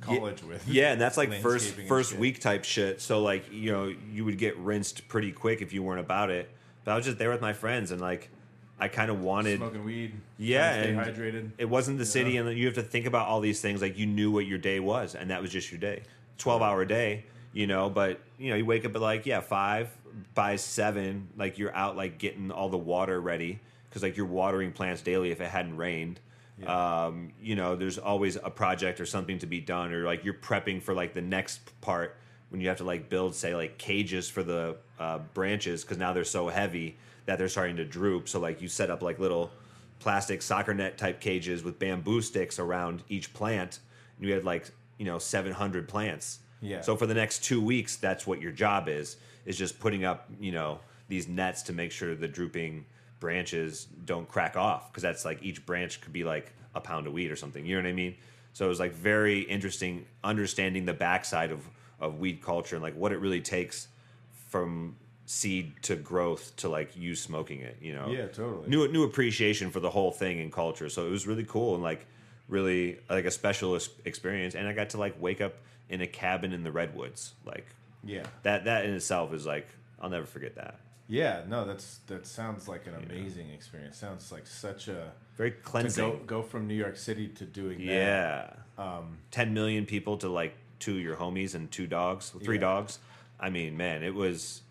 college 0.00 0.42
with. 0.44 0.66
yeah, 0.68 0.92
and 0.92 1.00
that's 1.00 1.16
like 1.16 1.32
first 1.42 1.74
first 1.88 2.10
shit. 2.10 2.18
week 2.20 2.40
type 2.40 2.64
shit. 2.64 3.00
So 3.00 3.20
like 3.20 3.52
you 3.52 3.72
know 3.72 3.92
you 4.12 4.24
would 4.24 4.38
get 4.38 4.56
rinsed 4.58 5.08
pretty 5.08 5.32
quick 5.32 5.60
if 5.60 5.72
you 5.72 5.82
weren't 5.82 6.00
about 6.00 6.30
it. 6.30 6.48
But 6.84 6.92
I 6.92 6.96
was 6.96 7.04
just 7.04 7.18
there 7.18 7.30
with 7.30 7.40
my 7.40 7.52
friends 7.52 7.90
and 7.90 8.00
like 8.00 8.30
I 8.80 8.88
kind 8.88 9.10
of 9.10 9.20
wanted. 9.20 9.58
smoking 9.58 9.84
weed. 9.84 10.14
Yeah, 10.38 10.72
and 10.74 11.02
stay 11.02 11.12
hydrated. 11.12 11.50
It 11.58 11.66
wasn't 11.66 11.98
the 11.98 12.06
city, 12.06 12.36
and 12.36 12.56
you 12.56 12.66
have 12.66 12.74
to 12.76 12.82
think 12.82 13.06
about 13.06 13.26
all 13.26 13.40
these 13.40 13.60
things. 13.60 13.82
Like 13.82 13.98
you 13.98 14.06
knew 14.06 14.30
what 14.30 14.46
your 14.46 14.58
day 14.58 14.80
was, 14.80 15.14
and 15.14 15.30
that 15.30 15.42
was 15.42 15.50
just 15.50 15.70
your 15.70 15.80
day. 15.80 16.02
Twelve 16.38 16.62
hour 16.62 16.84
day, 16.84 17.24
you 17.52 17.66
know. 17.66 17.90
But 17.90 18.20
you 18.38 18.50
know, 18.50 18.56
you 18.56 18.64
wake 18.64 18.84
up 18.84 18.94
at 18.94 19.00
like 19.00 19.26
yeah 19.26 19.40
five 19.40 19.90
by 20.34 20.56
seven, 20.56 21.28
like 21.36 21.58
you're 21.58 21.74
out 21.74 21.96
like 21.96 22.18
getting 22.18 22.50
all 22.50 22.68
the 22.68 22.78
water 22.78 23.20
ready 23.20 23.60
because 23.88 24.02
like 24.02 24.16
you're 24.16 24.26
watering 24.26 24.72
plants 24.72 25.02
daily 25.02 25.30
if 25.30 25.40
it 25.40 25.48
hadn't 25.48 25.76
rained. 25.76 26.20
Um, 26.66 27.32
you 27.40 27.54
know, 27.54 27.76
there's 27.76 27.98
always 27.98 28.34
a 28.34 28.50
project 28.50 29.00
or 29.00 29.06
something 29.06 29.38
to 29.38 29.46
be 29.46 29.60
done, 29.60 29.92
or 29.92 30.04
like 30.04 30.24
you're 30.24 30.34
prepping 30.34 30.82
for 30.82 30.92
like 30.92 31.14
the 31.14 31.22
next 31.22 31.80
part 31.80 32.16
when 32.50 32.60
you 32.60 32.68
have 32.68 32.78
to 32.78 32.84
like 32.84 33.08
build, 33.08 33.34
say, 33.34 33.54
like 33.54 33.78
cages 33.78 34.28
for 34.28 34.42
the 34.42 34.76
uh, 34.98 35.18
branches 35.34 35.82
because 35.82 35.98
now 35.98 36.12
they're 36.12 36.24
so 36.24 36.48
heavy 36.48 36.96
that 37.26 37.38
they're 37.38 37.48
starting 37.48 37.76
to 37.76 37.84
droop. 37.84 38.28
So 38.28 38.40
like 38.40 38.62
you 38.62 38.68
set 38.68 38.90
up 38.90 39.02
like 39.02 39.18
little 39.18 39.50
plastic 39.98 40.42
soccer 40.42 40.74
net 40.74 40.96
type 40.96 41.20
cages 41.20 41.62
with 41.62 41.78
bamboo 41.78 42.22
sticks 42.22 42.58
around 42.58 43.02
each 43.08 43.34
plant. 43.34 43.80
And 44.16 44.26
you 44.26 44.34
had 44.34 44.44
like 44.44 44.70
you 44.98 45.04
know 45.04 45.18
700 45.18 45.88
plants. 45.88 46.40
Yeah. 46.60 46.80
So 46.80 46.96
for 46.96 47.06
the 47.06 47.14
next 47.14 47.44
two 47.44 47.62
weeks, 47.62 47.96
that's 47.96 48.26
what 48.26 48.40
your 48.40 48.52
job 48.52 48.88
is 48.88 49.16
is 49.44 49.56
just 49.56 49.78
putting 49.78 50.04
up 50.04 50.28
you 50.40 50.52
know 50.52 50.80
these 51.08 51.28
nets 51.28 51.62
to 51.62 51.72
make 51.72 51.92
sure 51.92 52.14
the 52.14 52.28
drooping 52.28 52.84
branches 53.20 53.86
don't 54.04 54.28
crack 54.28 54.56
off 54.56 54.90
because 54.90 55.02
that's 55.02 55.24
like 55.24 55.42
each 55.42 55.64
branch 55.66 56.00
could 56.00 56.12
be 56.12 56.24
like 56.24 56.52
a 56.74 56.80
pound 56.80 57.06
of 57.06 57.12
weed 57.12 57.30
or 57.30 57.36
something. 57.36 57.64
You 57.64 57.76
know 57.76 57.82
what 57.82 57.88
I 57.88 57.92
mean? 57.92 58.14
So 58.52 58.66
it 58.66 58.68
was 58.68 58.80
like 58.80 58.92
very 58.92 59.40
interesting 59.40 60.06
understanding 60.24 60.84
the 60.84 60.94
backside 60.94 61.50
of 61.50 61.60
of 62.00 62.18
weed 62.18 62.42
culture 62.42 62.76
and 62.76 62.82
like 62.82 62.94
what 62.96 63.12
it 63.12 63.18
really 63.18 63.40
takes 63.40 63.88
from 64.48 64.96
seed 65.26 65.72
to 65.82 65.94
growth 65.96 66.54
to 66.56 66.68
like 66.68 66.96
you 66.96 67.14
smoking 67.14 67.60
it. 67.60 67.76
You 67.80 67.94
know? 67.94 68.08
Yeah, 68.08 68.26
totally. 68.28 68.68
New 68.68 68.88
new 68.88 69.04
appreciation 69.04 69.70
for 69.70 69.80
the 69.80 69.90
whole 69.90 70.10
thing 70.12 70.40
and 70.40 70.52
culture. 70.52 70.88
So 70.88 71.06
it 71.06 71.10
was 71.10 71.26
really 71.26 71.44
cool 71.44 71.74
and 71.74 71.82
like 71.82 72.06
really 72.48 72.98
like 73.10 73.26
a 73.26 73.30
special 73.30 73.78
experience, 74.04 74.54
and 74.54 74.66
I 74.66 74.72
got 74.72 74.90
to 74.90 74.98
like 74.98 75.20
wake 75.20 75.40
up 75.40 75.54
in 75.90 76.00
a 76.00 76.06
cabin 76.06 76.52
in 76.52 76.62
the 76.64 76.72
redwoods. 76.72 77.34
Like 77.44 77.66
Yeah. 78.04 78.24
that 78.42 78.64
that 78.64 78.84
in 78.86 78.94
itself 78.94 79.32
is 79.34 79.44
like 79.46 79.68
I'll 80.00 80.08
never 80.10 80.26
forget 80.26 80.54
that. 80.56 80.80
Yeah, 81.10 81.42
no, 81.48 81.64
that's 81.64 81.98
that 82.06 82.26
sounds 82.26 82.68
like 82.68 82.86
an 82.86 82.94
amazing 82.94 83.50
experience. 83.50 83.96
Sounds 83.96 84.30
like 84.30 84.46
such 84.46 84.88
a 84.88 85.12
Very 85.36 85.50
cleansing. 85.52 86.04
go 86.10 86.16
go 86.26 86.42
from 86.42 86.66
New 86.68 86.74
York 86.74 86.96
City 86.96 87.28
to 87.28 87.44
doing 87.44 87.78
that. 87.78 87.84
Yeah. 87.84 88.52
Um, 88.78 89.18
10 89.32 89.52
million 89.54 89.86
people 89.86 90.16
to 90.18 90.28
like 90.28 90.54
two 90.78 90.96
of 90.96 91.02
your 91.02 91.16
homies 91.16 91.54
and 91.54 91.70
two 91.70 91.86
dogs, 91.86 92.30
three 92.42 92.56
Yeah. 92.56 92.60
dogs. 92.62 92.98
I 93.40 93.50
mean, 93.50 93.76
man, 93.76 94.02
it 94.02 94.14
was 94.14 94.62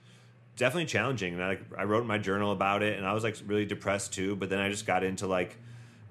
definitely 0.58 0.86
challenging. 0.86 1.34
And 1.36 1.44
I, 1.44 1.58
I 1.78 1.84
wrote 1.84 2.02
in 2.02 2.08
my 2.08 2.18
journal 2.18 2.52
about 2.52 2.84
it 2.84 2.98
and 2.98 3.06
I 3.08 3.14
was 3.14 3.24
like 3.24 3.36
really 3.46 3.66
depressed 3.66 4.14
too. 4.14 4.36
But 4.36 4.50
then 4.50 4.60
I 4.60 4.70
just 4.70 4.86
got 4.86 5.04
into 5.04 5.28
like 5.28 5.58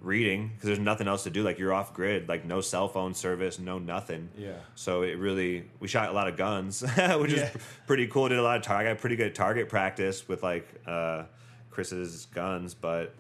reading 0.01 0.49
because 0.49 0.66
there's 0.68 0.78
nothing 0.78 1.09
else 1.09 1.24
to 1.24 1.30
do. 1.30 1.42
Like 1.42 1.59
you're 1.59 1.72
off 1.74 1.92
grid, 1.92 2.28
like 2.28 2.44
no 2.44 2.61
cell 2.61 2.88
phone 2.88 3.12
service, 3.14 3.59
no 3.59 3.78
nothing. 3.78 4.28
Yeah. 4.38 4.53
So 4.74 5.03
it 5.03 5.18
really, 5.18 5.64
we 5.80 5.88
shot 5.88 6.09
a 6.11 6.12
lot 6.12 6.28
of 6.28 6.36
guns, 6.36 6.80
which 7.18 7.32
Yeah. 7.32 7.51
is 7.51 7.57
pretty 7.86 8.07
cool. 8.07 8.28
Did 8.28 8.38
a 8.38 8.42
lot 8.42 8.57
of 8.57 8.62
target, 8.62 8.86
I 8.88 8.92
got 8.94 9.01
pretty 9.01 9.16
good 9.16 9.34
target 9.34 9.68
practice 9.68 10.28
with 10.28 10.42
like 10.42 10.66
uh, 10.86 11.24
Chris's 11.70 12.26
guns, 12.26 12.74
but 12.74 13.14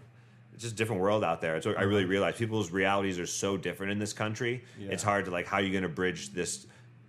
it's 0.56 0.62
just 0.64 0.72
a 0.74 0.76
different 0.76 1.02
world 1.02 1.22
out 1.22 1.40
there. 1.42 1.60
So 1.60 1.74
I 1.74 1.82
really 1.82 2.06
realized 2.06 2.38
people's 2.38 2.70
realities 2.70 3.18
are 3.18 3.26
so 3.26 3.56
different 3.58 3.92
in 3.92 3.98
this 3.98 4.14
country. 4.14 4.64
Yeah. 4.78 4.88
It's 4.90 5.02
hard 5.02 5.26
to 5.26 5.30
like 5.30 5.46
how 5.46 5.58
are 5.58 5.62
you 5.62 5.70
going 5.70 5.82
to 5.82 5.88
bridge 5.88 6.30
this 6.32 6.66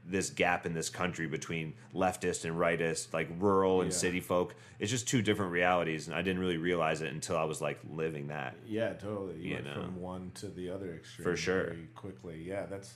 this 0.09 0.29
gap 0.29 0.65
in 0.65 0.73
this 0.73 0.89
country 0.89 1.27
between 1.27 1.73
leftist 1.93 2.45
and 2.45 2.55
rightist, 2.55 3.13
like 3.13 3.27
rural 3.39 3.81
and 3.81 3.91
Yeah. 3.91 3.97
city 3.97 4.19
folk. 4.21 4.55
It's 4.79 4.89
just 4.91 5.05
two 5.07 5.21
different 5.21 5.51
realities, 5.51 6.07
and 6.07 6.15
I 6.15 6.21
didn't 6.21 6.39
really 6.39 6.55
realize 6.57 7.01
it 7.01 7.11
until 7.11 7.35
I 7.37 7.43
was 7.43 7.59
like 7.61 7.79
living 7.89 8.27
that. 8.27 8.55
yeah, 8.67 8.93
totally. 8.93 9.35
You, 9.37 9.49
You 9.49 9.53
went 9.55 9.65
know. 9.65 9.73
from 9.73 9.99
one 10.01 10.31
to 10.35 10.47
the 10.47 10.69
other 10.69 10.93
extreme 10.93 11.23
For 11.23 11.35
sure. 11.35 11.63
very 11.65 11.87
quickly. 11.95 12.41
Yeah, 12.45 12.65
that's 12.67 12.95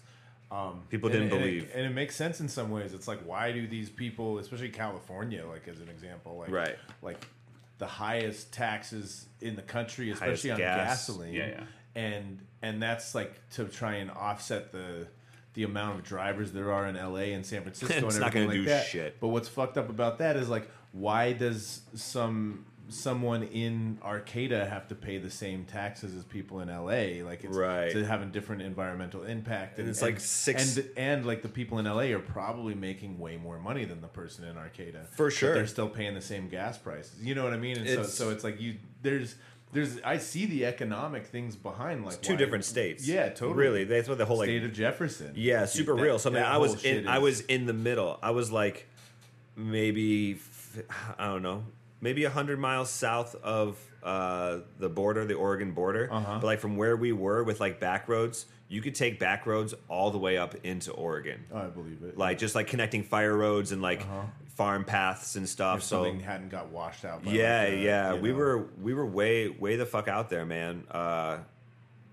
um, 0.51 0.83
People 0.89 1.09
didn't 1.09 1.31
and 1.31 1.33
it- 1.33 1.39
believe. 1.39 1.71
and 1.73 1.85
it 1.85 1.89
makes 1.93 2.13
sense 2.15 2.39
in 2.41 2.47
some 2.49 2.69
ways. 2.71 2.93
It's 2.93 3.07
like 3.09 3.19
why 3.25 3.51
do 3.53 3.67
these 3.67 3.89
people, 3.89 4.37
especially 4.39 4.69
California, 4.69 5.45
like 5.45 5.67
as 5.69 5.79
an 5.81 5.87
example, 5.89 6.37
like 6.37 6.49
Right. 6.51 6.77
like 7.01 7.25
the 7.81 7.87
highest 7.87 8.53
taxes 8.53 9.25
in 9.41 9.55
the 9.55 9.61
country, 9.63 10.11
especially 10.11 10.51
on 10.51 10.59
gas. 10.59 10.87
gasoline. 10.87 11.33
Yeah, 11.33 11.47
yeah. 11.47 11.63
And 11.95 12.39
and 12.61 12.81
that's 12.81 13.15
like 13.15 13.33
to 13.55 13.65
try 13.65 13.95
and 13.95 14.11
offset 14.11 14.71
the 14.71 15.07
the 15.55 15.63
amount 15.63 15.97
of 15.97 16.03
drivers 16.05 16.51
there 16.51 16.71
are 16.71 16.85
in 16.87 16.95
LA 16.95 17.33
and 17.35 17.43
San 17.43 17.61
Francisco 17.63 18.05
It's 18.05 18.15
and 18.15 18.23
not 18.23 18.31
gonna 18.31 18.45
like 18.45 18.53
do 18.53 18.65
that. 18.65 18.85
shit. 18.85 19.19
But 19.19 19.29
what's 19.29 19.49
fucked 19.49 19.79
up 19.79 19.89
about 19.89 20.19
that 20.19 20.37
is 20.37 20.47
like 20.47 20.69
why 20.91 21.33
does 21.33 21.81
some 21.95 22.65
someone 22.91 23.43
in 23.43 23.97
Arcata 24.03 24.65
have 24.65 24.87
to 24.89 24.95
pay 24.95 25.17
the 25.17 25.29
same 25.31 25.65
taxes 25.65 26.15
as 26.15 26.23
people 26.23 26.59
in 26.61 26.69
LA? 26.69 27.23
Like 27.23 27.43
it's 27.43 27.55
Right. 27.57 27.91
to 27.91 28.05
having 28.05 28.31
different 28.31 28.61
environmental 28.61 29.23
impact 29.23 29.79
And 29.79 29.87
it's 29.89 30.01
like 30.01 30.19
six- 30.19 30.77
and 30.77 30.89
and 30.97 31.25
like 31.25 31.41
the 31.41 31.49
people 31.49 31.79
in 31.79 31.85
LA 31.87 32.11
are 32.13 32.19
probably 32.19 32.75
making 32.75 33.17
way 33.19 33.37
more 33.37 33.59
money 33.59 33.85
than 33.85 34.01
the 34.01 34.07
person 34.07 34.43
in 34.45 34.57
Arcata. 34.57 35.05
For 35.11 35.27
but 35.27 35.33
sure. 35.33 35.53
they're 35.53 35.67
still 35.67 35.89
paying 35.89 36.13
the 36.13 36.21
same 36.21 36.49
gas 36.49 36.77
prices. 36.77 37.15
You 37.23 37.33
know 37.35 37.43
what 37.43 37.53
I 37.53 37.57
mean? 37.57 37.77
And 37.77 37.87
so 37.87 37.93
It's- 37.93 38.13
so 38.13 38.29
it's 38.29 38.43
like 38.43 38.59
you 38.61 38.75
there's 39.01 39.35
there's 39.73 39.99
I 40.03 40.17
see 40.17 40.45
the 40.45 40.65
economic 40.65 41.27
things 41.27 41.55
behind 41.55 42.03
like 42.05 42.21
Two 42.21 42.33
why- 42.33 42.37
different 42.37 42.65
states. 42.65 43.07
Yeah, 43.07 43.29
totally. 43.29 43.53
Really, 43.53 43.83
that's 43.85 44.09
what 44.09 44.17
the 44.17 44.25
whole 44.25 44.37
like 44.39 44.47
State 44.47 44.63
of 44.65 44.73
Jefferson. 44.73 45.31
Yeah, 45.35 45.63
super 45.65 45.95
that- 45.95 46.01
real. 46.01 46.19
So 46.19 46.29
I 46.29 46.33
mean, 46.33 46.43
I 46.43 46.57
was 46.57 46.83
in, 46.83 47.07
I 47.07 47.19
was 47.19 47.39
in 47.41 47.65
the 47.67 47.73
middle. 47.73 48.19
I 48.21 48.31
was 48.31 48.51
like 48.51 48.87
maybe 49.55 50.39
I 51.19 51.27
don't 51.27 51.41
know, 51.41 51.63
maybe 52.01 52.23
hundred 52.25 52.59
miles 52.59 52.89
south 52.89 53.35
of 53.43 53.77
uh, 54.03 54.59
the 54.79 54.89
border, 54.89 55.25
the 55.25 55.35
Oregon 55.35 55.71
border. 55.71 56.09
Uh-huh. 56.11 56.39
But 56.41 56.45
like 56.47 56.59
from 56.59 56.75
where 56.75 56.97
we 56.97 57.11
were 57.11 57.43
with 57.43 57.59
like 57.59 57.79
back 57.79 58.09
roads, 58.09 58.45
you 58.67 58.81
could 58.81 58.95
take 58.95 59.19
back 59.19 59.45
roads 59.45 59.73
all 59.87 60.11
the 60.11 60.17
way 60.17 60.37
up 60.37 60.55
into 60.63 60.91
Oregon. 60.91 61.45
I 61.53 61.65
believe 61.67 62.01
it. 62.03 62.17
Like 62.17 62.37
just 62.37 62.55
like 62.55 62.67
connecting 62.67 63.03
fire 63.03 63.35
roads 63.37 63.71
and 63.71 63.81
like 63.81 64.01
Uh-huh. 64.01 64.21
farm 64.55 64.83
paths 64.85 65.35
and 65.35 65.47
stuff. 65.47 65.77
if 65.79 65.83
so 65.83 65.97
something 66.03 66.19
hadn't 66.21 66.49
got 66.49 66.69
washed 66.69 67.05
out. 67.05 67.23
By 67.23 67.31
yeah, 67.31 67.63
like, 67.63 67.73
uh, 67.73 67.75
yeah, 67.77 68.13
we 68.15 68.29
know. 68.31 68.35
were 68.37 68.67
we 68.81 68.93
were 68.93 69.05
way 69.05 69.49
way 69.49 69.75
the 69.75 69.85
fuck 69.85 70.07
out 70.07 70.29
there, 70.29 70.45
man. 70.45 70.83
Uh, 70.89 71.37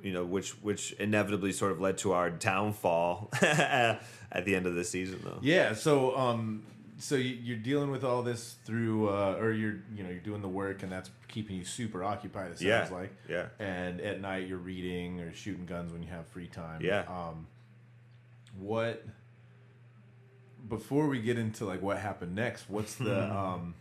you 0.02 0.12
know, 0.12 0.24
which 0.24 0.50
which 0.62 0.92
inevitably 0.92 1.52
sort 1.52 1.72
of 1.72 1.80
led 1.80 1.98
to 1.98 2.12
our 2.12 2.30
downfall 2.30 3.30
at 3.42 4.44
the 4.44 4.54
end 4.54 4.66
of 4.66 4.74
the 4.74 4.84
season, 4.84 5.20
though. 5.24 5.38
Yeah. 5.42 5.72
So, 5.74 6.16
um, 6.16 6.62
so 6.98 7.14
you- 7.14 7.36
you're 7.36 7.56
dealing 7.58 7.90
with 7.90 8.02
all 8.04 8.22
this 8.22 8.54
through, 8.64 9.08
uh, 9.08 9.36
or 9.38 9.52
you're, 9.52 9.76
you 9.94 10.02
know, 10.02 10.10
you're 10.10 10.18
doing 10.20 10.42
the 10.42 10.48
work, 10.48 10.82
and 10.82 10.90
that's 10.90 11.10
keeping 11.28 11.56
you 11.56 11.64
super 11.64 12.02
occupied. 12.02 12.50
It 12.52 12.58
sounds 12.58 12.64
Yeah, 12.64 12.88
like. 12.90 13.12
yeah. 13.28 13.46
And 13.58 14.00
at 14.00 14.20
night, 14.20 14.48
you're 14.48 14.58
reading 14.58 15.20
or 15.20 15.32
shooting 15.32 15.64
guns 15.64 15.92
when 15.92 16.02
you 16.02 16.08
have 16.08 16.26
free 16.28 16.48
time. 16.48 16.80
Yeah. 16.82 17.02
Um, 17.08 17.46
what? 18.58 19.04
Before 20.68 21.06
we 21.08 21.20
get 21.20 21.38
into 21.38 21.64
like 21.64 21.80
what 21.80 21.98
happened 21.98 22.34
next, 22.34 22.68
what's 22.68 22.96
the 22.96 23.32
um? 23.36 23.74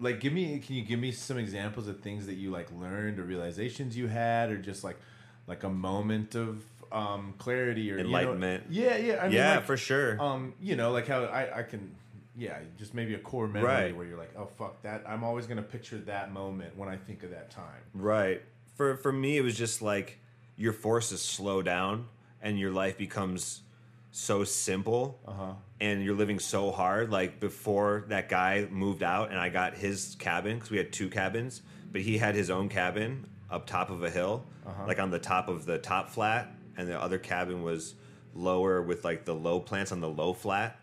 Like, 0.00 0.20
give 0.20 0.32
me. 0.32 0.58
Can 0.58 0.76
you 0.76 0.82
give 0.84 0.98
me 0.98 1.10
some 1.12 1.38
examples 1.38 1.88
of 1.88 2.00
things 2.00 2.26
that 2.26 2.34
you 2.34 2.50
like 2.50 2.70
learned 2.72 3.18
or 3.18 3.22
realizations 3.24 3.96
you 3.96 4.08
had, 4.08 4.50
or 4.50 4.58
just 4.58 4.82
like, 4.84 4.98
like 5.46 5.62
a 5.62 5.70
moment 5.70 6.34
of 6.34 6.62
um 6.96 7.34
clarity 7.38 7.90
or 7.92 7.98
you 7.98 8.02
know- 8.04 8.06
Enlightenment. 8.08 8.64
yeah, 8.70 8.96
yeah. 8.96 9.18
I 9.20 9.24
mean, 9.24 9.32
yeah, 9.36 9.56
like, 9.56 9.64
for 9.66 9.76
sure. 9.76 10.20
um, 10.20 10.54
you 10.60 10.76
know, 10.76 10.92
like 10.92 11.06
how 11.06 11.24
I, 11.24 11.58
I 11.58 11.62
can, 11.62 11.94
yeah, 12.36 12.58
just 12.78 12.94
maybe 12.94 13.14
a 13.14 13.18
core 13.18 13.46
memory 13.48 13.68
Right. 13.68 13.96
where 13.96 14.06
you're 14.06 14.18
like, 14.18 14.32
oh 14.36 14.46
fuck 14.58 14.82
that. 14.82 15.04
I'm 15.06 15.22
always 15.24 15.46
gonna 15.46 15.62
picture 15.62 15.98
that 15.98 16.32
moment 16.32 16.76
when 16.76 16.88
I 16.88 16.96
think 16.96 17.22
of 17.22 17.30
that 17.30 17.50
time. 17.50 17.82
Right. 17.94 18.42
For 18.76 18.96
for 18.96 19.12
me, 19.12 19.36
it 19.36 19.42
was 19.42 19.56
just 19.56 19.82
like 19.82 20.18
your 20.56 20.72
forces 20.72 21.20
slow 21.22 21.62
down 21.62 22.06
and 22.42 22.58
your 22.58 22.70
life 22.70 22.96
becomes 22.96 23.62
so 24.10 24.44
simple, 24.44 25.20
Uh-huh. 25.26 25.52
and 25.80 26.02
you're 26.02 26.14
living 26.16 26.38
so 26.38 26.70
hard. 26.70 27.10
Like 27.10 27.40
before 27.40 28.04
that 28.08 28.30
guy 28.30 28.66
moved 28.70 29.02
out, 29.02 29.30
and 29.30 29.38
I 29.38 29.50
got 29.50 29.74
his 29.74 30.16
cabin 30.18 30.54
because 30.56 30.70
we 30.70 30.78
had 30.78 30.90
two 30.92 31.10
cabins, 31.10 31.60
but 31.92 32.00
he 32.00 32.16
had 32.16 32.34
his 32.34 32.48
own 32.48 32.68
cabin 32.70 33.26
up 33.50 33.66
top 33.66 33.90
of 33.90 34.02
a 34.02 34.08
hill, 34.10 34.44
Uh-huh. 34.66 34.86
like 34.86 34.98
on 34.98 35.10
the 35.10 35.18
top 35.18 35.48
of 35.48 35.66
the 35.66 35.76
top 35.78 36.08
flat, 36.10 36.50
and 36.76 36.88
the 36.88 37.00
other 37.00 37.18
cabin 37.18 37.62
was 37.62 37.94
lower 38.34 38.82
with 38.82 39.04
like 39.04 39.24
the 39.24 39.34
low 39.34 39.60
plants 39.60 39.92
on 39.92 40.00
the 40.00 40.08
low 40.08 40.32
flat 40.32 40.78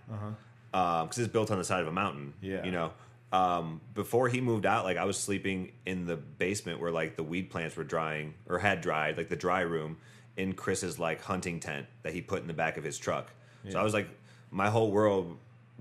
because 0.71 1.19
it's 1.19 1.31
built 1.31 1.51
on 1.51 1.57
the 1.57 1.63
side 1.63 1.81
of 1.81 1.87
a 1.87 1.91
mountain. 1.91 2.33
Uh-huh. 2.37 2.51
Yeah. 2.53 2.65
you 2.65 2.71
know. 2.71 2.91
Um, 3.31 3.81
before 3.95 4.29
he 4.29 4.41
moved 4.41 4.65
out, 4.65 4.85
like 4.85 4.97
I 4.97 5.05
was 5.05 5.17
sleeping 5.17 5.71
in 5.87 6.05
the 6.05 6.15
basement 6.15 6.79
where 6.79 6.91
like 6.91 7.15
the 7.15 7.23
weed 7.23 7.49
plants 7.49 7.75
were 7.75 7.83
drying 7.83 8.35
or 8.47 8.59
had 8.59 8.81
dried, 8.81 9.17
like 9.17 9.27
the 9.29 9.35
dry 9.35 9.61
room 9.61 9.97
in 10.37 10.53
Chris's 10.53 10.99
like 10.99 11.21
hunting 11.21 11.59
tent 11.59 11.87
that 12.03 12.13
he 12.13 12.21
put 12.21 12.41
in 12.41 12.47
the 12.47 12.53
back 12.53 12.77
of 12.77 12.83
his 12.83 12.97
truck. 12.99 13.31
So 13.69 13.79
I 13.79 13.83
was 13.83 13.93
like, 13.93 14.07
my 14.51 14.69
whole 14.69 14.91
world 14.91 15.37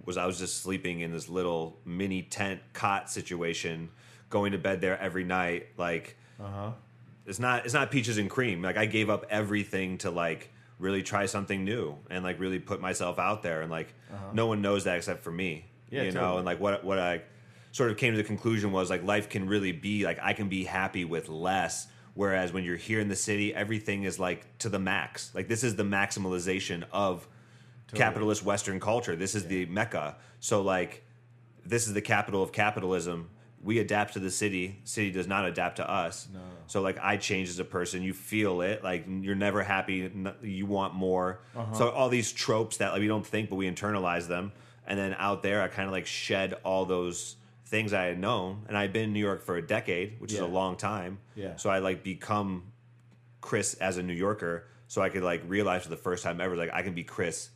was 0.06 0.16
I 0.16 0.24
was 0.26 0.38
just 0.38 0.62
sleeping 0.62 1.00
in 1.00 1.12
this 1.12 1.28
little 1.28 1.76
mini 1.84 2.22
tent 2.22 2.60
cot 2.72 3.10
situation, 3.10 3.90
going 4.30 4.52
to 4.52 4.58
bed 4.58 4.80
there 4.80 4.98
every 4.98 5.24
night. 5.24 5.68
Like 5.76 6.16
Uh 6.40 6.46
huh. 6.48 6.70
It's 7.26 7.38
not 7.38 7.64
it's 7.64 7.74
not 7.74 7.90
peaches 7.90 8.18
and 8.18 8.28
cream. 8.28 8.62
Like 8.62 8.76
I 8.76 8.86
gave 8.86 9.10
up 9.10 9.26
everything 9.30 9.98
to 9.98 10.10
like 10.10 10.50
really 10.78 11.02
try 11.02 11.26
something 11.26 11.64
new 11.64 11.96
and 12.10 12.24
like 12.24 12.40
really 12.40 12.58
put 12.58 12.80
myself 12.80 13.18
out 13.18 13.42
there 13.42 13.62
and 13.62 13.70
like 13.70 13.94
uh-huh. 14.12 14.30
no 14.32 14.46
one 14.46 14.60
knows 14.60 14.84
that 14.84 14.96
except 14.96 15.22
for 15.22 15.30
me. 15.30 15.66
Yeah, 15.90 16.02
you 16.02 16.12
know, 16.12 16.20
totally. 16.20 16.36
and 16.38 16.46
like 16.46 16.60
what 16.60 16.84
what 16.84 16.98
I 16.98 17.22
sort 17.70 17.90
of 17.90 17.96
came 17.96 18.12
to 18.12 18.16
the 18.16 18.24
conclusion 18.24 18.72
was 18.72 18.90
like 18.90 19.02
life 19.02 19.28
can 19.28 19.48
really 19.48 19.72
be 19.72 20.04
like 20.04 20.18
I 20.22 20.32
can 20.32 20.48
be 20.48 20.64
happy 20.64 21.04
with 21.04 21.28
less. 21.28 21.86
Whereas 22.14 22.52
when 22.52 22.62
you're 22.62 22.76
here 22.76 23.00
in 23.00 23.08
the 23.08 23.16
city, 23.16 23.54
everything 23.54 24.02
is 24.02 24.18
like 24.18 24.58
to 24.58 24.68
the 24.68 24.78
max. 24.78 25.34
Like 25.34 25.48
this 25.48 25.64
is 25.64 25.76
the 25.76 25.82
maximalization 25.82 26.84
of 26.92 27.26
capitalist 27.94 28.44
Western 28.44 28.80
culture. 28.80 29.16
This 29.16 29.34
is 29.34 29.46
the 29.46 29.66
mecca. 29.66 30.16
So 30.40 30.62
like 30.62 31.04
this 31.64 31.86
is 31.86 31.94
the 31.94 32.02
capital 32.02 32.42
of 32.42 32.52
capitalism. 32.52 33.30
We 33.62 33.78
adapt 33.78 34.14
to 34.14 34.18
the 34.18 34.30
city. 34.30 34.80
City 34.84 35.10
does 35.10 35.26
not 35.26 35.44
adapt 35.44 35.76
to 35.76 35.88
us. 35.88 36.28
No. 36.32 36.40
So 36.66 36.80
like 36.80 36.98
I 37.00 37.16
change 37.16 37.48
as 37.48 37.58
a 37.58 37.64
person. 37.64 38.02
You 38.02 38.12
feel 38.12 38.60
it. 38.60 38.82
Like 38.82 39.04
you're 39.06 39.34
never 39.34 39.62
happy. 39.62 40.10
You 40.42 40.66
want 40.66 40.94
more. 40.94 41.40
Uh-huh. 41.56 41.74
So 41.74 41.90
all 41.90 42.08
these 42.08 42.32
tropes 42.32 42.78
that 42.78 42.92
like, 42.92 43.00
we 43.00 43.08
don't 43.08 43.26
think, 43.26 43.50
but 43.50 43.56
we 43.56 43.70
internalize 43.70 44.26
them. 44.26 44.52
And 44.86 44.98
then 44.98 45.14
out 45.18 45.42
there, 45.42 45.62
I 45.62 45.68
kind 45.68 45.86
of 45.86 45.92
like 45.92 46.06
shed 46.06 46.54
all 46.64 46.84
those 46.84 47.36
things 47.66 47.92
I 47.92 48.04
had 48.04 48.18
known. 48.18 48.64
And 48.68 48.76
I've 48.76 48.92
been 48.92 49.04
in 49.04 49.12
New 49.12 49.20
York 49.20 49.42
for 49.42 49.56
a 49.56 49.66
decade, 49.66 50.20
which 50.20 50.32
is 50.32 50.40
a 50.40 50.46
long 50.46 50.76
time. 50.76 51.18
Yeah. 51.36 51.56
So 51.56 51.70
I 51.70 51.78
like 51.78 52.02
become 52.02 52.72
Chris 53.42 53.74
as 53.74 53.98
a 53.98 54.02
New 54.02 54.14
Yorker, 54.14 54.66
so 54.88 55.02
I 55.02 55.10
could 55.10 55.22
like 55.22 55.42
realize 55.46 55.82
for 55.82 55.90
the 55.90 55.96
first 55.96 56.22
time 56.22 56.40
ever, 56.40 56.56
like 56.56 56.70
I 56.72 56.82
can 56.82 56.94
be 56.94 57.02
Chris, 57.04 57.50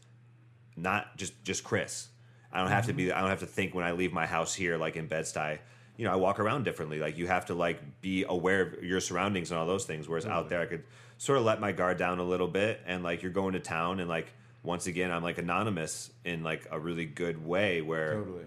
not 0.76 1.16
just 1.16 1.42
just 1.44 1.64
Chris. 1.64 2.08
I 2.52 2.58
don't 2.60 2.68
have 2.68 2.86
to 2.86 2.92
be. 2.92 3.12
I 3.12 3.20
don't 3.20 3.30
have 3.30 3.40
to 3.40 3.46
think 3.46 3.74
when 3.74 3.84
I 3.84 3.92
leave 3.92 4.12
my 4.12 4.26
house 4.26 4.54
here, 4.54 4.76
like 4.76 4.96
in 4.96 5.06
Bed 5.06 5.24
Stuy. 5.24 5.58
You 5.96 6.04
know, 6.04 6.12
I 6.12 6.16
walk 6.16 6.38
around 6.40 6.64
differently. 6.64 6.98
Like 6.98 7.16
you 7.16 7.26
have 7.26 7.46
to 7.46 7.54
like 7.54 8.00
be 8.00 8.24
aware 8.28 8.62
of 8.62 8.84
your 8.84 9.00
surroundings 9.00 9.50
and 9.50 9.58
all 9.58 9.66
those 9.66 9.84
things. 9.84 10.08
Whereas 10.08 10.26
out 10.26 10.48
there, 10.48 10.60
I 10.60 10.66
could 10.66 10.84
sort 11.18 11.38
of 11.38 11.44
let 11.44 11.60
my 11.60 11.72
guard 11.72 11.98
down 11.98 12.18
a 12.18 12.24
little 12.24 12.48
bit, 12.48 12.80
and 12.86 13.02
like 13.02 13.22
you're 13.22 13.32
going 13.32 13.54
to 13.54 13.60
town, 13.60 14.00
and 14.00 14.08
like 14.08 14.32
once 14.62 14.86
again, 14.86 15.10
I'm 15.10 15.22
like 15.22 15.38
anonymous 15.38 16.10
in 16.24 16.42
like 16.42 16.66
a 16.70 16.78
really 16.78 17.06
good 17.06 17.44
way 17.44 17.80
where 17.80 18.14
Totally. 18.14 18.44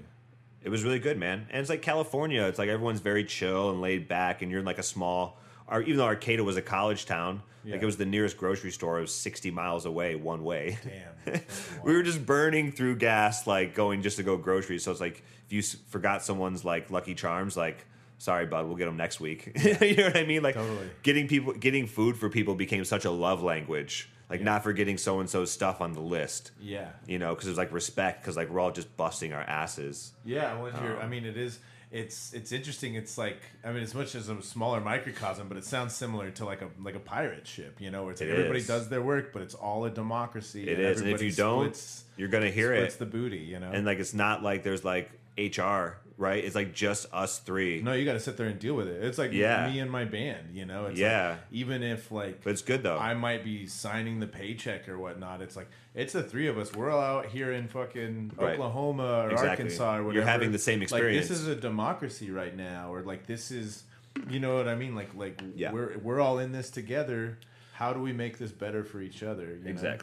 it 0.64 0.70
was 0.70 0.84
really 0.84 1.00
good, 1.00 1.18
man. 1.18 1.48
And 1.50 1.62
it's 1.62 1.70
like 1.70 1.82
California. 1.82 2.44
It's 2.44 2.60
like 2.60 2.70
everyone's 2.70 3.00
very 3.00 3.24
chill 3.24 3.72
and 3.72 3.82
laid 3.82 4.08
back, 4.08 4.42
and 4.42 4.52
you're 4.52 4.60
in 4.60 4.66
like 4.66 4.80
a 4.80 4.84
small 4.84 5.40
our 5.70 5.82
even 5.82 5.98
though 5.98 6.06
Arcata 6.06 6.44
was 6.44 6.58
a 6.58 6.62
college 6.62 7.06
town, 7.06 7.44
like 7.66 7.82
it 7.82 7.86
was 7.86 7.98
the 7.98 8.06
nearest 8.06 8.38
grocery 8.38 8.72
store. 8.72 8.98
It 8.98 9.02
was 9.02 9.14
sixty 9.14 9.52
miles 9.52 9.86
away 9.86 10.16
one 10.16 10.44
way. 10.44 10.78
Damn. 10.84 11.42
we 11.84 11.94
were 11.94 12.04
just 12.04 12.26
burning 12.26 12.72
through 12.72 12.96
gas, 12.96 13.46
like 13.46 13.76
going 13.76 14.02
just 14.02 14.18
to 14.18 14.24
go 14.24 14.36
groceries. 14.38 14.84
So 14.84 14.92
it's 14.92 15.02
like 15.02 15.24
if 15.50 15.54
you 15.54 15.62
forgot 15.88 16.24
someone's 16.24 16.64
like 16.64 16.92
Lucky 16.92 17.16
Charms, 17.16 17.58
like 17.58 17.86
sorry, 18.18 18.46
bud, 18.46 18.68
we'll 18.68 18.76
get 18.76 18.86
them 18.86 18.98
next 18.98 19.20
week. 19.20 19.52
you 19.82 19.96
know 19.96 20.04
what 20.06 20.18
I 20.18 20.26
mean? 20.26 20.44
Like 20.44 20.56
Totally. 20.56 20.90
getting 21.04 21.28
people, 21.28 21.54
getting 21.54 21.88
food 21.88 22.18
for 22.18 22.30
people 22.30 22.54
became 22.56 22.84
such 22.86 23.06
a 23.06 23.12
love 23.12 23.42
language. 23.42 24.10
Like 24.30 24.42
not 24.42 24.62
forgetting 24.62 24.98
so 25.00 25.20
and 25.22 25.28
so's 25.30 25.52
stuff 25.52 25.82
on 25.82 25.94
the 25.94 26.02
list. 26.02 26.52
Yeah. 26.62 26.90
You 27.08 27.18
know, 27.18 27.34
because 27.34 27.48
it 27.48 27.52
was 27.52 27.58
like 27.58 27.72
respect, 27.72 28.22
because 28.22 28.38
like 28.38 28.50
we're 28.50 28.60
all 28.60 28.72
just 28.72 28.96
busting 28.96 29.34
our 29.34 29.42
asses. 29.42 30.12
Yeah, 30.24 30.54
I 30.54 31.04
Um, 31.04 31.10
mean, 31.10 31.26
it 31.26 31.36
is. 31.38 31.58
It's 31.92 32.34
it's 32.34 32.52
interesting. 32.52 32.94
It's 32.94 33.18
like 33.18 33.42
I 33.66 33.72
mean, 33.72 33.82
as 33.82 33.96
much 33.96 34.14
as 34.14 34.30
a 34.30 34.40
smaller 34.44 34.80
microcosm, 34.80 35.48
but 35.48 35.58
it 35.58 35.66
sounds 35.66 35.96
similar 35.96 36.30
to 36.32 36.46
like 36.46 36.62
a 36.62 36.70
like 36.84 36.94
a 36.94 37.00
pirate 37.00 37.48
ship. 37.48 37.78
You 37.82 37.90
know, 37.90 38.04
where 38.04 38.12
it's 38.12 38.22
like 38.22 38.30
It 38.30 38.34
everybody 38.34 38.60
is. 38.60 38.68
does 38.68 38.90
their 38.90 39.02
work, 39.02 39.34
but 39.34 39.42
it's 39.42 39.56
all 39.56 39.84
a 39.86 39.90
democracy. 39.90 40.70
It 40.70 40.78
is, 40.80 41.02
and 41.02 41.10
if 41.10 41.24
you 41.24 41.32
don't, 41.32 41.64
splits, 41.76 42.04
you're 42.16 42.28
gonna 42.28 42.52
hear 42.52 42.72
it. 42.74 43.00
the 43.00 43.08
booty. 43.08 43.40
You 43.40 43.60
know, 43.60 43.72
and 43.72 43.88
like 43.88 43.98
it's 43.98 44.14
not 44.14 44.44
like 44.44 44.62
there's 44.62 44.86
like 44.86 45.10
HR, 45.48 45.98
right? 46.18 46.44
It's 46.44 46.56
like 46.56 46.74
just 46.74 47.06
us 47.14 47.40
three. 47.40 47.82
no, 47.82 47.94
you 47.94 48.04
got 48.06 48.14
to 48.14 48.20
sit 48.20 48.36
there 48.38 48.48
and 48.48 48.60
deal 48.60 48.74
with 48.76 48.88
it. 48.88 49.04
It's 49.04 49.18
like 49.18 49.32
Yeah. 49.32 49.70
me 49.72 49.80
and 49.80 49.90
my 49.90 50.04
band. 50.06 50.50
You 50.54 50.66
know, 50.66 50.88
it's 50.88 51.00
Yeah. 51.00 51.30
like, 51.30 51.40
even 51.52 51.82
if 51.84 52.12
like 52.12 52.44
But 52.44 52.52
it's 52.52 52.62
good 52.62 52.84
though. 52.84 52.98
I 52.98 53.14
might 53.14 53.44
be 53.44 53.66
signing 53.68 54.20
the 54.20 54.28
paycheck 54.28 54.90
or 54.90 54.98
whatnot. 55.00 55.42
It's 55.42 55.56
like 55.56 55.68
it's 55.96 56.14
the 56.14 56.24
three 56.24 56.48
of 56.48 56.58
us. 56.58 56.74
We're 56.74 56.92
all 56.92 57.02
out 57.02 57.26
here 57.28 57.52
in 57.54 57.68
fucking 57.68 58.34
Right. 58.38 58.54
Oklahoma 58.54 59.24
or 59.26 59.32
Exactly. 59.32 59.50
Arkansas 59.50 59.98
or 60.00 60.14
You're 60.14 60.24
having 60.24 60.52
the 60.52 60.60
same 60.60 60.80
Like 60.80 60.84
experience. 60.84 61.28
this 61.30 61.40
is 61.40 61.48
a 61.48 61.56
democracy 61.56 62.30
right 62.32 62.56
now, 62.56 62.94
or 62.94 63.02
like 63.02 63.26
this 63.26 63.50
is, 63.52 63.84
you 64.30 64.40
know 64.40 64.56
what 64.56 64.68
I 64.68 64.76
mean? 64.76 64.96
Like 64.96 65.14
like 65.16 65.42
Yeah. 65.56 65.72
we're 65.72 65.98
we're 66.00 66.20
all 66.20 66.40
in 66.40 66.52
this 66.52 66.70
together. 66.70 67.38
How 67.74 67.94
do 67.94 68.02
we 68.02 68.12
make 68.12 68.38
this 68.38 68.52
better 68.52 68.84
for 68.84 69.00
each 69.02 69.24
other? 69.24 69.58
you 69.64 69.74
know? 69.74 69.98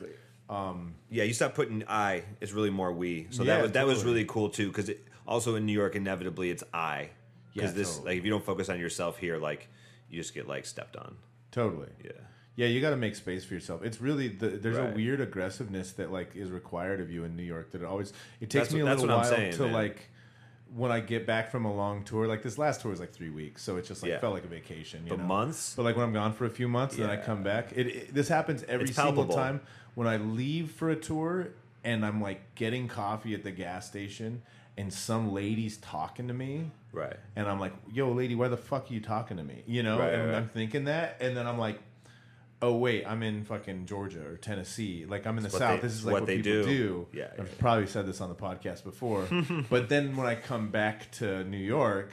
Um, 0.48 0.94
yeah, 1.10 1.24
you 1.24 1.32
stop 1.32 1.54
putting 1.54 1.84
I. 1.88 2.22
It's 2.40 2.52
really 2.52 2.70
more 2.70 2.92
we. 2.92 3.26
So 3.30 3.42
Yeah, 3.42 3.56
that 3.56 3.62
was 3.62 3.72
that 3.72 3.86
was 3.86 3.98
totally. 3.98 4.14
really 4.14 4.26
cool 4.26 4.48
too. 4.50 4.68
Because 4.68 4.90
also 5.26 5.56
in 5.56 5.66
New 5.66 5.72
York, 5.72 5.96
inevitably 5.96 6.50
it's 6.50 6.62
I. 6.72 7.10
Because 7.52 7.70
Yeah, 7.70 7.76
this 7.78 7.94
totally. 7.96 8.12
like 8.12 8.18
if 8.18 8.24
you 8.24 8.30
don't 8.30 8.44
focus 8.44 8.68
on 8.68 8.78
yourself 8.78 9.18
here, 9.18 9.38
like 9.38 9.68
you 10.08 10.20
just 10.20 10.34
get 10.34 10.46
like 10.46 10.66
stepped 10.66 10.96
on. 10.96 11.16
Totally. 11.50 11.88
Yeah. 12.04 12.12
Yeah, 12.54 12.68
you 12.68 12.80
got 12.80 12.90
to 12.90 12.96
make 12.96 13.14
space 13.16 13.44
for 13.44 13.52
yourself. 13.52 13.82
It's 13.82 14.00
really 14.00 14.28
the, 14.28 14.48
there's 14.48 14.78
a 14.78 14.84
Right. 14.84 14.94
weird 14.96 15.20
aggressiveness 15.20 15.92
that 15.92 16.10
like 16.12 16.34
is 16.36 16.50
required 16.50 17.00
of 17.00 17.10
you 17.10 17.24
in 17.24 17.36
New 17.36 17.42
York. 17.42 17.72
That 17.72 17.82
it 17.82 17.84
always 17.84 18.10
it 18.40 18.48
That's 18.48 18.68
takes 18.68 18.72
me 18.74 18.80
a 18.80 18.84
what- 18.84 18.90
that's 18.90 19.00
little 19.02 19.16
what 19.16 19.24
I'm 19.26 19.30
while 19.30 19.38
saying, 19.38 19.52
to 19.54 19.62
man. 19.64 19.72
like 19.72 20.10
when 20.74 20.90
I 20.90 21.00
get 21.00 21.26
back 21.26 21.50
from 21.50 21.64
a 21.64 21.74
long 21.74 22.02
tour. 22.04 22.26
Like 22.26 22.42
this 22.42 22.56
last 22.58 22.80
tour 22.80 22.90
was 22.90 22.98
like 23.00 23.12
three 23.12 23.30
weeks, 23.30 23.62
so 23.62 23.76
it 23.76 23.84
just 23.84 24.02
like 24.02 24.10
Yeah. 24.10 24.18
felt 24.20 24.32
like 24.34 24.44
a 24.44 24.48
vacation. 24.48 25.04
You 25.04 25.10
But 25.10 25.18
know? 25.20 25.24
months. 25.26 25.74
But 25.76 25.84
like 25.84 25.96
when 25.96 26.04
I'm 26.06 26.12
gone 26.12 26.32
for 26.32 26.44
a 26.44 26.50
few 26.50 26.66
months, 26.68 26.96
then 26.96 27.08
I 27.10 27.14
Yeah. 27.14 27.20
come 27.24 27.42
back. 27.42 27.72
It, 27.74 27.86
it 27.88 28.14
this 28.14 28.28
happens 28.28 28.64
every 28.68 28.86
It's 28.86 28.96
single 28.96 29.12
palpable. 29.24 29.34
time 29.36 29.60
when 29.96 30.06
I 30.06 30.18
leave 30.18 30.70
for 30.70 30.90
a 30.90 30.94
tour 30.96 31.48
and 31.82 32.04
I'm 32.04 32.20
like 32.20 32.54
getting 32.54 32.86
coffee 32.86 33.34
at 33.34 33.42
the 33.42 33.50
gas 33.50 33.88
station 33.88 34.42
and 34.76 34.92
some 34.92 35.32
lady's 35.32 35.78
talking 35.78 36.28
to 36.28 36.34
me. 36.34 36.70
Right. 36.92 37.16
And 37.34 37.48
I'm 37.48 37.58
like, 37.58 37.72
yo, 37.92 38.12
lady, 38.12 38.34
why 38.34 38.48
the 38.48 38.58
fuck 38.58 38.90
are 38.90 38.94
you 38.94 39.00
talking 39.00 39.38
to 39.38 39.42
me? 39.42 39.62
You 39.66 39.82
know? 39.82 39.98
Right, 39.98 40.12
and 40.12 40.28
right. 40.28 40.36
I'm 40.36 40.48
thinking 40.48 40.84
that. 40.84 41.16
And 41.20 41.34
then 41.34 41.46
I'm 41.46 41.58
like, 41.58 41.80
oh, 42.60 42.76
wait, 42.76 43.06
I'm 43.06 43.22
in 43.22 43.44
fucking 43.44 43.86
Georgia 43.86 44.22
or 44.26 44.36
Tennessee. 44.36 45.06
Like, 45.08 45.26
I'm 45.26 45.38
in 45.38 45.44
the 45.44 45.46
It's 45.46 45.54
what 45.54 45.60
South. 45.60 45.80
they- 45.80 45.88
this 45.88 45.96
is 45.96 46.04
like 46.04 46.12
what 46.12 46.22
what, 46.22 46.26
they 46.26 46.36
people 46.36 46.52
do. 46.52 46.64
do. 46.64 47.06
Yeah, 47.14 47.28
I've 47.38 47.48
yeah. 47.48 47.54
probably 47.58 47.86
said 47.86 48.06
this 48.06 48.20
on 48.20 48.28
the 48.28 48.34
podcast 48.34 48.84
before. 48.84 49.26
but 49.70 49.88
then 49.88 50.14
when 50.14 50.26
I 50.26 50.34
come 50.34 50.68
back 50.68 51.10
to 51.12 51.42
New 51.44 51.56
York, 51.56 52.10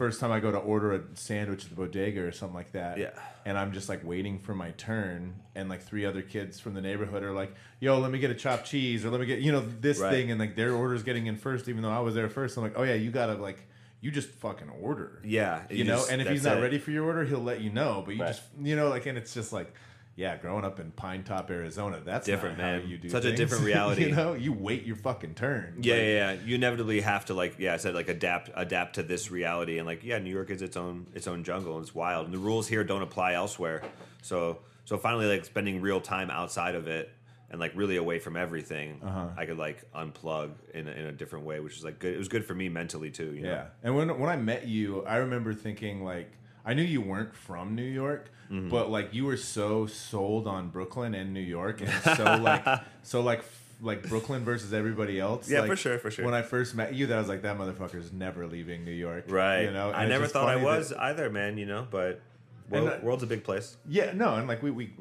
first 0.00 0.18
time 0.18 0.32
I 0.32 0.40
go 0.40 0.50
to 0.50 0.56
order 0.56 0.94
a 0.94 1.02
sandwich 1.12 1.64
at 1.64 1.68
the 1.68 1.76
bodega 1.76 2.22
or 2.22 2.32
something 2.32 2.54
like 2.54 2.72
that. 2.72 2.96
Yeah. 2.96 3.10
And 3.44 3.58
I'm 3.58 3.70
just 3.72 3.90
like 3.90 4.00
waiting 4.02 4.38
for 4.38 4.54
my 4.54 4.70
turn. 4.78 5.34
And 5.54 5.68
like 5.68 5.82
three 5.82 6.06
other 6.06 6.22
kids 6.22 6.58
from 6.58 6.72
the 6.72 6.80
neighborhood 6.80 7.22
are 7.22 7.32
like, 7.32 7.54
yo, 7.80 7.98
let 7.98 8.10
me 8.10 8.18
get 8.18 8.30
a 8.30 8.34
chopped 8.34 8.66
cheese 8.66 9.04
or 9.04 9.10
let 9.10 9.20
me 9.20 9.26
get, 9.26 9.40
you 9.40 9.52
know, 9.52 9.60
this 9.82 9.98
Right. 9.98 10.10
thing. 10.10 10.30
And 10.30 10.40
like 10.40 10.56
their 10.56 10.72
order's 10.72 11.02
getting 11.02 11.26
in 11.26 11.36
first, 11.36 11.68
even 11.68 11.82
though 11.82 11.90
I 11.90 11.98
was 12.00 12.14
there 12.14 12.30
first. 12.30 12.56
I'm 12.56 12.62
like, 12.62 12.78
oh, 12.78 12.82
yeah, 12.82 12.94
you 12.94 13.10
got 13.10 13.26
to 13.26 13.34
like, 13.34 13.58
you 14.00 14.10
just 14.10 14.30
fucking 14.30 14.70
order. 14.80 15.20
Yeah. 15.22 15.64
You 15.68 15.84
know, 15.84 15.96
just- 15.96 16.10
and 16.10 16.22
if 16.22 16.28
he's 16.28 16.44
not 16.44 16.56
it. 16.56 16.62
ready 16.62 16.78
for 16.78 16.92
your 16.92 17.04
order, 17.04 17.24
he'll 17.26 17.38
let 17.40 17.60
you 17.60 17.68
know. 17.68 18.02
But 18.06 18.14
you 18.14 18.22
Right. 18.22 18.28
just, 18.28 18.42
you 18.58 18.76
know, 18.76 18.88
like, 18.88 19.04
and 19.04 19.18
it's 19.18 19.34
just 19.34 19.52
like, 19.52 19.70
yeah, 20.16 20.36
growing 20.36 20.64
up 20.64 20.78
in 20.80 20.92
Pinetop, 20.92 21.48
Arizona, 21.50 22.00
that's 22.04 22.26
Different, 22.26 22.58
man. 22.58 22.86
you 22.86 22.98
do 22.98 23.08
Such 23.08 23.24
a 23.24 23.34
different 23.34 23.64
reality. 23.72 24.06
you 24.06 24.14
know, 24.14 24.34
you 24.34 24.52
wait 24.52 24.84
your 24.84 24.96
fucking 24.96 25.34
turn. 25.34 25.78
Yeah, 25.80 25.94
Like, 25.94 26.02
yeah, 26.02 26.32
yeah. 26.32 26.36
You 26.44 26.54
inevitably 26.56 27.00
have 27.00 27.26
to 27.26 27.34
like, 27.34 27.56
yeah, 27.58 27.74
I 27.74 27.76
said 27.78 27.94
like 27.94 28.08
adapt, 28.08 28.50
adapt 28.54 28.96
to 28.96 29.02
this 29.02 29.30
reality, 29.30 29.78
and 29.78 29.86
like, 29.86 30.04
yeah, 30.04 30.18
New 30.18 30.30
York 30.32 30.50
is 30.50 30.60
its 30.62 30.76
own, 30.76 31.06
its 31.14 31.26
own 31.26 31.42
jungle, 31.44 31.76
and 31.76 31.82
it's 31.84 31.94
wild, 31.94 32.26
and 32.26 32.34
the 32.34 32.38
rules 32.38 32.68
here 32.68 32.84
don't 32.84 33.02
apply 33.02 33.32
elsewhere. 33.34 33.82
So, 34.22 34.58
so 34.84 34.98
finally, 34.98 35.26
like 35.26 35.44
spending 35.44 35.80
real 35.80 36.00
time 36.00 36.30
outside 36.30 36.74
of 36.74 36.86
it, 36.88 37.10
and 37.50 37.58
like 37.58 37.72
really 37.74 37.96
away 37.96 38.18
from 38.20 38.36
everything, 38.36 39.00
Uh-huh. 39.02 39.28
I 39.36 39.46
could 39.46 39.58
like 39.58 39.90
unplug 39.92 40.50
in 40.74 40.86
a, 40.86 40.90
in 40.92 41.06
a 41.06 41.12
different 41.12 41.44
way, 41.46 41.58
which 41.60 41.76
is 41.78 41.84
like 41.84 41.98
good. 41.98 42.14
It 42.14 42.18
was 42.18 42.28
good 42.28 42.44
for 42.44 42.54
me 42.54 42.68
mentally 42.68 43.10
too. 43.10 43.34
You 43.34 43.42
know? 43.42 43.48
Yeah. 43.50 43.66
And 43.82 43.96
when 43.96 44.18
when 44.20 44.28
I 44.30 44.36
met 44.36 44.66
you, 44.68 45.04
I 45.04 45.16
remember 45.16 45.52
thinking 45.54 46.04
like 46.04 46.30
I 46.64 46.74
knew 46.74 46.82
you 46.82 47.00
weren't 47.00 47.34
from 47.34 47.74
New 47.74 47.82
York, 47.82 48.30
Mm-hmm. 48.50 48.68
but 48.68 48.90
like 48.90 49.14
you 49.14 49.26
were 49.26 49.36
so 49.36 49.86
sold 49.86 50.48
on 50.48 50.70
Brooklyn 50.70 51.14
and 51.14 51.32
New 51.32 51.38
York 51.38 51.82
and 51.82 51.90
so 52.16 52.24
like 52.42 52.66
so 53.04 53.20
like 53.20 53.44
like 53.80 54.02
Brooklyn 54.08 54.44
versus 54.44 54.72
everybody 54.74 55.20
else. 55.20 55.48
Yeah, 55.48 55.60
like, 55.60 55.70
for 55.70 55.76
sure, 55.76 55.98
for 56.00 56.10
sure. 56.10 56.24
When 56.24 56.34
I 56.34 56.42
first 56.42 56.74
met 56.74 56.92
you, 56.92 57.06
that 57.06 57.14
I 57.16 57.18
was 57.20 57.28
like 57.28 57.42
that 57.42 57.56
motherfucker's 57.56 58.12
never 58.12 58.46
leaving 58.48 58.84
New 58.84 58.90
York. 58.90 59.26
Right. 59.28 59.62
You 59.62 59.70
know, 59.70 59.90
I 59.90 60.02
And 60.02 60.12
it's 60.12 60.18
never 60.20 60.26
thought 60.26 60.48
I 60.48 60.56
was 60.56 60.88
that- 60.88 61.00
either, 61.00 61.30
man. 61.30 61.58
You 61.58 61.66
know, 61.66 61.86
but 61.88 62.20
world, 62.68 62.88
that- 62.88 63.04
world's 63.04 63.22
a 63.22 63.26
big 63.28 63.44
place. 63.44 63.76
Yeah, 63.88 64.10
no, 64.14 64.34
and 64.34 64.48
like 64.48 64.62
we, 64.64 64.72
we 64.72 64.94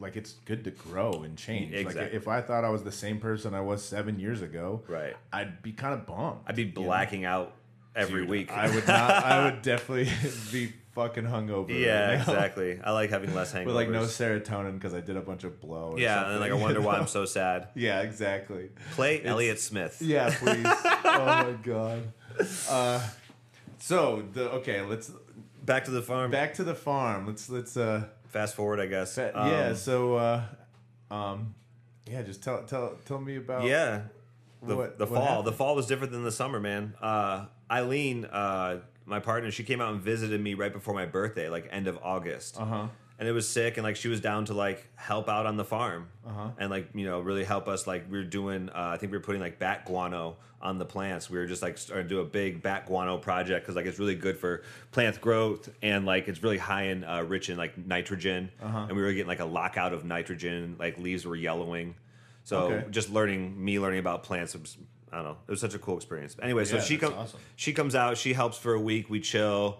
like 0.00 0.16
it's 0.16 0.32
good 0.44 0.64
to 0.64 0.72
grow 0.72 1.22
and 1.22 1.38
change. 1.38 1.72
Like 1.76 1.86
Exactly. 1.86 2.16
if 2.16 2.26
I 2.26 2.40
thought 2.40 2.64
I 2.64 2.70
was 2.70 2.82
the 2.82 2.90
same 2.92 3.20
person 3.20 3.54
I 3.54 3.60
was 3.60 3.84
seven 3.84 4.18
years 4.18 4.42
ago, 4.42 4.82
Right. 4.88 5.14
I'd 5.32 5.62
be 5.62 5.70
kind 5.72 5.94
of 5.94 6.06
bummed. 6.06 6.40
I'd 6.46 6.56
be 6.56 6.64
you 6.64 6.72
know? 6.74 6.82
blacking 6.82 7.24
out 7.24 7.54
every 7.94 8.22
Dude, 8.22 8.30
week. 8.30 8.50
I 8.52 8.68
would 8.74 8.86
not. 8.88 9.10
I 9.10 9.44
would 9.44 9.62
definitely 9.62 10.10
be 10.52 10.72
fucking 10.96 11.24
hungover. 11.24 11.68
yeah, 11.68 12.08
right 12.08 12.14
exactly. 12.18 12.80
I 12.82 12.90
like 12.90 13.10
having 13.10 13.32
less 13.34 13.52
hangovers. 13.52 13.66
With 13.66 13.76
like 13.76 13.90
no 13.90 14.02
serotonin 14.02 14.74
because 14.74 14.94
I 14.94 15.00
did 15.00 15.16
a 15.16 15.20
bunch 15.20 15.44
of 15.44 15.60
blow. 15.60 15.92
Or 15.92 15.98
yeah, 16.00 16.24
and 16.24 16.32
then 16.32 16.40
like 16.40 16.50
I 16.50 16.54
wonder 16.54 16.80
why 16.80 16.94
know? 16.94 17.02
I'm 17.02 17.06
so 17.06 17.24
sad. 17.24 17.68
Yeah, 17.76 18.00
exactly. 18.00 18.70
Play 18.92 19.22
Elliott 19.24 19.60
Smith. 19.60 19.98
Yeah, 20.00 20.34
please. 20.36 20.66
oh 21.04 21.44
my 21.44 21.54
god. 21.62 22.12
Uh, 22.68 23.06
so 23.78 24.24
the 24.32 24.50
okay, 24.52 24.80
let's 24.82 25.12
Back 25.64 25.84
to 25.84 25.90
the 25.90 26.02
farm. 26.02 26.30
back 26.30 26.54
to 26.54 26.64
the 26.64 26.74
farm. 26.74 27.26
Let's 27.26 27.48
let's 27.48 27.76
uh 27.76 28.04
Fast 28.28 28.54
forward, 28.56 28.80
I 28.80 28.86
guess. 28.86 29.14
fa- 29.14 29.38
Um, 29.38 29.50
yeah. 29.50 29.74
So 29.74 30.16
uh, 30.16 30.42
um, 31.10 31.54
yeah, 32.10 32.22
just 32.22 32.42
tell 32.42 32.62
tell 32.64 32.96
tell 33.04 33.20
me 33.20 33.36
about 33.36 33.64
yeah. 33.64 34.02
The, 34.62 34.74
What- 34.76 34.98
the 34.98 35.06
what 35.06 35.16
fall. 35.18 35.26
happened? 35.26 35.46
The 35.46 35.52
fall 35.52 35.76
was 35.76 35.86
different 35.86 36.12
than 36.12 36.24
the 36.24 36.32
summer, 36.32 36.58
man. 36.60 36.94
Uh, 37.00 37.46
Eileen, 37.70 38.24
uh, 38.24 38.78
my 39.06 39.20
partner, 39.20 39.50
she 39.50 39.64
came 39.64 39.80
out 39.80 39.92
and 39.92 40.00
visited 40.02 40.40
me 40.40 40.54
right 40.54 40.72
before 40.72 40.94
my 40.94 41.06
birthday, 41.06 41.48
like 41.48 41.68
end 41.70 41.86
of 41.88 41.98
August. 42.02 42.60
Uh 42.60 42.64
huh. 42.64 42.86
and 43.18 43.26
it 43.26 43.32
was 43.32 43.48
sick 43.48 43.78
and 43.78 43.84
like 43.84 43.96
she 43.96 44.08
was 44.08 44.20
down 44.20 44.44
to 44.44 44.52
like 44.52 44.86
help 44.96 45.26
out 45.28 45.46
on 45.46 45.56
the 45.56 45.64
farm 45.64 46.08
Uh-huh. 46.26 46.50
and 46.58 46.68
like 46.70 46.88
you 46.94 47.06
know 47.06 47.20
really 47.20 47.44
help 47.44 47.66
us 47.66 47.86
like 47.86 48.04
we 48.10 48.18
were 48.18 48.24
doing 48.24 48.68
uh, 48.68 48.90
i 48.92 48.96
think 48.98 49.10
we 49.10 49.16
were 49.16 49.24
putting 49.24 49.40
like 49.40 49.58
bat 49.58 49.86
guano 49.86 50.36
on 50.60 50.76
the 50.78 50.84
plants 50.84 51.30
we 51.30 51.38
were 51.38 51.46
just 51.46 51.62
like 51.62 51.78
starting 51.78 52.06
to 52.08 52.14
do 52.14 52.20
a 52.20 52.24
big 52.26 52.60
bat 52.62 52.84
guano 52.84 53.16
project 53.16 53.64
because 53.64 53.74
like 53.74 53.86
it's 53.86 53.98
really 53.98 54.14
good 54.26 54.36
for 54.36 54.62
plant 54.90 55.18
growth 55.22 55.70
and 55.82 56.04
like 56.04 56.28
it's 56.28 56.42
really 56.42 56.58
high 56.58 56.88
in 56.92 57.04
uh, 57.04 57.22
rich 57.22 57.48
in 57.48 57.56
like 57.56 57.72
nitrogen 57.78 58.50
Uh-huh. 58.62 58.84
and 58.88 58.94
we 58.96 59.02
were 59.02 59.12
getting 59.12 59.28
like 59.34 59.40
a 59.40 59.50
lockout 59.60 59.94
of 59.94 60.04
nitrogen 60.04 60.76
like 60.78 60.98
leaves 60.98 61.24
were 61.24 61.36
yellowing 61.36 61.94
so 62.44 62.56
Okay. 62.66 62.84
just 62.90 63.08
learning 63.10 63.42
me 63.64 63.80
learning 63.80 64.00
about 64.00 64.24
plants 64.24 64.52
was 64.54 64.76
i 65.16 65.22
don't 65.22 65.28
know 65.30 65.36
it 65.48 65.50
was 65.50 65.60
such 65.60 65.74
a 65.74 65.78
cool 65.78 65.96
experience 65.96 66.36
anyway 66.42 66.64
so 66.64 66.76
Yeah, 66.76 66.82
she 66.82 66.96
that's 66.96 67.12
comes 67.12 67.28
awesome. 67.30 67.40
she 67.56 67.72
comes 67.72 67.94
out 67.94 68.18
she 68.18 68.32
helps 68.34 68.58
for 68.58 68.74
a 68.74 68.80
week 68.80 69.08
we 69.08 69.20
chill 69.20 69.78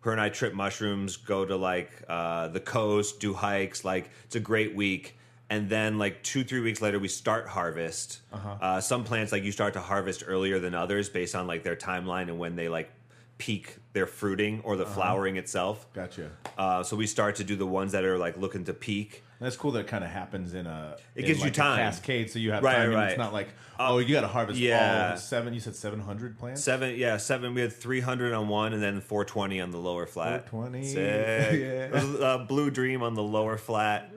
her 0.00 0.10
and 0.10 0.20
I 0.20 0.30
trip 0.30 0.52
mushrooms, 0.52 1.16
go 1.16 1.44
to 1.44 1.54
like 1.54 1.88
uh, 2.08 2.48
the 2.48 2.58
coast, 2.58 3.20
do 3.20 3.32
hikes. 3.34 3.84
Like 3.84 4.10
it's 4.24 4.34
a 4.34 4.40
great 4.40 4.74
week. 4.74 5.16
And 5.48 5.68
then 5.70 5.96
like 5.96 6.24
two, 6.24 6.42
three 6.42 6.58
weeks 6.58 6.82
later, 6.82 6.98
we 6.98 7.06
start 7.06 7.46
harvest. 7.46 8.20
uh 8.32 8.80
some 8.80 9.04
plants 9.04 9.30
like 9.30 9.44
you 9.44 9.52
start 9.52 9.74
to 9.74 9.80
harvest 9.80 10.24
earlier 10.26 10.58
than 10.58 10.74
others 10.74 11.08
based 11.08 11.36
on 11.36 11.46
like 11.46 11.62
their 11.62 11.76
timeline 11.76 12.22
and 12.22 12.36
when 12.40 12.56
they 12.56 12.68
like 12.68 12.90
peak 13.38 13.76
their 13.92 14.06
fruiting 14.06 14.60
or 14.64 14.76
the 14.76 14.86
flowering 14.86 15.36
itself. 15.36 15.86
Gotcha. 15.92 16.30
Uh, 16.56 16.82
so 16.82 16.96
we 16.96 17.06
start 17.06 17.36
to 17.36 17.44
do 17.44 17.56
the 17.56 17.66
ones 17.66 17.92
that 17.92 18.04
are 18.04 18.16
like 18.18 18.36
looking 18.36 18.64
to 18.64 18.72
peak. 18.72 19.22
That's 19.38 19.56
cool. 19.56 19.72
That 19.72 19.80
it 19.80 19.86
kind 19.88 20.04
of 20.04 20.10
happens 20.10 20.54
in 20.54 20.66
a. 20.66 20.96
It 21.14 21.20
in 21.22 21.26
gives 21.26 21.40
you 21.40 21.46
like 21.46 21.52
a 21.54 21.56
time. 21.56 21.78
cascade, 21.78 22.30
so 22.30 22.38
you 22.38 22.52
have 22.52 22.62
Right, 22.62 22.76
time. 22.76 22.86
and 22.86 22.94
right. 22.94 23.08
It's 23.10 23.18
not 23.18 23.32
like 23.32 23.48
oh, 23.80 23.98
you 23.98 24.14
got 24.14 24.20
to 24.20 24.28
harvest 24.28 24.58
yeah. 24.60 25.10
all 25.12 25.16
seven. 25.16 25.52
You 25.52 25.58
said 25.60 25.74
seven 25.74 25.98
hundred 26.00 26.38
plants. 26.38 26.62
Seven, 26.62 26.96
yeah, 26.96 27.16
seven. 27.16 27.52
We 27.52 27.60
had 27.60 27.72
three 27.72 28.00
hundred 28.00 28.32
on 28.34 28.48
one, 28.48 28.72
and 28.72 28.82
then 28.82 29.00
four 29.00 29.24
twenty 29.24 29.60
on 29.60 29.72
the 29.72 29.78
lower 29.78 30.06
flat. 30.06 30.48
420. 30.48 30.86
Sick. 30.86 30.96
Yeah. 31.60 31.86
It 31.86 31.92
was, 31.92 32.20
uh, 32.20 32.38
Blue 32.38 32.70
Dream 32.70 33.02
on 33.02 33.14
the 33.14 33.22
lower 33.22 33.58
flat, 33.58 34.12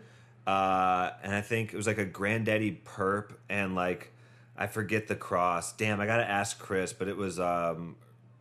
uh, 0.46 1.10
and 1.24 1.34
I 1.34 1.42
think 1.42 1.74
it 1.74 1.78
was 1.78 1.88
like 1.88 1.98
a 1.98 2.06
Granddaddy 2.06 2.72
Purp, 2.84 3.38
and 3.50 3.74
like 3.76 4.12
I 4.56 4.68
forget 4.68 5.08
the 5.08 5.16
cross. 5.16 5.74
Damn, 5.74 6.00
I 6.00 6.06
gotta 6.06 6.30
ask 6.30 6.60
Chris, 6.60 6.94
but 6.94 7.08
it 7.08 7.18
was 7.18 7.40
um, 7.40 7.96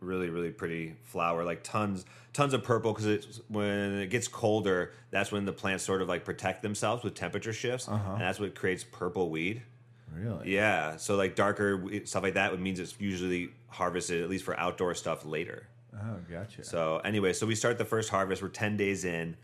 really 0.05 0.29
really 0.29 0.51
pretty 0.51 0.95
flower, 1.03 1.43
like 1.43 1.63
tons 1.63 2.05
tons 2.33 2.53
of 2.53 2.63
purple 2.63 2.91
because 2.91 3.05
it's 3.05 3.41
when 3.47 3.99
it 3.99 4.09
gets 4.09 4.27
colder, 4.27 4.91
that's 5.09 5.31
when 5.31 5.45
the 5.45 5.53
plants 5.53 5.83
sort 5.83 6.01
of 6.01 6.07
like 6.07 6.25
protect 6.25 6.61
themselves 6.61 7.03
with 7.03 7.15
temperature 7.15 7.53
shifts, 7.53 7.87
and 7.87 8.21
that's 8.21 8.39
what 8.39 8.55
creates 8.55 8.83
purple 8.83 9.29
weed. 9.29 9.61
Really? 10.13 10.53
Yeah, 10.53 10.97
so 10.97 11.15
like 11.15 11.35
darker 11.35 11.81
stuff 12.05 12.23
like 12.23 12.35
that 12.35 12.57
means 12.59 12.79
it's 12.79 12.95
usually 12.99 13.49
harvested 13.67 14.21
at 14.21 14.29
least 14.29 14.45
for 14.45 14.57
outdoor 14.59 14.93
stuff 14.95 15.25
later. 15.25 15.67
Oh, 15.93 16.17
gotcha. 16.29 16.63
So 16.63 16.99
anyway, 16.99 17.33
so 17.33 17.45
we 17.45 17.55
start 17.55 17.77
the 17.77 17.85
first 17.85 18.09
harvest. 18.09 18.41
We're 18.41 18.49
ten 18.49 18.77
days 18.77 19.05
in. 19.05 19.37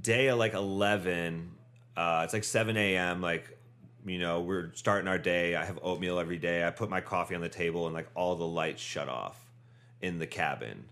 Day 0.00 0.28
of 0.28 0.38
like 0.38 0.54
eleven, 0.54 1.52
uh, 1.96 2.22
it's 2.24 2.32
like 2.32 2.44
seven 2.44 2.76
a.m. 2.76 3.20
Like, 3.20 3.56
you 4.04 4.18
know, 4.18 4.42
we're 4.42 4.72
starting 4.74 5.08
our 5.08 5.18
day. 5.18 5.56
I 5.56 5.64
have 5.64 5.78
oatmeal 5.82 6.18
every 6.18 6.38
day. 6.38 6.66
I 6.66 6.70
put 6.70 6.90
my 6.90 7.00
coffee 7.00 7.34
on 7.34 7.40
the 7.40 7.48
table, 7.48 7.86
and 7.86 7.94
like 7.94 8.08
all 8.14 8.36
the 8.36 8.46
lights 8.46 8.82
shut 8.82 9.08
off 9.08 9.45
in 10.00 10.18
the 10.18 10.26
cabin, 10.26 10.84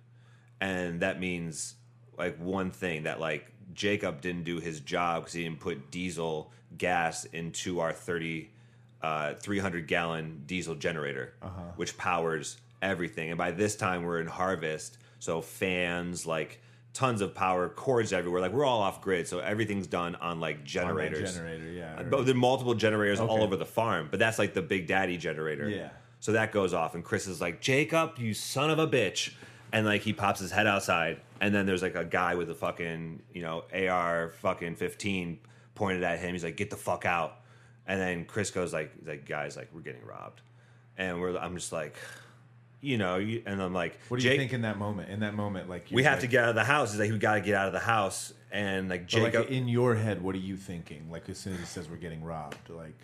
and 0.61 1.01
that 1.01 1.21
means 1.21 1.75
like 2.17 2.39
one 2.39 2.71
thing 2.71 3.05
that 3.05 3.21
like 3.21 3.51
Jacob 3.73 4.21
didn't 4.21 4.45
do 4.45 4.59
his 4.61 4.81
job 4.81 5.23
because 5.23 5.33
he 5.35 5.43
didn't 5.45 5.61
put 5.61 5.91
diesel 5.91 6.53
gas 6.79 7.25
into 7.27 7.81
our 7.81 7.93
thirty. 7.93 8.51
Uh, 9.03 9.35
300 9.35 9.87
gallon 9.87 10.45
diesel 10.47 10.75
generator, 10.75 11.35
which 11.77 11.95
powers 11.99 12.57
everything. 12.81 13.29
And 13.29 13.37
by 13.37 13.51
this 13.51 13.77
time, 13.77 14.03
we're 14.03 14.19
in 14.19 14.27
harvest, 14.27 14.97
so 15.19 15.43
fans, 15.43 16.25
like 16.25 16.63
tons 16.95 17.21
of 17.21 17.35
power, 17.35 17.69
cords 17.69 18.15
everywhere. 18.15 18.41
Like 18.41 18.53
we're 18.53 18.65
all 18.65 18.81
off 18.81 19.03
grid, 19.03 19.29
so 19.29 19.41
everything's 19.41 19.87
done 19.87 20.15
on 20.15 20.41
like 20.41 20.57
On 20.57 20.65
generators. 20.65 21.35
generator, 21.35 21.71
yeah. 21.71 22.03
But 22.03 22.25
there 22.25 22.35
are 22.35 22.39
multiple 22.39 22.73
generators 22.75 23.21
all 23.21 23.43
over 23.43 23.57
the 23.57 23.67
farm, 23.67 24.09
but 24.11 24.19
that's 24.19 24.39
like 24.39 24.55
the 24.55 24.63
Big 24.63 24.87
Daddy 24.87 25.19
generator. 25.19 25.69
Yeah. 25.69 25.91
So 26.25 26.33
that 26.33 26.53
goes 26.53 26.73
off, 26.73 26.95
and 26.95 27.05
Chris 27.05 27.27
is 27.27 27.43
like, 27.43 27.61
Jacob, 27.61 28.19
you 28.19 28.33
son 28.33 28.71
of 28.71 28.79
a 28.79 28.89
bitch. 28.89 29.35
And 29.75 29.85
like 29.85 30.01
he 30.01 30.15
pops 30.15 30.41
his 30.41 30.51
head 30.51 30.67
outside, 30.67 31.21
and 31.39 31.55
then 31.55 31.67
there's 31.67 31.83
like 31.83 31.97
a 31.97 32.05
guy 32.07 32.35
with 32.35 32.49
a 32.49 32.55
fucking, 32.55 33.21
you 33.35 33.43
know, 33.43 33.65
AR 33.75 34.31
fucking 34.41 34.77
15 34.77 35.39
pointed 35.75 36.03
at 36.03 36.21
him. 36.21 36.33
He's 36.33 36.43
like, 36.43 36.57
get 36.57 36.71
the 36.71 36.79
fuck 36.79 37.05
out. 37.05 37.41
And 37.87 38.01
then 38.01 38.25
Chris 38.25 38.51
goes 38.51 38.73
like, 38.73 38.91
like 39.05 39.29
guys, 39.29 39.55
like 39.55 39.69
we're 39.75 39.83
getting 39.83 40.03
robbed. 40.07 40.41
And 40.97 41.21
we're, 41.21 41.37
I'm 41.37 41.57
just 41.57 41.73
like, 41.73 41.95
you 42.81 42.97
know, 42.97 43.17
you, 43.19 43.43
and 43.45 43.61
I'm 43.61 43.75
like, 43.75 43.99
what 44.09 44.19
do 44.19 44.27
you 44.27 44.35
think 44.35 44.55
in 44.55 44.63
that 44.63 44.79
moment? 44.79 45.11
In 45.11 45.21
that 45.21 45.35
moment, 45.35 45.69
like 45.69 45.89
We 45.91 46.05
have 46.05 46.21
to 46.21 46.27
get 46.27 46.45
out 46.45 46.49
of 46.49 46.55
the 46.55 46.65
house. 46.65 46.93
He's 46.93 47.01
like, 47.01 47.11
we 47.11 47.19
got 47.19 47.35
to 47.35 47.43
get 47.43 47.55
out 47.55 47.67
of 47.67 47.75
the 47.75 47.81
house. 47.81 48.33
And 48.51 48.89
like 48.89 49.11
But, 49.11 49.21
like 49.21 49.33
Jacob, 49.35 49.51
in 49.51 49.69
your 49.69 49.95
head, 49.95 50.23
what 50.23 50.35
are 50.35 50.39
you 50.39 50.57
thinking? 50.57 51.11
Like 51.11 51.29
as 51.29 51.37
soon 51.37 51.53
as 51.53 51.59
he 51.59 51.67
says 51.67 51.91
we're 51.91 51.97
getting 51.97 52.25
robbed, 52.25 52.71
like 52.71 52.99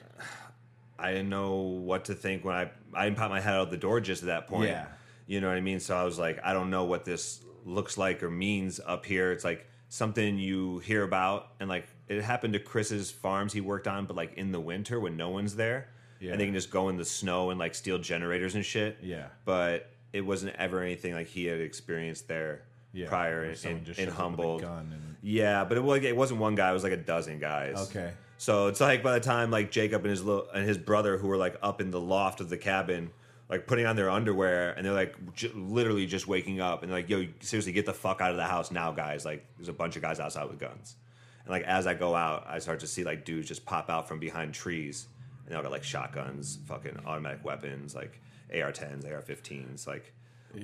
I 1.00 1.12
didn't 1.12 1.30
know 1.30 1.56
what 1.56 2.06
to 2.06 2.14
think 2.14 2.44
when 2.44 2.54
I 2.54 2.70
I 2.94 3.04
didn't 3.04 3.18
pop 3.18 3.30
my 3.30 3.40
head 3.40 3.54
out 3.54 3.70
the 3.70 3.76
door 3.76 4.00
just 4.00 4.22
at 4.22 4.26
that 4.26 4.48
point. 4.48 4.70
Yeah. 4.70 4.86
You 5.26 5.40
know 5.40 5.48
what 5.48 5.56
I 5.56 5.60
mean? 5.60 5.80
So 5.80 5.96
I 5.96 6.04
was 6.04 6.18
like, 6.18 6.40
I 6.44 6.52
don't 6.52 6.70
know 6.70 6.84
what 6.84 7.04
this 7.04 7.42
looks 7.64 7.96
like 7.96 8.22
or 8.22 8.30
means 8.30 8.80
up 8.84 9.06
here. 9.06 9.32
It's 9.32 9.44
like 9.44 9.66
something 9.88 10.38
you 10.38 10.78
hear 10.80 11.02
about 11.02 11.48
and 11.60 11.68
like 11.68 11.86
it 12.08 12.22
happened 12.22 12.54
to 12.54 12.58
Chris's 12.58 13.10
farms 13.10 13.52
he 13.52 13.60
worked 13.60 13.86
on, 13.86 14.06
but 14.06 14.16
like 14.16 14.34
in 14.34 14.52
the 14.52 14.60
winter 14.60 14.98
when 14.98 15.16
no 15.16 15.30
one's 15.30 15.54
there. 15.56 15.88
Yeah. 16.20 16.32
And 16.32 16.40
they 16.40 16.44
can 16.44 16.54
just 16.54 16.70
go 16.70 16.88
in 16.88 16.96
the 16.96 17.04
snow 17.04 17.50
and 17.50 17.58
like 17.58 17.74
steal 17.74 17.98
generators 17.98 18.54
and 18.54 18.64
shit. 18.64 18.98
Yeah. 19.02 19.28
But 19.44 19.90
it 20.12 20.22
wasn't 20.22 20.56
ever 20.56 20.82
anything 20.82 21.14
like 21.14 21.28
he 21.28 21.46
had 21.46 21.60
experienced 21.60 22.28
there 22.28 22.62
yeah, 22.92 23.08
prior 23.08 23.40
or 23.40 23.44
in, 23.44 23.50
in, 23.50 23.54
just 23.54 23.64
in 23.68 23.84
shows 23.84 23.98
up 23.98 23.98
with 23.98 24.08
a 24.08 24.12
Humboldt. 24.12 24.62
and 24.62 25.16
Yeah, 25.22 25.64
but 25.64 25.76
it 25.76 25.82
was 25.82 26.02
it 26.02 26.16
wasn't 26.16 26.40
one 26.40 26.54
guy. 26.54 26.70
It 26.70 26.74
was 26.74 26.82
like 26.82 26.92
a 26.92 26.96
dozen 26.96 27.38
guys. 27.38 27.88
Okay. 27.90 28.10
So 28.40 28.68
it's 28.68 28.80
like 28.80 29.02
by 29.02 29.12
the 29.12 29.20
time 29.20 29.50
like 29.50 29.70
Jacob 29.70 30.00
and 30.00 30.10
his 30.10 30.24
little, 30.24 30.48
and 30.54 30.66
his 30.66 30.78
brother 30.78 31.18
who 31.18 31.28
were 31.28 31.36
like 31.36 31.56
up 31.62 31.78
in 31.78 31.90
the 31.90 32.00
loft 32.00 32.40
of 32.40 32.48
the 32.48 32.56
cabin, 32.56 33.10
like 33.50 33.66
putting 33.66 33.84
on 33.84 33.96
their 33.96 34.08
underwear, 34.08 34.70
and 34.72 34.86
they're 34.86 34.94
like 34.94 35.14
j- 35.34 35.52
literally 35.54 36.06
just 36.06 36.26
waking 36.26 36.58
up, 36.58 36.82
and 36.82 36.90
they're 36.90 37.00
like, 37.00 37.10
"Yo, 37.10 37.26
seriously, 37.40 37.72
get 37.72 37.84
the 37.84 37.92
fuck 37.92 38.22
out 38.22 38.30
of 38.30 38.38
the 38.38 38.44
house 38.46 38.70
now, 38.70 38.92
guys!" 38.92 39.26
Like 39.26 39.44
there's 39.58 39.68
a 39.68 39.74
bunch 39.74 39.96
of 39.96 40.00
guys 40.00 40.20
outside 40.20 40.48
with 40.48 40.58
guns, 40.58 40.96
and 41.44 41.50
like 41.50 41.64
as 41.64 41.86
I 41.86 41.92
go 41.92 42.14
out, 42.14 42.46
I 42.48 42.60
start 42.60 42.80
to 42.80 42.86
see 42.86 43.04
like 43.04 43.26
dudes 43.26 43.46
just 43.46 43.66
pop 43.66 43.90
out 43.90 44.08
from 44.08 44.18
behind 44.18 44.54
trees, 44.54 45.06
and 45.44 45.52
they 45.52 45.56
all 45.56 45.62
got 45.62 45.70
like 45.70 45.84
shotguns, 45.84 46.60
fucking 46.66 46.98
automatic 47.04 47.44
weapons, 47.44 47.94
like 47.94 48.22
AR-10s, 48.54 49.04
AR-15s, 49.04 49.86
like. 49.86 50.14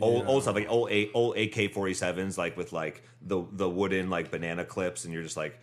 Old, 0.01 0.23
Yeah. 0.25 0.29
old 0.31 0.43
stuff 0.43 0.57
like 0.57 0.69
old 0.69 0.91
old 1.15 1.37
AK 1.37 1.73
forty 1.73 1.95
sevens 1.95 2.37
like 2.37 2.57
with 2.57 2.73
like 2.73 3.05
the 3.23 3.45
the 3.53 3.69
wooden 3.71 4.11
like 4.11 4.33
banana 4.33 4.65
clips 4.65 5.05
and 5.05 5.15
you're 5.15 5.23
just 5.23 5.37
like 5.37 5.61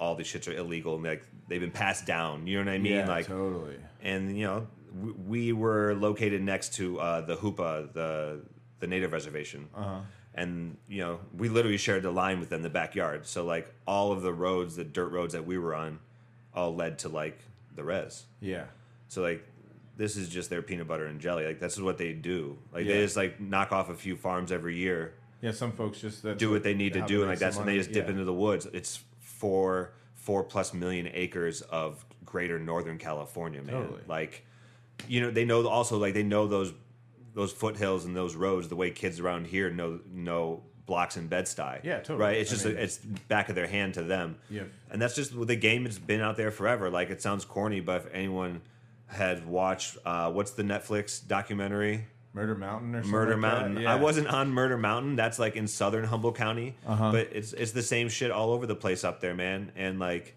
all 0.00 0.14
these 0.14 0.26
shits 0.26 0.48
are 0.48 0.56
illegal 0.56 0.94
and 0.96 1.04
like 1.04 1.22
they've 1.48 1.60
been 1.60 1.70
passed 1.70 2.06
down. 2.06 2.46
You 2.46 2.58
know 2.58 2.70
what 2.70 2.74
I 2.74 2.78
mean? 2.78 2.92
yeah, 2.92 3.08
like, 3.08 3.26
totally. 3.26 3.76
and 4.02 4.36
you 4.36 4.46
know, 4.46 4.66
we, 5.00 5.12
we 5.12 5.52
were 5.52 5.94
located 5.94 6.42
next 6.42 6.74
to 6.74 7.00
uh, 7.00 7.20
the 7.22 7.36
Hoopa, 7.36 7.92
the 7.92 8.40
the 8.80 8.86
native 8.86 9.12
reservation, 9.12 9.68
Uh-huh. 9.74 10.00
and 10.34 10.76
you 10.88 11.00
know, 11.00 11.20
we 11.36 11.48
literally 11.48 11.76
shared 11.78 12.02
the 12.02 12.10
line 12.10 12.40
with 12.40 12.48
them, 12.50 12.62
the 12.62 12.70
backyard. 12.70 13.26
So 13.26 13.44
like, 13.44 13.72
all 13.86 14.10
of 14.12 14.22
the 14.22 14.32
roads, 14.32 14.74
the 14.76 14.84
dirt 14.84 15.12
roads 15.12 15.32
that 15.34 15.46
we 15.46 15.56
were 15.56 15.74
on, 15.74 16.00
all 16.54 16.74
led 16.74 16.98
to 17.00 17.08
like 17.08 17.38
the 17.76 17.84
res. 17.84 18.24
Yeah. 18.40 18.64
So 19.08 19.22
like. 19.22 19.46
This 19.94 20.16
is 20.16 20.30
just 20.30 20.48
their 20.48 20.62
peanut 20.62 20.88
butter 20.88 21.04
and 21.04 21.20
jelly. 21.20 21.44
Like 21.44 21.60
this 21.60 21.74
is 21.74 21.82
what 21.82 21.98
they 21.98 22.14
do. 22.14 22.56
Like 22.72 22.86
Yeah. 22.86 22.94
they 22.94 23.02
just 23.02 23.14
like 23.16 23.38
knock 23.38 23.72
off 23.72 23.90
a 23.90 23.94
few 23.94 24.16
farms 24.16 24.50
every 24.50 24.74
year, 24.78 25.12
Yeah, 25.42 25.50
some 25.52 25.70
folks 25.72 26.00
just 26.00 26.24
do 26.38 26.50
what 26.50 26.62
they 26.62 26.72
need 26.72 26.94
to 26.94 27.02
do, 27.02 27.20
and 27.20 27.28
like 27.30 27.38
that's 27.38 27.58
when 27.58 27.66
they 27.66 27.76
just 27.76 27.92
dip 27.92 28.06
Yeah. 28.06 28.12
into 28.12 28.24
the 28.24 28.32
woods. 28.32 28.66
It's 28.72 29.04
four 29.42 29.92
four 30.14 30.44
plus 30.44 30.72
million 30.72 31.10
acres 31.12 31.62
of 31.62 32.04
greater 32.24 32.60
Northern 32.60 32.96
California, 32.96 33.60
man. 33.60 33.74
Totally. 33.74 34.00
Like, 34.06 34.46
you 35.08 35.20
know, 35.20 35.32
they 35.32 35.44
know 35.44 35.66
also 35.66 35.98
like 35.98 36.14
they 36.14 36.22
know 36.22 36.46
those 36.46 36.72
those 37.34 37.52
foothills 37.52 38.04
and 38.04 38.14
those 38.14 38.36
roads 38.36 38.68
the 38.68 38.76
way 38.76 38.90
kids 38.92 39.18
around 39.18 39.48
here 39.48 39.68
know 39.68 39.98
know 40.12 40.62
blocks 40.86 41.16
in 41.16 41.28
bedstuy 41.28 41.82
Yeah, 41.82 41.96
totally. 41.98 42.18
Right. 42.20 42.36
It's 42.36 42.50
I 42.50 42.54
just 42.54 42.66
mean- 42.66 42.76
it's 42.76 42.98
back 42.98 43.48
of 43.48 43.56
their 43.56 43.66
hand 43.66 43.94
to 43.94 44.04
them. 44.04 44.36
Yeah. 44.48 44.62
And 44.90 45.02
that's 45.02 45.16
just 45.16 45.32
the 45.46 45.56
game 45.56 45.86
has 45.86 45.98
been 45.98 46.20
out 46.20 46.36
there 46.36 46.52
forever. 46.52 46.88
Like 46.88 47.10
it 47.10 47.20
sounds 47.20 47.44
corny, 47.44 47.80
but 47.80 48.02
if 48.02 48.14
anyone 48.14 48.60
had 49.06 49.44
watched 49.46 49.98
uh, 50.06 50.30
what's 50.30 50.52
the 50.52 50.62
Netflix 50.62 51.26
documentary? 51.26 52.06
Murder 52.34 52.54
Mountain 52.54 52.94
or 52.94 52.98
something 53.02 53.10
Murder 53.10 53.36
like 53.36 53.42
that? 53.42 53.60
Mountain. 53.60 53.82
Yeah. 53.82 53.92
I 53.92 53.96
wasn't 53.96 54.28
on 54.28 54.50
Murder 54.50 54.78
Mountain. 54.78 55.16
That's 55.16 55.38
like 55.38 55.56
in 55.56 55.66
southern 55.68 56.04
Humboldt 56.04 56.36
County. 56.36 56.74
Uh-huh. 56.86 57.12
But 57.12 57.28
it's 57.32 57.52
it's 57.52 57.72
the 57.72 57.82
same 57.82 58.08
shit 58.08 58.30
all 58.30 58.52
over 58.52 58.66
the 58.66 58.74
place 58.74 59.04
up 59.04 59.20
there, 59.20 59.34
man. 59.34 59.72
And 59.76 59.98
like, 59.98 60.34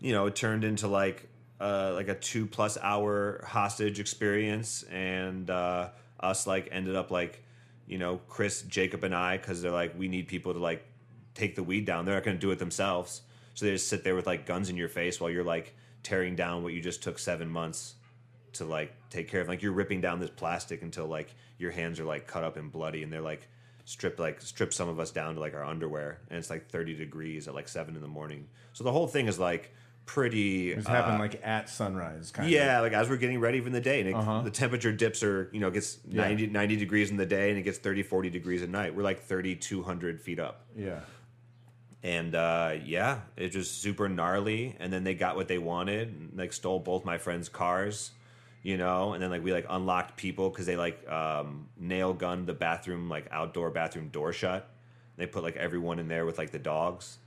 you 0.00 0.12
know, 0.12 0.26
it 0.26 0.36
turned 0.36 0.64
into 0.64 0.88
like 0.88 1.28
uh 1.60 1.92
like 1.94 2.08
a 2.08 2.14
two 2.14 2.46
plus 2.46 2.78
hour 2.80 3.44
hostage 3.46 4.00
experience, 4.00 4.84
and 4.84 5.50
uh 5.50 5.90
us 6.20 6.46
like 6.46 6.68
ended 6.72 6.96
up 6.96 7.10
like, 7.10 7.42
you 7.86 7.98
know, 7.98 8.20
Chris, 8.28 8.62
Jacob, 8.62 9.04
and 9.04 9.14
I, 9.14 9.36
because 9.36 9.60
they're 9.60 9.70
like, 9.70 9.98
we 9.98 10.08
need 10.08 10.28
people 10.28 10.54
to 10.54 10.58
like 10.58 10.84
take 11.34 11.56
the 11.56 11.62
weed 11.62 11.84
down. 11.84 12.06
They're 12.06 12.14
not 12.14 12.24
going 12.24 12.36
to 12.36 12.40
do 12.40 12.52
it 12.52 12.58
themselves, 12.58 13.20
so 13.52 13.66
they 13.66 13.72
just 13.72 13.88
sit 13.88 14.02
there 14.02 14.14
with 14.14 14.26
like 14.26 14.46
guns 14.46 14.70
in 14.70 14.76
your 14.76 14.88
face 14.88 15.20
while 15.20 15.30
you're 15.30 15.44
like 15.44 15.74
tearing 16.02 16.36
down 16.36 16.62
what 16.62 16.72
you 16.72 16.80
just 16.80 17.02
took 17.02 17.18
seven 17.18 17.48
months 17.48 17.94
to 18.54 18.64
like 18.64 18.92
take 19.10 19.28
care 19.28 19.40
of. 19.40 19.48
Like 19.48 19.62
you're 19.62 19.72
ripping 19.72 20.00
down 20.00 20.18
this 20.20 20.30
plastic 20.30 20.82
until 20.82 21.06
like 21.06 21.34
your 21.58 21.70
hands 21.70 22.00
are 22.00 22.04
like 22.04 22.26
cut 22.26 22.44
up 22.44 22.56
and 22.56 22.70
bloody, 22.72 23.02
and 23.02 23.12
they're 23.12 23.20
like 23.20 23.48
strip 23.86 24.18
like 24.18 24.40
strip 24.40 24.72
some 24.72 24.88
of 24.88 24.98
us 24.98 25.10
down 25.10 25.34
to 25.34 25.40
like 25.40 25.54
our 25.54 25.64
underwear, 25.64 26.20
and 26.30 26.38
it's 26.38 26.50
like 26.50 26.68
30 26.70 26.94
degrees 26.94 27.48
at 27.48 27.54
like 27.54 27.68
seven 27.68 27.94
in 27.96 28.02
the 28.02 28.08
morning. 28.08 28.48
So 28.72 28.84
the 28.84 28.92
whole 28.92 29.06
thing 29.06 29.26
is 29.28 29.38
like 29.38 29.72
pretty. 30.06 30.72
It 30.72 30.76
was 30.76 30.86
uh, 30.86 30.90
happening 30.90 31.18
like 31.20 31.40
at 31.44 31.68
sunrise, 31.68 32.30
kind 32.30 32.50
yeah, 32.50 32.80
like 32.80 32.92
as 32.92 33.08
we're 33.08 33.16
getting 33.16 33.40
ready 33.40 33.60
for 33.60 33.70
the 33.70 33.80
day, 33.80 34.00
and 34.00 34.08
it, 34.08 34.14
Uh-huh. 34.14 34.42
the 34.42 34.50
temperature 34.50 34.92
dips 34.92 35.22
or 35.22 35.48
you 35.52 35.60
know 35.60 35.70
gets 35.70 35.98
Yeah. 36.08 36.22
90, 36.22 36.46
90 36.48 36.76
degrees 36.76 37.10
in 37.10 37.16
the 37.16 37.26
day, 37.26 37.50
and 37.50 37.58
it 37.58 37.62
gets 37.62 37.78
30, 37.78 38.02
40 38.02 38.30
degrees 38.30 38.62
at 38.62 38.68
night. 38.68 38.94
We're 38.94 39.02
like 39.02 39.22
3,200 39.24 40.20
feet 40.20 40.38
up. 40.38 40.64
Yeah. 40.76 41.00
and 42.02 42.34
uh, 42.34 42.74
yeah, 42.84 43.20
it 43.36 43.48
just 43.50 43.80
super 43.80 44.08
gnarly. 44.10 44.76
And 44.78 44.92
then 44.92 45.04
they 45.04 45.14
got 45.14 45.36
what 45.36 45.48
they 45.48 45.56
wanted, 45.58 46.08
and, 46.08 46.32
like 46.36 46.52
stole 46.52 46.78
both 46.80 47.04
my 47.04 47.16
friends' 47.18 47.48
cars, 47.48 48.10
you 48.64 48.76
know. 48.76 49.12
And 49.12 49.22
then 49.22 49.30
like 49.30 49.44
we 49.44 49.52
like 49.52 49.66
unlocked 49.70 50.16
people 50.16 50.50
because 50.50 50.66
they 50.66 50.76
like 50.76 51.08
um, 51.08 51.68
nail 51.78 52.12
gunned 52.12 52.48
the 52.48 52.52
bathroom 52.52 53.08
like 53.08 53.28
outdoor 53.30 53.70
bathroom 53.70 54.08
door 54.08 54.32
shut. 54.32 54.68
They 55.16 55.26
put 55.26 55.44
like 55.44 55.54
everyone 55.54 56.00
in 56.00 56.08
there 56.08 56.26
with 56.26 56.38
like 56.38 56.50
the 56.50 56.58
dogs. 56.58 57.18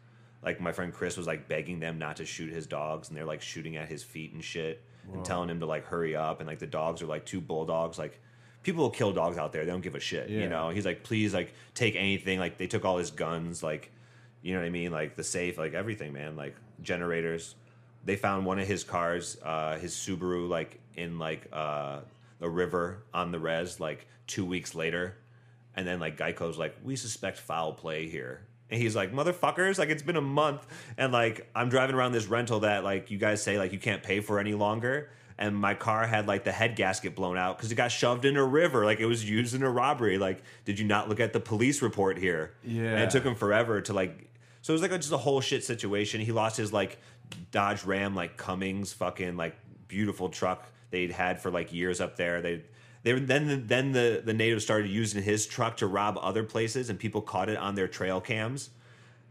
Like 0.43 0.59
my 0.59 0.73
friend 0.73 0.93
Chris 0.93 1.15
was 1.15 1.25
like 1.25 1.47
begging 1.47 1.79
them 1.79 1.97
not 1.97 2.17
to 2.17 2.25
shoot 2.25 2.51
his 2.51 2.67
dogs, 2.67 3.07
and 3.07 3.17
they're 3.17 3.23
like 3.23 3.41
shooting 3.41 3.77
at 3.77 3.87
his 3.87 4.03
feet 4.03 4.33
and 4.33 4.43
shit, 4.43 4.83
and 5.13 5.23
telling 5.23 5.49
him 5.49 5.61
to 5.61 5.65
like 5.65 5.85
hurry 5.85 6.13
up. 6.13 6.41
And 6.41 6.47
like 6.49 6.59
the 6.59 6.67
dogs 6.67 7.01
are 7.01 7.07
like 7.07 7.25
two 7.25 7.39
bulldogs, 7.39 7.97
like. 7.97 8.19
People 8.63 8.83
will 8.83 8.89
kill 8.89 9.13
dogs 9.13 9.37
out 9.37 9.53
there. 9.53 9.63
They 9.63 9.71
don't 9.71 9.81
give 9.81 9.95
a 9.95 9.99
shit. 9.99 10.29
Yeah. 10.29 10.41
You 10.41 10.49
know, 10.49 10.69
he's 10.71 10.85
like, 10.85 11.01
please, 11.01 11.33
like, 11.33 11.53
take 11.73 11.95
anything. 11.95 12.37
Like, 12.37 12.57
they 12.57 12.67
took 12.67 12.83
all 12.83 12.97
his 12.97 13.11
guns. 13.11 13.63
Like, 13.63 13.93
you 14.41 14.53
know 14.53 14.59
what 14.59 14.65
I 14.65 14.69
mean? 14.71 14.91
Like 14.91 15.15
the 15.15 15.23
safe, 15.23 15.57
like 15.57 15.73
everything, 15.73 16.11
man. 16.13 16.35
Like 16.35 16.55
generators. 16.81 17.55
They 18.03 18.15
found 18.15 18.45
one 18.45 18.59
of 18.59 18.67
his 18.67 18.83
cars, 18.83 19.37
uh, 19.43 19.77
his 19.77 19.93
Subaru, 19.93 20.47
like 20.49 20.79
in 20.97 21.19
like 21.19 21.47
uh, 21.53 21.99
a 22.41 22.49
river 22.49 23.03
on 23.13 23.31
the 23.31 23.39
res, 23.39 23.79
like 23.79 24.07
two 24.25 24.43
weeks 24.45 24.75
later, 24.75 25.15
and 25.75 25.87
then 25.87 25.99
like 25.99 26.17
Geico's 26.17 26.57
like, 26.57 26.75
we 26.83 26.95
suspect 26.95 27.37
foul 27.37 27.71
play 27.73 28.09
here. 28.09 28.41
And 28.69 28.81
he's 28.81 28.95
like, 28.97 29.13
motherfuckers, 29.13 29.79
like 29.79 29.89
it's 29.89 30.03
been 30.03 30.17
a 30.17 30.21
month, 30.21 30.67
and 30.97 31.13
like 31.13 31.49
I'm 31.55 31.69
driving 31.69 31.95
around 31.95 32.11
this 32.11 32.25
rental 32.25 32.61
that 32.61 32.83
like 32.83 33.09
you 33.09 33.17
guys 33.17 33.41
say 33.41 33.57
like 33.57 33.71
you 33.71 33.79
can't 33.79 34.03
pay 34.03 34.19
for 34.19 34.39
any 34.39 34.53
longer, 34.55 35.09
and 35.37 35.55
my 35.55 35.73
car 35.73 36.05
had 36.05 36.27
like 36.27 36.43
the 36.43 36.51
head 36.51 36.75
gasket 36.75 37.15
blown 37.15 37.37
out 37.37 37.57
because 37.57 37.71
it 37.71 37.75
got 37.75 37.91
shoved 37.91 38.25
in 38.25 38.35
a 38.35 38.43
river, 38.43 38.83
like 38.83 38.99
it 38.99 39.05
was 39.05 39.27
used 39.27 39.55
in 39.55 39.63
a 39.63 39.69
robbery. 39.69 40.17
Like, 40.17 40.43
did 40.65 40.79
you 40.79 40.85
not 40.85 41.07
look 41.07 41.21
at 41.21 41.31
the 41.31 41.39
police 41.39 41.81
report 41.81 42.17
here? 42.17 42.55
Yeah. 42.63 42.91
and 42.91 43.03
it 43.03 43.09
took 43.11 43.23
him 43.23 43.35
forever 43.35 43.79
to 43.81 43.93
like. 43.93 44.25
So 44.63 44.73
it 44.73 44.75
was 44.75 44.81
like 44.81 44.91
a, 44.91 44.97
just 44.97 45.13
a 45.13 45.17
whole 45.17 45.39
shit 45.39 45.63
situation. 45.63 46.19
He 46.19 46.33
lost 46.33 46.57
his 46.57 46.73
like 46.73 46.99
Dodge 47.51 47.85
Ram, 47.85 48.15
like 48.15 48.35
Cummins, 48.35 48.91
fucking 48.91 49.37
like 49.37 49.55
beautiful 49.87 50.27
truck 50.27 50.69
they'd 50.91 51.11
had 51.11 51.39
for 51.41 51.51
like 51.51 51.73
years 51.73 51.99
up 52.01 52.15
there. 52.17 52.41
They 52.41 52.61
they 53.03 53.13
were, 53.13 53.19
then 53.19 53.67
then 53.67 53.91
the 53.91 54.21
the 54.25 54.33
natives 54.33 54.63
started 54.63 54.89
using 54.89 55.21
his 55.23 55.45
truck 55.45 55.77
to 55.77 55.87
rob 55.87 56.17
other 56.21 56.43
places, 56.43 56.89
and 56.89 56.97
people 56.99 57.21
caught 57.21 57.49
it 57.49 57.57
on 57.57 57.75
their 57.75 57.87
trail 57.87 58.19
cams, 58.21 58.69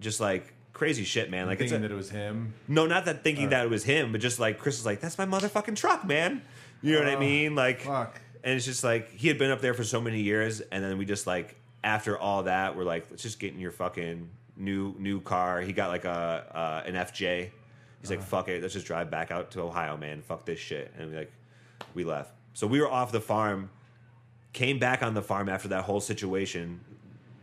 just 0.00 0.20
like 0.20 0.52
crazy 0.72 1.04
shit, 1.04 1.30
man. 1.30 1.46
Like 1.46 1.60
it's 1.60 1.70
thinking 1.70 1.84
a, 1.84 1.88
that 1.88 1.94
it 1.94 1.96
was 1.96 2.10
him. 2.10 2.54
no, 2.68 2.86
not 2.86 3.04
that 3.06 3.22
thinking 3.24 3.50
that 3.50 3.64
it 3.64 3.70
was 3.70 3.84
him, 3.84 4.12
but 4.12 4.20
just 4.20 4.38
like 4.38 4.58
Chris 4.58 4.78
was 4.78 4.86
like, 4.86 5.00
"That's 5.00 5.18
my 5.18 5.26
motherfucking 5.26 5.76
truck, 5.76 6.04
man." 6.06 6.42
You 6.82 6.92
know 6.92 6.98
what 7.00 7.08
I 7.08 7.14
Oh, 7.14 7.20
mean? 7.20 7.54
Like, 7.54 7.80
fuck. 7.80 8.20
and 8.44 8.54
it's 8.54 8.64
just 8.66 8.84
like 8.84 9.10
he 9.12 9.28
had 9.28 9.38
been 9.38 9.50
up 9.50 9.60
there 9.60 9.74
for 9.74 9.84
so 9.84 10.00
many 10.00 10.20
years, 10.20 10.60
and 10.60 10.84
then 10.84 10.98
we 10.98 11.04
just 11.04 11.26
like 11.26 11.56
after 11.82 12.18
all 12.18 12.44
that, 12.44 12.76
we're 12.76 12.84
like, 12.84 13.06
let's 13.10 13.22
just 13.22 13.38
get 13.38 13.52
in 13.54 13.58
your 13.60 13.72
fucking 13.72 14.28
new 14.56 14.94
new 14.98 15.20
car. 15.20 15.60
He 15.60 15.72
got 15.72 15.88
like 15.88 16.04
a 16.04 16.82
uh, 16.84 16.88
an 16.88 16.94
FJ. 16.94 17.50
He's 18.00 18.10
like, 18.10 18.22
fuck 18.22 18.48
it, 18.48 18.62
let's 18.62 18.74
just 18.74 18.86
drive 18.86 19.10
back 19.10 19.30
out 19.32 19.50
to 19.52 19.62
Ohio, 19.62 19.96
man. 19.96 20.22
Fuck 20.22 20.44
this 20.46 20.60
shit, 20.60 20.92
and 20.98 21.10
we 21.10 21.16
like 21.16 21.32
we 21.96 22.04
left. 22.04 22.32
So 22.54 22.66
we 22.68 22.80
were 22.80 22.90
off 22.90 23.10
the 23.10 23.20
farm, 23.20 23.70
came 24.52 24.78
back 24.78 25.02
on 25.02 25.14
the 25.14 25.22
farm 25.22 25.48
after 25.48 25.68
that 25.68 25.84
whole 25.84 26.00
situation. 26.00 26.80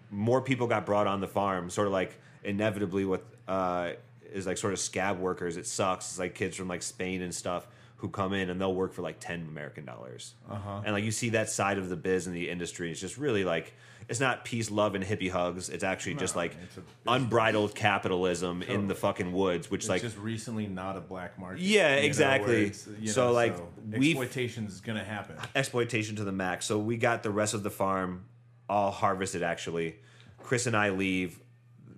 More 0.09 0.41
people 0.41 0.67
got 0.67 0.85
brought 0.85 1.07
on 1.07 1.19
the 1.19 1.27
farm, 1.27 1.69
sort 1.69 1.87
of 1.87 1.93
like 1.93 2.17
inevitably 2.43 3.03
what 3.03 3.25
uh, 3.47 3.91
is 4.31 4.47
like 4.47 4.57
sort 4.57 4.71
of 4.71 4.79
scab 4.79 5.19
workers. 5.19 5.57
It 5.57 5.67
sucks. 5.67 6.09
It's 6.11 6.19
like 6.19 6.35
kids 6.35 6.55
from 6.55 6.69
like 6.69 6.83
Spain 6.83 7.21
and 7.21 7.35
stuff 7.35 7.67
who 7.97 8.09
come 8.09 8.33
in 8.33 8.49
and 8.49 8.59
they'll 8.59 8.75
work 8.75 8.93
for 8.93 9.01
like 9.01 9.19
ten 9.19 9.47
American 9.49 9.85
dollars. 9.85 10.33
Uh-huh. 10.49 10.81
And 10.85 10.93
like 10.93 11.03
you 11.03 11.11
see 11.11 11.29
that 11.29 11.49
side 11.49 11.77
of 11.77 11.89
the 11.89 11.95
biz 11.95 12.27
and 12.27 12.35
the 12.35 12.49
industry. 12.49 12.91
It's 12.91 13.01
just 13.01 13.17
really 13.17 13.43
like 13.43 13.73
it's 14.09 14.19
not 14.19 14.45
peace, 14.45 14.69
love, 14.71 14.95
and 14.95 15.03
hippie 15.03 15.29
hugs. 15.31 15.69
It's 15.69 15.83
actually 15.83 16.15
just 16.15 16.35
like 16.35 16.51
it's 16.63 16.77
a 16.77 16.81
business. 16.81 16.95
unbridled 17.07 17.75
capitalism 17.75 18.61
in 18.63 18.87
the 18.87 18.95
fucking 18.95 19.31
woods, 19.33 19.69
which 19.71 19.81
It's 19.81 19.89
like 19.89 20.01
just 20.01 20.17
recently 20.17 20.67
not 20.67 20.97
a 20.97 21.01
black 21.01 21.37
market. 21.39 21.61
Yeah, 21.61 21.95
know, 21.95 22.01
exactly. 22.01 22.65
it's, 22.67 22.87
you 22.99 23.07
So, 23.09 23.27
know, 23.27 23.33
like, 23.33 23.55
we've- 23.91 24.11
exploitation 24.11 24.65
is 24.65 24.81
gonna 24.81 25.03
happen. 25.03 25.37
exploitation 25.55 26.15
to 26.17 26.23
the 26.23 26.31
max. 26.31 26.65
So 26.65 26.79
we 26.79 26.97
got 26.97 27.23
the 27.23 27.31
rest 27.31 27.53
of 27.53 27.63
the 27.63 27.71
farm 27.71 28.25
all 28.69 28.91
harvested. 28.91 29.43
Actually, 29.43 29.95
Chris 30.39 30.65
and 30.67 30.75
I 30.75 30.89
leave. 30.89 31.39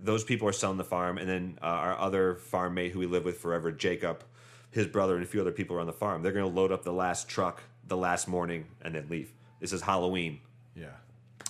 Those 0.02 0.23
people 0.23 0.48
are 0.48 0.52
selling 0.53 0.77
the 0.77 0.84
farm, 0.84 1.18
and 1.18 1.27
then 1.27 1.57
uh, 1.61 1.65
our 1.65 1.98
other 1.98 2.36
farm 2.36 2.76
mate 2.76 2.91
who 2.91 2.99
we 2.99 3.07
live 3.07 3.26
with 3.26 3.40
forever, 3.40 3.72
Jacob, 3.72 4.23
his 4.69 4.86
brother, 4.86 5.15
and 5.15 5.23
a 5.23 5.27
few 5.27 5.41
other 5.41 5.52
people 5.52 5.76
are 5.77 5.80
on 5.80 5.88
the 5.88 5.94
farm. 5.94 6.22
They're 6.22 6.32
going 6.34 6.48
to 6.48 6.56
load 6.56 6.72
up 6.72 6.84
the 6.84 6.94
last 6.94 7.27
truck 7.27 7.64
the 7.88 7.98
last 7.98 8.27
morning 8.27 8.65
and 8.82 8.94
then 8.94 9.07
leave. 9.10 9.32
This 9.60 9.73
is 9.73 9.82
Halloween. 9.82 10.41
Yeah. 10.76 10.88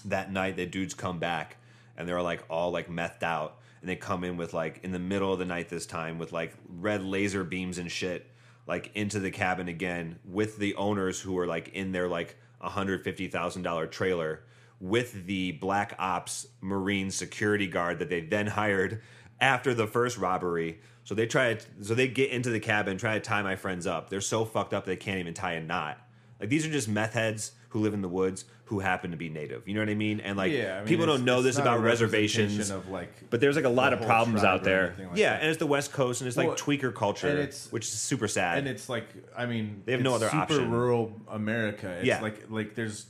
That 0.06 0.32
night, 0.32 0.56
the 0.56 0.66
dudes 0.66 0.94
come 0.94 1.20
back, 1.20 1.58
and 1.98 2.08
they're 2.08 2.22
like 2.22 2.44
all 2.50 2.72
like 2.72 2.90
methed 2.90 3.24
out, 3.24 3.60
and 3.82 3.90
they 3.90 3.96
come 3.96 4.24
in 4.24 4.38
with 4.38 4.54
like 4.54 4.80
in 4.84 4.92
the 4.92 5.00
middle 5.00 5.34
of 5.34 5.40
the 5.40 5.46
night 5.46 5.70
this 5.70 5.86
time 5.86 6.20
with 6.20 6.32
like 6.32 6.54
red 6.68 7.04
laser 7.04 7.44
beams 7.44 7.78
and 7.78 7.92
shit, 7.92 8.30
like 8.68 8.92
into 8.96 9.20
the 9.20 9.32
cabin 9.32 9.68
again 9.68 10.20
with 10.26 10.58
the 10.58 10.76
owners 10.76 11.22
who 11.22 11.38
are 11.38 11.48
like 11.48 11.70
in 11.70 11.92
their 11.92 12.08
like 12.08 12.38
hundred 12.60 13.04
fifty 13.04 13.28
thousand 13.28 13.62
dollar 13.62 13.86
trailer 13.86 14.42
with 14.80 15.26
the 15.26 15.54
black 15.54 15.96
ops 16.00 16.48
marine 16.62 17.10
security 17.10 17.68
guard 17.68 18.00
that 18.00 18.10
they 18.10 18.22
then 18.22 18.48
hired 18.48 19.02
after 19.40 19.74
the 19.74 19.88
first 19.88 20.18
robbery. 20.18 20.80
So 21.04 21.14
they 21.14 21.28
try 21.28 21.54
to, 21.54 21.66
so 21.84 21.94
they 21.94 22.08
get 22.08 22.32
into 22.32 22.50
the 22.50 22.60
cabin, 22.60 22.98
try 22.98 23.14
to 23.14 23.20
tie 23.20 23.42
my 23.42 23.56
friends 23.56 23.86
up. 23.86 24.10
They're 24.10 24.22
so 24.22 24.44
fucked 24.44 24.74
up 24.74 24.86
they 24.86 24.96
can't 24.96 25.20
even 25.20 25.34
tie 25.34 25.54
a 25.54 25.62
knot. 25.62 26.00
Like 26.40 26.50
these 26.50 26.66
are 26.66 26.72
just 26.72 26.88
meth 26.88 27.14
heads 27.14 27.52
who 27.70 27.80
live 27.80 27.94
in 27.94 28.02
the 28.02 28.10
woods 28.10 28.46
who 28.66 28.80
happen 28.80 29.12
to 29.12 29.18
be 29.18 29.30
native. 29.30 29.68
You 29.68 29.76
know 29.76 29.82
what 29.82 29.90
I 29.90 29.96
mean? 29.96 30.20
And 30.20 30.38
like 30.38 30.52
yeah. 30.52 30.76
I 30.76 30.80
mean, 30.80 30.88
people 30.88 31.06
don't 31.06 31.24
know 31.24 31.42
this 31.44 31.58
about 31.58 31.82
reservations. 31.82 32.72
of 32.72 32.90
like. 32.90 33.30
But 33.30 33.40
there's 33.40 33.56
like 33.56 33.66
a 33.66 33.70
lot 33.70 33.94
of 33.94 34.02
problems 34.02 34.44
out 34.44 34.64
there. 34.64 34.96
like 34.98 35.10
yeah, 35.18 35.34
that. 35.34 35.42
and 35.42 35.50
it's 35.50 35.60
the 35.60 35.68
West 35.68 35.92
Coast, 35.94 36.22
and 36.22 36.28
it's 36.28 36.36
like 36.36 36.48
Well, 36.48 36.56
tweaker 36.56 36.94
culture, 36.94 37.28
and 37.28 37.54
which 37.70 37.86
is 37.86 37.92
super 37.92 38.28
sad. 38.28 38.58
and 38.58 38.68
it's 38.68 38.90
like 38.90 39.08
I 39.38 39.46
mean 39.46 39.84
They 39.86 39.92
have 39.92 40.02
no 40.02 40.16
other 40.16 40.28
super 40.28 40.38
option. 40.42 40.72
rural 40.72 41.14
America. 41.28 41.90
It's 41.98 42.06
Yeah. 42.08 42.22
like 42.22 42.50
like 42.50 42.74
there's 42.76 43.06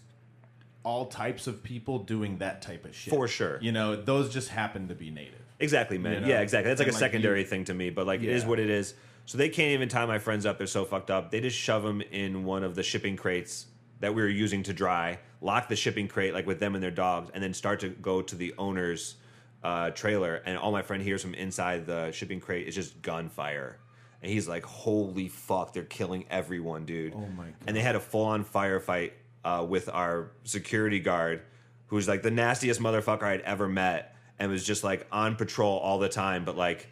all 0.84 1.06
types 1.08 1.48
of 1.48 1.64
people 1.64 2.00
doing 2.00 2.38
that 2.40 2.62
type 2.62 2.86
of 2.86 2.96
shit 2.96 3.12
For 3.14 3.28
sure. 3.28 3.58
You 3.62 3.72
know, 3.72 3.96
those 3.96 4.32
just 4.32 4.50
happen 4.50 4.90
to 4.90 4.94
be 4.96 5.10
native. 5.10 5.40
Exactly, 5.60 5.98
man. 5.98 6.14
You 6.16 6.20
know? 6.20 6.28
Yeah, 6.28 6.42
exactly. 6.42 6.70
That's 6.70 6.80
like 6.80 6.90
a 6.90 6.92
like, 6.92 7.00
secondary 7.00 7.40
you- 7.40 7.46
thing 7.48 7.64
to 7.66 7.74
me, 7.74 7.90
but 7.90 8.06
like 8.06 8.22
it 8.22 8.30
is 8.30 8.46
what 8.46 8.60
it 8.60 8.70
is. 8.70 8.94
So 9.26 9.38
they 9.40 9.50
can't 9.50 9.72
even 9.72 9.90
tie 9.90 10.06
my 10.06 10.20
friends 10.20 10.46
up. 10.46 10.58
They're 10.60 10.68
so 10.68 10.86
fucked 10.86 11.10
up. 11.10 11.32
They 11.32 11.40
just 11.42 11.58
shove 11.58 11.82
them 11.82 12.02
in 12.02 12.44
one 12.44 12.64
of 12.64 12.76
the 12.76 12.84
shipping 12.84 13.16
crates 13.16 13.66
that 14.00 14.14
we 14.14 14.22
were 14.22 14.28
using 14.28 14.64
to 14.64 14.74
dry, 14.74 15.20
lock 15.42 15.70
the 15.70 15.76
shipping 15.76 16.08
crate 16.08 16.34
like 16.34 16.46
with 16.46 16.60
them 16.60 16.76
and 16.76 16.84
their 16.84 16.92
dogs, 16.92 17.32
and 17.34 17.44
then 17.44 17.54
start 17.54 17.80
to 17.82 17.90
go 17.90 18.22
to 18.22 18.36
the 18.36 18.54
owner's 18.58 19.16
uh, 19.64 19.90
trailer. 19.92 20.36
And 20.46 20.58
all 20.58 20.72
my 20.72 20.82
friend 20.82 21.02
hears 21.02 21.22
from 21.22 21.34
inside 21.34 21.86
the 21.86 22.12
shipping 22.12 22.40
crate 22.40 22.68
is 22.68 22.76
just 22.76 23.02
gunfire. 23.02 23.80
And 24.22 24.32
he's 24.32 24.48
like, 24.48 24.66
"Holy 24.66 25.28
fuck! 25.28 25.74
They're 25.74 25.84
killing 25.84 26.26
everyone, 26.30 26.86
dude!" 26.86 27.14
Oh 27.16 27.28
my 27.38 27.46
God. 27.46 27.54
And 27.68 27.76
they 27.76 27.82
had 27.82 27.96
a 27.96 28.00
full-on 28.00 28.44
firefight 28.44 29.12
uh, 29.44 29.66
with 29.68 29.88
our 29.90 30.32
security 30.44 31.00
guard, 31.00 31.42
who's 31.88 32.08
like 32.08 32.24
the 32.24 32.32
nastiest 32.32 32.82
motherfucker 32.82 33.24
I'd 33.24 33.42
ever 33.42 33.68
met, 33.68 34.16
and 34.40 34.52
was 34.52 34.66
just 34.66 34.84
like 34.84 35.06
on 35.12 35.36
patrol 35.36 35.78
all 35.78 36.00
the 36.00 36.10
time. 36.10 36.44
But 36.44 36.58
like 36.58 36.90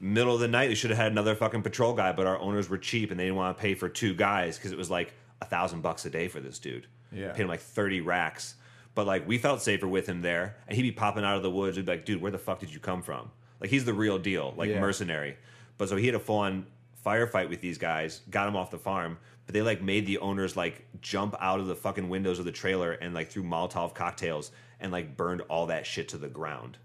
middle 0.00 0.34
of 0.34 0.40
the 0.40 0.48
night, 0.48 0.68
they 0.68 0.74
should 0.74 0.90
have 0.90 0.98
had 0.98 1.12
another 1.12 1.34
fucking 1.34 1.62
patrol 1.62 1.94
guy, 1.94 2.12
but 2.12 2.26
our 2.26 2.38
owners 2.38 2.68
were 2.68 2.78
cheap 2.78 3.10
and 3.10 3.18
they 3.18 3.24
didn't 3.24 3.36
want 3.36 3.56
to 3.56 3.60
pay 3.60 3.74
for 3.74 3.88
two 3.88 4.14
guys 4.14 4.56
because 4.56 4.72
it 4.72 4.78
was 4.78 4.90
like 4.90 5.12
a 5.40 5.44
thousand 5.44 5.82
bucks 5.82 6.04
a 6.06 6.10
day 6.10 6.28
for 6.28 6.40
this 6.40 6.58
dude. 6.58 6.86
Yeah. 7.12 7.32
paid 7.32 7.42
him 7.42 7.48
like 7.48 7.60
thirty 7.60 8.00
racks. 8.00 8.56
But 8.94 9.06
like 9.06 9.28
we 9.28 9.38
felt 9.38 9.60
safer 9.62 9.86
with 9.86 10.06
him 10.08 10.22
there, 10.22 10.56
and 10.66 10.76
he'd 10.76 10.82
be 10.82 10.92
popping 10.92 11.24
out 11.24 11.36
of 11.36 11.42
the 11.42 11.50
woods. 11.50 11.76
We'd 11.76 11.86
be 11.86 11.92
like, 11.92 12.04
"Dude, 12.06 12.20
where 12.20 12.32
the 12.32 12.38
fuck 12.38 12.58
did 12.60 12.72
you 12.72 12.80
come 12.80 13.02
from?" 13.02 13.30
Like 13.60 13.70
he's 13.70 13.84
the 13.84 13.94
real 13.94 14.18
deal, 14.18 14.54
like 14.56 14.70
Yeah. 14.70 14.80
mercenary. 14.80 15.36
But 15.78 15.88
so 15.88 15.96
he 15.96 16.06
had 16.06 16.14
a 16.14 16.18
full 16.18 16.38
on 16.38 16.66
firefight 17.04 17.48
with 17.48 17.60
these 17.60 17.78
guys, 17.78 18.22
got 18.30 18.48
him 18.48 18.56
off 18.56 18.70
the 18.70 18.78
farm. 18.78 19.18
But 19.44 19.52
they 19.54 19.62
like 19.62 19.80
made 19.82 20.06
the 20.06 20.18
owners 20.18 20.56
like 20.56 20.84
jump 21.00 21.36
out 21.40 21.60
of 21.60 21.66
the 21.66 21.76
fucking 21.76 22.08
windows 22.08 22.38
of 22.38 22.44
the 22.46 22.52
trailer 22.52 22.92
and 22.92 23.14
like 23.14 23.28
threw 23.28 23.44
Molotov 23.44 23.94
cocktails 23.94 24.50
and 24.80 24.90
like 24.90 25.16
burned 25.16 25.42
all 25.42 25.66
that 25.66 25.86
shit 25.86 26.08
to 26.08 26.18
the 26.18 26.28
ground. 26.28 26.78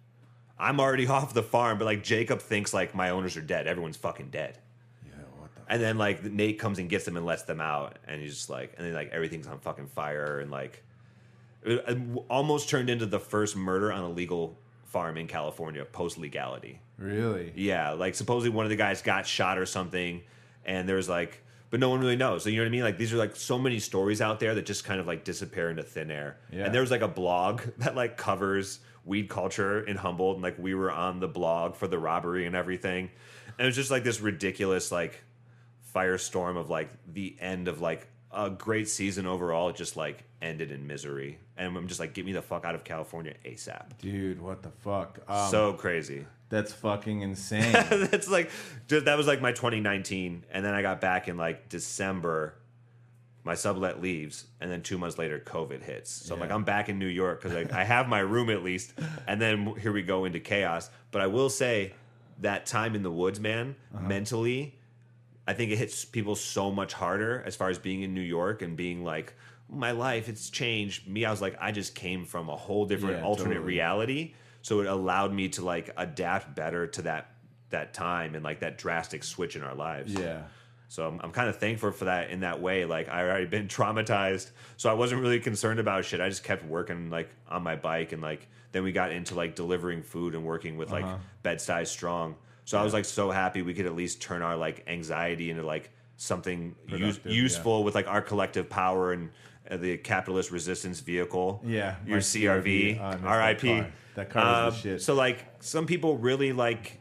I'm 0.59 0.79
already 0.79 1.07
off 1.15 1.33
the 1.33 1.41
farm, 1.43 1.79
but 1.79 1.85
like 1.85 2.03
Jacob 2.03 2.39
thinks 2.39 2.73
like 2.73 2.93
my 2.93 3.09
owners 3.09 3.35
are 3.35 3.41
dead. 3.41 3.65
Everyone's 3.67 3.97
fucking 3.97 4.29
dead. 4.29 4.59
Yeah, 5.72 5.77
what 5.77 5.80
the 5.80 5.84
And 5.84 5.84
then 5.84 5.98
like 5.98 6.23
Nate 6.23 6.60
comes 6.60 6.80
and 6.80 6.89
gets 6.89 7.06
them 7.06 7.18
and 7.18 7.26
lets 7.26 7.43
them 7.43 7.61
out, 7.61 7.99
and 8.07 8.22
he's 8.22 8.35
just 8.35 8.49
like, 8.49 8.73
and 8.77 8.85
then 8.85 8.93
like 8.93 9.11
everything's 9.11 9.48
on 9.48 9.60
fucking 9.60 9.88
fire, 9.88 10.39
and 10.39 10.52
like 10.52 10.84
it 11.64 11.98
almost 12.30 12.69
turned 12.69 12.89
into 12.89 13.06
the 13.06 13.19
first 13.19 13.56
murder 13.56 13.91
on 13.91 14.03
a 14.03 14.10
legal 14.10 14.57
farm 14.85 15.18
in 15.18 15.27
California 15.27 15.85
post 15.85 16.18
legality. 16.18 16.80
really? 16.98 17.53
Yeah, 17.56 17.91
like 17.91 18.15
supposedly 18.15 18.49
one 18.49 18.65
of 18.65 18.69
the 18.69 18.76
guys 18.76 19.02
got 19.02 19.26
shot 19.26 19.57
or 19.57 19.65
something, 19.65 20.22
and 20.65 20.88
there's 20.89 21.07
like, 21.07 21.43
but 21.69 21.80
no 21.80 21.89
one 21.89 21.99
really 22.02 22.18
knows. 22.18 22.43
So 22.43 22.49
you 22.49 22.57
know 22.57 22.64
what 22.64 22.68
I 22.68 22.72
mean? 22.72 22.84
Like 22.84 22.98
these 22.98 23.14
are 23.14 23.18
like 23.18 23.35
so 23.35 23.57
many 23.57 23.80
stories 23.80 24.22
out 24.22 24.39
there 24.39 24.56
that 24.56 24.65
just 24.65 24.84
kind 24.84 24.99
of 24.99 25.07
like 25.07 25.23
disappear 25.23 25.69
into 25.69 25.84
thin 25.84 26.11
air. 26.11 26.38
Yeah. 26.52 26.65
And 26.65 26.76
there's 26.76 26.91
like 26.91 27.02
a 27.02 27.07
blog 27.07 27.61
that 27.77 27.95
like 27.95 28.18
covers 28.18 28.80
weed 29.06 29.30
culture 29.30 29.81
in 29.84 29.98
Humboldt, 29.98 30.35
and 30.35 30.43
like 30.43 30.60
we 30.60 30.76
were 30.76 30.91
on 30.91 31.19
the 31.19 31.27
blog 31.27 31.76
for 31.76 31.88
the 31.88 31.98
robbery 31.98 32.45
and 32.45 32.56
everything, 32.56 33.10
and 33.57 33.60
it 33.60 33.65
was 33.65 33.76
just 33.76 33.91
like 33.91 34.03
this 34.03 34.19
ridiculous 34.19 34.91
like 34.91 35.23
firestorm 35.93 36.57
of 36.57 36.69
like 36.69 36.89
the 37.11 37.35
end 37.39 37.68
of 37.68 37.81
like 37.81 38.07
a 38.31 38.49
great 38.49 38.88
season 38.89 39.26
overall. 39.26 39.69
It 39.69 39.76
just 39.76 39.97
like 39.97 40.23
ended 40.41 40.72
in 40.72 40.88
misery, 40.88 41.39
and 41.57 41.76
I'm 41.77 41.88
just 41.88 41.99
like, 41.99 42.13
get 42.13 42.26
me 42.26 42.31
the 42.34 42.41
fuck 42.41 42.65
out 42.65 42.76
of 42.76 42.84
California 42.84 43.34
asap. 43.45 43.97
Dude, 43.99 44.41
what 44.41 44.63
the 44.63 44.72
fuck? 44.72 45.19
Um, 45.27 45.49
so 45.49 45.73
crazy. 45.73 46.26
that's 46.49 46.73
fucking 46.73 47.22
insane. 47.30 47.72
That's 47.72 48.30
like 48.30 48.49
just, 48.88 49.05
that 49.05 49.18
was 49.18 49.27
like 49.27 49.41
my 49.41 49.51
2019, 49.51 50.45
and 50.51 50.65
then 50.65 50.73
I 50.73 50.81
got 50.81 51.01
back 51.01 51.27
in 51.27 51.38
like 51.38 51.69
December. 51.69 52.55
My 53.43 53.55
sublet 53.55 53.99
leaves, 54.03 54.45
and 54.59 54.69
then 54.72 54.84
two 54.84 54.99
months 54.99 55.18
later, 55.18 55.39
COVID 55.43 55.81
hits. 55.81 56.11
So 56.11 56.35
I'm 56.35 56.39
like, 56.39 56.51
I'm 56.51 56.63
back 56.63 56.89
in 56.89 56.99
New 56.99 57.07
York 57.07 57.41
because 57.41 57.57
I, 57.57 57.81
I 57.81 57.84
have 57.84 58.07
my 58.07 58.19
room 58.19 58.51
at 58.51 58.61
least, 58.63 58.93
and 59.26 59.41
then 59.41 59.73
here 59.80 59.91
we 59.91 60.03
go 60.03 60.26
into 60.26 60.39
chaos. 60.39 60.91
But 61.09 61.23
I 61.23 61.27
will 61.27 61.49
say 61.49 61.93
that 62.41 62.68
time 62.68 62.93
in 62.93 63.01
the 63.01 63.09
woods, 63.09 63.39
man, 63.39 63.76
mentally, 63.99 64.76
I 65.47 65.53
think 65.53 65.72
it 65.72 65.77
hits 65.77 66.05
people 66.05 66.35
so 66.35 66.72
much 66.72 66.93
harder 66.93 67.43
as 67.45 67.55
far 67.55 67.69
as 67.69 67.77
being 67.80 68.03
in 68.03 68.13
New 68.13 68.22
York 68.22 68.61
and 68.61 68.77
being 68.77 69.03
like, 69.03 69.34
my 69.69 69.91
life, 69.91 70.27
it's 70.30 70.49
changed. 70.49 71.07
Me, 71.07 71.26
I 71.26 71.31
was 71.31 71.41
like, 71.41 71.55
I 71.59 71.72
just 71.72 71.95
came 71.95 72.26
from 72.26 72.49
a 72.49 72.55
whole 72.55 72.85
different 72.85 73.18
Yeah, 73.19 73.23
alternate 73.26 73.53
totally. 73.55 73.65
reality. 73.68 74.34
So 74.61 74.81
it 74.81 74.88
allowed 74.88 75.34
me 75.34 75.49
to 75.49 75.63
like 75.65 75.89
adapt 75.97 76.55
better 76.55 76.85
to 76.88 77.01
that 77.03 77.31
that 77.69 77.93
time 77.93 78.35
and 78.35 78.43
like 78.43 78.59
that 78.59 78.77
drastic 78.77 79.23
switch 79.23 79.55
in 79.55 79.63
our 79.63 79.73
lives. 79.76 80.13
yeah. 80.13 80.41
So 80.89 81.07
I'm, 81.07 81.22
I'm 81.23 81.31
kind 81.31 81.47
of 81.47 81.55
thankful 81.57 81.91
for 81.91 82.03
that 82.05 82.31
in 82.31 82.41
that 82.41 82.59
way. 82.61 82.84
Like 82.84 83.07
I 83.07 83.22
already 83.23 83.45
been 83.45 83.68
traumatized, 83.80 84.51
so 84.76 84.89
I 84.89 84.93
wasn't 84.93 85.22
really 85.22 85.39
concerned 85.39 85.80
about 85.80 86.03
shit. 86.03 86.19
I 86.19 86.27
just 86.27 86.43
kept 86.43 86.65
working 86.65 87.09
like 87.09 87.30
on 87.49 87.63
my 87.63 87.77
bike, 87.77 88.11
and 88.11 88.22
like 88.22 88.47
then 88.73 88.84
we 88.84 88.91
got 88.91 89.11
into 89.13 89.34
like 89.35 89.55
delivering 89.55 90.03
food 90.03 90.35
and 90.35 90.43
working 90.43 90.76
with 90.76 90.91
like 90.91 91.05
Uh-huh. 91.05 91.18
Bed 91.43 91.57
Stuy 91.59 91.88
Strong. 91.88 92.35
So 92.65 92.77
I 92.79 92.83
was 92.83 92.93
like 92.93 93.05
so 93.05 93.31
happy 93.31 93.61
we 93.61 93.73
could 93.73 93.85
at 93.85 93.95
least 93.95 94.21
turn 94.21 94.41
our 94.41 94.55
like 94.55 94.83
anxiety 94.88 95.49
into 95.49 95.63
like 95.63 95.89
something 96.15 96.75
use, 96.88 97.19
useful 97.25 97.83
with 97.83 97.95
like 97.95 98.07
our 98.07 98.21
collective 98.21 98.69
power 98.69 99.11
and 99.13 99.29
uh, 99.69 99.77
the 99.77 99.97
capitalist 99.97 100.51
resistance 100.51 100.99
vehicle. 100.99 101.61
Yeah, 101.65 101.95
your 102.05 102.19
CRV, 102.19 102.99
CRV, 102.99 103.23
uh, 103.23 103.38
RIP. 103.77 103.93
That 104.15 104.29
car 104.29 104.65
was 104.65 104.73
Uh, 104.73 104.77
shit. 104.77 105.01
So 105.01 105.13
like 105.15 105.45
some 105.59 105.85
people 105.85 106.17
really 106.17 106.53
like 106.53 106.99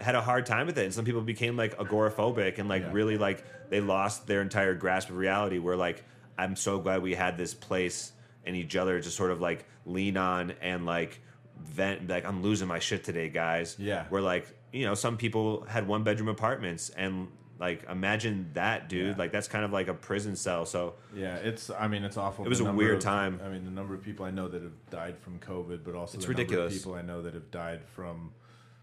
had 0.00 0.14
a 0.14 0.20
hard 0.22 0.46
time 0.46 0.66
with 0.66 0.78
it 0.78 0.84
and 0.84 0.94
some 0.94 1.04
people 1.04 1.20
became 1.20 1.56
like 1.56 1.76
agoraphobic 1.76 2.58
and 2.58 2.68
like 2.68 2.82
Yeah. 2.82 2.92
really 2.92 3.18
like 3.18 3.44
they 3.68 3.80
lost 3.80 4.26
their 4.26 4.40
entire 4.40 4.74
grasp 4.74 5.10
of 5.10 5.16
reality 5.16 5.58
where 5.58 5.76
like 5.76 6.02
i'm 6.38 6.56
so 6.56 6.78
glad 6.78 7.02
we 7.02 7.14
had 7.14 7.36
this 7.36 7.52
place 7.52 8.12
and 8.46 8.56
each 8.56 8.76
other 8.76 8.98
to 8.98 9.10
sort 9.10 9.30
of 9.30 9.42
like 9.42 9.66
lean 9.84 10.16
on 10.16 10.54
and 10.62 10.86
like 10.86 11.20
vent 11.62 12.08
like 12.08 12.24
i'm 12.24 12.42
losing 12.42 12.66
my 12.68 12.78
shit 12.78 13.04
today 13.04 13.28
guys 13.28 13.76
Yeah. 13.78 14.04
where 14.08 14.22
like 14.22 14.46
you 14.72 14.84
know 14.86 14.94
some 14.94 15.16
people 15.16 15.62
had 15.68 15.86
one 15.86 16.02
bedroom 16.04 16.28
apartments 16.28 16.90
and 16.90 17.28
like 17.58 17.84
imagine 17.90 18.50
that 18.54 18.88
dude 18.88 19.08
Yeah. 19.08 19.14
like 19.18 19.32
that's 19.32 19.48
kind 19.48 19.64
of 19.64 19.72
like 19.72 19.88
a 19.88 19.94
prison 19.94 20.34
cell 20.36 20.64
so 20.64 20.94
Yeah, 21.14 21.36
it's. 21.36 21.68
I 21.70 21.88
mean, 21.88 22.04
it's 22.04 22.16
awful. 22.16 22.46
It 22.46 22.48
was 22.48 22.60
a 22.60 22.72
weird 22.72 22.96
of- 22.96 23.02
time. 23.02 23.38
I 23.44 23.48
mean, 23.50 23.64
the 23.66 23.70
number 23.70 23.92
of 23.94 24.02
people 24.02 24.24
I 24.24 24.30
know 24.30 24.48
that 24.48 24.62
have 24.62 24.90
died 24.90 25.18
from 25.18 25.38
COVID, 25.40 25.80
but 25.84 25.94
also 25.94 26.16
It's 26.16 26.26
ridiculous. 26.26 26.72
people 26.72 26.94
I 26.94 27.02
know 27.02 27.20
that 27.20 27.34
have 27.34 27.50
died 27.50 27.80
from 27.84 28.32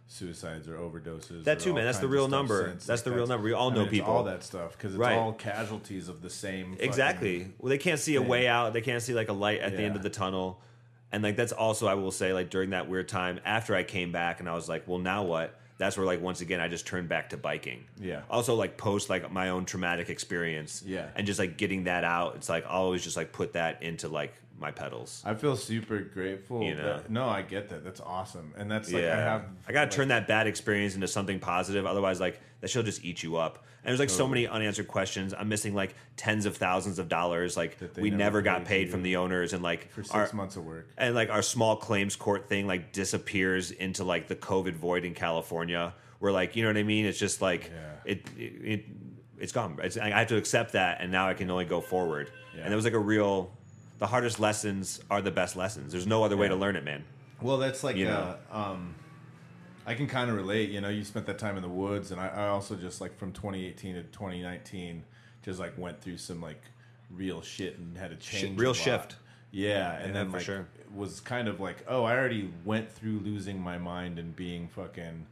suicides 0.07 0.67
or 0.67 0.77
overdoses. 0.77 1.43
That 1.43 1.57
or 1.57 1.61
too, 1.61 1.73
man. 1.73 1.85
That's 1.85 1.97
the 1.99 2.07
real 2.07 2.27
number. 2.27 2.73
That's 2.85 3.01
the 3.01 3.11
real 3.11 3.27
number. 3.27 3.43
We 3.45 3.53
all 3.53 3.71
I 3.71 3.75
know 3.75 3.81
mean, 3.81 3.89
people. 3.89 4.13
all 4.13 4.23
that 4.25 4.43
stuff 4.43 4.71
because 4.77 4.93
it's 4.93 4.99
Right. 4.99 5.17
all 5.17 5.33
casualties 5.33 6.07
of 6.07 6.21
the 6.21 6.29
same. 6.29 6.77
Exactly. 6.79 7.51
Well, 7.57 7.69
they 7.69 7.77
can't 7.77 7.99
see 7.99 8.15
a 8.15 8.19
thing. 8.19 8.29
way 8.29 8.47
out. 8.47 8.73
They 8.73 8.81
can't 8.81 9.01
see 9.01 9.13
like 9.13 9.29
a 9.29 9.33
light 9.33 9.59
at 9.61 9.75
the 9.75 9.83
end 9.83 9.95
of 9.95 10.03
the 10.03 10.09
tunnel. 10.09 10.61
And 11.11 11.23
like 11.23 11.35
that's 11.35 11.51
also 11.51 11.87
I 11.87 11.93
will 11.93 12.11
say 12.11 12.33
like 12.33 12.49
during 12.49 12.71
that 12.71 12.89
weird 12.89 13.07
time 13.07 13.39
after 13.45 13.75
I 13.75 13.83
came 13.83 14.11
back 14.11 14.39
and 14.39 14.49
I 14.49 14.53
was 14.53 14.67
like, 14.67 14.87
well, 14.87 14.99
now 14.99 15.23
what? 15.23 15.59
That's 15.77 15.95
where 15.95 16.05
like 16.05 16.21
once 16.21 16.41
again 16.41 16.59
I 16.59 16.67
just 16.67 16.87
turned 16.87 17.07
back 17.07 17.29
to 17.29 17.37
biking. 17.37 17.85
Yeah. 17.99 18.21
Also 18.29 18.55
like 18.55 18.77
post 18.77 19.09
like 19.09 19.31
my 19.31 19.49
own 19.49 19.65
traumatic 19.65 20.09
experience. 20.09 20.83
Yeah. 20.85 21.07
And 21.15 21.25
just 21.25 21.39
like 21.39 21.57
getting 21.57 21.85
that 21.85 22.03
out. 22.03 22.35
It's 22.35 22.49
like 22.49 22.65
I'll 22.65 22.81
always 22.81 23.03
just 23.03 23.15
like 23.15 23.31
put 23.31 23.53
that 23.53 23.83
into 23.83 24.07
like 24.07 24.33
my 24.59 24.71
pedals. 24.71 25.21
I 25.25 25.35
feel 25.35 25.55
super 25.55 25.99
grateful. 25.99 26.63
You 26.63 26.75
know? 26.75 26.97
that- 26.97 27.09
no, 27.11 27.27
I 27.27 27.41
get 27.41 27.69
that. 27.69 27.83
That's 27.83 28.01
awesome, 28.01 28.53
and 28.57 28.69
that's 28.69 28.91
like 28.91 29.03
yeah. 29.03 29.13
I 29.13 29.21
have. 29.21 29.45
I 29.67 29.71
gotta 29.71 29.85
like, 29.85 29.91
turn 29.91 30.07
that 30.09 30.27
bad 30.27 30.47
experience 30.47 30.95
into 30.95 31.07
something 31.07 31.39
positive. 31.39 31.85
Otherwise, 31.85 32.19
like 32.19 32.41
that 32.61 32.69
shit'll 32.69 32.85
just 32.85 33.05
eat 33.05 33.23
you 33.23 33.37
up. 33.37 33.63
And 33.87 33.93
there's 33.93 34.01
like 34.01 34.09
so 34.09 34.27
many 34.27 34.45
unanswered 34.45 34.89
questions. 34.89 35.33
I'm 35.33 35.47
missing 35.47 35.73
like 35.73 35.95
tens 36.17 36.45
of 36.45 36.57
thousands 36.57 36.99
of 36.99 37.07
dollars. 37.07 37.55
Like 37.55 37.77
we 37.95 38.09
never 38.09 38.17
never 38.17 38.41
got 38.41 38.65
paid 38.65 38.89
from 38.91 39.01
the 39.01 39.15
owners, 39.15 39.53
and 39.53 39.63
like 39.63 39.89
for 39.91 40.03
six 40.03 40.13
our- 40.13 40.29
months 40.33 40.57
of 40.57 40.65
work. 40.65 40.89
and 40.97 41.15
like 41.15 41.29
our 41.29 41.41
small 41.41 41.77
claims 41.77 42.17
court 42.17 42.49
thing 42.49 42.67
like 42.67 42.91
disappears 42.91 43.71
into 43.71 44.03
like 44.03 44.27
the 44.27 44.35
COVID 44.35 44.73
void 44.73 45.05
in 45.05 45.13
California, 45.13 45.93
where 46.19 46.33
like 46.33 46.57
you 46.57 46.63
know 46.63 46.69
what 46.69 46.75
I 46.75 46.83
mean. 46.83 47.05
It's 47.05 47.17
just 47.17 47.41
like 47.41 47.71
Yeah. 47.73 48.11
it, 48.13 48.27
it 48.37 48.41
it 48.41 48.85
it's 49.39 49.53
gone. 49.53 49.79
It's, 49.81 49.95
I 49.97 50.09
have 50.09 50.27
to 50.27 50.35
accept 50.35 50.73
that, 50.73 50.99
and 50.99 51.09
now 51.09 51.29
I 51.29 51.33
can 51.33 51.49
only 51.49 51.63
go 51.63 51.79
forward. 51.79 52.29
Yeah. 52.57 52.63
And 52.65 52.73
it 52.73 52.75
was 52.75 52.83
like 52.83 52.93
a 52.93 52.99
real. 52.99 53.53
The 53.99 54.07
hardest 54.07 54.37
lessons 54.39 54.99
are 55.09 55.21
the 55.21 55.31
best 55.31 55.55
lessons. 55.55 55.93
There's 55.93 56.05
no 56.05 56.23
other 56.25 56.35
way 56.35 56.49
to 56.49 56.55
learn 56.55 56.75
it, 56.75 56.83
man. 56.83 57.05
Well, 57.41 57.57
that's 57.57 57.85
like 57.85 57.95
You 57.95 58.09
uh, 58.09 58.35
um, 58.51 58.95
I 59.87 59.93
can 59.95 60.05
kind 60.05 60.29
of 60.29 60.35
relate. 60.35 60.69
You 60.69 60.81
know, 60.81 60.89
you 60.89 61.03
spent 61.03 61.25
that 61.27 61.39
time 61.39 61.55
in 61.55 61.63
the 61.63 61.69
woods, 61.69 62.11
and 62.11 62.19
I, 62.21 62.27
I 62.27 62.47
also 62.49 62.75
just 62.75 62.99
like 63.01 63.17
from 63.17 63.31
2018 63.31 63.95
to 63.95 64.03
2019, 64.03 65.03
just 65.43 65.59
like 65.59 65.75
went 65.77 66.01
through 66.01 66.17
some 66.17 66.41
like 66.41 66.61
real 67.09 67.41
shit 67.41 67.77
and 67.79 67.97
had 67.97 68.09
to 68.11 68.17
change 68.17 68.59
real 68.59 68.73
shift. 68.73 69.15
Yeah, 69.51 69.93
and 69.97 70.07
Yeah, 70.07 70.11
then 70.13 70.29
for 70.29 70.37
like 70.37 70.45
sure. 70.45 70.67
was 70.93 71.21
kind 71.21 71.47
of 71.47 71.59
like, 71.61 71.85
oh, 71.87 72.03
I 72.03 72.17
already 72.17 72.51
went 72.65 72.91
through 72.91 73.19
losing 73.19 73.59
my 73.61 73.77
mind 73.77 74.19
and 74.19 74.35
being 74.35 74.67
fucking 74.67 75.25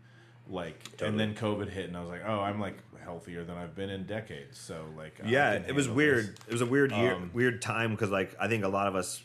like, 0.49 0.83
Totally. 0.91 1.09
and 1.09 1.19
then 1.19 1.35
COVID 1.35 1.69
hit, 1.69 1.87
and 1.89 1.97
I 1.97 1.99
was 1.99 2.09
like, 2.09 2.21
oh, 2.25 2.39
I'm 2.39 2.59
like 2.61 2.77
healthier 3.03 3.43
than 3.43 3.57
I've 3.57 3.75
been 3.75 3.89
in 3.89 4.05
decades. 4.05 4.57
So 4.57 4.85
like, 4.95 5.19
yeah, 5.25 5.51
it 5.67 5.75
was 5.75 5.89
weird. 5.89 6.27
this. 6.37 6.45
It 6.47 6.51
was 6.53 6.61
a 6.61 6.65
weird 6.65 6.93
year, 6.93 7.13
Um, 7.15 7.29
weird 7.33 7.61
time 7.61 7.91
because 7.91 8.09
like 8.09 8.33
I 8.39 8.47
think 8.47 8.63
a 8.63 8.69
lot 8.69 8.87
of 8.87 8.95
us 8.95 9.21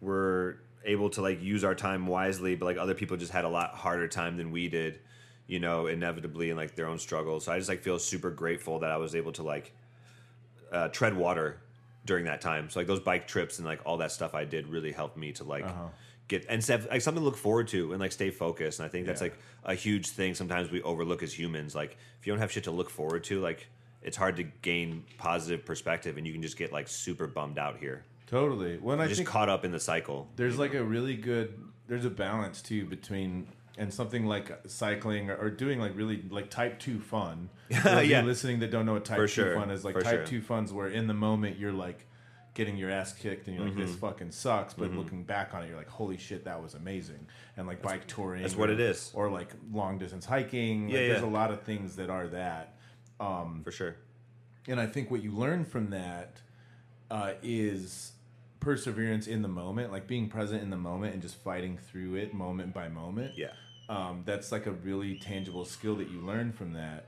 were 0.00 0.58
able 0.86 1.10
to 1.10 1.20
like 1.22 1.42
use 1.42 1.64
our 1.64 1.74
time 1.74 2.06
wisely, 2.06 2.54
but 2.54 2.64
like 2.66 2.76
other 2.78 2.94
people 2.94 3.16
just 3.16 3.32
had 3.32 3.44
a 3.44 3.48
lot 3.48 3.74
harder 3.74 4.08
time 4.08 4.36
than 4.36 4.50
we 4.50 4.68
did, 4.68 5.00
you 5.46 5.58
know, 5.60 5.86
inevitably 5.86 6.50
in 6.50 6.56
like 6.56 6.74
their 6.76 6.86
own 6.86 6.98
struggles. 6.98 7.44
So 7.44 7.52
I 7.52 7.58
just 7.58 7.68
like 7.68 7.82
feel 7.82 7.98
super 7.98 8.30
grateful 8.30 8.78
that 8.80 8.90
I 8.90 8.96
was 8.96 9.14
able 9.14 9.32
to 9.32 9.42
like 9.42 9.72
uh, 10.72 10.88
tread 10.88 11.16
water 11.16 11.58
during 12.04 12.24
that 12.26 12.40
time. 12.40 12.70
So 12.70 12.80
like 12.80 12.86
those 12.86 13.00
bike 13.00 13.26
trips 13.26 13.58
and 13.58 13.66
like 13.66 13.80
all 13.84 13.96
that 13.98 14.12
stuff 14.12 14.34
I 14.34 14.44
did 14.44 14.68
really 14.68 14.92
helped 14.92 15.16
me 15.16 15.32
to 15.32 15.44
like 15.44 15.64
Uh-huh. 15.64 15.88
get 16.28 16.46
and 16.48 16.64
have, 16.66 16.86
like 16.86 17.02
something 17.02 17.20
to 17.22 17.24
look 17.24 17.36
forward 17.36 17.68
to 17.68 17.92
and 17.92 18.00
like 18.00 18.12
stay 18.12 18.30
focused. 18.30 18.78
And 18.78 18.86
I 18.86 18.88
think 18.88 19.06
that's 19.06 19.20
Yeah. 19.20 19.28
like 19.28 19.38
a 19.64 19.74
huge 19.74 20.08
thing. 20.10 20.34
Sometimes 20.34 20.70
we 20.70 20.82
overlook 20.82 21.22
as 21.22 21.36
humans. 21.36 21.74
Like 21.74 21.96
if 22.20 22.26
you 22.26 22.32
don't 22.32 22.40
have 22.40 22.52
shit 22.52 22.64
to 22.64 22.70
look 22.70 22.90
forward 22.90 23.24
to, 23.24 23.40
like 23.40 23.66
it's 24.02 24.16
hard 24.16 24.36
to 24.36 24.44
gain 24.62 25.02
positive 25.18 25.64
perspective, 25.66 26.16
and 26.16 26.24
you 26.26 26.32
can 26.32 26.42
just 26.42 26.56
get 26.56 26.72
like 26.72 26.86
super 26.86 27.26
bummed 27.26 27.58
out 27.58 27.78
here. 27.78 28.04
Totally. 28.26 28.78
When 28.78 29.00
I 29.00 29.06
just 29.06 29.18
think 29.18 29.28
caught 29.28 29.48
up 29.48 29.64
in 29.64 29.72
the 29.72 29.80
cycle. 29.80 30.28
there's 30.36 30.58
like 30.58 30.74
a 30.74 30.82
really 30.84 31.16
good 31.16 31.54
there's 31.88 32.04
a 32.04 32.10
balance 32.10 32.60
too 32.62 32.84
between 32.86 33.46
and 33.78 33.92
something 33.92 34.24
like 34.26 34.50
cycling 34.66 35.30
or, 35.30 35.36
or 35.36 35.50
doing 35.50 35.78
like 35.78 35.94
really 35.96 36.24
like 36.30 36.48
type 36.50 36.78
2 36.80 36.98
fun 36.98 37.48
For 37.70 37.74
those 37.82 37.98
of 37.98 38.04
you 38.04 38.10
Yeah. 38.10 38.22
listening 38.22 38.58
that 38.60 38.70
don't 38.70 38.86
know 38.86 38.94
what 38.94 39.04
type 39.04 39.18
For 39.18 39.26
2 39.26 39.32
sure. 39.32 39.54
fun 39.54 39.70
is 39.70 39.84
like 39.84 39.94
For 39.94 40.00
type 40.02 40.26
sure. 40.26 40.40
2 40.40 40.40
fun's 40.42 40.72
where 40.72 40.88
in 40.88 41.06
the 41.06 41.14
moment 41.14 41.58
you're 41.58 41.72
like 41.72 42.06
getting 42.54 42.76
your 42.78 42.90
ass 42.90 43.12
kicked 43.12 43.46
and 43.48 43.54
you're 43.56 43.64
like 43.66 43.74
Mm-hmm. 43.74 43.86
this 43.86 43.94
fucking 43.96 44.30
sucks 44.30 44.72
but 44.74 44.90
looking 44.94 45.22
back 45.24 45.52
on 45.54 45.62
it 45.62 45.68
you're 45.68 45.76
like 45.76 45.90
holy 45.90 46.16
shit 46.16 46.44
that 46.46 46.60
was 46.62 46.72
amazing 46.74 47.26
and 47.58 47.66
like 47.66 47.82
bike 47.82 48.06
touring 48.06 48.40
that's 48.42 48.56
what 48.56 48.70
or- 48.70 48.72
it 48.72 48.80
is. 48.80 49.12
or 49.14 49.30
like 49.30 49.50
long 49.70 49.98
distance 49.98 50.24
hiking 50.24 50.88
Yeah, 50.88 51.00
like, 51.00 51.08
there's 51.10 51.22
a 51.22 51.26
lot 51.26 51.50
of 51.52 51.60
things 51.62 51.96
that 51.96 52.08
are 52.10 52.26
that 52.28 52.74
for 53.20 53.70
sure. 53.70 53.96
and 54.66 54.80
I 54.80 54.86
think 54.86 55.10
what 55.10 55.22
you 55.22 55.32
learn 55.32 55.64
from 55.66 55.90
that 55.90 56.40
uh, 57.10 57.34
is 57.42 58.12
perseverance 58.70 59.28
in 59.28 59.42
the 59.42 59.48
moment, 59.48 59.92
like 59.92 60.08
being 60.08 60.28
present 60.28 60.60
in 60.60 60.70
the 60.70 60.76
moment 60.76 61.12
and 61.12 61.22
just 61.22 61.36
fighting 61.36 61.78
through 61.78 62.16
it 62.16 62.34
moment 62.34 62.74
by 62.74 62.88
moment. 62.88 63.32
Yeah. 63.36 63.52
Um, 63.88 64.22
that's 64.26 64.50
like 64.50 64.66
a 64.66 64.72
really 64.72 65.14
tangible 65.14 65.64
skill 65.64 65.94
that 65.96 66.10
you 66.10 66.18
learn 66.20 66.50
from 66.52 66.72
that. 66.72 67.06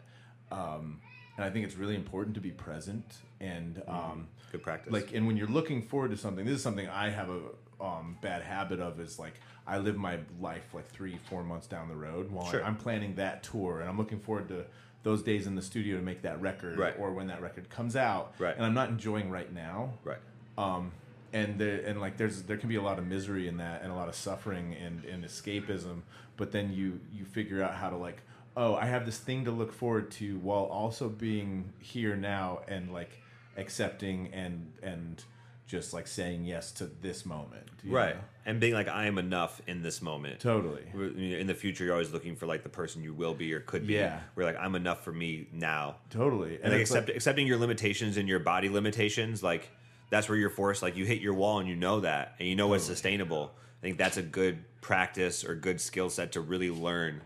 Um, 0.52 1.00
and 1.36 1.44
I 1.44 1.50
think 1.50 1.66
it's 1.66 1.74
really 1.74 1.96
important 1.96 2.36
to 2.36 2.40
be 2.40 2.52
present 2.52 3.16
and 3.40 3.82
um, 3.88 4.28
Good 4.52 4.62
practice. 4.62 4.92
like 4.92 5.12
and 5.12 5.26
when 5.26 5.36
you're 5.36 5.48
looking 5.48 5.82
forward 5.82 6.12
to 6.12 6.16
something 6.16 6.44
this 6.44 6.54
is 6.56 6.62
something 6.62 6.88
i 6.88 7.10
have 7.10 7.28
a 7.28 7.40
um, 7.84 8.16
bad 8.22 8.42
habit 8.42 8.80
of 8.80 8.98
is 8.98 9.16
like 9.18 9.34
i 9.66 9.78
live 9.78 9.96
my 9.96 10.18
life 10.40 10.64
like 10.74 10.88
three 10.90 11.16
four 11.28 11.44
months 11.44 11.66
down 11.68 11.88
the 11.88 11.94
road 11.94 12.28
while 12.32 12.50
Sure. 12.50 12.64
i'm 12.64 12.74
planning 12.76 13.14
that 13.16 13.42
tour 13.44 13.78
and 13.80 13.88
i'm 13.88 13.96
looking 13.98 14.18
forward 14.18 14.48
to 14.48 14.64
those 15.04 15.22
days 15.22 15.46
in 15.46 15.54
the 15.54 15.62
studio 15.62 15.96
to 15.96 16.02
make 16.02 16.22
that 16.22 16.40
record 16.40 16.76
Right. 16.78 16.94
or 16.98 17.12
when 17.12 17.26
that 17.28 17.40
record 17.42 17.68
comes 17.70 17.94
out 17.94 18.34
Right. 18.40 18.56
and 18.56 18.64
i'm 18.66 18.74
not 18.74 18.88
enjoying 18.88 19.30
right 19.30 19.52
now 19.52 19.92
right. 20.02 20.18
um, 20.56 20.90
and 21.32 21.58
there 21.58 21.80
and 21.84 22.00
like 22.00 22.16
there's 22.16 22.42
there 22.42 22.56
can 22.56 22.68
be 22.68 22.76
a 22.76 22.82
lot 22.82 22.98
of 22.98 23.06
misery 23.06 23.48
in 23.48 23.56
that 23.58 23.82
and 23.82 23.92
a 23.92 23.94
lot 23.94 24.08
of 24.08 24.14
suffering 24.14 24.74
and, 24.74 25.04
and 25.04 25.24
escapism 25.24 26.00
but 26.36 26.52
then 26.52 26.72
you 26.72 27.00
you 27.12 27.24
figure 27.24 27.62
out 27.62 27.74
how 27.74 27.90
to 27.90 27.96
like 27.96 28.22
oh 28.56 28.74
i 28.76 28.86
have 28.86 29.04
this 29.04 29.18
thing 29.18 29.44
to 29.44 29.50
look 29.50 29.72
forward 29.72 30.10
to 30.10 30.38
while 30.38 30.64
also 30.64 31.08
being 31.08 31.72
here 31.80 32.16
now 32.16 32.60
and 32.68 32.92
like 32.92 33.20
accepting 33.56 34.28
and 34.32 34.72
and 34.82 35.24
just 35.66 35.92
like 35.92 36.06
saying 36.06 36.44
yes 36.44 36.72
to 36.72 36.86
this 37.02 37.26
moment 37.26 37.64
Right. 37.84 38.14
know? 38.14 38.20
And 38.46 38.58
being 38.60 38.72
like, 38.72 38.88
I 38.88 39.04
am 39.04 39.18
enough 39.18 39.60
in 39.66 39.82
this 39.82 40.00
moment. 40.00 40.40
totally 40.40 40.82
In 40.94 41.46
the 41.46 41.54
future, 41.54 41.84
you're 41.84 41.92
always 41.92 42.10
looking 42.12 42.34
for 42.34 42.46
like 42.46 42.62
the 42.62 42.68
person 42.70 43.02
you 43.02 43.12
will 43.12 43.34
be 43.34 43.52
or 43.52 43.60
could 43.60 43.86
be. 43.86 43.94
Yeah. 43.94 44.20
we're 44.34 44.44
like, 44.44 44.56
I'm 44.58 44.74
enough 44.74 45.04
for 45.04 45.12
me 45.12 45.46
now. 45.52 45.96
totally 46.10 46.58
and 46.62 46.72
like 46.72 46.80
it's 46.80 46.90
accept, 46.90 47.10
accepting 47.10 47.46
your 47.46 47.58
limitations 47.58 48.16
and 48.16 48.26
your 48.28 48.38
body 48.38 48.68
limitations 48.70 49.42
like 49.42 49.68
that's 50.10 50.28
where 50.28 50.38
you're 50.38 50.50
forced 50.50 50.82
like 50.82 50.96
you 50.96 51.04
hit 51.04 51.20
your 51.20 51.34
wall 51.34 51.58
and 51.60 51.68
you 51.68 51.76
know 51.76 52.00
that 52.00 52.34
and 52.38 52.48
you 52.48 52.56
know 52.56 52.68
what's 52.68 52.84
sustainable. 52.84 53.52
I 53.80 53.80
think 53.82 53.98
that's 53.98 54.16
a 54.16 54.22
good 54.22 54.64
practice 54.80 55.44
or 55.44 55.54
good 55.54 55.80
skill 55.80 56.10
set 56.10 56.32
to 56.32 56.40
really 56.40 56.70
learn 56.70 57.20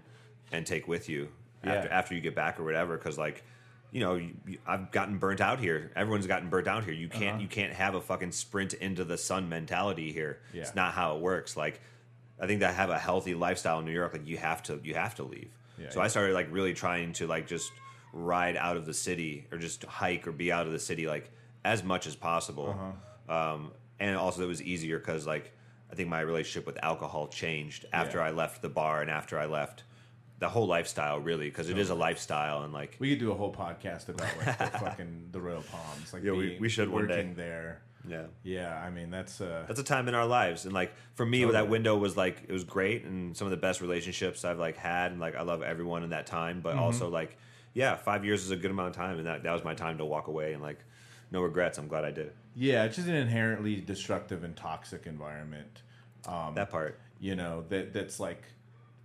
and 0.51 0.67
take 0.67 0.87
with 0.89 1.09
you 1.09 1.29
after, 1.65 1.89
Yeah. 1.89 1.95
after 1.99 2.15
you 2.15 2.21
get 2.21 2.35
back 2.35 2.59
or 2.61 2.65
whatever 2.65 2.97
because 2.97 3.17
like 3.19 3.43
you 3.91 4.01
know 4.01 4.15
you, 4.17 4.35
you- 4.47 4.59
i've 4.67 4.91
gotten 4.91 5.19
burnt 5.19 5.41
out 5.41 5.61
here. 5.61 5.93
Everyone's 5.95 6.27
gotten 6.27 6.49
burnt 6.49 6.67
out 6.67 6.85
here. 6.85 6.95
You 6.95 7.09
can't 7.09 7.35
Uh-huh. 7.35 7.43
you 7.43 7.49
can't 7.49 7.73
have 7.73 7.95
a 7.95 8.01
fucking 8.01 8.33
sprint 8.33 8.73
into 8.75 9.05
the 9.05 9.17
sun 9.19 9.49
mentality 9.49 10.13
here. 10.13 10.41
Yeah. 10.53 10.63
it's 10.63 10.75
not 10.75 10.93
how 10.95 11.17
it 11.17 11.21
works. 11.23 11.57
Like 11.57 11.81
i 12.41 12.47
think 12.47 12.61
that 12.61 12.75
have 12.75 12.91
a 12.91 12.99
healthy 12.99 13.35
lifestyle 13.35 13.79
in 13.79 13.85
new 13.85 13.93
york 13.93 14.13
like 14.15 14.27
you 14.27 14.37
have 14.39 14.63
to 14.65 14.81
you 14.83 14.95
have 14.95 15.15
to 15.17 15.23
leave. 15.23 15.51
Yeah, 15.79 15.91
so 15.91 16.01
i 16.01 16.09
started 16.09 16.35
like 16.35 16.49
really 16.51 16.75
trying 16.75 17.13
to 17.15 17.27
like 17.27 17.47
just 17.47 17.71
ride 18.13 18.57
out 18.57 18.77
of 18.77 18.85
the 18.85 18.93
city 18.95 19.47
or 19.53 19.59
just 19.59 19.85
hike 19.85 20.27
or 20.27 20.33
be 20.33 20.51
out 20.53 20.67
of 20.67 20.73
the 20.73 20.79
city 20.79 21.07
like 21.07 21.31
as 21.65 21.83
much 21.85 22.07
as 22.07 22.17
possible 22.17 22.69
Uh-huh. 23.29 23.53
um, 23.55 23.73
and 24.01 24.17
also 24.17 24.43
it 24.43 24.47
was 24.49 24.63
easier 24.63 24.99
because 24.99 25.27
like 25.27 25.53
i 25.91 25.95
think 25.95 26.09
my 26.09 26.21
relationship 26.21 26.67
with 26.67 26.79
alcohol 26.83 27.29
changed 27.29 27.87
after 27.93 28.19
Yeah. 28.19 28.25
i 28.27 28.31
left 28.31 28.63
the 28.63 28.69
bar 28.69 29.01
and 29.03 29.11
after 29.11 29.39
i 29.39 29.47
left 29.47 29.85
the 30.39 30.49
whole 30.49 30.67
lifestyle 30.67 31.21
really 31.21 31.49
because 31.49 31.69
it 31.71 31.79
is 31.79 31.91
a 31.91 31.95
lifestyle 31.95 32.65
and 32.65 32.73
like 32.73 32.97
we 32.99 33.11
could 33.11 33.21
do 33.21 33.31
a 33.31 33.35
whole 33.35 33.53
podcast 33.55 34.09
about 34.09 34.29
like 34.45 34.59
the 34.59 34.79
fucking 34.85 35.29
the 35.31 35.41
royal 35.41 35.63
palms 35.63 36.13
like 36.13 36.25
Yeah, 36.25 36.33
we- 36.33 36.49
being- 36.49 36.61
we 36.61 36.69
should 36.69 36.89
one 36.89 37.07
day. 37.07 37.31
there 37.37 37.83
yeah 38.09 38.25
yeah 38.43 38.83
i 38.85 38.91
mean 38.91 39.11
that's 39.11 39.41
uh 39.41 39.65
that's 39.69 39.79
a 39.79 39.85
time 39.85 40.09
in 40.09 40.15
our 40.17 40.27
lives 40.27 40.65
and 40.65 40.75
like 40.75 40.93
for 41.15 41.25
me 41.25 41.43
Totally. 41.43 41.53
that 41.53 41.69
window 41.71 41.97
was 41.97 42.17
like 42.17 42.43
it 42.49 42.53
was 42.53 42.65
great 42.65 43.05
and 43.05 43.37
some 43.37 43.47
of 43.47 43.53
the 43.53 43.57
best 43.57 43.81
relationships 43.81 44.45
i've 44.45 44.59
like 44.59 44.77
had 44.77 45.13
and 45.13 45.21
like 45.21 45.37
i 45.37 45.43
love 45.43 45.63
everyone 45.63 46.03
in 46.03 46.11
that 46.11 46.27
time 46.27 46.61
but 46.61 46.71
Mm-hmm. 46.75 46.83
also 46.83 47.09
like 47.09 47.37
yeah, 47.75 47.97
five 47.97 48.23
years 48.23 48.45
is 48.45 48.51
a 48.51 48.57
good 48.57 48.71
amount 48.71 48.89
of 48.91 48.95
time, 48.97 49.17
and 49.17 49.27
that 49.27 49.45
that 49.45 49.53
was 49.53 49.65
my 49.65 49.73
time 49.73 49.97
to 49.97 50.05
walk 50.05 50.27
away 50.27 50.53
and 50.53 50.61
like 50.63 50.79
no 51.33 51.43
regrets. 51.43 51.79
I'm 51.79 51.89
glad 51.89 52.05
I 52.05 52.11
did. 52.13 52.33
Yeah, 52.55 52.85
it's 52.85 52.97
just 52.97 53.09
an 53.09 53.15
inherently 53.15 53.77
destructive 53.81 54.45
and 54.45 54.55
toxic 54.55 55.07
environment. 55.07 55.83
Um, 56.29 56.55
That 56.55 56.71
part. 56.71 57.01
you 57.19 57.35
know 57.35 57.65
that 57.71 57.93
that's 57.93 58.21
like 58.21 58.43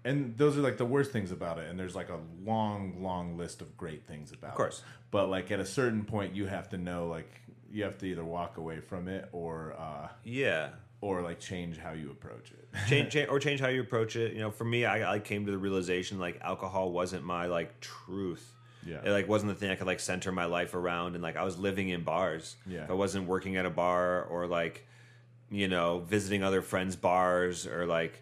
and 0.05 0.37
those 0.37 0.55
are 0.57 0.61
like 0.61 0.77
the 0.77 0.85
worst 0.85 1.11
things 1.11 1.31
about 1.31 1.57
it 1.57 1.67
and 1.69 1.79
there's 1.79 1.95
like 1.95 2.09
a 2.09 2.19
long 2.45 3.01
long 3.01 3.37
list 3.37 3.61
of 3.61 3.75
great 3.75 4.05
things 4.05 4.31
about 4.31 4.51
Of 4.51 4.55
course. 4.57 4.79
it 4.79 4.85
but 5.11 5.27
like 5.29 5.49
at 5.51 5.59
a 5.59 5.65
certain 5.65 6.03
point 6.05 6.35
you 6.35 6.45
have 6.45 6.69
to 6.69 6.77
know 6.77 7.07
like 7.07 7.41
you 7.71 7.83
have 7.83 7.97
to 7.99 8.05
either 8.05 8.23
walk 8.23 8.57
away 8.57 8.79
from 8.81 9.07
it 9.07 9.27
or 9.31 9.73
uh 9.79 10.07
Yeah. 10.23 10.69
or 11.01 11.21
like 11.23 11.39
change 11.39 11.77
how 11.79 11.91
you 11.93 12.11
approach 12.11 12.51
it 12.51 12.67
change, 12.87 13.09
change 13.13 13.29
or 13.29 13.39
change 13.39 13.59
how 13.59 13.67
you 13.69 13.81
approach 13.81 14.15
it. 14.15 14.33
You 14.33 14.39
know, 14.41 14.51
for 14.51 14.65
me, 14.65 14.85
I, 14.85 15.15
I 15.15 15.19
came 15.19 15.45
to 15.47 15.51
the 15.51 15.57
realization 15.57 16.19
like 16.19 16.39
alcohol 16.41 16.91
wasn't 16.91 17.23
my 17.23 17.47
like 17.47 17.79
truth. 17.79 18.53
Yeah. 18.85 19.01
It 19.03 19.09
like 19.11 19.27
wasn't 19.27 19.51
the 19.53 19.59
thing 19.59 19.69
I 19.71 19.75
could 19.75 19.87
like 19.87 19.99
center 19.99 20.31
my 20.31 20.45
life 20.45 20.73
around, 20.73 21.15
and 21.15 21.23
like 21.23 21.35
I 21.35 21.43
was 21.43 21.57
living 21.57 21.89
in 21.89 22.03
bars. 22.03 22.55
Yeah. 22.65 22.83
If 22.83 22.89
I 22.89 22.93
wasn't 22.93 23.27
working 23.27 23.57
at 23.57 23.65
a 23.65 23.69
bar 23.69 24.23
or 24.23 24.47
like, 24.47 24.85
you 25.49 25.67
know, 25.67 25.99
visiting 25.99 26.43
other 26.43 26.61
friends' 26.61 26.95
bars 26.95 27.65
or 27.67 27.85
like, 27.85 28.21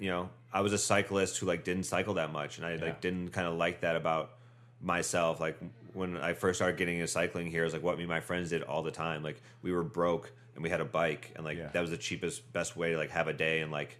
you 0.00 0.10
know, 0.10 0.30
I 0.52 0.60
was 0.62 0.72
a 0.72 0.78
cyclist 0.78 1.38
who 1.38 1.46
like 1.46 1.64
didn't 1.64 1.84
cycle 1.84 2.14
that 2.14 2.32
much, 2.32 2.58
and 2.58 2.66
I 2.66 2.74
Yeah. 2.74 2.84
like 2.86 3.00
didn't 3.00 3.30
kind 3.30 3.46
of 3.46 3.54
like 3.54 3.80
that 3.82 3.96
about 3.96 4.32
myself. 4.80 5.40
Like 5.40 5.58
when 5.92 6.16
I 6.16 6.32
first 6.34 6.58
started 6.58 6.76
getting 6.76 6.96
into 6.96 7.08
cycling 7.08 7.50
here, 7.50 7.64
is 7.64 7.72
like 7.72 7.82
what 7.82 7.96
me 7.96 8.02
and 8.04 8.08
my 8.10 8.20
friends 8.20 8.50
did 8.50 8.62
all 8.62 8.82
the 8.82 8.90
time. 8.90 9.22
Like 9.22 9.40
we 9.62 9.72
were 9.72 9.82
broke 9.84 10.32
and 10.54 10.62
we 10.64 10.70
had 10.70 10.80
a 10.80 10.84
bike, 10.84 11.32
and 11.36 11.44
like 11.44 11.58
Yeah. 11.58 11.68
that 11.68 11.80
was 11.80 11.90
the 11.90 11.96
cheapest, 11.96 12.52
best 12.52 12.76
way 12.76 12.90
to 12.92 12.96
like 12.96 13.10
have 13.10 13.28
a 13.28 13.32
day 13.32 13.60
and 13.60 13.70
like, 13.70 13.96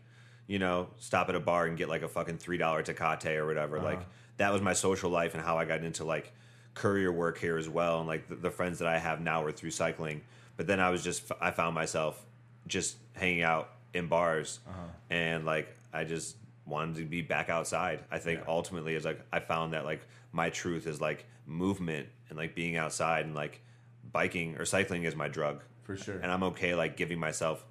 you 0.46 0.58
know, 0.58 0.88
stop 0.98 1.28
at 1.28 1.34
a 1.36 1.40
bar 1.40 1.66
and 1.66 1.76
get 1.76 1.88
like 1.88 2.02
a 2.02 2.08
fucking 2.08 2.38
three 2.38 2.56
dollar 2.58 2.82
Tecate 2.82 3.36
or 3.36 3.46
whatever. 3.46 3.76
Uh-huh. 3.78 3.86
Like 3.86 4.00
that 4.40 4.52
was 4.52 4.62
my 4.62 4.72
social 4.72 5.10
life 5.10 5.34
and 5.34 5.42
how 5.44 5.58
I 5.58 5.66
got 5.66 5.84
into 5.84 6.02
like 6.04 6.32
courier 6.74 7.12
work 7.12 7.38
here 7.38 7.58
as 7.58 7.68
well. 7.68 7.98
And 7.98 8.08
like 8.08 8.26
the, 8.26 8.34
the 8.36 8.50
friends 8.50 8.78
that 8.78 8.88
I 8.88 8.98
have 8.98 9.20
now 9.20 9.44
were 9.44 9.52
through 9.52 9.70
cycling. 9.70 10.22
But 10.56 10.66
then 10.66 10.80
I 10.80 10.88
was 10.90 11.04
just 11.04 11.30
I 11.40 11.50
found 11.50 11.74
myself 11.74 12.24
just 12.66 12.96
hanging 13.14 13.42
out 13.42 13.70
in 13.94 14.06
bars 14.08 14.60
Uh-huh. 14.68 14.78
and 15.10 15.44
like 15.44 15.68
I 15.92 16.04
just 16.04 16.36
wanted 16.64 16.96
to 16.96 17.04
be 17.04 17.20
back 17.22 17.50
outside. 17.50 18.00
I 18.10 18.18
think 18.18 18.40
Yeah. 18.40 18.46
ultimately 18.48 18.94
is 18.94 19.04
like 19.04 19.20
I 19.32 19.40
found 19.40 19.74
that 19.74 19.84
like 19.84 20.00
my 20.32 20.48
truth 20.48 20.86
is 20.86 21.00
like 21.02 21.26
movement 21.46 22.08
and 22.30 22.38
like 22.38 22.54
being 22.54 22.76
outside 22.76 23.26
and 23.26 23.34
like 23.34 23.60
biking 24.12 24.56
or 24.56 24.64
cycling 24.64 25.04
is 25.04 25.14
my 25.16 25.28
drug 25.28 25.62
for 25.82 25.96
sure 25.96 26.18
and 26.22 26.30
I'm 26.32 26.42
okay 26.44 26.74
like 26.74 26.96
giving 26.96 27.18
myself 27.20 27.64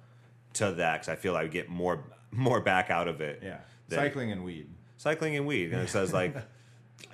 to 0.54 0.72
that 0.72 0.94
because 1.00 1.08
I 1.08 1.16
feel 1.16 1.36
I 1.36 1.42
would 1.42 1.50
get 1.50 1.68
more 1.68 2.04
more 2.30 2.60
back 2.60 2.90
out 2.90 3.08
of 3.08 3.20
it. 3.20 3.40
yeah 3.42 3.58
cycling 3.88 4.30
and 4.30 4.44
weed 4.44 4.68
cycling 4.98 5.34
and 5.36 5.46
weed, 5.46 5.72
and 5.72 5.80
it 5.80 5.88
says 5.88 6.12
like, 6.12 6.34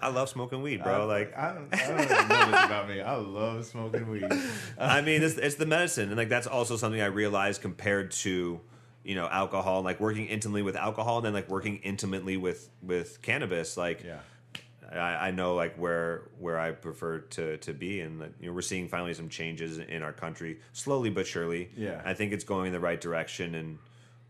I 0.01 0.09
love 0.09 0.29
smoking 0.29 0.63
weed, 0.63 0.83
bro. 0.83 1.03
I- 1.03 1.05
like, 1.05 1.37
I 1.37 1.55
don't, 1.55 1.73
I 1.75 1.87
don't 1.87 1.97
know 1.99 2.05
this 2.51 2.65
about 2.65 2.89
me. 2.89 3.01
I 3.01 3.15
love 3.17 3.65
smoking 3.65 4.11
weed. 4.11 4.27
I 4.79 5.01
mean, 5.01 5.23
it's, 5.23 5.37
it's 5.37 5.55
the 5.57 5.67
medicine, 5.67 6.09
and 6.09 6.17
like 6.17 6.29
that's 6.29 6.47
also 6.47 6.77
something 6.77 7.01
I 7.01 7.07
realized 7.07 7.63
compared 7.63 8.11
to 8.13 8.61
you 9.05 9.15
know 9.15 9.27
alcohol, 9.29 9.83
like 9.83 10.01
working 10.01 10.27
intimately 10.27 10.63
with 10.63 10.77
alcohol, 10.77 11.19
and 11.19 11.27
then 11.27 11.33
like 11.33 11.49
working 11.49 11.79
intimately 11.79 12.37
with 12.37 12.69
with 12.83 13.23
cannabis. 13.23 13.77
Like, 13.77 14.05
Yeah, 14.05 14.19
I, 14.93 15.29
I 15.29 15.31
know 15.31 15.55
like 15.55 15.77
where 15.77 16.23
where 16.39 16.59
I 16.59 16.73
prefer 16.73 17.21
to 17.21 17.57
to 17.59 17.73
be, 17.73 18.01
and 18.01 18.21
like, 18.21 18.33
you 18.41 18.49
know 18.49 18.53
we're 18.53 18.63
seeing 18.63 18.89
finally 18.89 19.15
some 19.15 19.29
changes 19.29 19.79
in 19.79 20.03
our 20.03 20.13
country, 20.13 20.59
slowly 20.73 21.11
but 21.11 21.27
surely. 21.27 21.71
Yeah. 21.77 22.03
I 22.05 22.15
think 22.15 22.33
it's 22.33 22.45
going 22.45 22.67
in 22.67 22.73
the 22.73 22.81
right 22.81 23.01
direction, 23.01 23.55
and 23.55 23.79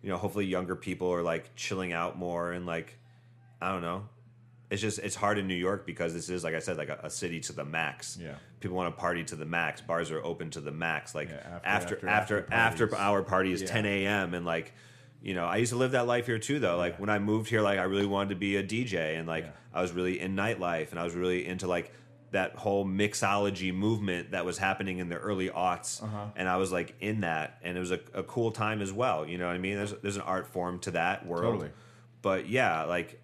you 0.02 0.10
know 0.10 0.16
hopefully 0.18 0.46
younger 0.46 0.76
people 0.76 1.12
are 1.12 1.22
like 1.22 1.54
chilling 1.56 1.92
out 1.92 2.16
more, 2.18 2.52
and 2.52 2.66
like 2.66 2.98
I 3.60 3.72
don't 3.72 3.82
know. 3.82 4.04
It's 4.70 4.82
just 4.82 4.98
it's 4.98 5.14
hard 5.14 5.38
in 5.38 5.46
New 5.46 5.54
York 5.54 5.86
because 5.86 6.12
this 6.12 6.28
is 6.28 6.42
like 6.42 6.54
I 6.54 6.58
said 6.58 6.76
like 6.76 6.88
a, 6.88 6.98
a 7.04 7.10
city 7.10 7.40
to 7.40 7.52
the 7.52 7.64
max. 7.64 8.18
Yeah. 8.20 8.34
people 8.60 8.76
want 8.76 8.94
to 8.94 9.00
party 9.00 9.22
to 9.24 9.36
the 9.36 9.44
max. 9.46 9.80
Bars 9.80 10.10
are 10.10 10.22
open 10.24 10.50
to 10.50 10.60
the 10.60 10.72
max. 10.72 11.14
Like 11.14 11.28
Yeah, 11.28 11.60
after 11.64 11.94
after- 11.94 12.08
after 12.08 12.38
after- 12.50 12.52
after, 12.84 12.96
hour 12.96 13.22
party 13.22 13.52
is 13.52 13.62
Yeah. 13.62 13.68
10 13.68 13.86
a.m. 13.86 14.34
and 14.34 14.44
like 14.44 14.72
you 15.22 15.34
know 15.34 15.44
I 15.46 15.56
used 15.58 15.70
to 15.72 15.78
live 15.78 15.92
that 15.92 16.06
life 16.06 16.26
here 16.26 16.38
too 16.40 16.58
though. 16.58 16.76
Like 16.76 16.94
Yeah. 16.94 17.00
when 17.00 17.10
I 17.10 17.18
moved 17.20 17.48
here, 17.48 17.62
like 17.62 17.78
I 17.78 17.84
really 17.84 18.06
wanted 18.06 18.30
to 18.30 18.36
be 18.36 18.56
a 18.56 18.62
DJ 18.62 19.16
and 19.18 19.26
like. 19.28 19.46
I 19.72 19.82
was 19.82 19.92
really 19.92 20.18
in 20.20 20.34
nightlife 20.34 20.90
and 20.92 20.98
I 20.98 21.04
was 21.04 21.14
really 21.14 21.46
into 21.46 21.66
like 21.66 21.92
that 22.30 22.54
whole 22.56 22.86
mixology 22.86 23.74
movement 23.74 24.30
that 24.30 24.46
was 24.46 24.56
happening 24.56 24.98
in 24.98 25.10
the 25.10 25.16
early 25.16 25.50
aughts 25.50 26.02
Uh-huh. 26.02 26.28
and 26.34 26.48
I 26.48 26.56
was 26.56 26.72
like 26.72 26.94
in 27.00 27.20
that 27.20 27.58
and 27.62 27.76
it 27.76 27.80
was 27.80 27.90
a, 27.90 28.00
a 28.14 28.22
cool 28.22 28.50
time 28.52 28.80
as 28.80 28.90
well 28.90 29.26
you 29.28 29.36
know 29.36 29.46
what 29.46 29.54
I 29.54 29.58
mean 29.58 29.76
there's 29.76 29.92
there's 30.00 30.16
an 30.16 30.22
art 30.22 30.46
form 30.46 30.78
to 30.80 30.92
that 30.92 31.26
world 31.26 31.42
Totally. 31.60 31.70
but 32.22 32.48
yeah 32.48 32.84
like 32.84 33.20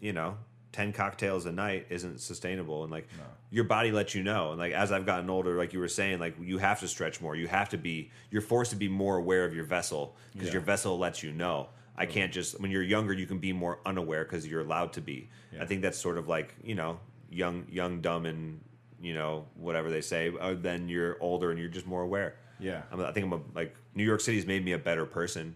you 0.00 0.12
know 0.12 0.36
10 0.74 0.92
cocktails 0.92 1.46
a 1.46 1.52
night 1.52 1.86
isn't 1.88 2.20
sustainable 2.20 2.82
and 2.82 2.90
like 2.90 3.06
No. 3.16 3.22
your 3.50 3.62
body 3.62 3.92
lets 3.92 4.12
you 4.16 4.24
know 4.24 4.50
and 4.50 4.58
like 4.58 4.72
as 4.72 4.90
I've 4.90 5.06
gotten 5.06 5.30
older 5.30 5.56
like 5.56 5.72
you 5.72 5.78
were 5.78 5.86
saying 5.86 6.18
like 6.18 6.34
you 6.40 6.58
have 6.58 6.80
to 6.80 6.88
stretch 6.88 7.20
more 7.20 7.36
you 7.36 7.46
have 7.46 7.68
to 7.68 7.78
be 7.78 8.10
you're 8.32 8.42
forced 8.42 8.72
to 8.72 8.76
be 8.76 8.88
more 8.88 9.16
aware 9.16 9.44
of 9.44 9.54
your 9.54 9.64
vessel 9.64 10.16
because 10.32 10.48
Yeah. 10.48 10.54
your 10.54 10.62
vessel 10.62 10.98
lets 10.98 11.22
you 11.22 11.30
know 11.30 11.68
I 11.96 12.06
can't 12.06 12.32
just 12.32 12.60
when 12.60 12.72
you're 12.72 12.82
younger 12.82 13.12
you 13.12 13.24
can 13.24 13.38
be 13.38 13.52
more 13.52 13.78
unaware 13.86 14.24
because 14.24 14.48
you're 14.48 14.62
allowed 14.62 14.92
to 14.94 15.00
be 15.00 15.28
Yeah. 15.52 15.62
I 15.62 15.66
think 15.66 15.80
that's 15.82 15.96
sort 15.98 16.18
of 16.18 16.26
like 16.26 16.56
you 16.64 16.74
know 16.74 16.98
young 17.30 17.66
young 17.70 18.00
dumb 18.00 18.26
and 18.26 18.60
you 19.00 19.14
know 19.14 19.46
whatever 19.54 19.90
they 19.92 20.00
say 20.00 20.32
uh, 20.40 20.54
then 20.54 20.88
you're 20.88 21.16
older 21.20 21.50
and 21.52 21.58
you're 21.60 21.68
just 21.68 21.86
more 21.86 22.02
aware 22.02 22.34
yeah. 22.58 22.82
I'm, 22.90 23.00
I 23.00 23.12
think 23.12 23.26
I'm 23.26 23.32
a, 23.34 23.40
like 23.54 23.76
New 23.94 24.04
York 24.04 24.20
City's 24.20 24.44
made 24.46 24.64
me 24.64 24.72
a 24.72 24.78
better 24.78 25.06
person 25.06 25.54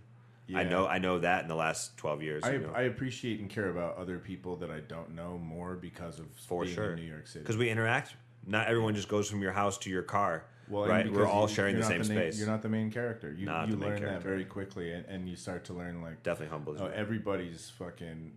I 0.55 0.65
know 0.65 0.87
I 0.87 0.99
know 0.99 1.19
that 1.19 1.43
in 1.43 1.49
the 1.49 1.55
last 1.55 1.97
12 1.99 2.23
years 2.23 2.45
I, 2.45 2.53
you 2.53 2.59
know? 2.61 2.73
I 2.75 2.83
appreciate 2.83 3.41
and 3.41 3.51
care 3.51 3.69
about 3.71 3.97
other 3.97 4.19
people 4.19 4.57
that 4.57 4.71
I 4.71 4.81
don't 4.81 5.15
know 5.15 5.39
more 5.39 5.75
because 5.75 6.19
of 6.19 6.27
for 6.47 6.65
being 6.65 6.75
sure 6.75 6.91
in 6.93 6.97
New 6.97 7.03
York 7.11 7.27
City. 7.27 7.41
because 7.43 7.57
we 7.57 7.69
interact 7.69 8.15
not 8.47 8.67
everyone 8.69 8.95
just 8.95 9.09
goes 9.09 9.29
from 9.29 9.43
your 9.43 9.53
house 9.53 9.77
to 9.79 9.91
your 9.91 10.03
car 10.03 10.45
Well, 10.69 10.87
right 10.87 11.11
we're 11.11 11.27
all 11.27 11.47
sharing 11.47 11.77
the 11.77 11.83
same 11.83 11.99
main- 11.99 12.05
space 12.05 12.39
you're 12.39 12.49
not 12.49 12.63
the 12.63 12.69
main 12.69 12.91
character. 12.91 13.33
You 13.33 13.47
Not 13.47 13.69
you 13.69 13.75
the 13.75 13.81
main 13.81 13.91
learn 13.91 14.03
that 14.03 14.23
very 14.23 14.45
quickly, 14.45 14.93
and, 14.93 15.05
and 15.07 15.29
you 15.29 15.37
start 15.37 15.65
to 15.67 15.75
learn 15.75 16.01
like 16.03 16.23
definitely 16.23 16.53
humbles 16.53 16.79
oh, 16.81 16.87
me. 16.89 16.93
everybody's 16.95 17.71
fucking 17.79 18.33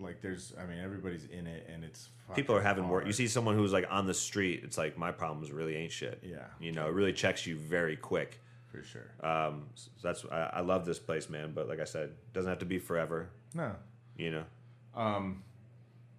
like 0.00 0.20
there's. 0.22 0.52
I 0.60 0.66
mean, 0.66 0.80
everybody's 0.80 1.26
in 1.26 1.46
it, 1.46 1.68
and 1.72 1.84
it's 1.84 2.08
people 2.34 2.56
are 2.56 2.62
having 2.62 2.88
work 2.88 3.06
you 3.06 3.12
see 3.12 3.28
someone 3.28 3.54
who's 3.54 3.72
like 3.72 3.86
on 3.90 4.06
the 4.06 4.14
street 4.14 4.62
it's 4.64 4.78
like 4.78 4.96
my 4.96 5.12
problems 5.12 5.52
really 5.52 5.76
ain't 5.76 5.92
shit 5.92 6.20
Yeah. 6.22 6.46
you 6.58 6.72
know 6.72 6.86
it 6.86 6.94
really 6.94 7.12
checks 7.12 7.46
you 7.46 7.56
very 7.56 7.96
quick 7.96 8.40
for 8.74 8.82
sure. 8.82 9.10
um 9.22 9.66
so 9.74 9.90
that's 10.02 10.24
I, 10.30 10.50
I 10.54 10.60
love 10.60 10.84
this 10.84 10.98
place 10.98 11.28
man 11.30 11.52
but 11.54 11.68
like 11.68 11.80
i 11.80 11.84
said 11.84 12.08
it 12.10 12.32
doesn't 12.32 12.48
have 12.50 12.58
to 12.60 12.66
be 12.66 12.78
forever 12.78 13.30
no, 13.54 13.72
you 14.16 14.30
know 14.30 14.44
um, 14.96 15.42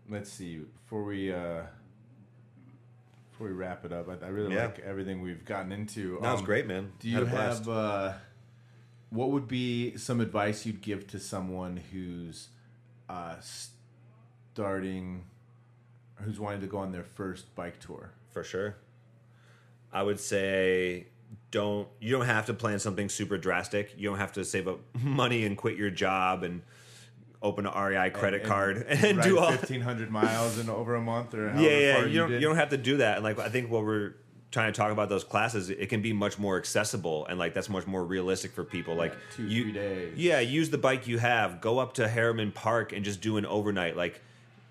let's 0.10 0.30
see. 0.30 0.58
Before 0.84 1.04
we 1.06 1.32
uh, 1.34 1.62
before 3.32 3.48
we 3.48 3.54
wrap 3.54 3.86
it 3.86 3.94
up, 3.94 4.08
I, 4.10 4.26
I 4.26 4.30
really 4.30 4.54
Yeah. 4.54 4.66
like 4.66 4.80
everything 4.80 5.22
we've 5.22 5.46
gotten 5.46 5.72
into. 5.72 6.20
that 6.22 6.32
was 6.32 6.42
Um, 6.42 6.46
great 6.46 6.68
man 6.68 6.92
Do 7.00 7.10
you 7.10 7.24
have 7.26 7.68
uh, 7.70 8.14
what 9.12 9.32
would 9.32 9.48
be 9.48 9.96
some 9.98 10.20
advice 10.20 10.66
you'd 10.66 10.82
give 10.82 11.08
to 11.08 11.20
someone 11.20 11.78
who's 11.92 12.50
uh, 13.08 13.36
starting, 14.54 15.24
who's 16.16 16.40
wanting 16.40 16.62
to 16.62 16.68
go 16.68 16.78
on 16.80 16.92
their 16.92 17.04
first 17.04 17.54
bike 17.56 17.80
tour? 17.80 18.12
for 18.32 18.44
sure. 18.44 18.76
I 19.94 20.04
would 20.04 20.20
say 20.20 21.08
don't 21.56 21.88
you 22.02 22.12
don't 22.12 22.26
have 22.26 22.48
to 22.48 22.54
plan 22.54 22.80
something 22.80 23.08
super 23.08 23.38
drastic. 23.38 23.94
You 23.98 24.10
don't 24.10 24.18
have 24.18 24.34
to 24.34 24.44
save 24.44 24.68
up 24.68 24.82
money 25.02 25.46
and 25.46 25.58
quit 25.58 25.78
your 25.78 25.90
job 25.90 26.44
and 26.44 26.62
open 27.42 27.66
an 27.66 27.74
REI 27.82 28.10
credit 28.10 28.42
and 28.42 28.50
card 28.50 28.86
and 28.90 29.18
Ride 29.18 29.24
do 29.24 29.40
all 29.40 29.52
fifteen 29.54 29.80
hundred 29.80 30.12
miles 30.12 30.60
in 30.60 30.70
over 30.70 30.96
a 30.96 31.02
month 31.02 31.34
or 31.34 31.50
however 31.50 31.62
yeah, 31.62 31.78
yeah. 31.78 32.06
You 32.06 32.20
don't, 32.20 32.30
did? 32.30 32.42
you 32.42 32.48
don't 32.48 32.58
have 32.58 32.70
to 32.70 32.78
do 32.78 32.98
that. 32.98 33.16
And 33.16 33.24
like 33.24 33.40
I 33.40 33.48
think 33.48 33.72
what 33.72 33.86
we're 33.86 34.16
trying 34.52 34.74
to 34.74 34.78
talk 34.78 34.92
about 34.92 35.08
those 35.08 35.24
classes, 35.24 35.70
it 35.70 35.88
can 35.88 36.02
be 36.02 36.12
much 36.12 36.38
more 36.38 36.58
accessible 36.58 37.26
and 37.28 37.40
like 37.40 37.54
that's 37.54 37.70
much 37.70 37.88
more 37.88 38.04
realistic 38.04 38.52
for 38.52 38.66
people. 38.66 38.96
Like 38.96 39.14
two, 39.34 39.48
you, 39.48 39.72
days. 39.72 40.14
yeah, 40.18 40.42
use 40.42 40.70
the 40.70 40.78
bike 40.78 41.08
you 41.08 41.20
have. 41.20 41.62
Go 41.62 41.80
up 41.80 41.94
to 41.94 42.08
Harriman 42.10 42.52
Park 42.52 42.92
and 42.92 43.06
just 43.06 43.22
do 43.22 43.38
an 43.38 43.46
overnight. 43.46 43.96
Like 43.96 44.22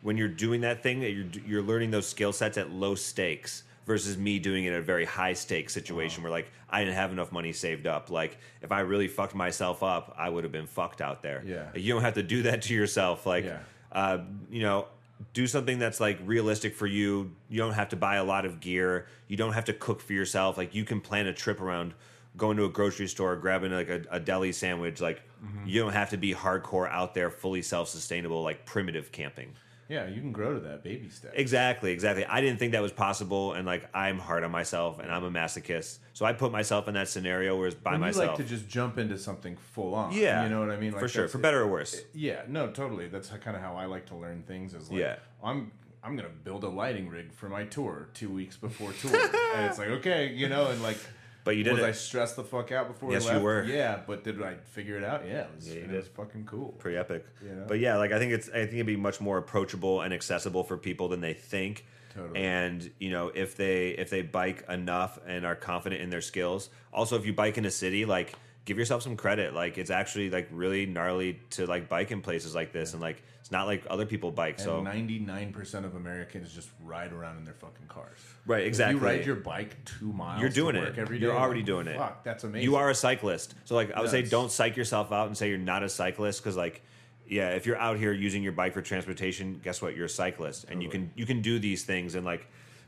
when 0.02 0.18
you're 0.18 0.28
doing 0.28 0.60
that 0.60 0.82
thing, 0.82 1.00
that 1.00 1.12
you're 1.12 1.28
you're 1.46 1.62
learning 1.62 1.92
those 1.92 2.06
skill 2.06 2.34
sets 2.34 2.58
at 2.58 2.70
low 2.70 2.94
stakes 2.94 3.62
versus 3.86 4.16
me 4.16 4.38
doing 4.38 4.64
it 4.64 4.70
at 4.72 4.78
a 4.78 4.82
very 4.82 5.04
high 5.04 5.32
stakes 5.34 5.72
situation 5.74 6.22
where 6.22 6.32
like 6.32 6.50
I 6.70 6.80
didn't 6.84 6.94
have 6.96 7.12
enough 7.12 7.32
money 7.32 7.52
saved 7.52 7.86
up. 7.86 8.10
Like 8.10 8.38
if 8.62 8.72
I 8.72 8.80
really 8.80 9.08
fucked 9.08 9.34
myself 9.34 9.82
up, 9.82 10.14
I 10.18 10.28
would 10.28 10.44
have 10.44 10.52
been 10.52 10.66
fucked 10.66 11.00
out 11.00 11.22
there. 11.22 11.42
Yeah. 11.46 11.68
you 11.74 11.92
don't 11.92 12.02
have 12.02 12.14
to 12.14 12.22
do 12.22 12.42
that 12.44 12.62
to 12.62 12.74
yourself. 12.74 13.26
Like 13.26 13.44
Yeah. 13.44 13.58
uh, 13.92 14.18
you 14.50 14.62
know, 14.62 14.86
do 15.32 15.46
something 15.46 15.78
that's 15.78 16.00
like 16.00 16.18
realistic 16.24 16.74
for 16.74 16.86
you. 16.86 17.32
You 17.48 17.58
don't 17.58 17.74
have 17.74 17.90
to 17.90 17.96
buy 17.96 18.16
a 18.16 18.24
lot 18.24 18.44
of 18.46 18.60
gear. 18.60 19.06
You 19.28 19.36
don't 19.36 19.52
have 19.52 19.66
to 19.66 19.72
cook 19.72 20.00
for 20.00 20.12
yourself. 20.12 20.56
Like 20.58 20.74
you 20.74 20.84
can 20.84 21.00
plan 21.00 21.26
a 21.26 21.32
trip 21.32 21.60
around 21.60 21.94
going 22.36 22.56
to 22.56 22.64
a 22.64 22.68
grocery 22.68 23.06
store, 23.06 23.36
grabbing 23.36 23.70
like 23.70 23.88
a, 23.88 24.02
a 24.10 24.18
deli 24.18 24.50
sandwich. 24.52 25.00
Like 25.00 25.22
you 25.66 25.80
don't 25.82 25.92
have 25.92 26.08
to 26.10 26.16
be 26.16 26.32
hardcore 26.34 26.90
out 26.90 27.12
there, 27.14 27.30
fully 27.30 27.60
self 27.62 27.88
sustainable, 27.90 28.42
like 28.42 28.64
primitive 28.64 29.12
camping. 29.12 29.52
Yeah, 29.88 30.06
you 30.06 30.20
can 30.20 30.32
grow 30.32 30.54
to 30.54 30.60
that 30.60 30.82
baby 30.82 31.08
step. 31.10 31.32
Exactly, 31.34 31.92
exactly. 31.92 32.24
I 32.24 32.40
didn't 32.40 32.58
think 32.58 32.72
that 32.72 32.82
was 32.82 32.92
possible, 32.92 33.52
and 33.52 33.66
like 33.66 33.88
I'm 33.94 34.18
hard 34.18 34.42
on 34.44 34.50
myself, 34.50 34.98
and 34.98 35.10
I'm 35.12 35.24
a 35.24 35.30
masochist. 35.30 35.98
So 36.14 36.24
I 36.24 36.32
put 36.32 36.52
myself 36.52 36.88
in 36.88 36.94
that 36.94 37.08
scenario 37.08 37.56
where 37.58 37.66
it's 37.68 37.76
by 37.76 37.92
you 37.94 37.98
myself. 37.98 38.28
like 38.28 38.36
to 38.38 38.44
just 38.44 38.68
jump 38.68 38.98
into 38.98 39.18
something 39.18 39.56
full 39.74 39.94
on. 39.94 40.12
yeah, 40.12 40.42
you 40.44 40.48
know 40.48 40.60
what 40.60 40.70
I 40.70 40.76
mean. 40.76 40.92
Like 40.92 41.00
for 41.00 41.08
sure, 41.08 41.28
for 41.28 41.38
better 41.38 41.60
or 41.60 41.66
worse. 41.68 42.00
Yeah, 42.14 42.42
no, 42.48 42.70
totally. 42.70 43.08
That's 43.08 43.28
kind 43.28 43.56
of 43.56 43.62
how 43.62 43.76
I 43.76 43.84
like 43.86 44.06
to 44.06 44.16
learn 44.16 44.42
things. 44.46 44.74
Is 44.74 44.90
like, 44.90 45.00
Yeah. 45.00 45.16
I'm 45.42 45.70
I'm 46.02 46.16
gonna 46.16 46.28
build 46.28 46.64
a 46.64 46.68
lighting 46.68 47.08
rig 47.08 47.32
for 47.32 47.48
my 47.48 47.64
tour 47.64 48.08
two 48.14 48.30
weeks 48.30 48.56
before 48.56 48.92
tour, 48.92 49.14
and 49.54 49.66
it's 49.66 49.78
like 49.78 49.88
okay, 49.88 50.32
you 50.32 50.48
know, 50.48 50.68
and 50.68 50.82
like. 50.82 50.98
But 51.44 51.56
you 51.56 51.62
did 51.62 51.74
was 51.74 51.82
it. 51.82 51.86
I 51.86 51.92
stressed 51.92 52.36
the 52.36 52.44
fuck 52.44 52.72
out 52.72 52.88
before? 52.88 53.12
Yes, 53.12 53.30
you 53.30 53.38
were. 53.38 53.62
Yeah, 53.64 54.00
but 54.06 54.24
did 54.24 54.42
I 54.42 54.54
figure 54.72 54.96
it 54.96 55.04
out? 55.04 55.26
Yeah, 55.26 55.42
it 55.42 55.50
was, 55.54 55.68
Yeah, 55.68 55.80
it 55.82 55.90
was 55.90 56.08
fucking 56.08 56.46
cool. 56.46 56.72
pretty 56.78 56.96
epic. 56.96 57.26
You 57.42 57.50
know? 57.54 57.64
But 57.68 57.80
yeah, 57.80 57.98
like 57.98 58.12
I 58.12 58.18
think 58.18 58.32
it's 58.32 58.48
I 58.48 58.60
think 58.60 58.74
it'd 58.74 58.86
be 58.86 58.96
much 58.96 59.20
more 59.20 59.36
approachable 59.38 60.00
and 60.00 60.14
accessible 60.14 60.64
for 60.64 60.76
people 60.78 61.08
than 61.08 61.20
they 61.20 61.34
think. 61.34 61.84
Totally. 62.14 62.40
And 62.40 62.90
you 62.98 63.10
know, 63.10 63.28
if 63.34 63.56
they 63.56 63.90
if 63.90 64.08
they 64.08 64.22
bike 64.22 64.64
enough 64.68 65.18
and 65.26 65.44
are 65.44 65.56
confident 65.56 66.00
in 66.00 66.10
their 66.10 66.20
skills, 66.22 66.70
also 66.92 67.16
if 67.16 67.26
you 67.26 67.32
bike 67.34 67.58
in 67.58 67.64
a 67.66 67.70
city, 67.70 68.04
like 68.04 68.34
give 68.64 68.78
yourself 68.78 69.02
some 69.02 69.16
credit. 69.16 69.54
Like 69.54 69.78
it's 69.78 69.90
actually 69.90 70.30
like 70.30 70.48
really 70.50 70.86
gnarly 70.86 71.40
to 71.50 71.66
like 71.66 71.88
bike 71.88 72.10
in 72.10 72.20
places 72.20 72.54
like 72.54 72.72
this, 72.72 72.92
and 72.92 73.02
like 73.02 73.22
it's 73.40 73.50
not 73.50 73.66
like 73.66 73.84
other 73.90 74.06
people 74.06 74.30
bike. 74.30 74.58
So 74.58 74.82
ninety 74.82 75.18
nine 75.18 75.52
percent 75.52 75.84
of 75.84 75.94
Americans 75.94 76.52
just 76.54 76.70
ride 76.82 77.12
around 77.12 77.38
in 77.38 77.44
their 77.44 77.54
fucking 77.54 77.86
cars. 77.88 78.18
Right, 78.46 78.62
If 78.62 78.68
exactly. 78.68 79.00
you 79.00 79.06
ride 79.06 79.26
your 79.26 79.36
bike 79.36 79.76
two 79.84 80.12
miles. 80.12 80.40
you're 80.40 80.48
to 80.48 80.54
doing 80.54 80.76
work 80.76 80.96
it. 80.96 80.98
every 80.98 81.18
day. 81.18 81.26
You're 81.26 81.36
already 81.36 81.60
like, 81.60 81.66
doing 81.66 81.86
it. 81.88 81.96
Fuck, 81.96 82.24
that's 82.24 82.44
amazing. 82.44 82.64
You 82.64 82.76
are 82.76 82.90
a 82.90 82.94
cyclist. 82.94 83.54
So 83.64 83.74
like 83.74 83.92
I 83.92 84.00
would 84.00 84.10
say 84.10 84.22
don't 84.22 84.50
psych 84.50 84.76
yourself 84.76 85.12
out 85.12 85.26
and 85.26 85.36
say 85.36 85.48
you're 85.48 85.58
not 85.58 85.82
a 85.82 85.88
cyclist 85.88 86.42
because 86.42 86.56
like 86.56 86.82
yeah, 87.26 87.50
if 87.50 87.64
you're 87.64 87.78
out 87.78 87.96
here 87.96 88.12
using 88.12 88.42
your 88.42 88.52
bike 88.52 88.74
for 88.74 88.82
transportation, 88.82 89.58
guess 89.64 89.80
what? 89.80 89.96
You're 89.96 90.06
a 90.06 90.10
cyclist 90.10 90.64
and 90.68 90.82
you 90.82 90.88
can 90.88 91.10
you 91.14 91.26
can 91.26 91.42
do 91.42 91.58
these 91.58 91.84
things 91.84 92.14
and 92.14 92.24
like 92.24 92.46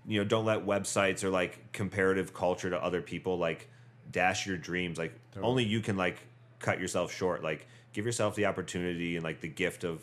you 0.09 0.21
know, 0.21 0.25
don't 0.25 0.45
let 0.45 0.65
websites 0.65 1.25
or 1.25 1.31
like 1.31 1.73
comparative 1.73 2.33
culture 2.33 2.71
to 2.71 2.83
other 2.83 3.03
people 3.03 3.39
like 3.39 3.69
dash 4.11 4.47
your 4.47 4.57
dreams. 4.57 4.99
Like 4.99 5.13
only 5.41 5.65
you 5.65 5.81
can 5.81 5.97
like 5.97 6.19
cut 6.59 6.81
yourself 6.81 7.13
short. 7.13 7.43
Like 7.43 7.67
give 7.93 8.05
yourself 8.07 8.35
the 8.35 8.47
opportunity 8.47 9.17
and 9.17 9.25
like 9.25 9.41
the 9.41 9.49
gift 9.49 9.85
of 9.85 10.03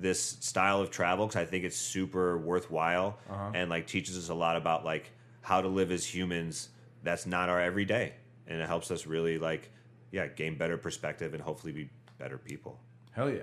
this 0.00 0.20
style 0.22 0.80
of 0.80 0.90
travel 0.90 1.26
because 1.26 1.40
I 1.40 1.44
think 1.44 1.64
it's 1.64 1.76
super 1.76 2.38
worthwhile 2.38 3.18
Uh-huh. 3.28 3.50
and 3.54 3.68
like 3.70 3.86
teaches 3.86 4.16
us 4.16 4.28
a 4.28 4.34
lot 4.34 4.56
about 4.56 4.84
like 4.84 5.10
how 5.40 5.60
to 5.60 5.68
live 5.68 5.90
as 5.90 6.04
humans. 6.04 6.68
That's 7.02 7.26
not 7.26 7.48
our 7.48 7.60
everyday, 7.60 8.12
and 8.46 8.60
it 8.60 8.66
helps 8.66 8.90
us 8.90 9.06
really 9.06 9.38
like 9.38 9.70
yeah 10.10 10.26
gain 10.26 10.56
better 10.56 10.76
perspective 10.78 11.34
and 11.34 11.42
hopefully 11.42 11.72
be 11.72 11.88
better 12.18 12.36
people. 12.38 12.78
Hell 13.12 13.30
yeah, 13.30 13.42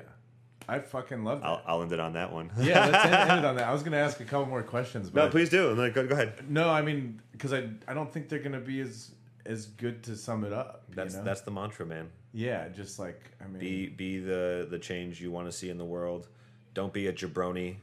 I 0.68 0.80
fucking 0.80 1.24
love 1.24 1.42
that. 1.42 1.48
I'll, 1.48 1.62
I'll 1.66 1.82
end 1.82 1.92
it 1.94 2.00
on 2.00 2.14
that 2.14 2.32
one. 2.34 2.52
yeah, 2.60 2.86
let's 2.88 3.06
end, 3.06 3.14
end 3.16 3.40
it 3.40 3.46
on 3.46 3.56
that. 3.58 3.68
I 3.68 3.74
was 3.74 3.82
gonna 3.84 3.98
ask 3.98 4.20
a 4.20 4.26
couple 4.26 4.46
more 4.48 4.62
questions, 4.64 5.10
but 5.10 5.26
no, 5.26 5.30
please 5.32 5.50
do. 5.50 5.74
Like, 5.74 5.94
go, 5.94 6.06
go 6.06 6.14
ahead. 6.16 6.50
no, 6.50 6.70
I 6.70 6.82
mean, 6.82 7.22
because 7.32 7.54
I 7.54 7.70
I 7.88 7.94
don't 7.94 8.12
think 8.12 8.30
they're 8.30 8.40
gonna 8.40 8.60
be 8.60 8.82
as 8.82 9.12
as 9.46 9.66
good 9.68 10.04
to 10.04 10.16
sum 10.16 10.44
it 10.44 10.54
up. 10.54 10.84
you 10.90 10.96
That's 10.96 11.16
know? 11.16 11.24
that's 11.24 11.42
the 11.42 11.52
mantra, 11.52 11.86
man. 11.86 12.10
yeah, 12.34 12.68
just 12.70 13.00
like 13.00 13.22
I 13.44 13.48
mean, 13.48 13.60
Be 13.60 13.88
be 13.88 14.20
the 14.20 14.68
the 14.70 14.80
change 14.80 15.22
you 15.22 15.32
want 15.32 15.48
to 15.48 15.52
see 15.52 15.70
in 15.70 15.78
the 15.78 15.86
world. 15.86 16.28
Don't 16.74 16.92
be 16.94 17.08
a 17.08 17.14
jabroni. 17.14 17.76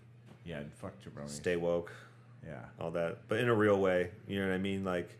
yeah, 0.44 0.60
fuck 0.76 0.92
jabroni. 1.02 1.28
Stay 1.28 1.56
woke. 1.56 1.92
yeah, 2.46 2.56
all 2.80 2.90
that, 2.92 3.28
but 3.28 3.38
in 3.38 3.48
a 3.48 3.54
real 3.54 3.78
way. 3.80 4.10
You 4.26 4.40
know 4.40 4.48
what 4.48 4.54
I 4.54 4.58
mean? 4.58 4.84
Like, 4.84 5.16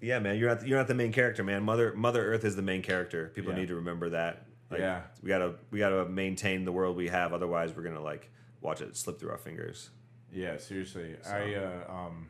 yeah, 0.00 0.18
man, 0.18 0.36
you're 0.38 0.48
not 0.54 0.66
you're 0.66 0.78
not 0.78 0.88
the 0.88 0.94
main 0.94 1.12
character, 1.12 1.42
man. 1.42 1.62
Mother 1.62 1.92
Mother 1.94 2.24
Earth 2.32 2.44
is 2.44 2.56
the 2.56 2.62
main 2.62 2.82
character. 2.82 3.30
People 3.34 3.52
Yeah. 3.52 3.58
need 3.60 3.68
to 3.68 3.76
remember 3.76 4.10
that. 4.10 4.46
Like, 4.70 4.80
Yeah. 4.80 5.02
we 5.22 5.28
gotta 5.28 5.54
we 5.70 5.78
gotta 5.78 6.06
maintain 6.08 6.64
the 6.64 6.72
world 6.72 6.96
we 6.96 7.08
have. 7.08 7.32
Otherwise, 7.32 7.74
we're 7.74 7.82
gonna 7.82 8.02
like 8.02 8.30
watch 8.60 8.80
it 8.82 8.96
slip 8.96 9.18
through 9.18 9.30
our 9.30 9.38
fingers. 9.38 9.90
yeah. 10.32 10.56
Seriously, 10.58 11.16
I 11.26 11.54
uh, 11.54 11.92
um 11.92 12.28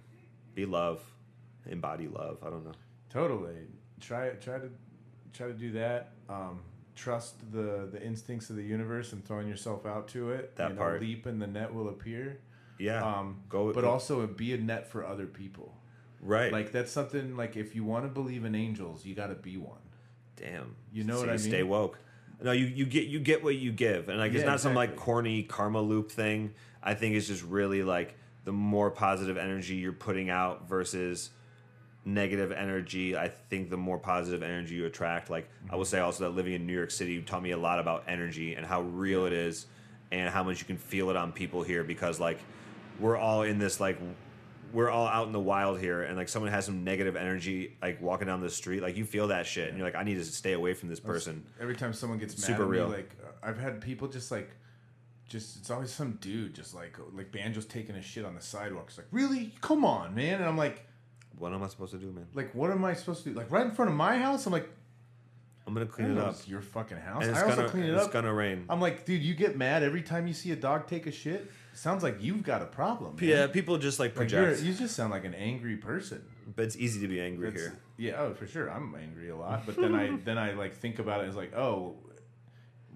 Be 0.55 0.65
love, 0.65 1.03
embody 1.67 2.09
love. 2.09 2.39
I 2.43 2.49
don't 2.51 2.65
know. 2.65 2.73
Totally 3.11 3.57
try 4.01 4.31
try 4.31 4.59
to 4.59 4.71
try 5.33 5.47
to 5.47 5.53
do 5.53 5.73
that. 5.73 6.13
Um, 6.29 6.61
trust 6.97 7.51
the 7.53 7.89
the 7.93 8.03
instincts 8.03 8.51
of 8.51 8.57
the 8.57 8.63
universe 8.65 9.13
and 9.13 9.25
throwing 9.25 9.49
yourself 9.49 9.87
out 9.87 10.09
to 10.09 10.31
it. 10.31 10.57
That 10.57 10.71
you 10.71 10.75
know, 10.75 10.81
part. 10.81 11.01
leap 11.01 11.27
and 11.27 11.41
the 11.41 11.47
net 11.47 11.73
will 11.75 11.89
appear. 11.89 12.39
Yeah, 12.79 13.05
Um, 13.05 13.43
go. 13.51 13.73
but 13.75 13.85
also 13.85 14.27
be 14.27 14.55
a 14.55 14.57
net 14.59 14.87
for 14.89 15.05
other 15.07 15.27
people. 15.27 15.77
right. 16.23 16.51
Like 16.51 16.73
that's 16.73 16.91
something 16.91 17.37
like 17.37 17.57
if 17.57 17.75
you 17.75 17.85
want 17.85 18.05
to 18.07 18.09
believe 18.09 18.45
in 18.47 18.55
angels, 18.55 19.05
you 19.05 19.15
got 19.15 19.27
to 19.27 19.35
be 19.35 19.57
one. 19.59 19.79
damn. 20.37 20.75
You 20.93 21.05
know 21.05 21.15
So 21.17 21.21
what 21.21 21.29
I 21.29 21.33
mean? 21.33 21.39
Stay 21.39 21.63
woke. 21.63 21.99
No, 22.43 22.53
you 22.53 22.65
you 22.65 22.87
get 22.87 23.07
you 23.07 23.21
get 23.21 23.45
what 23.45 23.57
you 23.57 23.71
give, 23.71 24.09
and 24.09 24.19
like 24.19 24.33
it's 24.33 24.41
Yeah, 24.41 24.47
not 24.51 24.61
some 24.61 24.75
like 24.75 24.97
corny 24.97 25.43
karma 25.43 25.83
loop 25.83 26.11
thing. 26.11 26.55
I 26.83 26.95
think 26.95 27.15
it's 27.15 27.27
just 27.27 27.45
really 27.45 27.83
like 27.83 28.15
the 28.45 28.53
more 28.53 28.91
positive 28.91 29.37
energy 29.37 29.75
you're 29.75 29.93
putting 29.93 30.31
out 30.31 30.67
versus 30.67 31.29
negative 32.05 32.53
energy. 32.53 33.17
I 33.17 33.29
think 33.29 33.71
the 33.71 33.77
more 33.77 33.99
positive 33.99 34.43
energy 34.43 34.75
you 34.77 34.87
attract. 34.87 35.31
Like 35.31 35.49
I 35.69 35.77
will 35.77 35.85
mm-hmm. 35.85 35.91
say 35.91 36.01
also 36.01 36.25
that 36.25 36.31
living 36.31 36.55
in 36.55 36.67
New 36.67 36.77
York 36.77 36.91
City 36.91 37.21
taught 37.23 37.43
me 37.43 37.51
a 37.53 37.59
lot 37.59 37.79
about 37.79 38.05
energy 38.07 38.55
and 38.55 38.67
how 38.67 38.83
real 38.83 39.27
it 39.27 39.33
is, 39.33 39.67
and 40.13 40.31
how 40.31 40.43
much 40.43 40.61
you 40.61 40.67
can 40.67 40.79
feel 40.79 41.11
it 41.11 41.17
on 41.17 41.33
people 41.33 41.63
here 41.63 41.85
because 41.85 42.21
like 42.21 42.39
we're 42.99 43.17
all 43.17 43.43
in 43.43 43.59
this 43.59 43.81
like 43.81 43.99
we're 44.73 44.91
all 44.91 45.09
out 45.09 45.27
in 45.27 45.33
the 45.33 45.41
wild 45.41 45.81
here 45.81 46.03
and 46.03 46.17
like 46.17 46.29
someone 46.29 46.51
has 46.51 46.65
some 46.65 46.85
negative 46.85 47.17
energy 47.17 47.77
like 47.83 48.01
walking 48.01 48.29
down 48.29 48.41
the 48.41 48.49
street 48.49 48.83
like 48.83 48.97
you 48.97 49.05
feel 49.05 49.27
that 49.29 49.45
shit 49.45 49.69
and 49.69 49.77
you're 49.77 49.85
like 49.85 49.97
i 49.97 50.05
need 50.05 50.15
to 50.15 50.25
stay 50.25 50.53
away 50.53 50.75
from 50.75 50.89
this 50.89 51.01
person 51.01 51.45
Every 51.61 51.75
time 51.75 51.93
someone 51.93 52.21
gets 52.21 52.39
mad 52.39 52.47
Super 52.47 52.63
at 52.63 52.69
real. 52.69 52.89
me, 52.89 52.97
like 52.99 53.17
I've 53.43 53.59
had 53.59 53.81
people 53.81 54.09
just 54.09 54.31
like, 54.31 54.51
just 55.29 55.59
it's 55.59 55.71
always 55.71 55.91
some 55.91 56.19
dude 56.21 56.55
just 56.55 56.75
like 56.75 56.97
like 57.15 57.31
banjo's 57.31 57.65
taking 57.65 57.95
a 57.97 58.03
shit 58.03 58.25
on 58.25 58.35
the 58.35 58.41
sidewalk. 58.41 58.87
It's 58.89 58.99
like 58.99 59.07
really, 59.13 59.55
come 59.61 59.85
on, 59.85 60.15
man. 60.15 60.35
And 60.35 60.45
I'm 60.45 60.57
like, 60.57 60.85
what 61.41 61.53
am 61.53 61.63
i 61.63 61.67
supposed 61.67 61.91
to 61.93 61.99
do 61.99 62.13
man 62.13 62.27
like 62.35 62.55
what 62.55 62.71
am 62.71 62.85
I 62.85 62.95
supposed 62.95 63.25
to 63.25 63.31
do? 63.31 63.35
Like 63.37 63.51
right 63.51 63.67
in 63.67 63.73
front 63.73 63.91
of 63.91 63.97
my 63.97 64.17
house? 64.19 64.47
I'm 64.47 64.53
like, 64.53 64.69
i'm 65.67 65.75
gonna 65.75 65.87
clean 65.87 66.13
it 66.13 66.19
up 66.19 66.31
it's 66.35 66.47
your 66.47 66.61
fucking 66.61 66.97
house. 66.99 67.23
and 67.23 67.31
it's 67.33 67.41
I 67.41 67.45
also 67.45 67.57
gonna 67.57 67.69
clean 67.71 67.85
it 67.85 67.95
it's 67.95 68.05
up. 68.05 68.13
gonna 68.13 68.33
rain 68.33 68.65
I'm 68.69 68.81
like, 68.81 69.05
dude, 69.07 69.23
you 69.23 69.35
get 69.35 69.57
mad 69.57 69.83
every 69.83 70.03
time 70.03 70.27
you 70.29 70.33
see 70.35 70.53
a 70.53 70.57
dog 70.57 70.87
take 70.87 71.07
a 71.07 71.13
shit. 71.13 71.51
Sounds 71.73 72.03
like 72.03 72.17
you've 72.21 72.43
got 72.43 72.61
a 72.63 72.67
problem. 72.67 73.17
man. 73.17 73.29
yeah 73.29 73.47
people 73.47 73.79
just 73.79 73.99
like 73.99 74.11
Like 74.11 74.29
project 74.29 74.63
you 74.63 74.73
just 74.75 74.95
sound 74.95 75.11
like 75.13 75.25
an 75.25 75.35
angry 75.35 75.77
person. 75.77 76.23
but 76.57 76.65
it's 76.67 76.77
easy 76.77 77.01
to 77.01 77.09
be 77.09 77.21
angry 77.21 77.49
It's- 77.49 77.61
here 77.63 77.73
Yeah, 77.97 78.21
oh 78.23 78.35
for 78.35 78.47
sure. 78.47 78.69
I'm 78.71 78.95
angry 78.95 79.29
a 79.31 79.37
lot, 79.37 79.65
but 79.67 79.77
then 79.77 79.95
I 79.95 80.17
then 80.25 80.39
I 80.39 80.53
like 80.53 80.75
think 80.75 80.99
about 80.99 81.25
it 81.25 81.29
as 81.29 81.37
like, 81.37 81.55
oh, 81.57 81.97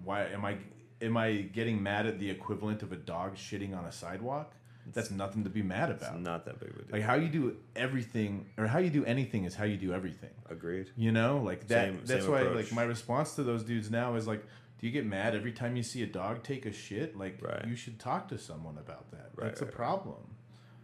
why 0.03 0.25
am 0.25 0.43
I 0.45 0.57
am 1.01 1.15
I 1.17 1.27
getting 1.57 1.81
mad 1.81 2.05
at 2.05 2.19
the 2.19 2.29
equivalent 2.29 2.83
of 2.83 2.91
a 2.91 2.95
dog 2.95 3.35
shitting 3.35 3.75
on 3.77 3.85
a 3.85 3.91
sidewalk? 3.91 4.53
That's 4.93 5.11
nothing 5.11 5.43
to 5.45 5.49
be 5.49 5.61
mad 5.63 5.89
it's 5.89 6.03
about. 6.07 6.19
not 6.21 6.45
that 6.45 6.59
big 6.59 6.69
of 6.69 6.75
a 6.75 6.79
deal 6.83 6.91
Like 6.91 7.01
how 7.01 7.15
you 7.15 7.27
do 7.29 7.57
everything 7.75 8.45
or 8.57 8.67
how 8.67 8.79
you 8.79 8.89
do 8.89 9.03
anything 9.05 9.45
is 9.45 9.55
how 9.55 9.65
you 9.65 9.77
do 9.77 9.93
everything. 9.93 10.29
agreed 10.49 10.89
You 10.95 11.11
know, 11.11 11.39
like 11.39 11.67
that. 11.67 11.85
Same- 11.87 12.01
that's 12.05 12.23
same 12.23 12.31
why 12.31 12.41
approach. 12.41 12.55
like 12.65 12.71
my 12.73 12.83
response 12.83 13.35
to 13.35 13.43
those 13.43 13.63
dudes 13.63 13.89
now 13.91 14.15
is 14.15 14.27
like, 14.27 14.43
do 14.79 14.87
you 14.87 14.91
get 14.93 15.05
mad 15.05 15.35
every 15.35 15.51
time 15.53 15.75
you 15.75 15.83
see 15.83 16.03
a 16.03 16.05
dog 16.07 16.43
take 16.43 16.65
a 16.65 16.71
shit? 16.71 17.17
Like 17.17 17.39
Right. 17.41 17.65
you 17.67 17.75
should 17.75 17.97
talk 17.99 18.27
to 18.29 18.37
someone 18.37 18.77
about 18.77 19.09
that. 19.11 19.31
Right, 19.35 19.45
that's 19.47 19.61
a 19.61 19.65
right, 19.65 19.71
right. 19.71 19.75
problem. 19.77 20.17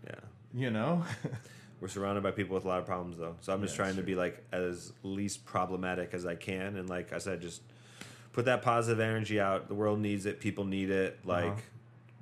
yeah 0.08 0.16
You 0.54 0.72
know. 0.72 1.04
we're 1.82 1.88
surrounded 1.88 2.22
by 2.24 2.30
people 2.32 2.54
with 2.56 2.64
a 2.66 2.68
lot 2.68 2.78
of 2.80 2.86
problems 2.86 3.18
though 3.18 3.36
so 3.42 3.52
i'm 3.52 3.60
just 3.64 3.74
Yeah, 3.76 3.86
trying 3.86 3.96
to 3.96 4.04
be 4.04 4.14
like 4.14 4.44
as 4.52 4.94
least 5.02 5.46
problematic 5.46 6.14
as 6.14 6.28
i 6.28 6.36
can 6.36 6.76
and 6.78 6.88
like 6.88 7.12
i 7.12 7.18
said 7.18 7.42
just 7.42 7.64
put 8.34 8.46
that 8.46 8.62
positive 8.62 9.00
energy 9.00 9.40
out 9.40 9.68
the 9.68 9.74
world 9.74 10.00
needs 10.00 10.28
it 10.28 10.40
people 10.40 10.64
need 10.64 10.92
it 10.92 11.18
like 11.26 11.46
Uh-huh. 11.46 11.62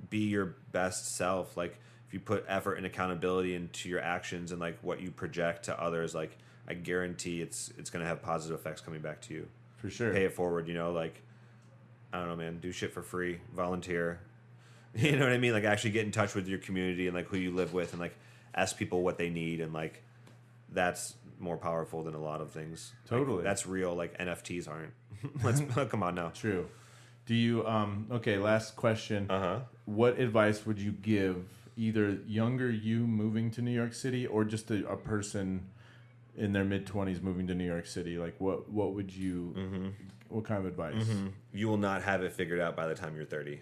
Be 0.08 0.18
your 0.28 0.54
best 0.72 1.16
self 1.16 1.56
like 1.56 1.78
if 2.06 2.14
you 2.14 2.20
put 2.20 2.44
effort 2.48 2.74
and 2.74 2.86
accountability 2.86 3.54
into 3.54 3.88
your 3.88 4.00
actions 4.00 4.50
and 4.52 4.60
like 4.60 4.78
what 4.82 5.00
you 5.00 5.10
project 5.10 5.64
to 5.66 5.80
others 5.82 6.14
like 6.14 6.36
i 6.68 6.74
guarantee 6.74 7.40
it's 7.42 7.70
it's 7.76 7.90
going 7.90 8.02
to 8.02 8.08
have 8.08 8.22
positive 8.22 8.58
effects 8.58 8.80
coming 8.80 9.00
back 9.00 9.20
to 9.20 9.34
you 9.34 9.48
for 9.76 9.90
sure. 9.90 10.12
pay 10.12 10.24
it 10.24 10.32
forward 10.32 10.66
you 10.68 10.74
know 10.74 10.90
like 10.92 11.20
i 12.12 12.18
don't 12.18 12.28
know 12.28 12.36
man 12.36 12.58
do 12.60 12.72
shit 12.72 12.92
for 12.92 13.02
free 13.02 13.38
volunteer 13.54 14.20
you 14.94 15.12
know 15.16 15.24
what 15.24 15.32
i 15.32 15.38
mean 15.38 15.52
like 15.52 15.64
actually 15.64 15.90
get 15.90 16.04
in 16.06 16.12
touch 16.12 16.34
with 16.34 16.48
your 16.48 16.58
community 16.58 17.06
and 17.06 17.14
like 17.14 17.26
who 17.28 17.36
you 17.36 17.50
live 17.54 17.72
with 17.74 17.92
and 17.92 18.00
like 18.00 18.16
ask 18.54 18.76
people 18.76 19.02
what 19.02 19.18
they 19.18 19.28
need 19.30 19.60
and 19.60 19.72
like 19.72 20.02
that's 20.72 21.14
more 21.38 21.56
powerful 21.56 22.02
than 22.02 22.14
a 22.14 22.20
lot 22.20 22.40
of 22.40 22.50
things 22.50 22.92
Like, 23.10 23.20
Totally. 23.20 23.42
that's 23.44 23.66
real 23.66 23.94
like 23.94 24.18
nfts 24.18 24.68
aren't 24.68 24.92
let's 25.44 25.60
come 25.90 26.02
on 26.02 26.14
now 26.14 26.30
True. 26.30 26.66
Do 27.30 27.36
you 27.36 27.64
um 27.64 28.08
okay, 28.10 28.38
last 28.38 28.74
question. 28.74 29.30
uh-huh 29.30 29.60
What 29.84 30.18
advice 30.18 30.66
would 30.66 30.80
you 30.80 30.90
give 30.90 31.36
either 31.76 32.18
younger 32.26 32.68
you 32.68 33.06
moving 33.06 33.52
to 33.52 33.62
New 33.62 33.70
York 33.70 33.94
City 33.94 34.26
or 34.26 34.44
just 34.44 34.68
a, 34.72 34.78
a 34.88 34.96
person 34.96 35.46
in 36.36 36.52
their 36.52 36.64
mid 36.64 36.86
20s 36.86 37.22
moving 37.22 37.46
to 37.46 37.54
New 37.54 37.70
York 37.74 37.86
City? 37.86 38.18
Like 38.18 38.34
what 38.40 38.68
what 38.68 38.94
would 38.94 39.14
you 39.14 39.54
Mm-hmm. 39.56 39.88
what 40.28 40.44
kind 40.44 40.58
of 40.58 40.66
advice? 40.66 41.06
you 41.52 41.68
will 41.68 41.82
not 41.88 42.02
have 42.02 42.24
it 42.24 42.32
figured 42.32 42.58
out 42.58 42.74
by 42.74 42.88
the 42.88 42.96
time 42.96 43.14
you're 43.14 43.24
30 43.24 43.60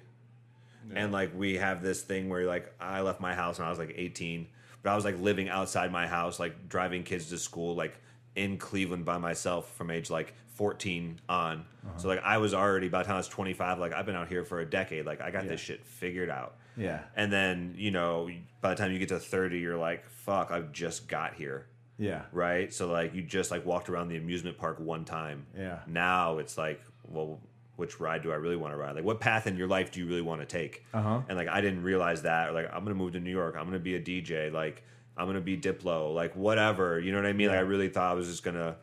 and 0.95 1.12
like 1.12 1.31
we 1.36 1.57
have 1.59 1.82
this 1.82 2.01
thing 2.01 2.31
where 2.31 2.47
like 2.47 2.73
i 2.81 3.03
left 3.03 3.20
my 3.20 3.35
house 3.35 3.59
when 3.59 3.66
i 3.69 3.70
was 3.70 3.78
like 3.78 3.93
18 3.95 4.47
but 4.82 4.89
i 4.93 4.95
was 4.97 5.05
like 5.05 5.20
living 5.20 5.51
outside 5.51 5.93
my 5.93 6.07
house 6.07 6.40
like 6.40 6.55
driving 6.70 7.03
kids 7.03 7.28
to 7.28 7.36
school 7.36 7.74
like 7.74 7.95
in 8.39 8.56
cleveland 8.59 9.05
by 9.05 9.19
myself 9.19 9.74
from 9.74 9.90
age 9.90 10.09
like 10.10 10.32
14 10.55 11.20
on 11.28 11.65
so 11.97 12.09
like 12.09 12.23
i 12.24 12.39
was 12.39 12.52
already 12.55 12.89
by 12.89 12.98
the 12.98 13.05
time 13.05 13.15
i 13.15 13.19
was 13.19 13.28
25 13.28 13.78
like 13.78 13.93
i've 13.93 14.06
been 14.06 14.16
out 14.16 14.28
here 14.28 14.44
for 14.44 14.60
a 14.60 14.66
decade 14.69 15.06
like 15.06 15.20
i 15.20 15.31
got 15.31 15.47
this 15.47 15.60
shit 15.60 15.85
figured 15.85 16.28
out 16.31 16.56
Yeah. 16.77 17.01
and 17.16 17.32
then 17.32 17.74
you 17.77 17.90
know 17.90 18.28
by 18.60 18.70
the 18.70 18.77
time 18.77 18.90
you 18.93 18.98
get 18.98 19.09
to 19.10 19.19
30 19.20 19.59
you're 19.59 19.77
like 19.77 20.09
fuck 20.09 20.51
i've 20.51 20.73
just 20.73 21.06
got 21.09 21.35
here 21.35 21.66
Yeah. 21.98 22.23
right? 22.32 22.73
So 22.73 22.90
like 22.90 23.15
you 23.15 23.23
just 23.23 23.51
like 23.51 23.65
walked 23.66 23.89
around 23.89 24.09
the 24.09 24.16
amusement 24.16 24.56
park 24.59 24.78
one 24.81 25.05
time. 25.05 25.47
Yeah. 25.56 25.78
Now 25.89 26.39
it's 26.39 26.56
like, 26.56 26.81
well, 27.05 27.40
which 27.77 27.98
ride 28.01 28.23
do 28.23 28.31
I 28.31 28.36
really 28.36 28.56
want 28.56 28.73
to 28.73 28.77
ride? 28.77 28.94
Like, 28.97 29.05
what 29.05 29.19
path 29.20 29.47
in 29.48 29.56
your 29.56 29.66
life 29.69 29.90
do 29.93 29.98
you 30.01 30.06
really 30.06 30.23
want 30.31 30.40
to 30.40 30.47
take? 30.47 30.85
Uh-huh. 30.94 31.23
And 31.28 31.36
like, 31.39 31.48
I 31.48 31.60
didn't 31.60 31.82
realize 31.82 32.23
that. 32.23 32.51
Or, 32.51 32.52
like, 32.52 32.69
I'm 32.73 32.82
gonna 32.85 32.94
move 32.97 33.12
to 33.15 33.20
New 33.20 33.31
York. 33.40 33.55
I'm 33.59 33.65
gonna 33.66 33.78
be 33.81 33.94
a 33.97 34.01
DJ. 34.01 34.52
Like, 34.52 34.85
I'm 35.19 35.27
gonna 35.27 35.40
be 35.40 35.57
Diplo. 35.59 36.15
Like, 36.15 36.35
whatever. 36.36 37.01
You 37.01 37.12
know 37.12 37.19
what 37.19 37.27
I 37.27 37.32
mean? 37.32 37.49
Like, 37.49 37.59
I 37.59 37.62
really 37.62 37.89
thought 37.89 38.11
I 38.11 38.15
was 38.15 38.28
just 38.28 38.43
gonna 38.43 38.77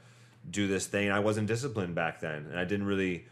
do 0.49 0.67
this 0.67 0.85
thing. 0.85 1.09
I 1.09 1.19
wasn't 1.19 1.47
disciplined 1.47 1.95
back 1.95 2.19
then, 2.19 2.47
and 2.49 2.59
I 2.59 2.65
didn't 2.65 2.85
really. 2.85 3.25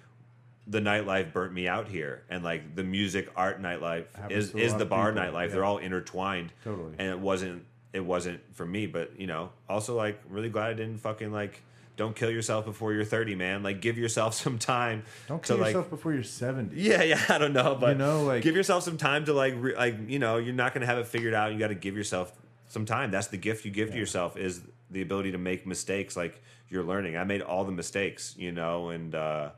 The 0.65 0.80
nightlife 0.80 1.34
burnt 1.34 1.51
me 1.51 1.67
out 1.67 1.89
here, 1.89 2.23
and 2.30 2.41
like 2.41 2.73
the 2.75 2.85
music, 2.85 3.30
art, 3.35 3.61
nightlife 3.61 4.05
is 4.31 4.55
is 4.55 4.73
the 4.75 4.85
bar 4.85 5.11
people, 5.11 5.27
nightlife. 5.27 5.47
yeah. 5.47 5.53
They're 5.55 5.65
all 5.65 5.77
intertwined. 5.80 6.53
Totally. 6.63 6.93
And 6.97 7.09
it 7.09 7.19
wasn't 7.19 7.65
it 7.91 7.99
wasn't 8.05 8.39
for 8.55 8.65
me, 8.65 8.88
but 8.88 9.19
you 9.19 9.27
know, 9.27 9.49
also 9.67 9.97
like 9.97 10.21
really 10.30 10.47
glad 10.49 10.69
I 10.69 10.73
didn't 10.73 10.99
fucking 10.99 11.34
like 11.34 11.61
don't 11.97 12.15
kill 12.15 12.31
yourself 12.31 12.63
before 12.65 12.91
you're 12.93 13.03
30, 13.03 13.35
man. 13.35 13.61
Like 13.61 13.81
give 13.81 13.97
yourself 13.97 14.34
some 14.43 14.57
time 14.57 15.03
Don't 15.27 15.43
to 15.43 15.47
kill 15.49 15.57
like 15.57 15.67
yourself 15.73 15.89
before 15.89 16.13
you're 16.13 16.23
70. 16.23 16.80
yeah, 16.81 17.03
yeah, 17.03 17.21
I 17.30 17.38
don't 17.38 17.53
know, 17.53 17.75
but 17.75 17.89
You 17.89 17.95
know, 17.95 18.23
like- 18.23 18.41
give 18.41 18.55
yourself 18.55 18.84
some 18.84 18.97
time 18.97 19.25
to 19.25 19.34
like, 19.34 19.53
re- 19.57 19.75
like 19.75 20.09
you 20.09 20.17
know, 20.17 20.38
you're 20.38 20.55
not 20.55 20.73
gonna 20.73 20.85
have 20.88 20.97
it 20.97 21.07
figured 21.07 21.34
out. 21.34 21.51
You 21.51 21.59
got 21.59 21.67
to 21.67 21.75
give 21.75 21.95
yourself 21.97 22.31
some 22.73 22.85
time. 22.85 23.11
That's 23.11 23.27
the 23.27 23.37
gift 23.37 23.63
you 23.65 23.71
give 23.71 23.91
to 23.91 23.97
yourself 23.97 24.35
is 24.35 24.61
the 24.89 25.01
ability 25.01 25.31
to 25.31 25.37
make 25.37 25.65
mistakes. 25.67 26.17
Like 26.17 26.41
you're 26.69 26.83
learning. 26.83 27.15
I 27.15 27.23
made 27.23 27.41
all 27.41 27.63
the 27.63 27.71
mistakes, 27.71 28.33
you 28.37 28.51
know, 28.51 28.89
and 28.89 29.13
uh, 29.13 29.51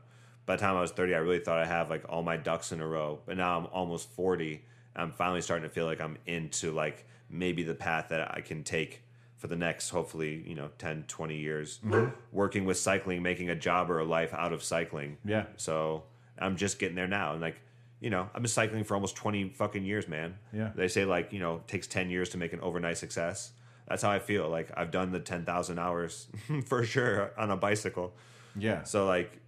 by 0.45 0.57
the 0.57 0.61
time 0.61 0.75
I 0.75 0.81
was 0.81 0.91
30, 0.91 1.15
I 1.15 1.19
really 1.19 1.39
thought 1.39 1.57
I 1.59 1.65
have 1.65 1.89
like 1.89 2.03
all 2.09 2.21
my 2.21 2.37
ducks 2.37 2.71
in 2.73 2.81
a 2.81 2.87
row. 2.87 3.19
But 3.25 3.37
now 3.37 3.57
I'm 3.57 3.67
almost 3.67 4.09
40. 4.11 4.61
I'm 4.97 5.11
finally 5.11 5.41
starting 5.41 5.67
to 5.67 5.73
feel 5.73 5.85
like 5.85 6.01
I'm 6.01 6.17
into 6.25 6.71
like 6.71 7.05
maybe 7.29 7.63
the 7.63 7.73
path 7.73 8.07
that 8.09 8.35
I 8.35 8.41
can 8.41 8.63
take 8.63 9.01
for 9.37 9.47
the 9.47 9.55
next 9.55 9.89
hopefully 9.89 10.43
you 10.47 10.55
know 10.55 10.69
10 10.77 11.03
20 11.07 11.35
years 11.37 11.79
Mm-hmm. 11.85 12.09
working 12.31 12.63
with 12.65 12.77
cycling 12.77 13.21
making 13.21 13.49
a 13.49 13.55
job 13.55 13.91
or 13.91 13.99
a 13.99 14.05
life 14.05 14.33
out 14.33 14.53
of 14.53 14.63
cycling 14.63 15.17
Yeah. 15.25 15.45
so 15.57 16.03
I'm 16.39 16.55
just 16.55 16.79
getting 16.79 16.95
there 16.95 17.07
now. 17.07 17.33
And 17.33 17.41
like, 17.41 17.57
you 17.99 18.09
know, 18.09 18.29
I've 18.33 18.41
been 18.41 18.47
cycling 18.47 18.83
for 18.83 18.95
almost 18.95 19.15
20 19.15 19.49
fucking 19.49 19.83
years, 19.83 20.07
man. 20.07 20.37
Yeah. 20.53 20.71
They 20.75 20.87
say 20.87 21.05
like, 21.05 21.31
you 21.33 21.39
know, 21.39 21.55
it 21.57 21.67
takes 21.67 21.87
10 21.87 22.09
years 22.09 22.29
to 22.29 22.37
make 22.37 22.53
an 22.53 22.61
overnight 22.61 22.97
success. 22.97 23.51
That's 23.87 24.01
how 24.01 24.11
I 24.11 24.19
feel. 24.19 24.49
Like 24.49 24.69
I've 24.75 24.91
done 24.91 25.11
the 25.11 25.19
10,000 25.19 25.79
hours 25.79 26.27
for 26.65 26.83
sure 26.83 27.31
on 27.37 27.51
a 27.51 27.57
bicycle. 27.57 28.13
Yeah. 28.55 28.83
So 28.83 29.05
like, 29.05 29.39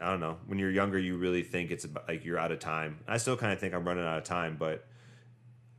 I 0.00 0.10
don't 0.10 0.20
know. 0.20 0.38
When 0.46 0.58
you're 0.58 0.70
younger, 0.70 0.98
you 0.98 1.16
really 1.16 1.42
think 1.42 1.70
it's 1.70 1.84
about, 1.84 2.08
like 2.08 2.24
you're 2.24 2.38
out 2.38 2.52
of 2.52 2.58
time. 2.58 2.98
I 3.06 3.16
still 3.18 3.36
kind 3.36 3.52
of 3.52 3.60
think 3.60 3.74
I'm 3.74 3.86
running 3.86 4.04
out 4.04 4.18
of 4.18 4.24
time, 4.24 4.56
but 4.58 4.86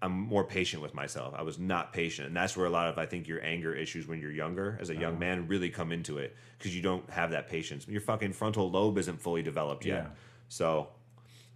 I'm 0.01 0.11
more 0.11 0.43
patient 0.43 0.81
with 0.81 0.93
myself. 0.93 1.33
I 1.35 1.41
was 1.41 1.57
not 1.57 1.91
patient, 1.91 2.27
and 2.27 2.37
that's 2.37 2.55
where 2.55 2.65
a 2.65 2.69
lot 2.69 2.89
of 2.89 2.97
I 2.97 3.05
think 3.05 3.27
your 3.27 3.43
anger 3.43 3.73
issues 3.73 4.07
when 4.07 4.19
you're 4.19 4.31
younger, 4.31 4.77
as 4.79 4.89
a 4.89 4.95
young 4.95 5.15
oh. 5.15 5.19
man, 5.19 5.47
really 5.47 5.69
come 5.69 5.91
into 5.91 6.17
it 6.17 6.35
because 6.57 6.75
you 6.75 6.81
don't 6.81 7.09
have 7.09 7.31
that 7.31 7.49
patience. 7.49 7.87
Your 7.87 8.01
fucking 8.01 8.33
frontal 8.33 8.69
lobe 8.69 8.97
isn't 8.97 9.21
fully 9.21 9.41
developed 9.41 9.85
yet. 9.85 10.03
Yeah. 10.03 10.09
So, 10.47 10.89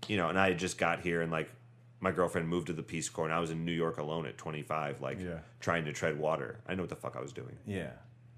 you 0.07 0.17
know, 0.17 0.29
and 0.29 0.39
I 0.39 0.49
had 0.49 0.59
just 0.59 0.77
got 0.77 1.01
here, 1.01 1.21
and 1.21 1.31
like 1.31 1.49
my 1.99 2.11
girlfriend 2.11 2.47
moved 2.47 2.67
to 2.67 2.73
the 2.73 2.83
Peace 2.83 3.09
Corps, 3.09 3.25
and 3.25 3.33
I 3.33 3.39
was 3.39 3.51
in 3.51 3.65
New 3.65 3.71
York 3.73 3.97
alone 3.97 4.25
at 4.25 4.37
25, 4.37 5.01
like 5.01 5.19
Yeah. 5.19 5.39
trying 5.59 5.85
to 5.85 5.93
tread 5.93 6.17
water. 6.17 6.59
I 6.67 6.75
know 6.75 6.83
what 6.83 6.89
the 6.89 6.95
fuck 6.95 7.15
I 7.17 7.21
was 7.21 7.33
doing, 7.33 7.57
yeah. 7.67 7.91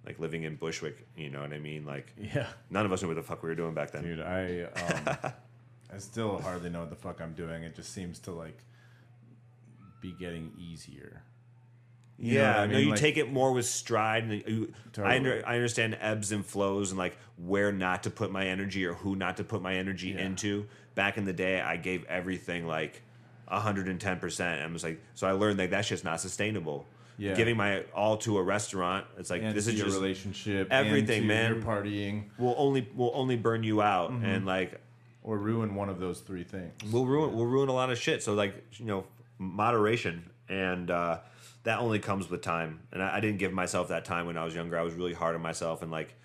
like 0.05 0.17
living 0.19 0.43
in 0.43 0.55
Bushwick. 0.55 1.05
You 1.15 1.29
know 1.29 1.41
what 1.41 1.53
I 1.53 1.59
mean? 1.59 1.85
Like 1.85 2.11
Yeah. 2.17 2.47
none 2.69 2.85
of 2.85 2.91
us 2.91 3.01
knew 3.01 3.07
what 3.09 3.15
the 3.17 3.23
fuck 3.23 3.43
we 3.43 3.49
were 3.49 3.55
doing 3.55 3.73
back 3.75 3.91
then. 3.91 4.03
Dude, 4.03 4.19
I 4.21 4.63
um, 4.63 5.33
I 5.93 5.97
still 5.99 6.39
hardly 6.41 6.69
know 6.69 6.79
what 6.79 6.89
the 6.89 6.95
fuck 6.95 7.21
I'm 7.21 7.33
doing. 7.33 7.63
It 7.63 7.75
just 7.75 7.93
seems 7.93 8.17
to 8.19 8.31
like 8.31 8.57
be 10.01 10.13
getting 10.13 10.51
easier. 10.57 11.21
You 12.17 12.35
yeah, 12.37 12.61
I 12.61 12.67
no, 12.67 12.77
you 12.77 12.91
Like- 12.91 12.99
take 12.99 13.17
it 13.17 13.31
more 13.31 13.51
with 13.51 13.65
stride. 13.65 14.23
And 14.25 14.33
you, 14.47 14.73
I, 14.97 15.15
under, 15.17 15.41
I 15.45 15.55
understand 15.55 15.97
ebbs 15.99 16.31
and 16.31 16.45
flows 16.45 16.91
and 16.91 16.99
like 16.99 17.17
where 17.37 17.71
not 17.71 18.03
to 18.03 18.09
put 18.11 18.31
my 18.31 18.45
energy 18.45 18.85
or 18.85 18.93
who 18.93 19.15
not 19.15 19.37
to 19.37 19.43
put 19.43 19.61
my 19.61 19.75
energy 19.75 20.09
Yeah. 20.09 20.25
into. 20.25 20.67
Back 20.93 21.17
in 21.17 21.25
the 21.25 21.33
day, 21.33 21.59
I 21.61 21.77
gave 21.77 22.03
everything 22.05 22.67
like 22.67 23.01
110%. 23.51 24.39
And 24.39 24.63
I 24.63 24.67
was 24.71 24.83
like, 24.83 25.01
so 25.15 25.27
I 25.27 25.31
learned 25.31 25.57
like 25.59 25.71
that 25.71 25.85
shit's 25.85 26.03
not 26.03 26.19
sustainable. 26.21 26.85
Yeah. 27.17 27.35
Giving 27.35 27.55
my 27.57 27.83
all 27.93 28.17
to 28.17 28.37
a 28.37 28.43
restaurant, 28.43 29.05
it's 29.17 29.29
like 29.29 29.41
And 29.43 29.55
this 29.55 29.67
is 29.67 29.75
your 29.75 29.85
just 29.87 29.97
relationship, 29.99 30.67
everything, 30.71 31.27
man. 31.27 31.53
Your 31.53 31.61
partying 31.61 32.25
will 32.39 32.55
only 32.57 32.87
will 32.95 33.11
only 33.13 33.35
burn 33.35 33.63
you 33.63 33.81
out 33.81 34.11
Mm-hmm. 34.11 34.25
and 34.25 34.45
like 34.45 34.79
or 35.23 35.37
ruin 35.37 35.75
one 35.75 35.87
of 35.89 35.99
those 35.99 36.19
three 36.21 36.43
things. 36.43 36.71
we'll 36.91 37.05
ruin 37.05 37.35
we'll 37.35 37.45
ruin 37.45 37.69
a 37.69 37.73
lot 37.73 37.91
of 37.91 37.99
shit. 37.99 38.23
So 38.23 38.33
like 38.33 38.55
you 38.79 38.85
know, 38.85 39.05
moderation 39.37 40.31
and 40.49 40.89
uh, 40.89 41.19
that 41.63 41.79
only 41.79 41.99
comes 41.99 42.29
with 42.29 42.41
time. 42.41 42.81
And 42.91 43.01
I, 43.03 43.17
I 43.17 43.19
didn't 43.19 43.37
give 43.39 43.53
myself 43.53 43.89
that 43.89 44.05
time 44.05 44.25
when 44.25 44.37
I 44.37 44.43
was 44.45 44.55
younger. 44.55 44.77
I 44.77 44.81
was 44.83 44.93
really 44.93 45.13
hard 45.13 45.35
on 45.35 45.41
myself 45.41 45.81
and 45.81 45.91
like, 45.91 46.15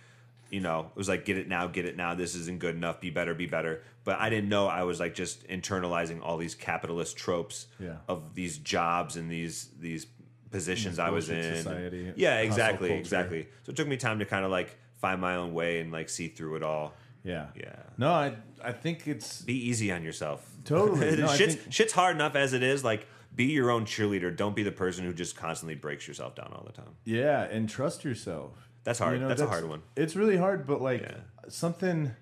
you 0.51 0.61
know, 0.61 0.87
it 0.95 0.97
was 0.97 1.09
like 1.09 1.25
get 1.25 1.37
it 1.39 1.49
now, 1.49 1.67
get 1.67 1.85
it 1.85 1.97
now. 1.97 2.15
This 2.15 2.35
isn't 2.35 2.61
good 2.61 2.75
enough. 2.77 3.01
Be 3.01 3.11
better, 3.11 3.35
be 3.35 3.47
better. 3.47 3.83
But 4.05 4.21
I 4.21 4.31
didn't 4.31 4.49
know 4.49 4.67
I 4.69 4.85
was 4.85 5.01
like 5.01 5.15
just 5.15 5.47
internalizing 5.49 6.21
all 6.23 6.37
these 6.39 6.55
capitalist 6.55 7.17
tropes 7.17 7.67
Yeah. 7.81 7.97
of 8.09 8.35
these 8.35 8.57
jobs 8.59 9.17
and 9.17 9.31
these 9.31 9.69
these 9.81 10.07
positions 10.51 10.99
I 10.99 11.11
was 11.11 11.29
in. 11.29 11.43
society, 11.57 12.13
yeah, 12.17 12.39
exactly, 12.39 12.93
exactly. 12.93 13.49
So 13.65 13.71
it 13.71 13.77
took 13.77 13.89
me 13.89 13.97
time 13.97 14.21
to 14.21 14.25
kind 14.25 14.45
of 14.45 14.51
like 14.51 14.77
find 14.99 15.21
my 15.21 15.37
own 15.37 15.53
way 15.53 15.81
and 15.81 15.91
like 15.93 16.09
see 16.09 16.29
through 16.29 16.57
it 16.57 16.63
all. 16.63 16.95
Yeah. 17.25 17.47
Yeah. 17.57 17.75
No, 17.99 18.11
I 18.13 18.37
I 18.65 18.73
think 18.73 19.07
it's 19.09 19.43
Be 19.43 19.69
easy 19.69 19.91
on 19.93 20.03
yourself. 20.05 20.49
Totally. 20.65 21.17
No, 21.21 21.27
shit's, 21.27 21.57
think- 21.57 21.73
shit's 21.73 21.93
hard 21.93 22.15
enough 22.17 22.37
as 22.37 22.53
it 22.53 22.63
is. 22.63 22.85
Like, 22.85 23.07
be 23.37 23.45
your 23.45 23.71
own 23.71 23.85
cheerleader. 23.85 24.35
Don't 24.35 24.57
be 24.57 24.63
the 24.63 24.73
person 24.73 25.05
who 25.05 25.13
just 25.13 25.37
constantly 25.37 25.75
breaks 25.77 26.09
yourself 26.09 26.35
down 26.35 26.53
all 26.57 26.65
the 26.67 26.73
time. 26.73 26.97
yeah, 27.05 27.43
and 27.45 27.69
trust 27.69 28.05
yourself. 28.05 28.69
That's 28.85 28.99
hard. 28.99 29.15
You 29.15 29.21
know, 29.21 29.29
That's 29.29 29.41
a 29.43 29.47
hard 29.49 29.69
one. 29.69 29.83
It's 29.97 30.17
really 30.17 30.37
hard, 30.37 30.67
but 30.67 30.81
like 30.81 31.03
Yeah. 31.03 31.17
something 31.49 32.13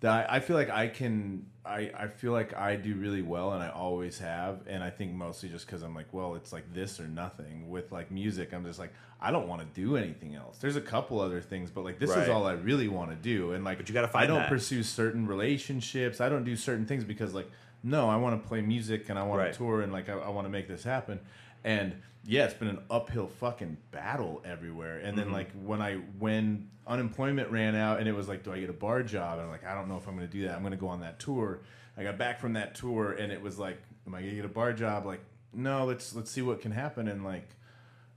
that 0.00 0.30
I, 0.30 0.36
I 0.36 0.40
feel 0.40 0.56
like 0.56 0.70
I 0.70 0.88
can. 0.88 1.46
I, 1.62 1.90
I 1.96 2.06
feel 2.08 2.32
like 2.32 2.56
I 2.56 2.74
do 2.76 2.94
really 2.94 3.20
well, 3.20 3.52
and 3.52 3.62
I 3.62 3.68
always 3.68 4.18
have. 4.18 4.60
And 4.66 4.82
I 4.82 4.88
think 4.90 5.12
mostly 5.12 5.50
just 5.50 5.66
because 5.66 5.82
I'm 5.82 5.94
like, 5.94 6.06
well, 6.12 6.34
it's 6.34 6.52
like 6.54 6.72
this 6.72 6.98
or 6.98 7.06
nothing. 7.06 7.68
With 7.68 7.92
like 7.92 8.10
music, 8.10 8.54
I'm 8.54 8.64
just 8.64 8.78
like, 8.78 8.92
I 9.20 9.30
don't 9.30 9.46
want 9.46 9.60
to 9.60 9.80
do 9.80 9.96
anything 9.98 10.34
else. 10.34 10.56
There's 10.58 10.76
a 10.76 10.80
couple 10.80 11.20
other 11.20 11.40
things, 11.42 11.70
but 11.70 11.84
like 11.84 11.98
this 11.98 12.10
Right. 12.10 12.22
is 12.22 12.28
all 12.30 12.46
I 12.46 12.52
really 12.54 12.88
want 12.88 13.10
to 13.10 13.16
do. 13.16 13.52
And 13.52 13.62
like, 13.62 13.76
But 13.76 13.88
you 13.88 13.94
gotta 13.94 14.08
find. 14.08 14.24
I 14.24 14.26
don't 14.26 14.38
that. 14.40 14.48
pursue 14.48 14.82
certain 14.82 15.26
relationships. 15.26 16.20
I 16.20 16.28
don't 16.30 16.44
do 16.44 16.56
certain 16.56 16.86
things 16.86 17.04
because 17.04 17.34
like, 17.34 17.50
no, 17.82 18.08
I 18.08 18.16
want 18.16 18.42
to 18.42 18.48
play 18.48 18.60
music 18.60 19.08
and 19.08 19.18
I 19.18 19.22
want 19.22 19.40
Right. 19.40 19.52
to 19.52 19.58
tour 19.58 19.80
and 19.82 19.92
like 19.92 20.08
I, 20.08 20.14
I 20.14 20.28
want 20.30 20.46
to 20.46 20.50
make 20.50 20.68
this 20.68 20.84
happen. 20.84 21.20
And 21.64 21.94
yeah, 22.24 22.44
it's 22.44 22.54
been 22.54 22.68
an 22.68 22.80
uphill 22.90 23.26
fucking 23.26 23.76
battle 23.90 24.42
everywhere. 24.44 24.98
And 24.98 25.16
then 25.16 25.26
Mm-hmm. 25.26 25.34
like 25.34 25.50
when 25.64 25.80
I 25.80 25.94
when 26.18 26.68
unemployment 26.86 27.50
ran 27.50 27.74
out 27.76 27.98
and 28.00 28.08
it 28.08 28.14
was 28.14 28.28
like, 28.28 28.42
do 28.42 28.52
I 28.52 28.60
get 28.60 28.68
a 28.70 28.74
bar 28.74 29.02
job? 29.02 29.34
And 29.38 29.42
I'm 29.46 29.50
like, 29.50 29.64
I 29.64 29.74
don't 29.74 29.88
know 29.88 29.96
if 29.96 30.06
I'm 30.08 30.16
going 30.16 30.26
to 30.28 30.32
do 30.32 30.46
that. 30.46 30.54
I'm 30.54 30.60
going 30.62 30.72
to 30.72 30.76
go 30.78 30.88
on 30.88 31.00
that 31.00 31.18
tour. 31.20 31.60
I 31.96 32.02
got 32.02 32.18
back 32.18 32.40
from 32.40 32.52
that 32.54 32.74
tour 32.74 33.12
and 33.12 33.30
it 33.32 33.40
was 33.40 33.58
like, 33.58 33.80
am 34.06 34.14
I 34.14 34.18
going 34.20 34.30
to 34.30 34.36
get 34.36 34.44
a 34.44 34.48
bar 34.48 34.72
job? 34.72 35.06
Like, 35.06 35.20
no, 35.54 35.84
let's 35.84 36.14
let's 36.14 36.30
see 36.30 36.42
what 36.42 36.60
can 36.60 36.72
happen. 36.72 37.08
And 37.08 37.24
like, 37.24 37.48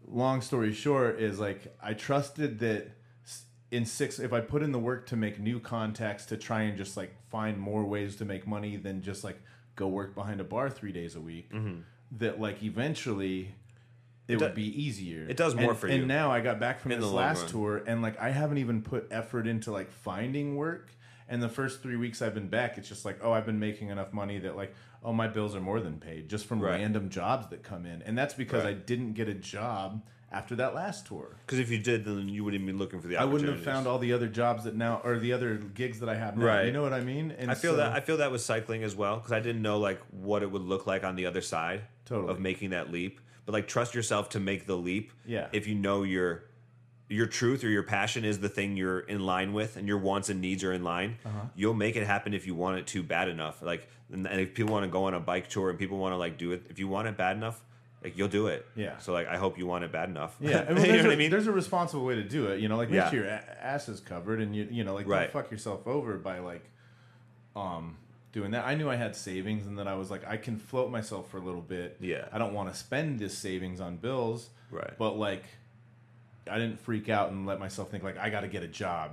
long 0.08 0.42
story 0.42 0.74
short 0.74 1.20
is 1.20 1.40
like 1.40 1.76
I 1.82 1.94
trusted 1.94 2.60
that 2.60 2.92
in 3.72 3.86
six 3.86 4.20
if 4.20 4.32
I 4.34 4.40
put 4.40 4.62
in 4.62 4.72
the 4.72 4.80
work 4.80 5.08
to 5.08 5.16
make 5.16 5.40
new 5.40 5.60
contacts 5.60 6.26
to 6.28 6.38
try 6.38 6.62
and 6.64 6.78
just 6.78 6.96
like 6.96 7.16
find 7.32 7.58
more 7.58 7.84
ways 7.84 8.16
to 8.18 8.26
make 8.26 8.46
money 8.46 8.76
than 8.78 9.02
just 9.02 9.24
like 9.24 9.40
go 9.76 9.88
work 9.88 10.14
behind 10.16 10.40
a 10.40 10.44
bar 10.44 10.70
three 10.70 10.92
days 10.92 11.16
a 11.16 11.22
week 11.22 11.52
mm-hmm. 11.52 11.80
that 12.12 12.40
like 12.40 12.62
eventually 12.64 13.54
it, 14.28 14.38
do- 14.40 14.46
would 14.46 14.56
be 14.56 14.68
easier 14.82 15.26
it 15.30 15.38
does 15.38 15.56
more 15.56 15.72
And- 15.72 15.80
for 15.80 15.88
you. 15.88 15.96
and 15.96 16.08
now 16.08 16.32
I 16.32 16.42
got 16.42 16.60
back 16.60 16.80
from 16.80 16.92
In 16.92 17.00
this 17.02 17.10
the 17.10 17.16
last 17.16 17.42
run. 17.44 17.50
tour 17.52 17.84
and 17.88 18.02
like 18.02 18.20
I 18.20 18.30
haven't 18.30 18.58
even 18.60 18.82
put 18.82 19.08
effort 19.12 19.48
into 19.48 19.72
like 19.72 19.92
finding 19.92 20.56
work 20.56 20.92
and 21.28 21.42
the 21.42 21.50
first 21.50 21.82
three 21.82 21.96
weeks 21.98 22.22
I've 22.22 22.34
been 22.34 22.48
back 22.50 22.78
it's 22.78 22.88
just 22.88 23.06
like 23.06 23.20
oh 23.24 23.32
I've 23.32 23.46
been 23.46 23.60
making 23.60 23.90
enough 23.90 24.14
money 24.14 24.40
that 24.40 24.56
like 24.56 24.74
oh 25.04 25.12
my 25.14 25.28
bills 25.28 25.56
are 25.56 25.62
more 25.62 25.80
than 25.82 25.98
paid 26.00 26.30
just 26.30 26.46
from 26.46 26.62
Right. 26.62 26.80
random 26.80 27.10
jobs 27.10 27.48
that 27.50 27.64
come 27.64 27.86
in 27.86 28.02
and 28.04 28.18
that's 28.18 28.34
because 28.34 28.64
Right. 28.64 28.72
I 28.76 28.80
didn't 28.80 29.14
get 29.14 29.28
a 29.28 29.34
job 29.34 30.06
after 30.34 30.56
that 30.56 30.74
last 30.76 31.06
tour. 31.06 31.38
Because 31.46 31.60
if 31.60 31.70
you 31.70 31.78
did, 31.78 32.04
then 32.06 32.28
you 32.28 32.44
wouldn't 32.44 32.66
be 32.66 32.74
looking 32.74 33.00
for 33.00 33.08
the. 33.08 33.18
I 33.18 33.24
wouldn't 33.26 33.50
have 33.50 33.64
found 33.64 33.88
all 33.88 34.00
the 34.00 34.12
other 34.14 34.28
jobs 34.28 34.64
that 34.64 34.76
now 34.76 35.00
or 35.04 35.20
the 35.20 35.32
other 35.32 35.56
gigs 35.56 36.00
that 36.00 36.10
I 36.10 36.16
have 36.16 36.36
now. 36.38 36.46
Right. 36.46 36.66
You 36.66 36.72
know 36.72 36.82
what 36.82 36.94
I 36.94 37.02
mean? 37.02 37.32
And 37.38 37.52
I 37.52 37.54
feel 37.54 37.72
so- 37.74 37.78
that 37.78 37.94
I 37.94 38.00
feel 38.00 38.18
that 38.18 38.32
with 38.32 38.42
cycling 38.42 38.84
as 38.84 38.96
well 38.96 39.18
because 39.18 39.32
I 39.32 39.40
didn't 39.40 39.62
know 39.62 39.80
like 39.80 40.02
what 40.12 40.42
it 40.44 40.52
would 40.52 40.64
look 40.64 40.88
like 40.88 41.04
on 41.04 41.16
the 41.16 41.26
other 41.28 41.42
side 41.42 41.84
Totally. 42.06 42.32
of 42.32 42.40
making 42.40 42.72
that 42.72 42.92
leap. 42.92 43.20
But 43.46 43.54
like 43.54 43.68
trust 43.68 43.94
yourself 43.94 44.30
to 44.30 44.40
make 44.40 44.66
the 44.66 44.76
leap. 44.76 45.12
Yeah. 45.26 45.48
If 45.54 45.68
you 45.68 45.76
know 45.76 46.04
your 46.04 46.46
your 47.10 47.28
truth 47.28 47.64
or 47.64 47.68
your 47.70 47.84
passion 47.84 48.26
is 48.26 48.40
the 48.40 48.50
thing 48.50 48.76
you're 48.76 49.02
in 49.02 49.20
line 49.24 49.54
with 49.54 49.76
and 49.78 49.88
your 49.88 50.00
wants 50.00 50.30
and 50.30 50.42
needs 50.42 50.64
are 50.64 50.74
in 50.74 50.84
line, 50.84 51.18
Uh-huh. 51.26 51.42
you'll 51.54 51.74
make 51.76 51.96
it 51.96 52.08
happen 52.08 52.34
if 52.34 52.48
you 52.48 52.56
want 52.56 52.80
it 52.80 52.88
to 52.88 53.04
bad 53.04 53.28
enough. 53.28 53.62
Like 53.62 53.88
and 54.12 54.26
and 54.28 54.40
if 54.42 54.54
people 54.56 54.72
want 54.74 54.86
to 54.86 54.90
go 54.90 55.04
on 55.06 55.14
a 55.14 55.20
bike 55.20 55.48
tour 55.50 55.70
and 55.70 55.78
people 55.78 55.98
want 56.00 56.14
to 56.14 56.18
like 56.18 56.38
do 56.40 56.54
it, 56.54 56.64
if 56.70 56.80
you 56.80 56.88
want 56.88 57.08
it 57.08 57.18
bad 57.18 57.36
enough, 57.38 57.62
like 58.04 58.18
you'll 58.18 58.28
do 58.28 58.48
it. 58.48 58.66
Yeah. 58.76 58.98
So 59.00 59.14
like 59.14 59.28
I 59.28 59.38
hope 59.38 59.58
you 59.58 59.66
want 59.66 59.84
it 59.84 59.92
bad 59.92 60.10
enough. 60.10 60.36
Yeah, 60.40 60.58
and 60.68 60.78
you 60.78 60.84
know 60.86 60.92
there's, 60.92 61.04
what 61.04 61.10
a, 61.12 61.14
I 61.14 61.16
mean? 61.16 61.32
there's 61.32 61.48
a 61.48 61.52
responsible 61.52 62.04
way 62.06 62.16
to 62.16 62.24
do 62.24 62.48
it. 62.48 62.60
You 62.60 62.68
know, 62.70 62.78
like 62.78 62.90
make 62.90 62.98
Yeah. 62.98 63.10
sure 63.10 63.24
your 63.24 63.30
ass 63.30 63.88
is 63.90 64.00
covered, 64.00 64.42
and 64.42 64.56
you 64.56 64.68
you 64.70 64.84
know, 64.84 64.94
like 64.94 65.08
Right. 65.08 65.32
don't 65.32 65.44
fuck 65.44 65.52
yourself 65.52 65.88
over 65.88 66.18
by 66.18 66.40
like, 66.40 66.64
um, 67.56 67.98
doing 68.32 68.52
that. 68.52 68.66
I 68.66 68.76
knew 68.76 68.90
I 68.90 68.96
had 68.96 69.16
savings, 69.16 69.68
and 69.68 69.78
that 69.80 69.88
I 69.88 69.96
was 69.96 70.10
like, 70.12 70.28
I 70.28 70.38
can 70.38 70.58
float 70.58 70.90
myself 70.92 71.30
for 71.30 71.38
a 71.38 71.42
little 71.42 71.62
bit. 71.62 71.98
Yeah. 72.00 72.26
I 72.32 72.38
don't 72.38 72.54
want 72.54 72.72
to 72.72 72.78
spend 72.78 73.20
this 73.20 73.38
savings 73.38 73.80
on 73.80 73.98
bills. 73.98 74.50
Right. 74.72 74.94
But 74.98 75.18
like, 75.18 75.44
I 76.50 76.58
didn't 76.58 76.80
freak 76.80 77.10
out 77.10 77.32
and 77.32 77.46
let 77.46 77.60
myself 77.60 77.90
think 77.92 78.04
like 78.04 78.18
I 78.18 78.30
got 78.30 78.42
to 78.42 78.48
get 78.48 78.64
a 78.64 78.68
job. 78.68 79.12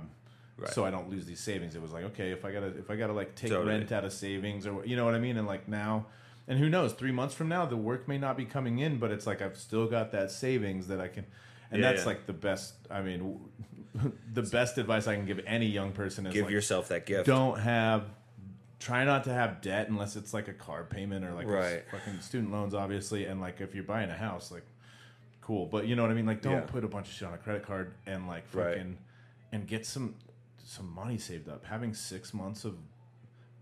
Right. 0.57 0.69
so 0.73 0.85
I 0.85 0.91
don't 0.91 1.09
lose 1.09 1.25
these 1.25 1.39
savings. 1.39 1.75
It 1.75 1.81
was 1.81 1.91
like, 1.91 2.03
okay, 2.05 2.31
if 2.31 2.45
I 2.45 2.51
gotta 2.51 2.67
if 2.67 2.91
I 2.91 2.95
gotta 2.95 3.13
like 3.13 3.33
take 3.33 3.49
Totally. 3.49 3.69
rent 3.77 3.91
out 3.91 4.05
of 4.05 4.13
savings 4.13 4.67
or 4.67 4.85
you 4.85 4.95
know 4.95 5.05
what 5.05 5.15
I 5.15 5.19
mean, 5.19 5.37
and 5.37 5.47
like 5.47 5.67
now. 5.67 6.05
And 6.47 6.59
who 6.59 6.69
knows? 6.69 6.93
Three 6.93 7.11
months 7.11 7.33
from 7.35 7.47
now, 7.49 7.65
the 7.65 7.77
work 7.77 8.07
may 8.07 8.17
not 8.17 8.35
be 8.35 8.45
coming 8.45 8.79
in, 8.79 8.97
but 8.97 9.11
it's 9.11 9.25
like 9.27 9.41
I've 9.41 9.57
still 9.57 9.87
got 9.87 10.11
that 10.11 10.31
savings 10.31 10.87
that 10.87 10.99
I 10.99 11.07
can, 11.07 11.25
and 11.71 11.81
Yeah, 11.81 11.89
that's 11.91 12.01
yeah. 12.03 12.07
like 12.07 12.25
the 12.25 12.33
best. 12.33 12.73
I 12.89 13.01
mean, 13.01 13.39
the 14.33 14.41
best 14.43 14.77
advice 14.77 15.07
I 15.07 15.15
can 15.15 15.25
give 15.25 15.39
any 15.45 15.67
young 15.67 15.91
person 15.91 16.25
is 16.25 16.33
Give 16.33 16.45
like, 16.45 16.51
yourself 16.51 16.87
that 16.89 17.05
gift. 17.05 17.25
don't 17.27 17.59
have 17.59 18.05
try 18.79 19.03
not 19.05 19.25
to 19.25 19.31
have 19.33 19.61
debt 19.61 19.87
unless 19.89 20.15
it's 20.15 20.33
like 20.33 20.47
a 20.47 20.53
car 20.53 20.83
payment 20.83 21.23
or 21.23 21.33
like 21.35 21.45
Right. 21.45 21.83
fucking 21.91 22.19
student 22.21 22.51
loans 22.51 22.73
obviously 22.73 23.25
and 23.25 23.39
like 23.39 23.61
if 23.61 23.75
you're 23.75 23.83
buying 23.83 24.09
a 24.09 24.15
house 24.17 24.49
like 24.51 24.65
cool 25.41 25.67
but 25.67 25.85
you 25.85 25.95
know 25.95 26.01
what 26.01 26.09
i 26.09 26.15
mean 26.15 26.25
like 26.25 26.41
don't 26.41 26.53
Yeah. 26.53 26.59
put 26.61 26.83
a 26.83 26.87
bunch 26.87 27.07
of 27.07 27.13
shit 27.13 27.27
on 27.27 27.33
a 27.35 27.37
credit 27.37 27.63
card 27.63 27.93
and 28.07 28.27
like 28.27 28.43
Right. 28.53 28.69
fucking 28.77 28.97
and 29.51 29.67
get 29.67 29.85
some 29.85 30.15
some 30.65 30.91
money 30.91 31.19
saved 31.19 31.47
up 31.47 31.63
having 31.65 31.93
six 31.93 32.33
months 32.33 32.65
of 32.65 32.75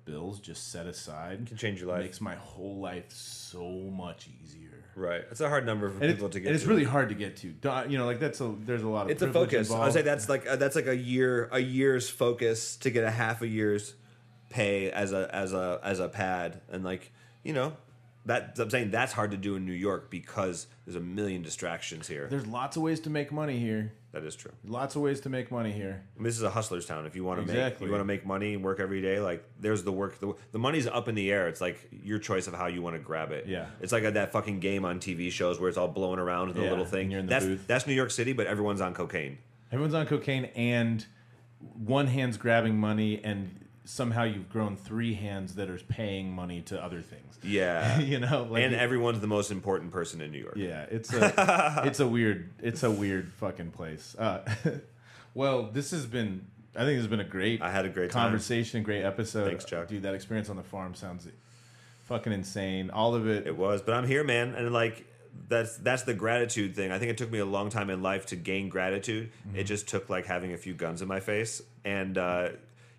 bills 0.10 0.40
just 0.40 0.72
set 0.72 0.86
aside 0.86 1.46
can 1.48 1.58
change 1.58 1.80
your 1.80 1.90
life. 1.90 2.02
makes 2.02 2.22
my 2.22 2.36
whole 2.36 2.80
life 2.80 3.06
so 3.12 3.64
much 3.70 4.28
easier 4.44 4.70
Right. 4.96 5.24
It's 5.32 5.40
a 5.40 5.48
hard 5.48 5.66
number 5.66 5.90
for 5.90 6.04
and 6.04 6.14
people 6.14 6.28
to 6.30 6.40
get. 6.40 6.48
and 6.48 6.56
it's 6.56 6.66
to. 6.66 6.70
really 6.70 6.84
hard 6.84 7.08
to 7.10 7.16
get 7.16 7.38
to 7.38 7.48
you 7.88 7.98
know 7.98 8.06
like 8.06 8.20
that's 8.20 8.42
a 8.42 8.54
there's 8.66 8.82
a 8.82 8.88
lot 8.88 9.06
of 9.06 9.12
It's 9.12 9.22
a 9.22 9.32
focus. 9.32 9.72
I 9.72 9.86
would 9.86 9.94
say 9.94 10.02
that's 10.02 10.28
like 10.28 10.46
uh, 10.46 10.58
that's 10.58 10.76
like 10.76 10.88
a 10.88 10.96
year 10.98 11.48
a 11.54 11.60
year's 11.60 12.10
focus 12.10 12.76
to 12.78 12.90
get 12.90 13.06
a 13.06 13.12
half 13.12 13.42
a 13.42 13.48
year's 13.48 13.94
pay 14.50 14.92
as 14.92 15.14
a 15.14 15.34
as 15.34 15.54
a 15.54 15.80
as 15.84 16.00
a 16.00 16.10
pad 16.10 16.60
and 16.70 16.84
like 16.84 17.14
you 17.44 17.54
know 17.54 17.74
that 18.26 18.58
I'm 18.60 18.70
saying 18.70 18.92
that's 18.92 19.14
hard 19.14 19.32
to 19.32 19.38
do 19.38 19.56
in 19.56 19.66
New 19.66 19.72
York 19.74 20.12
because 20.12 20.68
there's 20.86 20.98
a 20.98 21.00
million 21.00 21.42
distractions 21.44 22.08
here. 22.08 22.28
there's 22.30 22.46
lots 22.48 22.76
of 22.76 22.84
ways 22.84 23.00
to 23.02 23.10
make 23.10 23.32
money 23.32 23.58
here 23.58 23.94
That 24.12 24.24
is 24.24 24.36
true. 24.36 24.52
lots 24.66 24.96
of 24.96 25.04
ways 25.04 25.20
to 25.22 25.30
make 25.30 25.52
money 25.52 25.72
here 25.72 26.04
I 26.16 26.20
mean, 26.20 26.24
this 26.24 26.36
is 26.36 26.42
a 26.44 26.50
hustler's 26.50 26.86
town. 26.88 27.06
If 27.06 27.16
you 27.16 27.24
want 27.24 27.46
to 27.46 27.54
make 27.54 27.80
you 27.80 27.92
want 27.92 28.02
to 28.02 28.06
make 28.06 28.26
money 28.26 28.56
and 28.56 28.64
work 28.64 28.80
every 28.80 29.02
day, 29.02 29.20
like 29.20 29.44
there's 29.60 29.84
the 29.84 29.92
work. 29.92 30.20
The, 30.20 30.34
the 30.52 30.58
money's 30.60 30.88
up 30.88 31.08
in 31.08 31.14
the 31.16 31.32
air. 31.32 31.48
It's 31.48 31.62
like 31.62 31.88
your 31.92 32.18
choice 32.18 32.48
of 32.48 32.56
how 32.56 32.66
you 32.68 32.82
want 32.82 32.96
to 32.96 33.00
grab 33.00 33.32
it. 33.32 33.46
Yeah. 33.48 33.68
it's 33.82 33.92
like 33.92 34.04
that 34.12 34.32
fucking 34.32 34.60
game 34.62 34.84
on 34.84 35.00
TV 35.00 35.32
shows 35.32 35.60
where 35.60 35.70
it's 35.70 35.78
all 35.78 35.88
blowing 35.88 36.20
around 36.20 36.50
in 36.50 36.56
the 36.56 36.64
Yeah, 36.64 36.70
little 36.72 36.86
thing. 36.86 37.12
you're 37.12 37.20
in 37.20 37.28
the 37.28 37.30
that's 37.30 37.46
booth. 37.46 37.68
that's 37.68 37.86
New 37.86 37.94
York 37.94 38.10
City, 38.12 38.34
but 38.34 38.48
everyone's 38.48 38.82
on 38.82 38.94
cocaine. 38.96 39.38
Everyone's 39.72 39.94
on 39.94 40.08
cocaine, 40.08 40.46
and 40.56 41.06
one 41.76 42.08
hand's 42.08 42.38
grabbing 42.38 42.78
money, 42.80 43.22
and 43.24 43.66
somehow 43.86 44.24
you've 44.24 44.50
grown 44.50 44.76
three 44.76 45.14
hands 45.14 45.56
that 45.56 45.70
are 45.70 45.78
paying 45.78 46.32
money 46.32 46.62
to 46.64 46.82
other 46.84 47.02
things. 47.02 47.38
Yeah, 47.44 48.00
you 48.12 48.20
know, 48.20 48.48
like 48.50 48.64
and 48.64 48.74
it- 48.74 48.80
everyone's 48.80 49.22
the 49.22 49.28
most 49.28 49.50
important 49.50 49.92
person 49.92 50.20
in 50.22 50.32
New 50.32 50.40
York. 50.40 50.56
yeah, 50.58 50.86
it's 50.92 51.14
a 51.14 51.84
it's 51.86 52.00
a 52.02 52.08
weird 52.08 52.50
it's 52.62 52.84
a 52.84 52.92
weird 52.92 53.32
fucking 53.34 53.72
place. 53.72 54.16
Uh, 54.20 54.42
well, 55.34 55.64
this 55.72 55.92
has 55.92 56.06
been 56.06 56.46
I 56.76 56.80
think 56.80 56.98
this 56.98 57.04
has 57.04 57.08
been 57.08 57.20
a 57.22 57.24
great 57.24 57.62
I 57.62 57.72
had 57.72 57.86
a 57.86 57.90
great 57.90 58.12
time. 58.12 58.24
conversation, 58.24 58.84
great 58.84 59.04
episode. 59.04 59.48
Thanks, 59.48 59.66
Chuck. 59.66 59.88
Dude, 59.88 60.04
that 60.04 60.14
experience 60.14 60.50
on 60.50 60.58
the 60.58 60.64
farm 60.64 60.94
sounds 60.96 61.28
fucking 62.06 62.34
insane. 62.34 62.90
All 62.90 63.16
of 63.16 63.28
it. 63.28 63.48
It 63.48 63.56
was, 63.58 63.82
but 63.82 63.94
I'm 63.96 64.06
here, 64.06 64.24
man, 64.24 64.54
and 64.56 64.72
like 64.74 65.06
that's 65.48 65.78
that's 65.78 66.04
the 66.04 66.14
gratitude 66.14 66.76
thing. 66.76 66.92
I 66.92 67.00
think 67.00 67.12
it 67.12 67.18
took 67.18 67.32
me 67.32 67.40
a 67.40 67.46
long 67.46 67.70
time 67.70 67.90
in 67.90 68.02
life 68.02 68.26
to 68.28 68.36
gain 68.36 68.68
gratitude. 68.70 69.32
Mm-hmm. 69.48 69.60
It 69.60 69.64
just 69.64 69.88
took 69.88 70.10
like 70.10 70.26
having 70.26 70.52
a 70.54 70.58
few 70.58 70.74
guns 70.74 71.02
in 71.02 71.08
my 71.08 71.20
face 71.22 71.62
and 71.86 72.18
uh, 72.18 72.50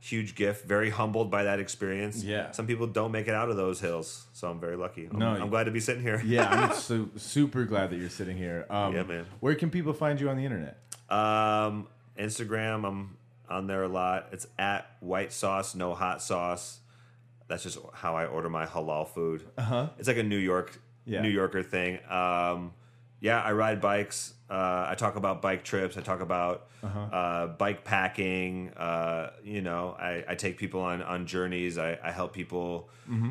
huge 0.01 0.35
gift. 0.35 0.66
Very 0.66 0.90
humbled 0.90 1.31
by 1.31 1.44
that 1.44 1.60
experience. 1.60 2.24
Yeah. 2.24 2.51
some 2.52 2.66
people 2.66 2.86
don't 2.86 3.12
make 3.12 3.28
it 3.28 3.35
out 3.35 3.51
of 3.51 3.56
those 3.56 3.81
hills, 3.81 4.27
so 4.32 4.48
I'm 4.51 4.59
very 4.59 4.77
lucky. 4.77 5.06
I'm, 5.06 5.18
No, 5.18 5.28
I'm 5.28 5.51
glad 5.51 5.64
to 5.64 5.70
be 5.70 5.81
sitting 5.81 6.02
here. 6.02 6.20
yeah, 6.24 6.48
I'm 6.48 6.74
so, 6.89 7.09
super 7.16 7.64
glad 7.64 7.90
that 7.90 7.97
you're 7.97 8.09
sitting 8.09 8.36
here. 8.36 8.66
Um, 8.70 8.94
Yeah, 8.94 9.02
man. 9.05 9.27
Where 9.40 9.55
can 9.55 9.70
people 9.70 9.93
find 9.93 10.20
you 10.20 10.28
on 10.31 10.36
the 10.36 10.44
internet? 10.44 10.78
Um, 11.10 11.86
Instagram, 12.18 12.86
I'm 12.86 13.16
on 13.48 13.66
there 13.66 13.82
a 13.82 13.89
lot. 13.89 14.28
It's 14.32 14.47
at 14.59 14.90
white 15.01 15.32
sauce, 15.32 15.74
no 15.74 15.94
hot 15.94 16.22
sauce. 16.22 16.78
That's 17.48 17.62
just 17.64 17.78
how 17.93 18.14
I 18.16 18.27
order 18.27 18.48
my 18.48 18.64
halal 18.66 19.09
food. 19.09 19.44
Uh 19.59 19.62
huh. 19.62 19.89
It's 19.98 20.06
like 20.09 20.18
a 20.18 20.22
New 20.22 20.36
York, 20.39 20.81
Yeah. 21.05 21.20
New 21.22 21.28
Yorker 21.31 21.62
thing. 21.62 21.98
Um, 22.09 22.72
yeah, 23.21 23.41
I 23.41 23.53
ride 23.53 23.81
bikes. 23.81 24.35
Uh, 24.49 24.87
I 24.89 24.95
talk 24.97 25.15
about 25.17 25.41
bike 25.43 25.63
trips. 25.63 25.97
I 25.97 26.01
talk 26.01 26.21
about 26.21 26.67
uh 26.83 27.47
bike 27.49 27.85
packing. 27.85 28.71
Uh, 28.71 29.31
you 29.45 29.61
know, 29.61 29.95
I, 29.99 30.25
I 30.29 30.35
take 30.35 30.57
people 30.59 30.81
on 30.81 31.03
on 31.03 31.27
journeys. 31.27 31.79
I, 31.79 31.99
I 32.03 32.11
help 32.11 32.33
people 32.33 32.89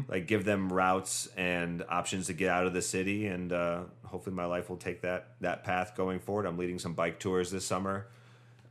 like 0.08 0.28
give 0.28 0.44
them 0.46 0.72
routes 0.72 1.28
and 1.38 1.84
options 1.90 2.28
to 2.28 2.34
get 2.34 2.50
out 2.50 2.66
of 2.68 2.74
the 2.74 2.82
city. 2.82 3.28
And 3.28 3.52
uh, 3.52 3.82
hopefully, 4.06 4.36
my 4.36 4.46
life 4.46 4.70
will 4.70 4.78
take 4.78 5.02
that 5.02 5.30
that 5.42 5.64
path 5.64 5.96
going 5.98 6.20
forward. 6.20 6.46
I'm 6.46 6.58
leading 6.58 6.80
some 6.80 6.94
bike 6.94 7.20
tours 7.20 7.50
this 7.52 7.66
summer. 7.66 8.08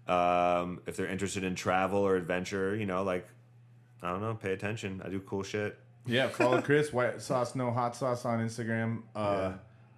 Um, 0.06 0.80
if 0.86 0.96
they're 0.96 1.06
interested 1.08 1.44
in 1.44 1.54
travel 1.54 1.98
or 2.00 2.16
adventure, 2.16 2.74
you 2.74 2.86
know, 2.86 3.02
like 3.02 3.26
I 4.02 4.10
don't 4.10 4.20
know, 4.22 4.34
pay 4.34 4.52
attention. 4.52 5.02
I 5.04 5.08
do 5.10 5.20
cool 5.20 5.42
shit. 5.42 5.76
Yeah, 6.06 6.28
follow 6.28 6.62
Chris 6.68 6.92
White 6.92 7.20
Sauce 7.20 7.54
No 7.54 7.70
Hot 7.72 7.94
Sauce 7.96 8.24
on 8.24 8.38
Instagram. 8.40 9.02
Uh, 9.14 9.18
Yeah. 9.50 9.52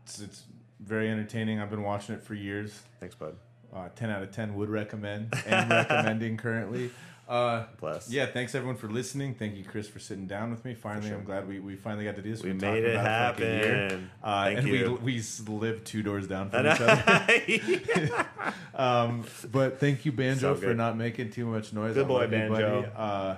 it's, 0.04 0.20
it's 0.20 0.42
very 0.84 1.08
entertaining. 1.10 1.60
I've 1.60 1.70
been 1.70 1.82
watching 1.82 2.14
it 2.14 2.22
for 2.22 2.34
years. 2.34 2.80
Thanks, 3.00 3.14
bud. 3.14 3.36
Uh, 3.74 3.88
Ten 3.94 4.10
out 4.10 4.22
of 4.22 4.32
ten 4.32 4.54
would 4.56 4.68
recommend. 4.68 5.32
and 5.46 5.70
recommending 5.70 6.36
currently. 6.36 6.90
Uh, 7.28 7.64
Bless. 7.78 8.10
yeah, 8.10 8.26
thanks 8.26 8.56
everyone 8.56 8.74
for 8.76 8.88
listening. 8.88 9.34
Thank 9.36 9.54
you, 9.54 9.62
Chris, 9.62 9.86
for 9.86 10.00
sitting 10.00 10.26
down 10.26 10.50
with 10.50 10.64
me. 10.64 10.74
Finally, 10.74 11.10
sure. 11.10 11.18
I'm 11.18 11.22
glad 11.24 11.46
we, 11.46 11.60
we 11.60 11.76
finally 11.76 12.04
got 12.04 12.16
to 12.16 12.22
do 12.22 12.30
this. 12.32 12.42
We 12.42 12.50
We've 12.50 12.60
made 12.60 12.82
it 12.82 12.96
about 12.96 13.36
for 13.36 13.42
like 13.44 13.52
year. 13.52 13.82
happen. 13.82 14.10
Uh, 14.20 14.44
Thank 14.46 14.58
and 14.58 14.66
you. 14.68 14.98
we 15.04 15.14
we 15.20 15.22
live 15.46 15.84
two 15.84 16.02
doors 16.02 16.26
down 16.26 16.50
from 16.50 16.66
each 16.66 16.80
other. 16.80 18.26
Um, 18.74 19.24
but 19.52 19.78
thank 19.78 20.06
you, 20.06 20.12
Banjo, 20.12 20.54
So 20.54 20.60
for 20.60 20.74
not 20.74 20.96
making 20.96 21.30
too 21.32 21.44
much 21.44 21.72
noise. 21.74 21.94
Good 21.94 22.08
boy, 22.08 22.22
love 22.22 22.32
you, 22.32 22.48
buddy. 22.48 22.62
Banjo. 22.64 22.90
Uh, 22.96 23.36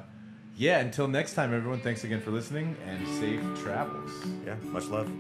yeah, 0.57 0.79
until 0.79 1.09
next 1.09 1.35
time, 1.35 1.53
everyone, 1.53 1.81
thanks 1.81 2.05
again 2.05 2.21
for 2.21 2.31
listening 2.31 2.77
and 2.87 3.07
safe 3.19 3.41
travels. 3.65 4.13
yeah, 4.47 4.55
much 4.67 4.85
love. 4.87 5.11